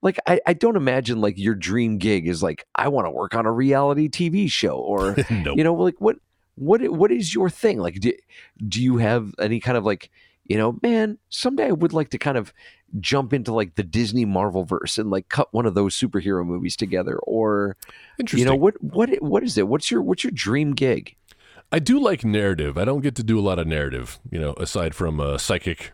like 0.03 0.18
I, 0.27 0.41
I 0.47 0.53
don't 0.53 0.77
imagine 0.77 1.21
like 1.21 1.39
your 1.39 1.55
dream 1.55 1.99
gig 1.99 2.29
is 2.29 2.43
like 2.43 2.66
i 2.75 2.89
want 2.89 3.07
to 3.07 3.11
work 3.11 3.35
on 3.35 3.47
a 3.47 3.53
reality 3.53 4.09
tv 4.09 4.51
show 4.51 4.77
or 4.77 5.16
nope. 5.31 5.57
you 5.57 5.64
know 5.64 5.75
like 5.75 6.01
what 6.01 6.16
what 6.55 6.83
what 6.91 7.11
is 7.11 7.35
your 7.35 7.51
thing 7.51 7.79
like 7.79 8.01
do, 8.01 8.12
do 8.68 8.83
you 8.83 8.99
have 8.99 9.35
any 9.39 9.61
kind 9.61 9.77
of 9.77 9.85
like 9.85 10.11
you 10.45 10.57
know 10.57 10.79
man 10.83 11.18
someday 11.29 11.66
i 11.66 11.73
would 11.73 11.93
like 11.93 12.11
to 12.11 12.18
kind 12.18 12.37
of 12.37 12.53
jump 12.99 13.33
into 13.33 13.53
like 13.53 13.77
the 13.77 13.83
disney 13.83 14.25
marvel 14.25 14.64
verse 14.64 14.99
and 14.99 15.11
like 15.11 15.29
cut 15.29 15.53
one 15.53 15.66
of 15.66 15.75
those 15.75 15.97
superhero 15.97 16.45
movies 16.45 16.77
together 16.77 17.18
or 17.21 17.77
interesting 18.18 18.41
you 18.41 18.51
know 18.51 18.57
what 18.57 18.75
what 18.83 19.11
what 19.23 19.43
is 19.45 19.57
it 19.57 19.68
what's 19.68 19.91
your 19.91 20.03
what's 20.03 20.25
your 20.25 20.33
dream 20.33 20.75
gig 20.75 21.16
I 21.73 21.79
do 21.79 22.01
like 22.01 22.25
narrative. 22.25 22.77
I 22.77 22.85
don't 22.85 23.01
get 23.01 23.14
to 23.16 23.23
do 23.23 23.39
a 23.39 23.43
lot 23.43 23.59
of 23.59 23.66
narrative, 23.66 24.18
you 24.31 24.39
know, 24.41 24.55
aside 24.55 24.95
from 24.95 25.21
uh, 25.21 25.39
psychic, 25.39 25.93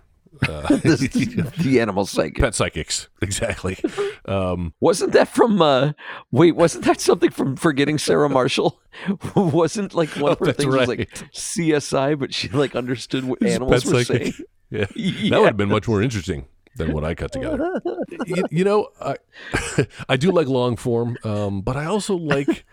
uh, 0.49 0.62
the, 0.68 1.53
the 1.62 1.81
animal 1.81 2.07
psychic 2.07 2.39
pet 2.39 2.55
psychics. 2.55 3.09
Exactly. 3.22 3.79
Um, 4.27 4.72
Wasn't 4.81 5.12
that 5.12 5.29
from? 5.29 5.61
uh 5.61 5.93
Wait, 6.31 6.53
wasn't 6.57 6.85
that 6.85 7.01
something 7.01 7.31
from 7.31 7.57
Forgetting 7.57 7.99
Sarah 7.99 8.29
Marshall? 8.29 8.81
wasn't 9.35 9.95
like 9.95 10.11
one 10.11 10.33
of 10.33 10.39
Oh, 10.41 10.45
her 10.45 10.47
that's 10.53 10.59
things 10.64 10.74
was 10.74 10.89
like. 10.89 11.11
CSI, 11.35 12.18
but 12.18 12.33
she 12.33 12.49
like 12.49 12.74
understood 12.77 13.24
what 13.24 13.39
It's 13.43 13.55
animals 13.55 13.85
were 13.85 14.05
psychic. 14.05 14.35
saying. 14.35 14.47
Yeah. 14.70 14.87
Yeah. 14.95 15.31
That 15.31 15.39
would 15.41 15.47
have 15.49 15.57
been 15.57 15.68
much 15.68 15.87
more 15.89 16.03
interesting 16.03 16.47
than 16.77 16.93
what 16.93 17.05
I 17.05 17.14
cut 17.14 17.33
together. 17.33 17.81
you, 18.27 18.45
you 18.51 18.64
know, 18.64 18.89
I, 19.01 19.16
I 20.09 20.16
do 20.16 20.31
like 20.33 20.47
long 20.49 20.77
form, 20.77 21.16
um, 21.24 21.61
but 21.62 21.77
I 21.77 21.85
also 21.87 22.16
like 22.16 22.64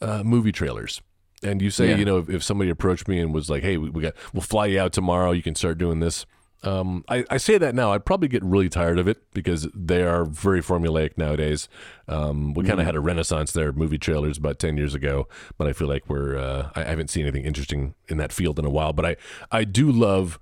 uh, 0.00 0.22
movie 0.24 0.50
trailers. 0.52 1.00
And 1.42 1.60
you 1.60 1.70
say, 1.70 1.90
Yeah. 1.90 1.96
you 1.96 2.04
know, 2.04 2.18
if, 2.18 2.28
if 2.30 2.42
somebody 2.42 2.70
approached 2.70 3.08
me 3.08 3.18
and 3.20 3.34
was 3.34 3.50
like, 3.50 3.62
"Hey, 3.62 3.76
we, 3.76 3.90
we 3.90 4.02
got, 4.02 4.14
we'll 4.32 4.42
fly 4.42 4.66
you 4.66 4.80
out 4.80 4.92
tomorrow. 4.92 5.32
You 5.32 5.42
can 5.42 5.54
start 5.54 5.78
doing 5.78 6.00
this." 6.00 6.24
Um, 6.64 7.04
I, 7.08 7.24
I 7.28 7.38
say 7.38 7.58
that 7.58 7.74
now. 7.74 7.92
I'd 7.92 8.04
probably 8.04 8.28
get 8.28 8.44
really 8.44 8.68
tired 8.68 9.00
of 9.00 9.08
it 9.08 9.20
because 9.34 9.66
they 9.74 10.04
are 10.04 10.24
very 10.24 10.62
formulaic 10.62 11.18
nowadays. 11.18 11.68
Um, 12.06 12.54
we 12.54 12.64
kind 12.64 12.78
of 12.78 12.86
had 12.86 12.94
a 12.94 13.00
renaissance 13.00 13.50
there, 13.50 13.72
movie 13.72 13.98
trailers 13.98 14.38
about 14.38 14.60
ten 14.60 14.76
years 14.76 14.94
ago, 14.94 15.26
but 15.58 15.66
I 15.66 15.72
feel 15.72 15.88
like 15.88 16.08
we're 16.08 16.38
uh, 16.38 16.70
I 16.76 16.84
haven't 16.84 17.10
seen 17.10 17.24
anything 17.24 17.44
interesting 17.44 17.94
in 18.06 18.18
that 18.18 18.32
field 18.32 18.60
in 18.60 18.64
a 18.64 18.70
while. 18.70 18.92
But 18.92 19.04
I 19.06 19.16
I 19.50 19.64
do 19.64 19.90
love 19.90 20.38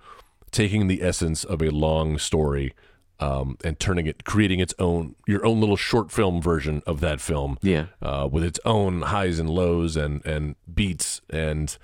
taking 0.50 0.88
the 0.88 1.02
essence 1.02 1.42
of 1.44 1.62
a 1.62 1.70
long 1.70 2.18
story 2.18 2.74
um, 3.20 3.56
and 3.62 3.78
turning 3.78 4.06
it, 4.06 4.24
creating 4.24 4.60
its 4.60 4.74
own, 4.78 5.14
your 5.26 5.44
own 5.46 5.60
little 5.60 5.76
short 5.76 6.10
film 6.10 6.40
version 6.42 6.82
of 6.86 7.00
that 7.00 7.20
film, 7.20 7.58
Yeah. 7.62 7.86
uh, 8.02 8.28
with 8.30 8.42
its 8.42 8.58
own 8.64 9.02
highs 9.02 9.38
and 9.38 9.48
lows 9.48 9.96
and 9.96 10.24
and 10.26 10.56
beats 10.72 11.20
and. 11.30 11.76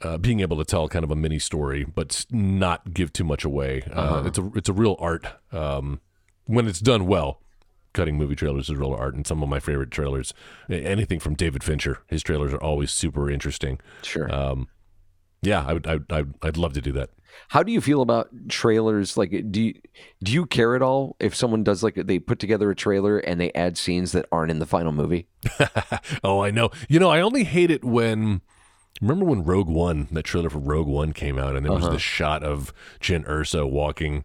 Uh, 0.00 0.16
being 0.16 0.38
able 0.38 0.56
to 0.56 0.64
tell 0.64 0.88
kind 0.88 1.04
of 1.04 1.10
a 1.10 1.16
mini 1.16 1.40
story, 1.40 1.82
but 1.82 2.24
not 2.30 2.94
give 2.94 3.12
too 3.12 3.24
much 3.24 3.44
away. 3.44 3.82
Uh, 3.92 4.00
Uh-huh. 4.00 4.22
It's 4.28 4.38
a 4.38 4.50
it's 4.54 4.68
a 4.68 4.72
real 4.72 4.94
art 5.00 5.26
um, 5.50 6.00
when 6.44 6.68
it's 6.68 6.78
done 6.78 7.06
well. 7.08 7.40
Cutting 7.94 8.16
movie 8.16 8.36
trailers 8.36 8.68
is 8.68 8.76
real 8.76 8.94
art, 8.94 9.16
and 9.16 9.26
some 9.26 9.42
of 9.42 9.48
my 9.48 9.58
favorite 9.58 9.90
trailers, 9.90 10.32
anything 10.70 11.18
from 11.18 11.34
David 11.34 11.64
Fincher, 11.64 11.98
his 12.06 12.22
trailers 12.22 12.52
are 12.54 12.62
always 12.62 12.92
super 12.92 13.28
interesting. 13.28 13.80
Sure. 14.04 14.32
Um, 14.32 14.68
yeah, 15.42 15.64
I 15.66 15.72
would, 15.72 15.84
I, 15.88 15.94
would- 15.94 16.12
I'd, 16.12 16.34
I'd 16.42 16.56
love 16.56 16.74
to 16.74 16.80
do 16.80 16.92
that. 16.92 17.10
How 17.48 17.62
do 17.62 17.72
you 17.72 17.80
feel 17.80 18.02
about 18.02 18.28
trailers? 18.48 19.16
Like, 19.16 19.30
do 19.50 19.62
you 19.62 19.74
do 20.22 20.32
you 20.32 20.44
care 20.46 20.74
at 20.74 20.82
all 20.82 21.16
if 21.20 21.34
someone 21.34 21.62
does 21.64 21.82
like 21.82 21.94
they 21.94 22.18
put 22.18 22.38
together 22.38 22.70
a 22.70 22.74
trailer 22.76 23.18
and 23.18 23.40
they 23.40 23.52
add 23.52 23.78
scenes 23.78 24.12
that 24.12 24.26
aren't 24.32 24.50
in 24.50 24.58
the 24.58 24.66
final 24.66 24.92
movie? 24.92 25.26
oh, 26.24 26.40
I 26.40 26.50
know. 26.50 26.70
You 26.88 26.98
know, 27.00 27.08
I 27.10 27.20
only 27.20 27.44
hate 27.44 27.70
it 27.70 27.84
when. 27.84 28.40
Remember 29.00 29.24
when 29.24 29.44
Rogue 29.44 29.68
One, 29.68 30.08
that 30.10 30.24
trailer 30.24 30.50
for 30.50 30.58
Rogue 30.58 30.88
One 30.88 31.12
came 31.12 31.38
out, 31.38 31.54
and 31.54 31.64
there 31.64 31.72
was 31.72 31.84
Uh-huh. 31.84 31.92
the 31.92 32.00
shot 32.00 32.42
of 32.42 32.72
Jyn 33.00 33.24
Erso 33.28 33.70
walking, 33.70 34.24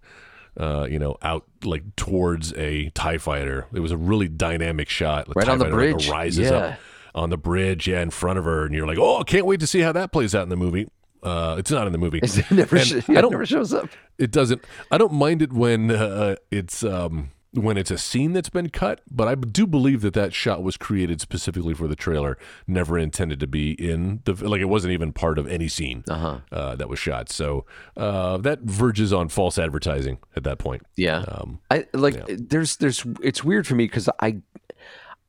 uh, 0.60 0.88
you 0.90 0.98
know, 0.98 1.16
out 1.22 1.46
like 1.64 1.96
towards 1.96 2.54
a 2.56 2.90
Tie 2.96 3.20
Fighter. 3.20 3.68
It 3.72 3.82
was 3.82 3.92
a 3.92 3.98
really 3.98 4.28
dynamic 4.28 4.90
shot. 4.90 5.28
Right 5.36 5.46
TIE 5.46 5.52
on 5.52 5.60
the 5.60 5.66
bridge. 5.70 6.10
rises 6.10 6.50
Yeah. 6.50 6.58
up. 6.58 6.80
on 7.16 7.30
the 7.30 7.38
bridge, 7.38 7.88
yeah, 7.88 8.02
in 8.02 8.10
front 8.10 8.40
of 8.40 8.46
her, 8.46 8.66
and 8.66 8.74
you're 8.74 8.88
like, 8.88 8.98
oh, 8.98 9.24
can't 9.24 9.46
wait 9.46 9.60
to 9.60 9.68
see 9.68 9.82
how 9.82 9.92
that 9.92 10.12
plays 10.12 10.34
out 10.34 10.42
in 10.42 10.50
the 10.50 10.56
movie. 10.56 10.88
Uh, 11.24 11.56
it's 11.58 11.72
not 11.72 11.88
in 11.88 11.94
the 11.94 12.00
movie. 12.00 12.20
It 12.22 12.52
never, 12.52 12.78
sh- 12.80 13.08
I 13.10 13.22
don't- 13.22 13.32
never 13.32 13.46
shows 13.46 13.74
up. 13.74 13.90
It 14.18 14.32
doesn't. 14.32 14.64
I 14.92 14.98
don't 14.98 15.14
mind 15.14 15.42
it 15.42 15.52
when 15.54 15.90
uh, 15.92 16.36
it's 16.52 16.84
um, 16.84 17.32
when 17.54 17.78
it's 17.78 17.92
a 17.92 17.98
scene 17.98 18.34
that's 18.34 18.50
been 18.50 18.70
cut, 18.70 19.02
but 19.10 19.28
I 19.28 19.36
do 19.36 19.66
believe 19.68 20.02
that 20.02 20.14
that 20.16 20.34
shot 20.34 20.64
was 20.64 20.76
created 20.76 21.22
specifically 21.22 21.74
for 21.74 21.88
the 21.88 21.96
trailer, 21.96 22.38
never 22.68 22.98
intended 22.98 23.40
to 23.42 23.48
be 23.48 23.72
in 23.74 24.22
the 24.26 24.34
like. 24.34 24.60
It 24.62 24.66
wasn't 24.66 24.92
even 24.94 25.14
part 25.14 25.38
of 25.40 25.48
any 25.48 25.68
scene 25.68 26.04
Uh-huh. 26.10 26.40
uh, 26.52 26.76
that 26.76 26.90
was 26.90 27.00
shot. 27.00 27.30
So 27.30 27.66
uh, 27.96 28.38
that 28.40 28.62
verges 28.62 29.14
on 29.14 29.30
false 29.30 29.58
advertising 29.58 30.18
at 30.36 30.44
that 30.44 30.58
point. 30.58 30.82
Yeah. 30.96 31.20
Um, 31.28 31.60
I 31.72 31.86
like 31.94 32.26
there's 32.28 32.78
there's 32.78 33.06
it's 33.22 33.44
weird 33.44 33.66
for 33.68 33.76
me 33.76 33.86
because 33.86 34.10
I 34.20 34.38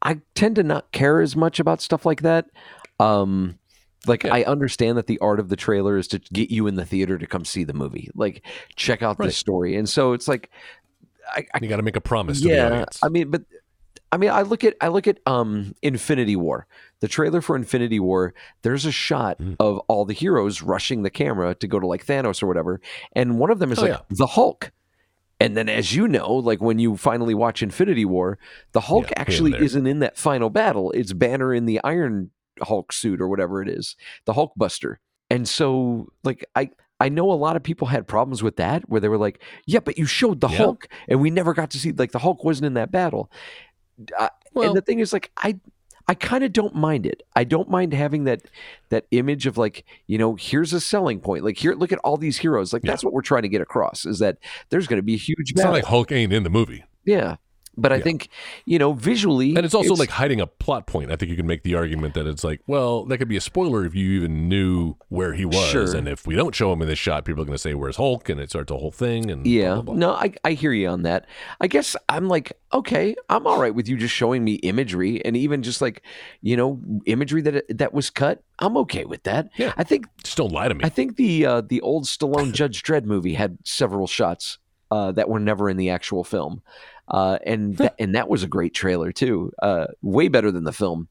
I 0.02 0.20
tend 0.34 0.56
to 0.56 0.62
not 0.62 0.92
care 0.92 1.20
as 1.20 1.36
much 1.36 1.60
about 1.60 1.80
stuff 1.80 2.04
like 2.06 2.22
that. 2.22 2.46
Um 3.00 3.58
like 4.06 4.24
I 4.24 4.42
understand 4.44 4.98
that 4.98 5.06
the 5.06 5.18
art 5.20 5.40
of 5.40 5.48
the 5.48 5.56
trailer 5.56 5.96
is 5.98 6.08
to 6.08 6.18
get 6.18 6.50
you 6.50 6.66
in 6.66 6.74
the 6.76 6.84
theater 6.84 7.18
to 7.18 7.26
come 7.26 7.44
see 7.44 7.64
the 7.64 7.72
movie. 7.74 8.10
Like 8.14 8.44
check 8.76 9.02
out 9.02 9.18
Right. 9.18 9.26
this 9.26 9.36
story. 9.36 9.76
And 9.76 9.88
so 9.88 10.12
it's 10.12 10.28
like 10.28 10.50
I, 11.34 11.46
I 11.54 11.58
you 11.62 11.68
got 11.68 11.76
to 11.76 11.82
make 11.82 11.96
a 11.96 12.00
promise 12.00 12.40
to 12.42 12.48
the 12.48 12.54
yeah, 12.54 12.66
audience. 12.66 13.00
I 13.02 13.08
mean, 13.08 13.30
but 13.30 13.42
I 14.12 14.16
mean, 14.16 14.30
I 14.30 14.42
look 14.42 14.62
at 14.62 14.76
I 14.80 14.88
look 14.88 15.06
at 15.08 15.18
um 15.26 15.74
Infinity 15.82 16.36
War, 16.36 16.66
the 17.00 17.08
trailer 17.08 17.40
for 17.40 17.56
Infinity 17.56 17.98
War. 17.98 18.34
There's 18.62 18.84
a 18.86 18.92
shot 18.92 19.38
Mm. 19.38 19.56
of 19.58 19.78
all 19.88 20.04
the 20.04 20.12
heroes 20.14 20.62
rushing 20.62 21.02
the 21.02 21.10
camera 21.10 21.54
to 21.56 21.66
go 21.66 21.80
to 21.80 21.86
like 21.86 22.06
Thanos 22.06 22.42
or 22.42 22.46
whatever, 22.46 22.80
and 23.14 23.38
one 23.38 23.50
of 23.50 23.58
them 23.58 23.72
is 23.72 23.78
Oh, 23.78 23.82
like 23.82 23.90
yeah. 23.92 24.00
the 24.10 24.26
Hulk. 24.28 24.70
And 25.40 25.56
then, 25.56 25.68
as 25.68 25.94
you 25.94 26.06
know, 26.06 26.32
like 26.32 26.60
when 26.62 26.78
you 26.78 26.96
finally 26.96 27.34
watch 27.34 27.60
Infinity 27.62 28.04
War, 28.04 28.38
the 28.72 28.80
Hulk 28.82 29.06
Yeah, 29.10 29.14
actually 29.16 29.52
isn't 29.58 29.86
in 29.86 29.98
that 29.98 30.16
final 30.16 30.48
battle. 30.48 30.92
It's 30.92 31.12
Banner 31.12 31.52
in 31.52 31.66
the 31.66 31.80
Iron 31.82 32.30
Hulk 32.62 32.92
suit 32.92 33.20
or 33.20 33.28
whatever 33.28 33.62
it 33.62 33.68
is, 33.68 33.96
the 34.24 34.32
Hulk 34.34 34.52
Buster. 34.56 35.00
And 35.30 35.48
so, 35.48 36.08
like, 36.22 36.44
I 36.54 36.70
I 37.00 37.08
know 37.08 37.30
a 37.30 37.34
lot 37.34 37.56
of 37.56 37.62
people 37.62 37.88
had 37.88 38.06
problems 38.06 38.42
with 38.42 38.56
that, 38.56 38.88
where 38.88 39.00
they 39.00 39.08
were 39.08 39.18
like, 39.18 39.42
"Yeah, 39.66 39.80
but 39.80 39.98
you 39.98 40.06
showed 40.06 40.40
the 40.40 40.48
Yeah. 40.48 40.58
Hulk, 40.58 40.88
and 41.08 41.20
we 41.20 41.30
never 41.30 41.52
got 41.54 41.70
to 41.70 41.78
see 41.78 41.92
like 41.92 42.12
the 42.12 42.18
Hulk 42.20 42.44
wasn't 42.44 42.66
in 42.66 42.74
that 42.74 42.90
battle." 42.92 43.30
I, 44.18 44.30
Well- 44.52 44.68
and 44.68 44.76
the 44.76 44.80
thing 44.82 44.98
is, 45.00 45.12
like, 45.12 45.30
I 45.36 45.58
I 46.06 46.12
kind 46.14 46.44
of 46.44 46.52
don't 46.52 46.74
mind 46.74 47.06
it. 47.06 47.22
I 47.34 47.44
don't 47.44 47.70
mind 47.70 47.94
having 47.94 48.24
that 48.24 48.42
that 48.90 49.06
image 49.10 49.46
of 49.46 49.56
like, 49.56 49.84
you 50.06 50.18
know, 50.18 50.34
here's 50.34 50.72
a 50.74 50.80
selling 50.80 51.18
point. 51.20 51.44
Like, 51.44 51.56
here, 51.56 51.74
look 51.74 51.92
at 51.92 51.98
all 52.00 52.18
these 52.18 52.36
heroes. 52.38 52.72
Like, 52.74 52.84
Yeah. 52.84 52.90
that's 52.92 53.02
what 53.02 53.14
we're 53.14 53.22
trying 53.22 53.42
to 53.42 53.48
get 53.48 53.62
across 53.62 54.04
is 54.04 54.18
that 54.18 54.36
there's 54.68 54.86
going 54.86 54.98
to 54.98 55.02
be 55.02 55.14
a 55.14 55.18
huge 55.18 55.52
it's 55.52 55.62
not 55.62 55.72
like 55.72 55.84
Hulk 55.84 56.12
ain't 56.12 56.32
in 56.32 56.42
the 56.42 56.50
movie. 56.50 56.84
yeah, 57.06 57.36
but 57.76 57.92
I 57.92 57.96
Yeah. 57.96 58.02
think 58.02 58.28
you 58.64 58.78
know 58.78 58.92
visually, 58.92 59.54
And 59.56 59.64
it's 59.64 59.74
also 59.74 59.94
like 59.94 60.10
hiding 60.10 60.40
a 60.40 60.46
plot 60.46 60.86
point. 60.86 61.10
I 61.10 61.16
think 61.16 61.30
you 61.30 61.36
can 61.36 61.46
make 61.46 61.62
the 61.62 61.74
argument 61.74 62.14
that 62.14 62.26
it's 62.26 62.44
like, 62.44 62.60
well, 62.66 63.04
that 63.06 63.18
could 63.18 63.28
be 63.28 63.36
a 63.36 63.40
spoiler 63.40 63.84
if 63.84 63.94
you 63.94 64.12
even 64.12 64.48
knew 64.48 64.94
where 65.08 65.32
he 65.34 65.44
was. 65.44 65.70
Sure. 65.70 65.96
And 65.96 66.08
if 66.08 66.26
we 66.26 66.34
don't 66.34 66.54
show 66.54 66.72
him 66.72 66.82
in 66.82 66.88
this 66.88 66.98
shot, 66.98 67.24
people 67.24 67.42
are 67.42 67.46
going 67.46 67.54
to 67.56 67.58
say, 67.62 67.74
where's 67.74 67.96
Hulk? 67.96 68.28
And 68.28 68.40
it 68.40 68.50
starts 68.50 68.70
a 68.72 68.76
whole 68.76 68.90
thing. 68.90 69.30
And 69.30 69.46
Yeah, 69.46 69.74
blah, 69.74 69.82
blah, 69.82 69.94
blah. 69.94 69.94
no, 69.94 70.12
I, 70.14 70.34
I 70.44 70.52
hear 70.52 70.72
you 70.72 70.88
on 70.88 71.02
that. 71.02 71.26
I 71.60 71.66
guess 71.66 71.96
I'm 72.08 72.28
like, 72.28 72.52
okay, 72.72 73.14
I'm 73.28 73.46
all 73.46 73.58
right 73.60 73.74
with 73.74 73.88
you 73.88 73.96
just 73.96 74.14
showing 74.14 74.44
me 74.44 74.54
imagery 74.54 75.24
and 75.24 75.36
even 75.36 75.62
just 75.62 75.80
like, 75.80 76.02
you 76.42 76.56
know, 76.56 76.80
imagery 77.06 77.42
that 77.42 77.64
that 77.78 77.92
was 77.94 78.10
cut. 78.10 78.42
I'm 78.58 78.76
okay 78.78 79.04
with 79.04 79.22
that. 79.24 79.50
Yeah. 79.56 79.72
I 79.76 79.84
think 79.84 80.06
Just 80.22 80.36
don't 80.36 80.52
lie 80.52 80.68
to 80.68 80.74
me. 80.74 80.84
I 80.84 80.88
think 80.88 81.16
the 81.16 81.46
uh, 81.46 81.60
the 81.60 81.80
old 81.80 82.04
Stallone 82.04 82.52
Judge 82.60 82.82
Dredd 82.82 83.04
movie 83.04 83.34
had 83.34 83.58
several 83.64 84.06
shots 84.06 84.58
uh, 84.90 85.12
that 85.12 85.28
were 85.28 85.40
never 85.40 85.68
in 85.70 85.76
the 85.76 85.90
actual 85.90 86.22
film, 86.24 86.62
uh, 87.08 87.38
and 87.44 87.76
that, 87.76 87.94
and 87.98 88.14
that 88.14 88.28
was 88.28 88.42
a 88.42 88.48
great 88.48 88.74
trailer 88.74 89.12
too. 89.12 89.52
Uh, 89.62 89.86
way 90.02 90.28
better 90.28 90.50
than 90.50 90.64
the 90.64 90.72
film. 90.72 91.08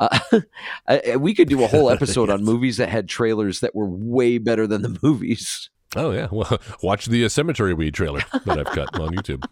Uh, 0.00 0.18
we 1.18 1.34
could 1.34 1.48
do 1.48 1.62
a 1.64 1.66
whole 1.66 1.90
episode 1.90 2.30
on 2.30 2.44
movies 2.44 2.76
that 2.76 2.88
had 2.88 3.08
trailers 3.08 3.60
that 3.60 3.74
were 3.74 3.88
way 3.88 4.38
better 4.38 4.66
than 4.66 4.82
the 4.82 4.98
movies. 5.02 5.70
oh, 5.96 6.10
yeah. 6.10 6.28
Well, 6.30 6.60
watch 6.82 7.06
the 7.06 7.24
uh, 7.24 7.28
Cemetery 7.28 7.74
Weed 7.74 7.94
trailer 7.94 8.22
that 8.44 8.58
I've 8.58 8.66
cut 8.66 8.98
on 8.98 9.14
YouTube. 9.14 9.44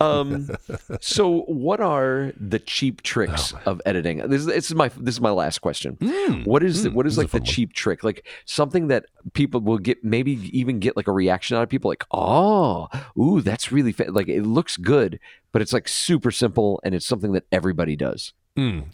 Um, 0.00 0.50
so 1.00 1.42
what 1.42 1.80
are 1.80 2.32
the 2.38 2.58
cheap 2.58 3.02
tricks 3.02 3.54
of 3.66 3.80
editing? 3.86 4.18
This 4.28 4.40
is, 4.40 4.46
this 4.46 4.66
is 4.66 4.74
my 4.74 4.88
this 4.96 5.14
is 5.14 5.20
my 5.20 5.30
last 5.30 5.60
question. 5.60 5.96
what 6.44 6.62
is 6.62 6.86
mm, 6.86 6.92
what 6.92 7.06
is 7.06 7.12
this 7.12 7.14
is 7.14 7.18
like 7.18 7.26
the 7.28 7.38
fun 7.38 7.40
one. 7.40 7.46
cheap 7.46 7.72
trick? 7.72 8.04
Like 8.04 8.26
something 8.44 8.88
that 8.88 9.06
people 9.32 9.60
will 9.60 9.78
get 9.78 10.04
maybe 10.04 10.32
even 10.56 10.78
get 10.78 10.96
like 10.96 11.08
a 11.08 11.12
reaction 11.12 11.56
out 11.56 11.62
of 11.62 11.68
people 11.68 11.88
like, 11.90 12.04
"Oh, 12.10 12.88
ooh, 13.18 13.40
that's 13.40 13.72
really 13.72 13.92
fa-. 13.92 14.10
like 14.10 14.28
it 14.28 14.42
looks 14.42 14.76
good, 14.76 15.18
but 15.52 15.62
it's 15.62 15.72
like 15.72 15.88
super 15.88 16.30
simple 16.30 16.80
and 16.84 16.94
it's 16.94 17.06
something 17.06 17.32
that 17.32 17.44
everybody 17.52 17.96
does." 17.96 18.32
Mm, 18.56 18.86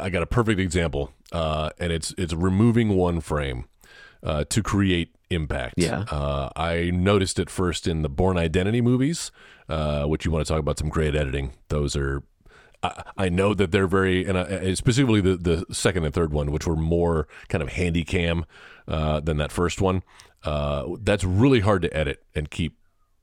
I 0.00 0.10
got 0.10 0.22
a 0.22 0.26
perfect 0.26 0.60
example, 0.60 1.12
uh, 1.32 1.70
and 1.78 1.92
it's 1.92 2.14
it's 2.18 2.32
removing 2.32 2.96
one 2.96 3.20
frame 3.20 3.66
uh, 4.22 4.44
to 4.44 4.62
create 4.62 5.15
impact. 5.30 5.74
Yeah. 5.76 6.04
uh, 6.10 6.50
I 6.56 6.90
noticed 6.90 7.38
it 7.38 7.50
first 7.50 7.86
in 7.86 8.02
the 8.02 8.08
Bourne 8.08 8.38
Identity 8.38 8.80
movies, 8.80 9.30
uh, 9.68 10.04
which 10.04 10.24
you 10.24 10.30
want 10.30 10.46
to 10.46 10.52
talk 10.52 10.60
about 10.60 10.78
some 10.78 10.88
great 10.88 11.14
editing. 11.14 11.52
Those 11.68 11.96
are. 11.96 12.22
I, 12.82 13.02
I 13.16 13.28
know 13.30 13.54
that 13.54 13.72
they're 13.72 13.86
very, 13.86 14.26
and 14.26 14.38
I, 14.38 14.74
specifically 14.74 15.22
the, 15.22 15.36
the 15.36 15.74
second 15.74 16.04
and 16.04 16.12
third 16.12 16.32
one, 16.32 16.52
which 16.52 16.66
were 16.66 16.76
more 16.76 17.26
kind 17.48 17.62
of 17.62 17.70
handy 17.70 18.04
cam 18.04 18.44
uh, 18.86 19.20
than 19.20 19.38
that 19.38 19.50
first 19.50 19.80
one. 19.80 20.02
Uh, 20.44 20.84
that's 21.00 21.24
really 21.24 21.60
hard 21.60 21.82
to 21.82 21.96
edit 21.96 22.22
and 22.34 22.50
keep 22.50 22.76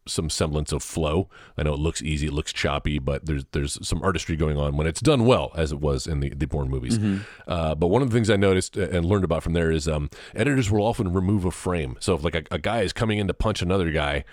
some 0.05 0.29
semblance 0.29 0.71
of 0.71 0.83
flow. 0.83 1.29
I 1.57 1.63
know 1.63 1.73
it 1.73 1.79
looks 1.79 2.01
easy, 2.01 2.27
it 2.27 2.33
looks 2.33 2.51
choppy, 2.53 2.99
but 2.99 3.25
there's 3.25 3.45
there's 3.51 3.85
some 3.87 4.01
artistry 4.03 4.35
going 4.35 4.57
on 4.57 4.75
when 4.77 4.87
it's 4.87 5.01
done 5.01 5.25
well, 5.25 5.51
as 5.55 5.71
it 5.71 5.79
was 5.79 6.07
in 6.07 6.19
the 6.19 6.29
the 6.29 6.45
Bourne 6.45 6.69
movies. 6.69 6.99
Uh, 7.47 7.75
but 7.75 7.87
one 7.87 8.01
of 8.01 8.09
the 8.09 8.13
things 8.15 8.29
I 8.29 8.35
noticed 8.35 8.77
and 8.77 9.05
learned 9.05 9.23
about 9.23 9.43
from 9.43 9.53
there 9.53 9.71
is 9.71 9.87
um, 9.87 10.09
editors 10.35 10.69
will 10.69 10.83
often 10.85 11.13
remove 11.13 11.45
a 11.45 11.51
frame. 11.51 11.97
So 11.99 12.15
if 12.15 12.23
like 12.23 12.35
a, 12.35 12.43
a 12.51 12.59
guy 12.59 12.81
is 12.81 12.93
coming 12.93 13.19
in 13.19 13.27
to 13.27 13.33
punch 13.33 13.61
another 13.61 13.91
guy, 13.91 14.25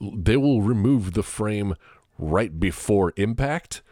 they 0.00 0.36
will 0.36 0.62
remove 0.62 1.12
the 1.12 1.22
frame 1.22 1.74
right 2.18 2.58
before 2.60 3.12
impact 3.16 3.82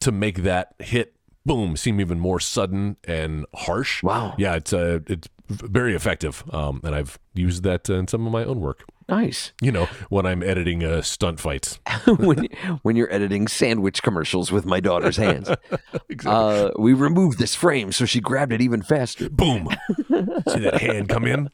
to 0.00 0.12
make 0.12 0.42
that 0.42 0.74
hit 0.78 1.14
boom 1.46 1.76
seem 1.76 2.00
even 2.00 2.18
more 2.18 2.40
sudden 2.40 2.96
and 3.04 3.46
harsh. 3.54 4.02
Wow. 4.02 4.34
Yeah, 4.38 4.54
it's 4.54 4.72
uh, 4.72 5.00
it's 5.06 5.28
very 5.48 5.94
effective, 5.94 6.42
um, 6.54 6.80
and 6.84 6.94
I've 6.94 7.18
used 7.34 7.62
that 7.64 7.88
in 7.90 8.08
some 8.08 8.26
of 8.26 8.32
my 8.32 8.44
own 8.44 8.60
work. 8.60 8.84
Nice. 9.08 9.52
You 9.60 9.70
know, 9.72 9.84
when 10.08 10.24
I'm 10.26 10.42
editing 10.42 10.82
uh, 10.82 11.02
stunt 11.02 11.38
fights. 11.40 11.78
when 12.18 12.48
when 12.82 12.96
you're 12.96 13.12
editing 13.12 13.48
sandwich 13.48 14.02
commercials 14.02 14.50
with 14.50 14.64
my 14.64 14.80
daughter's 14.80 15.16
hands, 15.16 15.50
uh, 16.26 16.70
we 16.78 16.92
removed 16.94 17.38
this 17.38 17.54
frame 17.54 17.92
so 17.92 18.04
she 18.06 18.20
grabbed 18.20 18.52
it 18.52 18.60
even 18.60 18.82
faster. 18.82 19.28
Boom! 19.28 19.68
See 20.48 20.60
that 20.60 20.78
hand 20.80 21.08
come 21.08 21.24
in? 21.26 21.50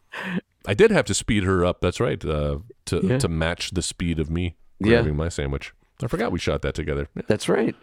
I 0.67 0.75
did 0.75 0.91
have 0.91 1.07
to 1.07 1.15
speed 1.15 1.43
her 1.45 1.65
up. 1.65 1.81
That's 1.81 1.99
right, 2.01 2.25
uh, 2.25 2.59
to 2.87 3.01
Yeah. 3.03 3.19
to 3.19 3.29
match 3.29 3.71
the 3.73 3.83
speed 3.83 4.21
of 4.21 4.31
me 4.31 4.57
Yeah. 4.79 4.97
grabbing 4.97 5.17
my 5.17 5.29
sandwich. 5.29 5.73
I 6.03 6.07
forgot 6.07 6.33
we 6.33 6.39
shot 6.39 6.63
that 6.63 6.75
together. 6.75 7.09
Yeah, 7.17 7.23
That's 7.27 7.49
right. 7.49 7.75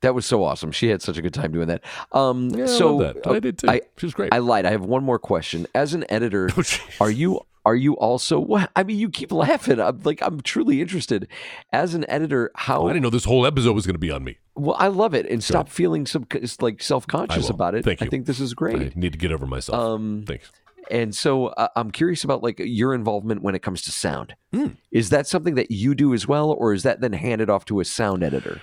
That 0.00 0.16
was 0.16 0.26
so 0.26 0.42
awesome. 0.42 0.72
She 0.72 0.88
had 0.88 1.00
such 1.00 1.16
a 1.16 1.22
good 1.22 1.32
time 1.32 1.52
doing 1.52 1.68
that. 1.68 1.84
Um, 2.10 2.50
I 2.60 2.66
so 2.66 2.96
love 2.96 3.14
that. 3.22 3.26
I 3.30 3.38
did 3.38 3.58
too. 3.58 3.70
I, 3.70 3.82
she 3.96 4.06
was 4.06 4.14
great. 4.14 4.34
I 4.34 4.38
lied. 4.38 4.66
I 4.66 4.72
have 4.72 4.84
one 4.84 5.04
more 5.04 5.20
question. 5.20 5.68
As 5.76 5.94
an 5.94 6.04
editor, 6.08 6.50
Oh, 6.56 6.62
are 7.00 7.10
you 7.10 7.40
are 7.64 7.76
you 7.76 7.94
also? 7.96 8.40
What 8.52 8.70
I 8.76 8.82
mean, 8.82 8.98
you 8.98 9.08
keep 9.08 9.32
laughing. 9.32 9.80
I'm 9.80 10.00
like 10.04 10.20
I'm 10.22 10.40
truly 10.40 10.80
interested. 10.80 11.28
As 11.72 11.94
an 11.94 12.04
editor, 12.08 12.50
how? 12.54 12.82
Oh, 12.82 12.86
I 12.86 12.92
didn't 12.92 13.02
know 13.02 13.10
this 13.10 13.24
whole 13.24 13.46
episode 13.46 13.72
was 13.72 13.86
going 13.86 13.94
to 13.94 13.98
be 14.00 14.10
on 14.10 14.24
me. 14.24 14.38
well, 14.54 14.76
I 14.78 14.88
love 14.88 15.14
it, 15.14 15.26
and 15.26 15.42
stop 15.42 15.68
feeling 15.68 16.04
some 16.06 16.26
like 16.60 16.82
self 16.82 17.06
conscious 17.06 17.48
about 17.48 17.74
it. 17.74 17.84
Thank 17.84 18.00
you. 18.00 18.06
I 18.06 18.10
think 18.10 18.26
this 18.26 18.40
is 18.40 18.52
great. 18.54 18.76
I 18.76 18.92
need 18.94 19.12
to 19.12 19.18
get 19.18 19.32
over 19.32 19.46
myself. 19.46 19.78
Um, 19.78 20.24
Thanks. 20.26 20.50
and 20.90 21.14
so 21.14 21.46
uh, 21.46 21.68
I'm 21.76 21.90
curious 21.90 22.24
about 22.24 22.42
like 22.42 22.58
your 22.58 22.92
involvement 22.94 23.42
when 23.42 23.54
it 23.54 23.62
comes 23.62 23.80
to 23.82 23.92
sound. 23.92 24.34
Hmm. 24.52 24.68
Is 24.90 25.10
that 25.10 25.26
something 25.26 25.54
that 25.54 25.70
you 25.70 25.94
do 25.94 26.12
as 26.12 26.26
well, 26.28 26.50
or 26.50 26.74
is 26.74 26.82
that 26.82 27.00
then 27.00 27.12
handed 27.14 27.48
off 27.48 27.64
to 27.66 27.80
a 27.80 27.84
sound 27.84 28.22
editor? 28.22 28.60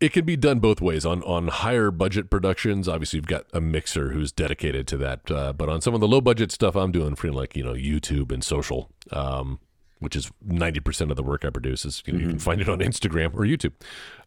It 0.00 0.12
can 0.12 0.24
be 0.24 0.36
done 0.36 0.60
both 0.60 0.80
ways. 0.80 1.04
On 1.04 1.22
on 1.24 1.48
higher 1.48 1.90
budget 1.90 2.30
productions, 2.30 2.88
obviously 2.88 3.18
you've 3.18 3.26
got 3.26 3.44
a 3.52 3.60
mixer 3.60 4.10
who's 4.12 4.32
dedicated 4.32 4.86
to 4.88 4.96
that. 4.98 5.30
Uh, 5.30 5.52
but 5.52 5.68
on 5.68 5.80
some 5.80 5.94
of 5.94 6.00
the 6.00 6.08
low 6.08 6.20
budget 6.20 6.50
stuff, 6.50 6.74
I'm 6.74 6.90
doing 6.90 7.14
for 7.14 7.30
like 7.30 7.54
you 7.54 7.62
know 7.62 7.74
YouTube 7.74 8.32
and 8.32 8.42
social, 8.42 8.90
um, 9.12 9.60
which 9.98 10.16
is 10.16 10.30
ninety 10.42 10.80
percent 10.80 11.10
of 11.10 11.16
the 11.16 11.22
work 11.22 11.44
I 11.44 11.50
produce. 11.50 11.84
Is 11.84 12.02
you, 12.06 12.14
know, 12.14 12.18
you 12.20 12.28
can 12.28 12.38
find 12.38 12.60
it 12.60 12.68
on 12.68 12.78
Instagram 12.78 13.34
or 13.34 13.40
YouTube. 13.40 13.72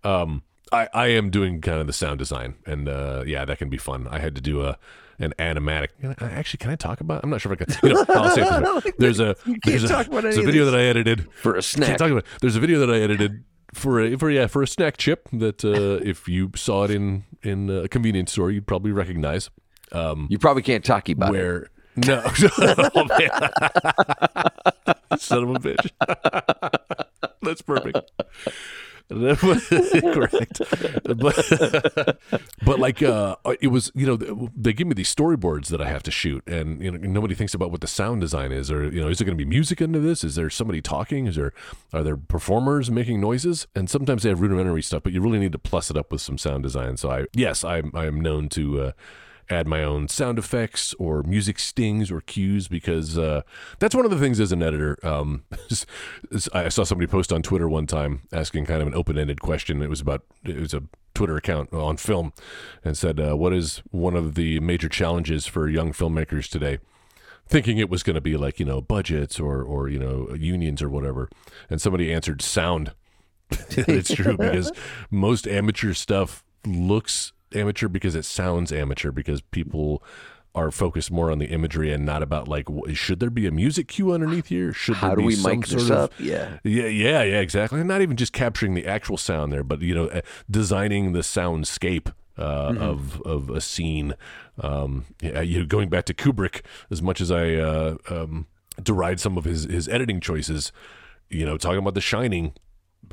Um, 0.03 0.43
I 0.71 0.89
I 0.93 1.07
am 1.07 1.31
doing 1.31 1.59
kind 1.59 1.79
of 1.81 1.87
the 1.87 1.93
sound 1.93 2.19
design, 2.19 2.55
and 2.67 2.87
uh, 2.87 3.23
yeah, 3.25 3.43
that 3.45 3.57
can 3.57 3.69
be 3.69 3.77
fun. 3.77 4.07
I 4.09 4.19
had 4.19 4.35
to 4.35 4.41
do 4.41 4.63
a 4.63 4.77
an 5.19 5.33
animatic. 5.39 5.87
Actually, 6.21 6.57
can 6.59 6.71
I 6.71 6.75
talk 6.75 7.01
about? 7.01 7.23
I'm 7.23 7.29
not 7.29 7.41
sure 7.41 7.51
if 7.53 7.61
I 7.61 7.65
can. 7.65 7.75
You 7.83 7.95
know, 7.95 8.05
I'll 8.09 8.29
say 8.29 8.43
it. 8.43 8.95
There's 8.97 9.19
a 9.19 9.35
there's 9.63 9.83
a, 9.83 10.03
there's 10.09 10.37
a 10.37 10.43
video 10.43 10.65
that 10.65 10.75
I 10.75 10.83
edited 10.83 11.31
For 11.33 11.55
a 11.55 11.61
snack. 11.61 11.97
talk 11.97 12.11
about. 12.11 12.25
There's 12.41 12.55
a 12.55 12.59
video 12.59 12.79
that 12.79 12.91
I 12.91 12.99
edited 12.99 13.43
for 13.73 13.99
a, 14.01 14.15
for 14.17 14.29
yeah 14.29 14.47
for 14.47 14.61
a 14.61 14.67
snack 14.67 14.97
chip 14.97 15.27
that 15.33 15.63
uh, 15.65 15.99
if 16.05 16.27
you 16.27 16.51
saw 16.55 16.83
it 16.85 16.91
in 16.91 17.23
in 17.41 17.69
a 17.69 17.87
convenience 17.87 18.31
store 18.31 18.51
you'd 18.51 18.67
probably 18.67 18.91
recognize. 18.91 19.49
Um, 19.91 20.27
You 20.29 20.39
probably 20.39 20.63
can't 20.63 20.83
talk 20.83 21.07
about 21.09 21.29
it. 21.29 21.31
where 21.37 21.69
no, 21.95 22.23
oh, 22.25 23.05
man. 23.19 23.29
son 25.19 25.43
of 25.43 25.49
a 25.51 25.59
bitch. 25.59 25.91
That's 27.43 27.61
perfect. 27.61 28.11
Correct. 29.13 30.61
But, 31.03 32.17
but 32.65 32.79
like 32.79 33.03
uh, 33.03 33.35
it 33.61 33.67
was, 33.67 33.91
you 33.93 34.05
know, 34.07 34.49
they 34.55 34.73
give 34.73 34.87
me 34.87 34.93
these 34.93 35.13
storyboards 35.13 35.67
that 35.67 35.81
I 35.81 35.87
have 35.89 36.03
to 36.03 36.11
shoot, 36.11 36.43
and 36.47 36.81
you 36.81 36.91
know, 36.91 36.97
nobody 36.97 37.35
thinks 37.35 37.53
about 37.53 37.71
what 37.71 37.81
the 37.81 37.87
sound 37.87 38.21
design 38.21 38.51
is, 38.51 38.71
or 38.71 38.85
you 38.89 39.01
know, 39.01 39.09
is 39.09 39.19
there 39.19 39.25
going 39.25 39.37
to 39.37 39.43
be 39.43 39.49
music 39.49 39.81
into 39.81 39.99
this? 39.99 40.23
Is 40.23 40.35
there 40.35 40.49
somebody 40.49 40.81
talking? 40.81 41.27
Is 41.27 41.35
there 41.35 41.53
are 41.91 42.03
there 42.03 42.17
performers 42.17 42.89
making 42.89 43.21
noises? 43.21 43.67
And 43.75 43.89
sometimes 43.89 44.23
they 44.23 44.29
have 44.29 44.41
rudimentary 44.41 44.81
stuff, 44.81 45.03
but 45.03 45.13
you 45.13 45.21
really 45.21 45.39
need 45.39 45.51
to 45.51 45.59
plus 45.59 45.91
it 45.91 45.97
up 45.97 46.11
with 46.11 46.21
some 46.21 46.37
sound 46.37 46.63
design. 46.63 46.97
So 46.97 47.11
I, 47.11 47.25
yes, 47.33 47.63
I 47.63 47.83
I 47.93 48.05
am 48.05 48.19
known 48.19 48.49
to. 48.49 48.81
Uh, 48.81 48.91
add 49.49 49.67
my 49.67 49.83
own 49.83 50.07
sound 50.07 50.39
effects 50.39 50.93
or 50.95 51.23
music 51.23 51.59
stings 51.59 52.11
or 52.11 52.21
cues 52.21 52.67
because 52.67 53.17
uh, 53.17 53.41
that's 53.79 53.95
one 53.95 54.05
of 54.05 54.11
the 54.11 54.19
things 54.19 54.39
as 54.39 54.51
an 54.51 54.63
editor. 54.63 54.97
Um, 55.03 55.43
I 56.53 56.69
saw 56.69 56.83
somebody 56.83 57.07
post 57.07 57.31
on 57.31 57.41
Twitter 57.41 57.67
one 57.67 57.87
time 57.87 58.21
asking 58.31 58.65
kind 58.65 58.81
of 58.81 58.87
an 58.87 58.95
open 58.95 59.17
ended 59.17 59.41
question. 59.41 59.81
It 59.81 59.89
was 59.89 60.01
about 60.01 60.23
it 60.43 60.57
was 60.57 60.73
a 60.73 60.83
Twitter 61.13 61.37
account 61.37 61.71
on 61.73 61.97
film 61.97 62.33
and 62.83 62.97
said, 62.97 63.19
uh, 63.19 63.35
"What 63.35 63.53
is 63.53 63.81
one 63.91 64.15
of 64.15 64.35
the 64.35 64.59
major 64.59 64.89
challenges 64.89 65.45
for 65.45 65.69
young 65.69 65.91
filmmakers 65.91 66.49
today?" 66.49 66.79
Thinking 67.47 67.77
it 67.77 67.89
was 67.89 68.03
going 68.03 68.15
to 68.15 68.21
be 68.21 68.37
like 68.37 68.59
you 68.59 68.65
know 68.65 68.81
budgets 68.81 69.39
or 69.39 69.61
or 69.61 69.89
you 69.89 69.99
know 69.99 70.33
unions 70.33 70.81
or 70.81 70.89
whatever, 70.89 71.29
and 71.69 71.81
somebody 71.81 72.13
answered 72.13 72.41
sound. 72.41 72.93
it's 73.69 74.13
true 74.13 74.37
because 74.37 74.71
most 75.11 75.47
amateur 75.47 75.93
stuff 75.93 76.43
looks 76.65 77.33
amateur 77.55 77.87
because 77.87 78.15
it 78.15 78.25
sounds 78.25 78.71
amateur 78.71 79.11
because 79.11 79.41
people 79.41 80.03
are 80.55 80.69
focused 80.69 81.09
more 81.09 81.31
on 81.31 81.39
the 81.39 81.47
imagery 81.47 81.91
and 81.91 82.05
not 82.05 82.21
about 82.21 82.47
like 82.47 82.67
should 82.93 83.19
there 83.19 83.31
be 83.31 83.47
a 83.47 83.51
music 83.51 83.87
cue 83.87 84.11
underneath 84.13 84.47
here? 84.47 84.71
Should 84.71 84.97
how 84.97 85.07
there 85.07 85.15
do 85.15 85.21
be 85.21 85.27
we 85.27 85.35
some 85.35 85.51
mic 85.59 85.65
sort 85.65 85.81
this 85.81 85.89
of, 85.89 85.97
up? 85.97 86.13
Yeah. 86.19 86.57
Yeah 86.63 86.85
yeah 86.85 87.23
yeah 87.23 87.39
exactly. 87.39 87.79
And 87.79 87.87
not 87.87 88.01
even 88.01 88.17
just 88.17 88.33
capturing 88.33 88.75
the 88.75 88.85
actual 88.85 89.17
sound 89.17 89.51
there 89.51 89.63
but 89.63 89.81
you 89.81 89.95
know 89.95 90.07
uh, 90.09 90.21
designing 90.49 91.13
the 91.13 91.21
soundscape 91.21 92.13
uh, 92.37 92.71
Mm-hmm. 92.71 92.81
of 92.83 93.21
of 93.23 93.49
a 93.49 93.61
scene. 93.61 94.13
Um 94.59 95.05
yeah, 95.21 95.41
you 95.41 95.59
know, 95.59 95.65
going 95.65 95.89
back 95.89 96.05
to 96.05 96.13
Kubrick 96.13 96.61
as 96.91 97.01
much 97.01 97.19
as 97.21 97.31
I 97.31 97.55
uh, 97.55 97.97
um 98.09 98.45
deride 98.81 99.19
some 99.19 99.37
of 99.37 99.45
his 99.45 99.63
his 99.63 99.87
editing 99.87 100.19
choices 100.19 100.71
you 101.29 101.45
know 101.45 101.57
talking 101.57 101.79
about 101.79 101.93
The 101.95 102.01
Shining 102.01 102.53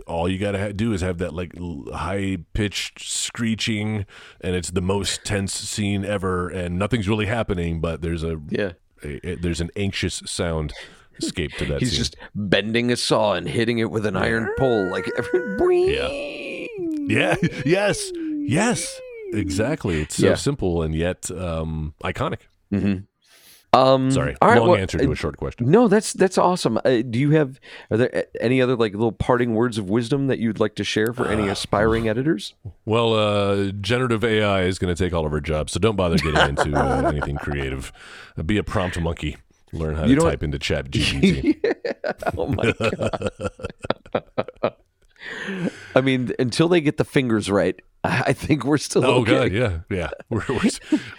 all 0.06 0.28
you 0.28 0.38
gotta 0.38 0.58
ha- 0.58 0.72
do 0.72 0.92
is 0.92 1.00
have 1.00 1.18
that 1.18 1.34
like 1.34 1.52
high 1.92 2.38
pitched 2.54 3.00
screeching, 3.00 4.06
and 4.40 4.54
it's 4.54 4.70
the 4.70 4.80
most 4.82 5.24
tense 5.24 5.52
scene 5.54 6.04
ever, 6.04 6.48
and 6.48 6.78
nothing's 6.78 7.08
really 7.08 7.26
happening, 7.26 7.80
but 7.80 8.02
there's 8.02 8.22
a, 8.24 8.40
yeah 8.48 8.72
a- 9.04 9.30
a- 9.30 9.34
there's 9.36 9.60
an 9.60 9.70
anxious 9.76 10.22
sound 10.26 10.72
escape 11.18 11.52
to 11.58 11.64
that. 11.66 11.80
he's 11.80 11.90
scene. 11.90 11.98
just 11.98 12.16
bending 12.34 12.90
a 12.90 12.96
saw 12.96 13.34
and 13.34 13.46
hitting 13.48 13.78
it 13.78 13.90
with 13.90 14.06
an 14.06 14.16
iron 14.16 14.48
pole 14.58 14.90
like 14.90 15.06
every 15.18 15.94
yeah, 15.96 16.66
yeah, 17.08 17.36
yes, 17.66 18.10
yes, 18.14 19.00
exactly. 19.32 20.00
It's 20.02 20.16
so 20.16 20.28
Yeah. 20.28 20.34
simple 20.34 20.82
and 20.82 20.94
yet 20.94 21.30
um, 21.30 21.94
iconic. 22.02 22.38
Um 23.72 24.10
Sorry, 24.10 24.36
all 24.42 24.48
right, 24.48 24.58
long 24.58 24.70
well, 24.70 24.80
answer 24.80 24.98
to 24.98 25.08
uh, 25.08 25.12
a 25.12 25.14
short 25.14 25.36
question. 25.36 25.70
No, 25.70 25.86
that's 25.86 26.12
that's 26.12 26.36
awesome. 26.38 26.78
Uh, 26.84 27.02
do 27.08 27.18
you 27.20 27.30
have 27.30 27.60
are 27.90 27.96
there 27.96 28.26
any 28.40 28.60
other 28.60 28.74
like 28.74 28.92
little 28.92 29.12
parting 29.12 29.54
words 29.54 29.78
of 29.78 29.88
wisdom 29.88 30.26
that 30.26 30.40
you'd 30.40 30.58
like 30.58 30.74
to 30.76 30.84
share 30.84 31.12
for 31.12 31.28
any 31.28 31.48
aspiring 31.48 32.08
editors? 32.08 32.54
Well, 32.84 33.14
uh, 33.14 33.70
generative 33.80 34.24
AI 34.24 34.62
is 34.62 34.80
going 34.80 34.92
to 34.94 35.04
take 35.04 35.12
all 35.12 35.24
of 35.24 35.32
our 35.32 35.40
jobs, 35.40 35.72
so 35.72 35.78
don't 35.78 35.94
bother 35.94 36.16
getting 36.16 36.48
into 36.48 36.76
uh, 36.76 37.02
anything 37.12 37.36
creative. 37.36 37.92
Uh, 38.36 38.42
be 38.42 38.58
a 38.58 38.64
prompt 38.64 38.98
monkey. 39.00 39.36
Learn 39.72 39.94
how 39.94 40.04
You 40.04 40.16
to 40.16 40.22
type 40.22 40.42
into 40.42 40.58
ChatGPT. 40.60 41.56
oh 42.36 42.46
my 42.48 42.72
god. 44.62 44.74
I 45.94 46.00
mean, 46.00 46.32
until 46.38 46.68
they 46.68 46.80
get 46.80 46.96
the 46.96 47.04
fingers 47.04 47.50
right, 47.50 47.80
I 48.02 48.32
think 48.32 48.64
we're 48.64 48.78
still 48.78 49.04
Oh 49.04 49.20
okay. 49.20 49.48
god, 49.48 49.52
yeah, 49.52 49.78
yeah. 49.90 50.10
We're, 50.30 50.42
we're, 50.48 50.60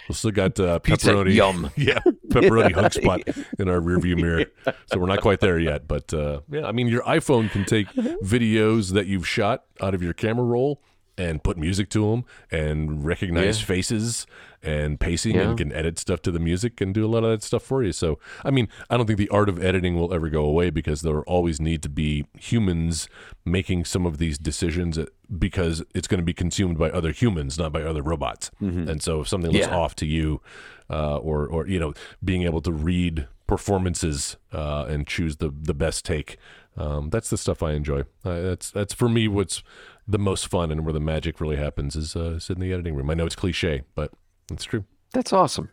we 0.09 0.15
still 0.15 0.31
got 0.31 0.59
uh, 0.59 0.79
pepperoni. 0.79 1.35
yum. 1.35 1.69
Yeah, 1.77 1.99
pepperoni 2.29 2.71
Hug 2.75 2.91
Spot 2.93 3.21
in 3.59 3.69
our 3.69 3.79
rearview 3.79 4.15
mirror. 4.15 4.45
So 4.91 4.97
we're 4.97 5.05
not 5.05 5.21
quite 5.21 5.41
there 5.41 5.59
yet, 5.59 5.87
but 5.87 6.11
uh, 6.13 6.41
yeah. 6.49 6.65
I 6.65 6.71
mean, 6.71 6.87
your 6.87 7.03
iPhone 7.03 7.51
can 7.51 7.65
take 7.65 7.87
videos 8.23 8.93
that 8.93 9.05
you've 9.05 9.27
shot 9.27 9.65
out 9.79 9.93
of 9.93 10.01
your 10.01 10.13
camera 10.13 10.43
roll 10.45 10.81
and 11.23 11.33
put 11.43 11.55
music 11.57 11.87
to 11.89 12.01
them 12.09 12.23
and 12.51 13.05
recognize 13.13 13.59
Yeah. 13.59 13.65
faces 13.73 14.25
and 14.63 14.99
pacing 14.99 15.35
Yeah. 15.35 15.43
and 15.49 15.57
can 15.57 15.71
edit 15.81 15.95
stuff 15.99 16.21
to 16.23 16.31
the 16.31 16.39
music 16.39 16.81
and 16.81 16.93
do 16.93 17.03
a 17.05 17.11
lot 17.13 17.23
of 17.23 17.29
that 17.31 17.43
stuff 17.43 17.63
for 17.63 17.83
you. 17.83 17.91
So, 17.91 18.19
I 18.45 18.51
mean, 18.51 18.67
I 18.89 18.97
don't 18.97 19.07
think 19.07 19.17
the 19.19 19.29
art 19.39 19.49
of 19.49 19.57
editing 19.63 19.93
will 19.99 20.13
ever 20.13 20.29
go 20.29 20.43
away 20.45 20.69
because 20.69 21.01
there 21.01 21.13
will 21.15 21.21
always 21.35 21.59
need 21.59 21.81
to 21.83 21.89
be 21.89 22.25
humans 22.39 23.07
making 23.45 23.85
some 23.85 24.05
of 24.05 24.17
these 24.17 24.37
decisions 24.37 24.97
uh, 24.97 25.05
because 25.47 25.83
it's 25.95 26.07
going 26.07 26.19
to 26.19 26.25
be 26.33 26.33
consumed 26.33 26.77
by 26.77 26.89
other 26.91 27.11
humans, 27.11 27.57
not 27.57 27.71
by 27.71 27.81
other 27.83 28.03
robots. 28.03 28.51
And 28.59 29.01
so, 29.01 29.21
if 29.21 29.27
something 29.27 29.51
looks 29.51 29.65
Mm-hmm. 29.65 29.73
Yeah. 29.75 29.85
off 29.85 29.95
to 29.95 30.05
you, 30.05 30.41
uh, 30.89 31.17
or 31.17 31.47
or 31.47 31.67
you 31.67 31.79
know, 31.79 31.93
being 32.23 32.43
able 32.43 32.61
to 32.61 32.71
read 32.71 33.27
performances 33.47 34.37
uh, 34.53 34.85
and 34.89 35.07
choose 35.07 35.37
the 35.37 35.49
the 35.69 35.73
best 35.73 36.03
take, 36.05 36.37
um, 36.77 37.09
that's 37.09 37.29
the 37.29 37.37
stuff 37.37 37.61
I 37.63 37.71
enjoy. 37.73 38.01
Uh, 38.25 38.41
that's 38.41 38.71
that's 38.71 38.93
for 38.93 39.07
me 39.09 39.27
what's 39.27 39.63
the 40.11 40.19
most 40.19 40.47
fun 40.47 40.71
and 40.71 40.85
where 40.85 40.93
the 40.93 40.99
magic 40.99 41.39
really 41.41 41.57
happens 41.57 41.95
is, 41.95 42.15
uh, 42.15 42.33
is 42.35 42.49
in 42.49 42.59
the 42.59 42.71
editing 42.73 42.95
room. 42.95 43.09
I 43.09 43.13
know 43.13 43.25
it's 43.25 43.35
cliche, 43.35 43.83
but 43.95 44.11
it's 44.51 44.63
true. 44.65 44.85
That's 45.13 45.33
awesome, 45.33 45.67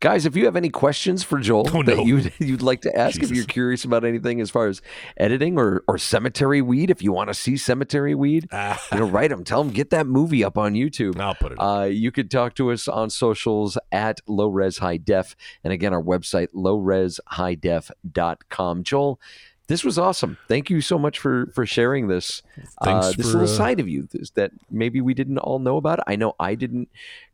guys. 0.00 0.26
If 0.26 0.36
you 0.36 0.44
have 0.44 0.54
any 0.54 0.68
questions 0.68 1.22
for 1.22 1.38
Joel 1.38 1.66
Oh, 1.72 1.80
no. 1.80 1.96
that 1.96 2.04
you'd 2.04 2.30
you'd 2.38 2.60
like 2.60 2.82
to 2.82 2.94
ask, 2.94 3.22
if 3.22 3.30
you're 3.30 3.46
curious 3.46 3.86
about 3.86 4.04
anything 4.04 4.38
as 4.38 4.50
far 4.50 4.66
as 4.66 4.82
editing 5.16 5.58
or 5.58 5.82
or 5.88 5.96
cemetery 5.96 6.60
weed, 6.60 6.90
if 6.90 7.02
you 7.02 7.10
want 7.10 7.28
to 7.28 7.34
see 7.34 7.56
cemetery 7.56 8.14
weed, 8.14 8.46
you 8.52 8.98
know, 8.98 9.06
write 9.06 9.30
them. 9.30 9.44
Tell 9.44 9.64
them 9.64 9.72
get 9.72 9.88
that 9.90 10.06
movie 10.06 10.44
up 10.44 10.58
on 10.58 10.74
YouTube. 10.74 11.18
I'll 11.18 11.34
put 11.34 11.52
it. 11.52 11.58
Uh, 11.58 11.84
you 11.90 12.12
could 12.12 12.30
talk 12.30 12.54
to 12.56 12.70
us 12.70 12.86
on 12.86 13.08
socials 13.08 13.78
at 13.92 14.20
low 14.26 14.48
res 14.48 14.76
high 14.76 14.98
def, 14.98 15.34
and 15.64 15.72
again 15.72 15.94
our 15.94 16.02
website 16.02 16.48
lowreshighDef.com. 16.54 18.82
Joel, 18.82 19.18
this 19.68 19.84
was 19.84 19.98
awesome. 19.98 20.38
Thank 20.48 20.70
you 20.70 20.80
so 20.80 20.98
much 20.98 21.18
for 21.18 21.46
for 21.54 21.66
sharing 21.66 22.08
this 22.08 22.42
Thanks 22.82 23.06
uh, 23.06 23.12
this 23.16 23.32
for, 23.32 23.38
little 23.38 23.54
uh, 23.54 23.56
side 23.58 23.80
of 23.80 23.88
you 23.88 24.08
this, 24.12 24.30
that 24.30 24.52
maybe 24.70 25.00
we 25.00 25.14
didn't 25.14 25.38
all 25.38 25.58
know 25.58 25.76
about. 25.76 26.00
I 26.06 26.16
know 26.16 26.34
I 26.38 26.54
didn't 26.54 26.88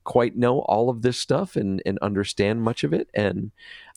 quite 0.05 0.37
know 0.37 0.61
all 0.61 0.89
of 0.89 1.03
this 1.03 1.19
stuff 1.19 1.57
and 1.57 1.83
and 1.85 1.99
understand 2.01 2.63
much 2.63 2.85
of 2.85 2.93
it, 2.93 3.09
and 3.15 3.51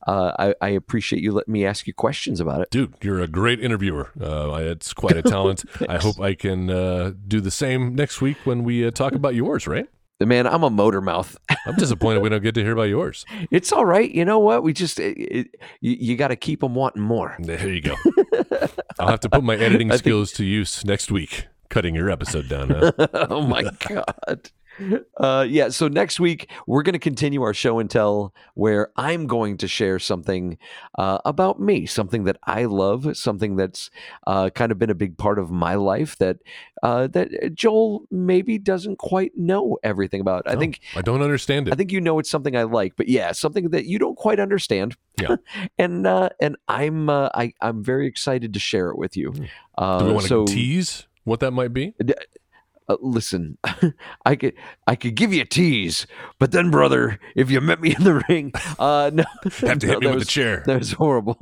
uh, 0.06 0.34
I, 0.38 0.56
I 0.62 0.70
appreciate 0.70 1.22
you 1.22 1.32
letting 1.32 1.54
me 1.54 1.66
ask 1.66 1.88
you 1.88 1.94
questions 1.94 2.40
about 2.40 2.62
it. 2.62 2.70
Dude, 2.70 2.94
you're 3.02 3.22
a 3.22 3.28
great 3.28 3.60
interviewer. 3.60 4.12
Uh, 4.20 4.54
it's 4.62 4.94
quite 4.94 5.18
a 5.18 5.24
talent. 5.24 5.64
I 5.90 5.98
hope 5.98 6.20
I 6.20 6.36
can 6.36 6.70
uh, 6.70 7.14
do 7.28 7.42
the 7.42 7.52
same 7.52 7.96
next 7.96 8.22
week 8.22 8.38
when 8.44 8.64
we 8.64 8.86
uh, 8.86 8.92
talk 8.92 9.14
about 9.14 9.36
yours, 9.36 9.68
right? 9.68 9.88
Man, 10.22 10.47
I'm 10.47 10.63
a 10.63 10.70
motor 10.70 11.01
mouth. 11.01 11.38
I'm 11.66 11.76
disappointed 11.76 12.22
we 12.22 12.30
don't 12.30 12.41
get 12.41 12.55
to 12.55 12.61
hear 12.61 12.72
about 12.72 12.84
yours. 12.84 13.26
it's 13.51 13.74
all 13.74 13.86
right. 13.86 14.09
You 14.09 14.24
know 14.24 14.39
what? 14.39 14.63
We 14.63 14.72
just 14.72 14.97
it, 14.97 15.18
it, 15.18 15.47
you, 15.82 15.97
you 15.99 16.16
got 16.16 16.30
to 16.30 16.38
keep 16.38 16.61
them 16.61 16.74
wanting 16.74 17.01
more. 17.01 17.36
There 17.39 17.68
you 17.68 17.82
go. 17.82 17.95
I'll 18.99 19.09
have 19.09 19.20
to 19.22 19.30
put 19.30 19.43
my 19.43 19.57
editing 19.57 19.91
skills 19.97 20.32
to 20.34 20.45
use 20.45 20.86
next 20.86 21.11
week, 21.11 21.47
cutting 21.70 21.95
your 21.95 22.09
episode 22.09 22.47
down. 22.47 22.70
Huh? 22.70 22.91
oh 23.30 23.45
my 23.45 23.63
god. 23.89 24.51
Uh, 25.18 25.46
yeah, 25.48 25.70
so 25.70 25.88
next 25.88 26.20
week 26.20 26.50
we're 26.68 26.84
going 26.84 26.94
to 26.94 27.00
continue 27.00 27.42
our 27.44 27.54
show 27.54 27.80
and 27.80 27.90
tell 27.90 28.34
where 28.56 28.92
I'm 28.98 29.28
going 29.28 29.58
to 29.58 29.68
share 29.68 30.00
something 30.00 30.58
uh, 30.98 31.20
about 31.26 31.60
me, 31.60 31.86
something 31.86 32.26
that 32.26 32.38
I 32.44 32.66
love, 32.66 33.16
something 33.18 33.56
that's 33.56 33.90
uh, 34.28 34.50
kind 34.50 34.72
of 34.72 34.80
been 34.80 34.90
a 34.90 34.96
big 34.96 35.18
part 35.18 35.40
of 35.40 35.52
my 35.52 35.76
life 35.76 36.18
that 36.18 36.38
uh, 36.84 37.08
that 37.08 37.56
Joel 37.56 38.06
maybe 38.12 38.58
doesn't 38.58 38.98
quite 38.98 39.32
know 39.36 39.78
everything 39.82 40.22
about. 40.22 40.44
I 40.46 40.54
No, 40.54 40.60
think 40.60 40.82
I 40.96 41.02
don't 41.02 41.22
understand 41.22 41.68
it. 41.68 41.74
I 41.74 41.78
think 41.78 41.92
you 41.92 42.02
know 42.02 42.20
it's 42.20 42.30
something 42.30 42.56
I 42.56 42.64
like, 42.64 42.96
but 42.96 43.08
yeah, 43.08 43.32
something 43.32 43.70
that 43.70 43.86
you 43.86 43.98
don't 43.98 44.16
quite 44.16 44.40
understand. 44.40 44.96
Yeah. 45.20 45.38
and 45.80 46.06
uh, 46.06 46.30
and 46.40 46.58
I'm 46.68 47.10
uh, 47.10 47.30
I 47.34 47.54
I'm 47.62 47.84
very 47.84 48.08
excited 48.08 48.54
to 48.54 48.60
share 48.60 48.90
it 48.90 48.98
with 48.98 49.16
you. 49.18 49.34
Uh, 49.78 50.00
Hmm. 50.00 50.00
Do 50.00 50.06
we 50.06 50.12
want 50.14 50.24
to 50.24 50.28
so 50.28 50.46
tease 50.46 51.08
what 51.24 51.40
that 51.40 51.52
might 51.52 51.74
be? 51.74 51.94
Uh, 52.88 52.98
listen, 53.02 53.58
I 54.26 54.36
could 54.36 54.54
I 54.88 54.96
could 54.96 55.16
give 55.16 55.34
you 55.34 55.42
a 55.42 55.46
tease, 55.46 56.06
but 56.40 56.52
then, 56.52 56.70
brother, 56.72 57.20
if 57.36 57.50
you 57.50 57.60
met 57.62 57.82
me 57.82 57.96
in 57.96 58.04
the 58.04 58.24
ring, 58.30 58.52
uh, 58.80 59.12
no, 59.14 59.24
Have 59.68 59.80
to 59.80 59.88
no, 59.88 59.92
hit 59.94 60.00
me 60.02 60.08
with 60.08 60.16
was, 60.16 60.24
a 60.24 60.28
chair. 60.28 60.64
That 60.66 60.80
was 60.80 60.92
horrible. 60.94 61.38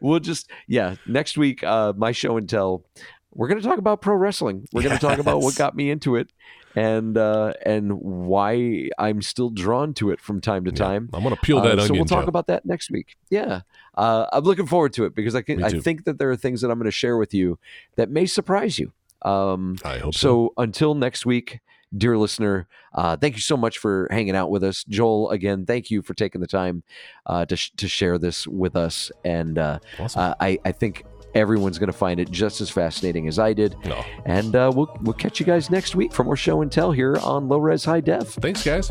we'll 0.00 0.20
just 0.20 0.50
yeah. 0.66 0.96
Next 1.06 1.36
week, 1.36 1.62
uh, 1.62 1.92
my 1.96 2.12
show 2.12 2.36
and 2.36 2.48
tell. 2.48 2.84
We're 3.32 3.46
going 3.46 3.60
to 3.60 3.66
talk 3.66 3.78
about 3.78 4.00
pro 4.02 4.16
wrestling. 4.16 4.66
We're 4.72 4.82
going 4.82 4.96
to 4.98 5.00
talk 5.00 5.18
about 5.20 5.40
what 5.40 5.54
got 5.54 5.76
me 5.76 5.88
into 5.90 6.16
it, 6.16 6.32
and 6.74 7.16
uh, 7.16 7.52
and 7.64 7.92
why 7.92 8.88
I'm 8.98 9.22
still 9.22 9.50
drawn 9.50 9.94
to 9.94 10.10
it 10.10 10.20
from 10.20 10.40
time 10.40 10.64
to 10.64 10.72
Yeah, 10.72 10.76
time. 10.76 11.10
I'm 11.14 11.22
going 11.22 11.34
to 11.36 11.40
peel 11.40 11.60
that 11.60 11.78
Uh, 11.78 11.82
onion. 11.82 11.86
so 11.86 11.94
we'll 11.94 12.04
talk 12.06 12.24
Joe. 12.24 12.28
about 12.28 12.48
that 12.48 12.66
next 12.66 12.90
week. 12.90 13.14
Yeah, 13.30 13.60
uh, 14.00 14.26
I'm 14.32 14.44
looking 14.44 14.66
forward 14.66 14.94
to 14.94 15.04
it 15.04 15.14
because 15.14 15.34
I 15.34 15.42
can. 15.42 15.62
I 15.62 15.70
think 15.70 16.04
that 16.04 16.18
there 16.18 16.30
are 16.30 16.36
things 16.36 16.62
that 16.62 16.70
I'm 16.70 16.78
going 16.78 16.86
to 16.86 16.90
share 16.90 17.18
with 17.18 17.34
you 17.34 17.58
that 17.96 18.08
may 18.10 18.24
surprise 18.24 18.78
you. 18.78 18.92
Um, 19.22 19.76
I 19.84 19.98
hope 19.98 20.14
so. 20.14 20.20
so. 20.46 20.52
Until 20.56 20.94
next 20.94 21.26
week, 21.26 21.60
dear 21.96 22.16
listener, 22.16 22.66
uh, 22.94 23.18
thank 23.18 23.34
you 23.34 23.42
so 23.42 23.58
much 23.58 23.76
for 23.76 24.08
hanging 24.10 24.34
out 24.34 24.50
with 24.50 24.64
us, 24.64 24.84
Joel. 24.84 25.28
Again, 25.30 25.66
thank 25.66 25.90
you 25.90 26.00
for 26.00 26.14
taking 26.14 26.40
the 26.40 26.46
time 26.46 26.82
uh, 27.26 27.44
to 27.44 27.56
sh- 27.56 27.72
to 27.76 27.88
share 27.88 28.16
this 28.16 28.46
with 28.46 28.74
us, 28.74 29.12
and 29.22 29.58
uh, 29.58 29.78
awesome. 29.98 30.22
Uh, 30.22 30.34
I 30.40 30.58
I 30.64 30.72
think 30.72 31.04
everyone's 31.34 31.78
going 31.78 31.92
to 31.92 31.96
find 31.96 32.18
it 32.18 32.30
just 32.30 32.62
as 32.62 32.70
fascinating 32.70 33.28
as 33.28 33.38
I 33.38 33.52
did. 33.52 33.76
No. 33.84 34.02
And 34.24 34.56
uh, 34.56 34.72
we'll, 34.74 34.96
we'll 35.02 35.14
catch 35.14 35.38
you 35.38 35.46
guys 35.46 35.70
next 35.70 35.94
week 35.94 36.12
for 36.12 36.24
more 36.24 36.36
show 36.36 36.60
and 36.62 36.72
tell 36.72 36.90
here 36.90 37.16
on 37.18 37.48
Low 37.48 37.58
Res 37.58 37.84
High 37.84 38.00
Def. 38.00 38.28
Thanks, 38.28 38.64
guys. 38.64 38.90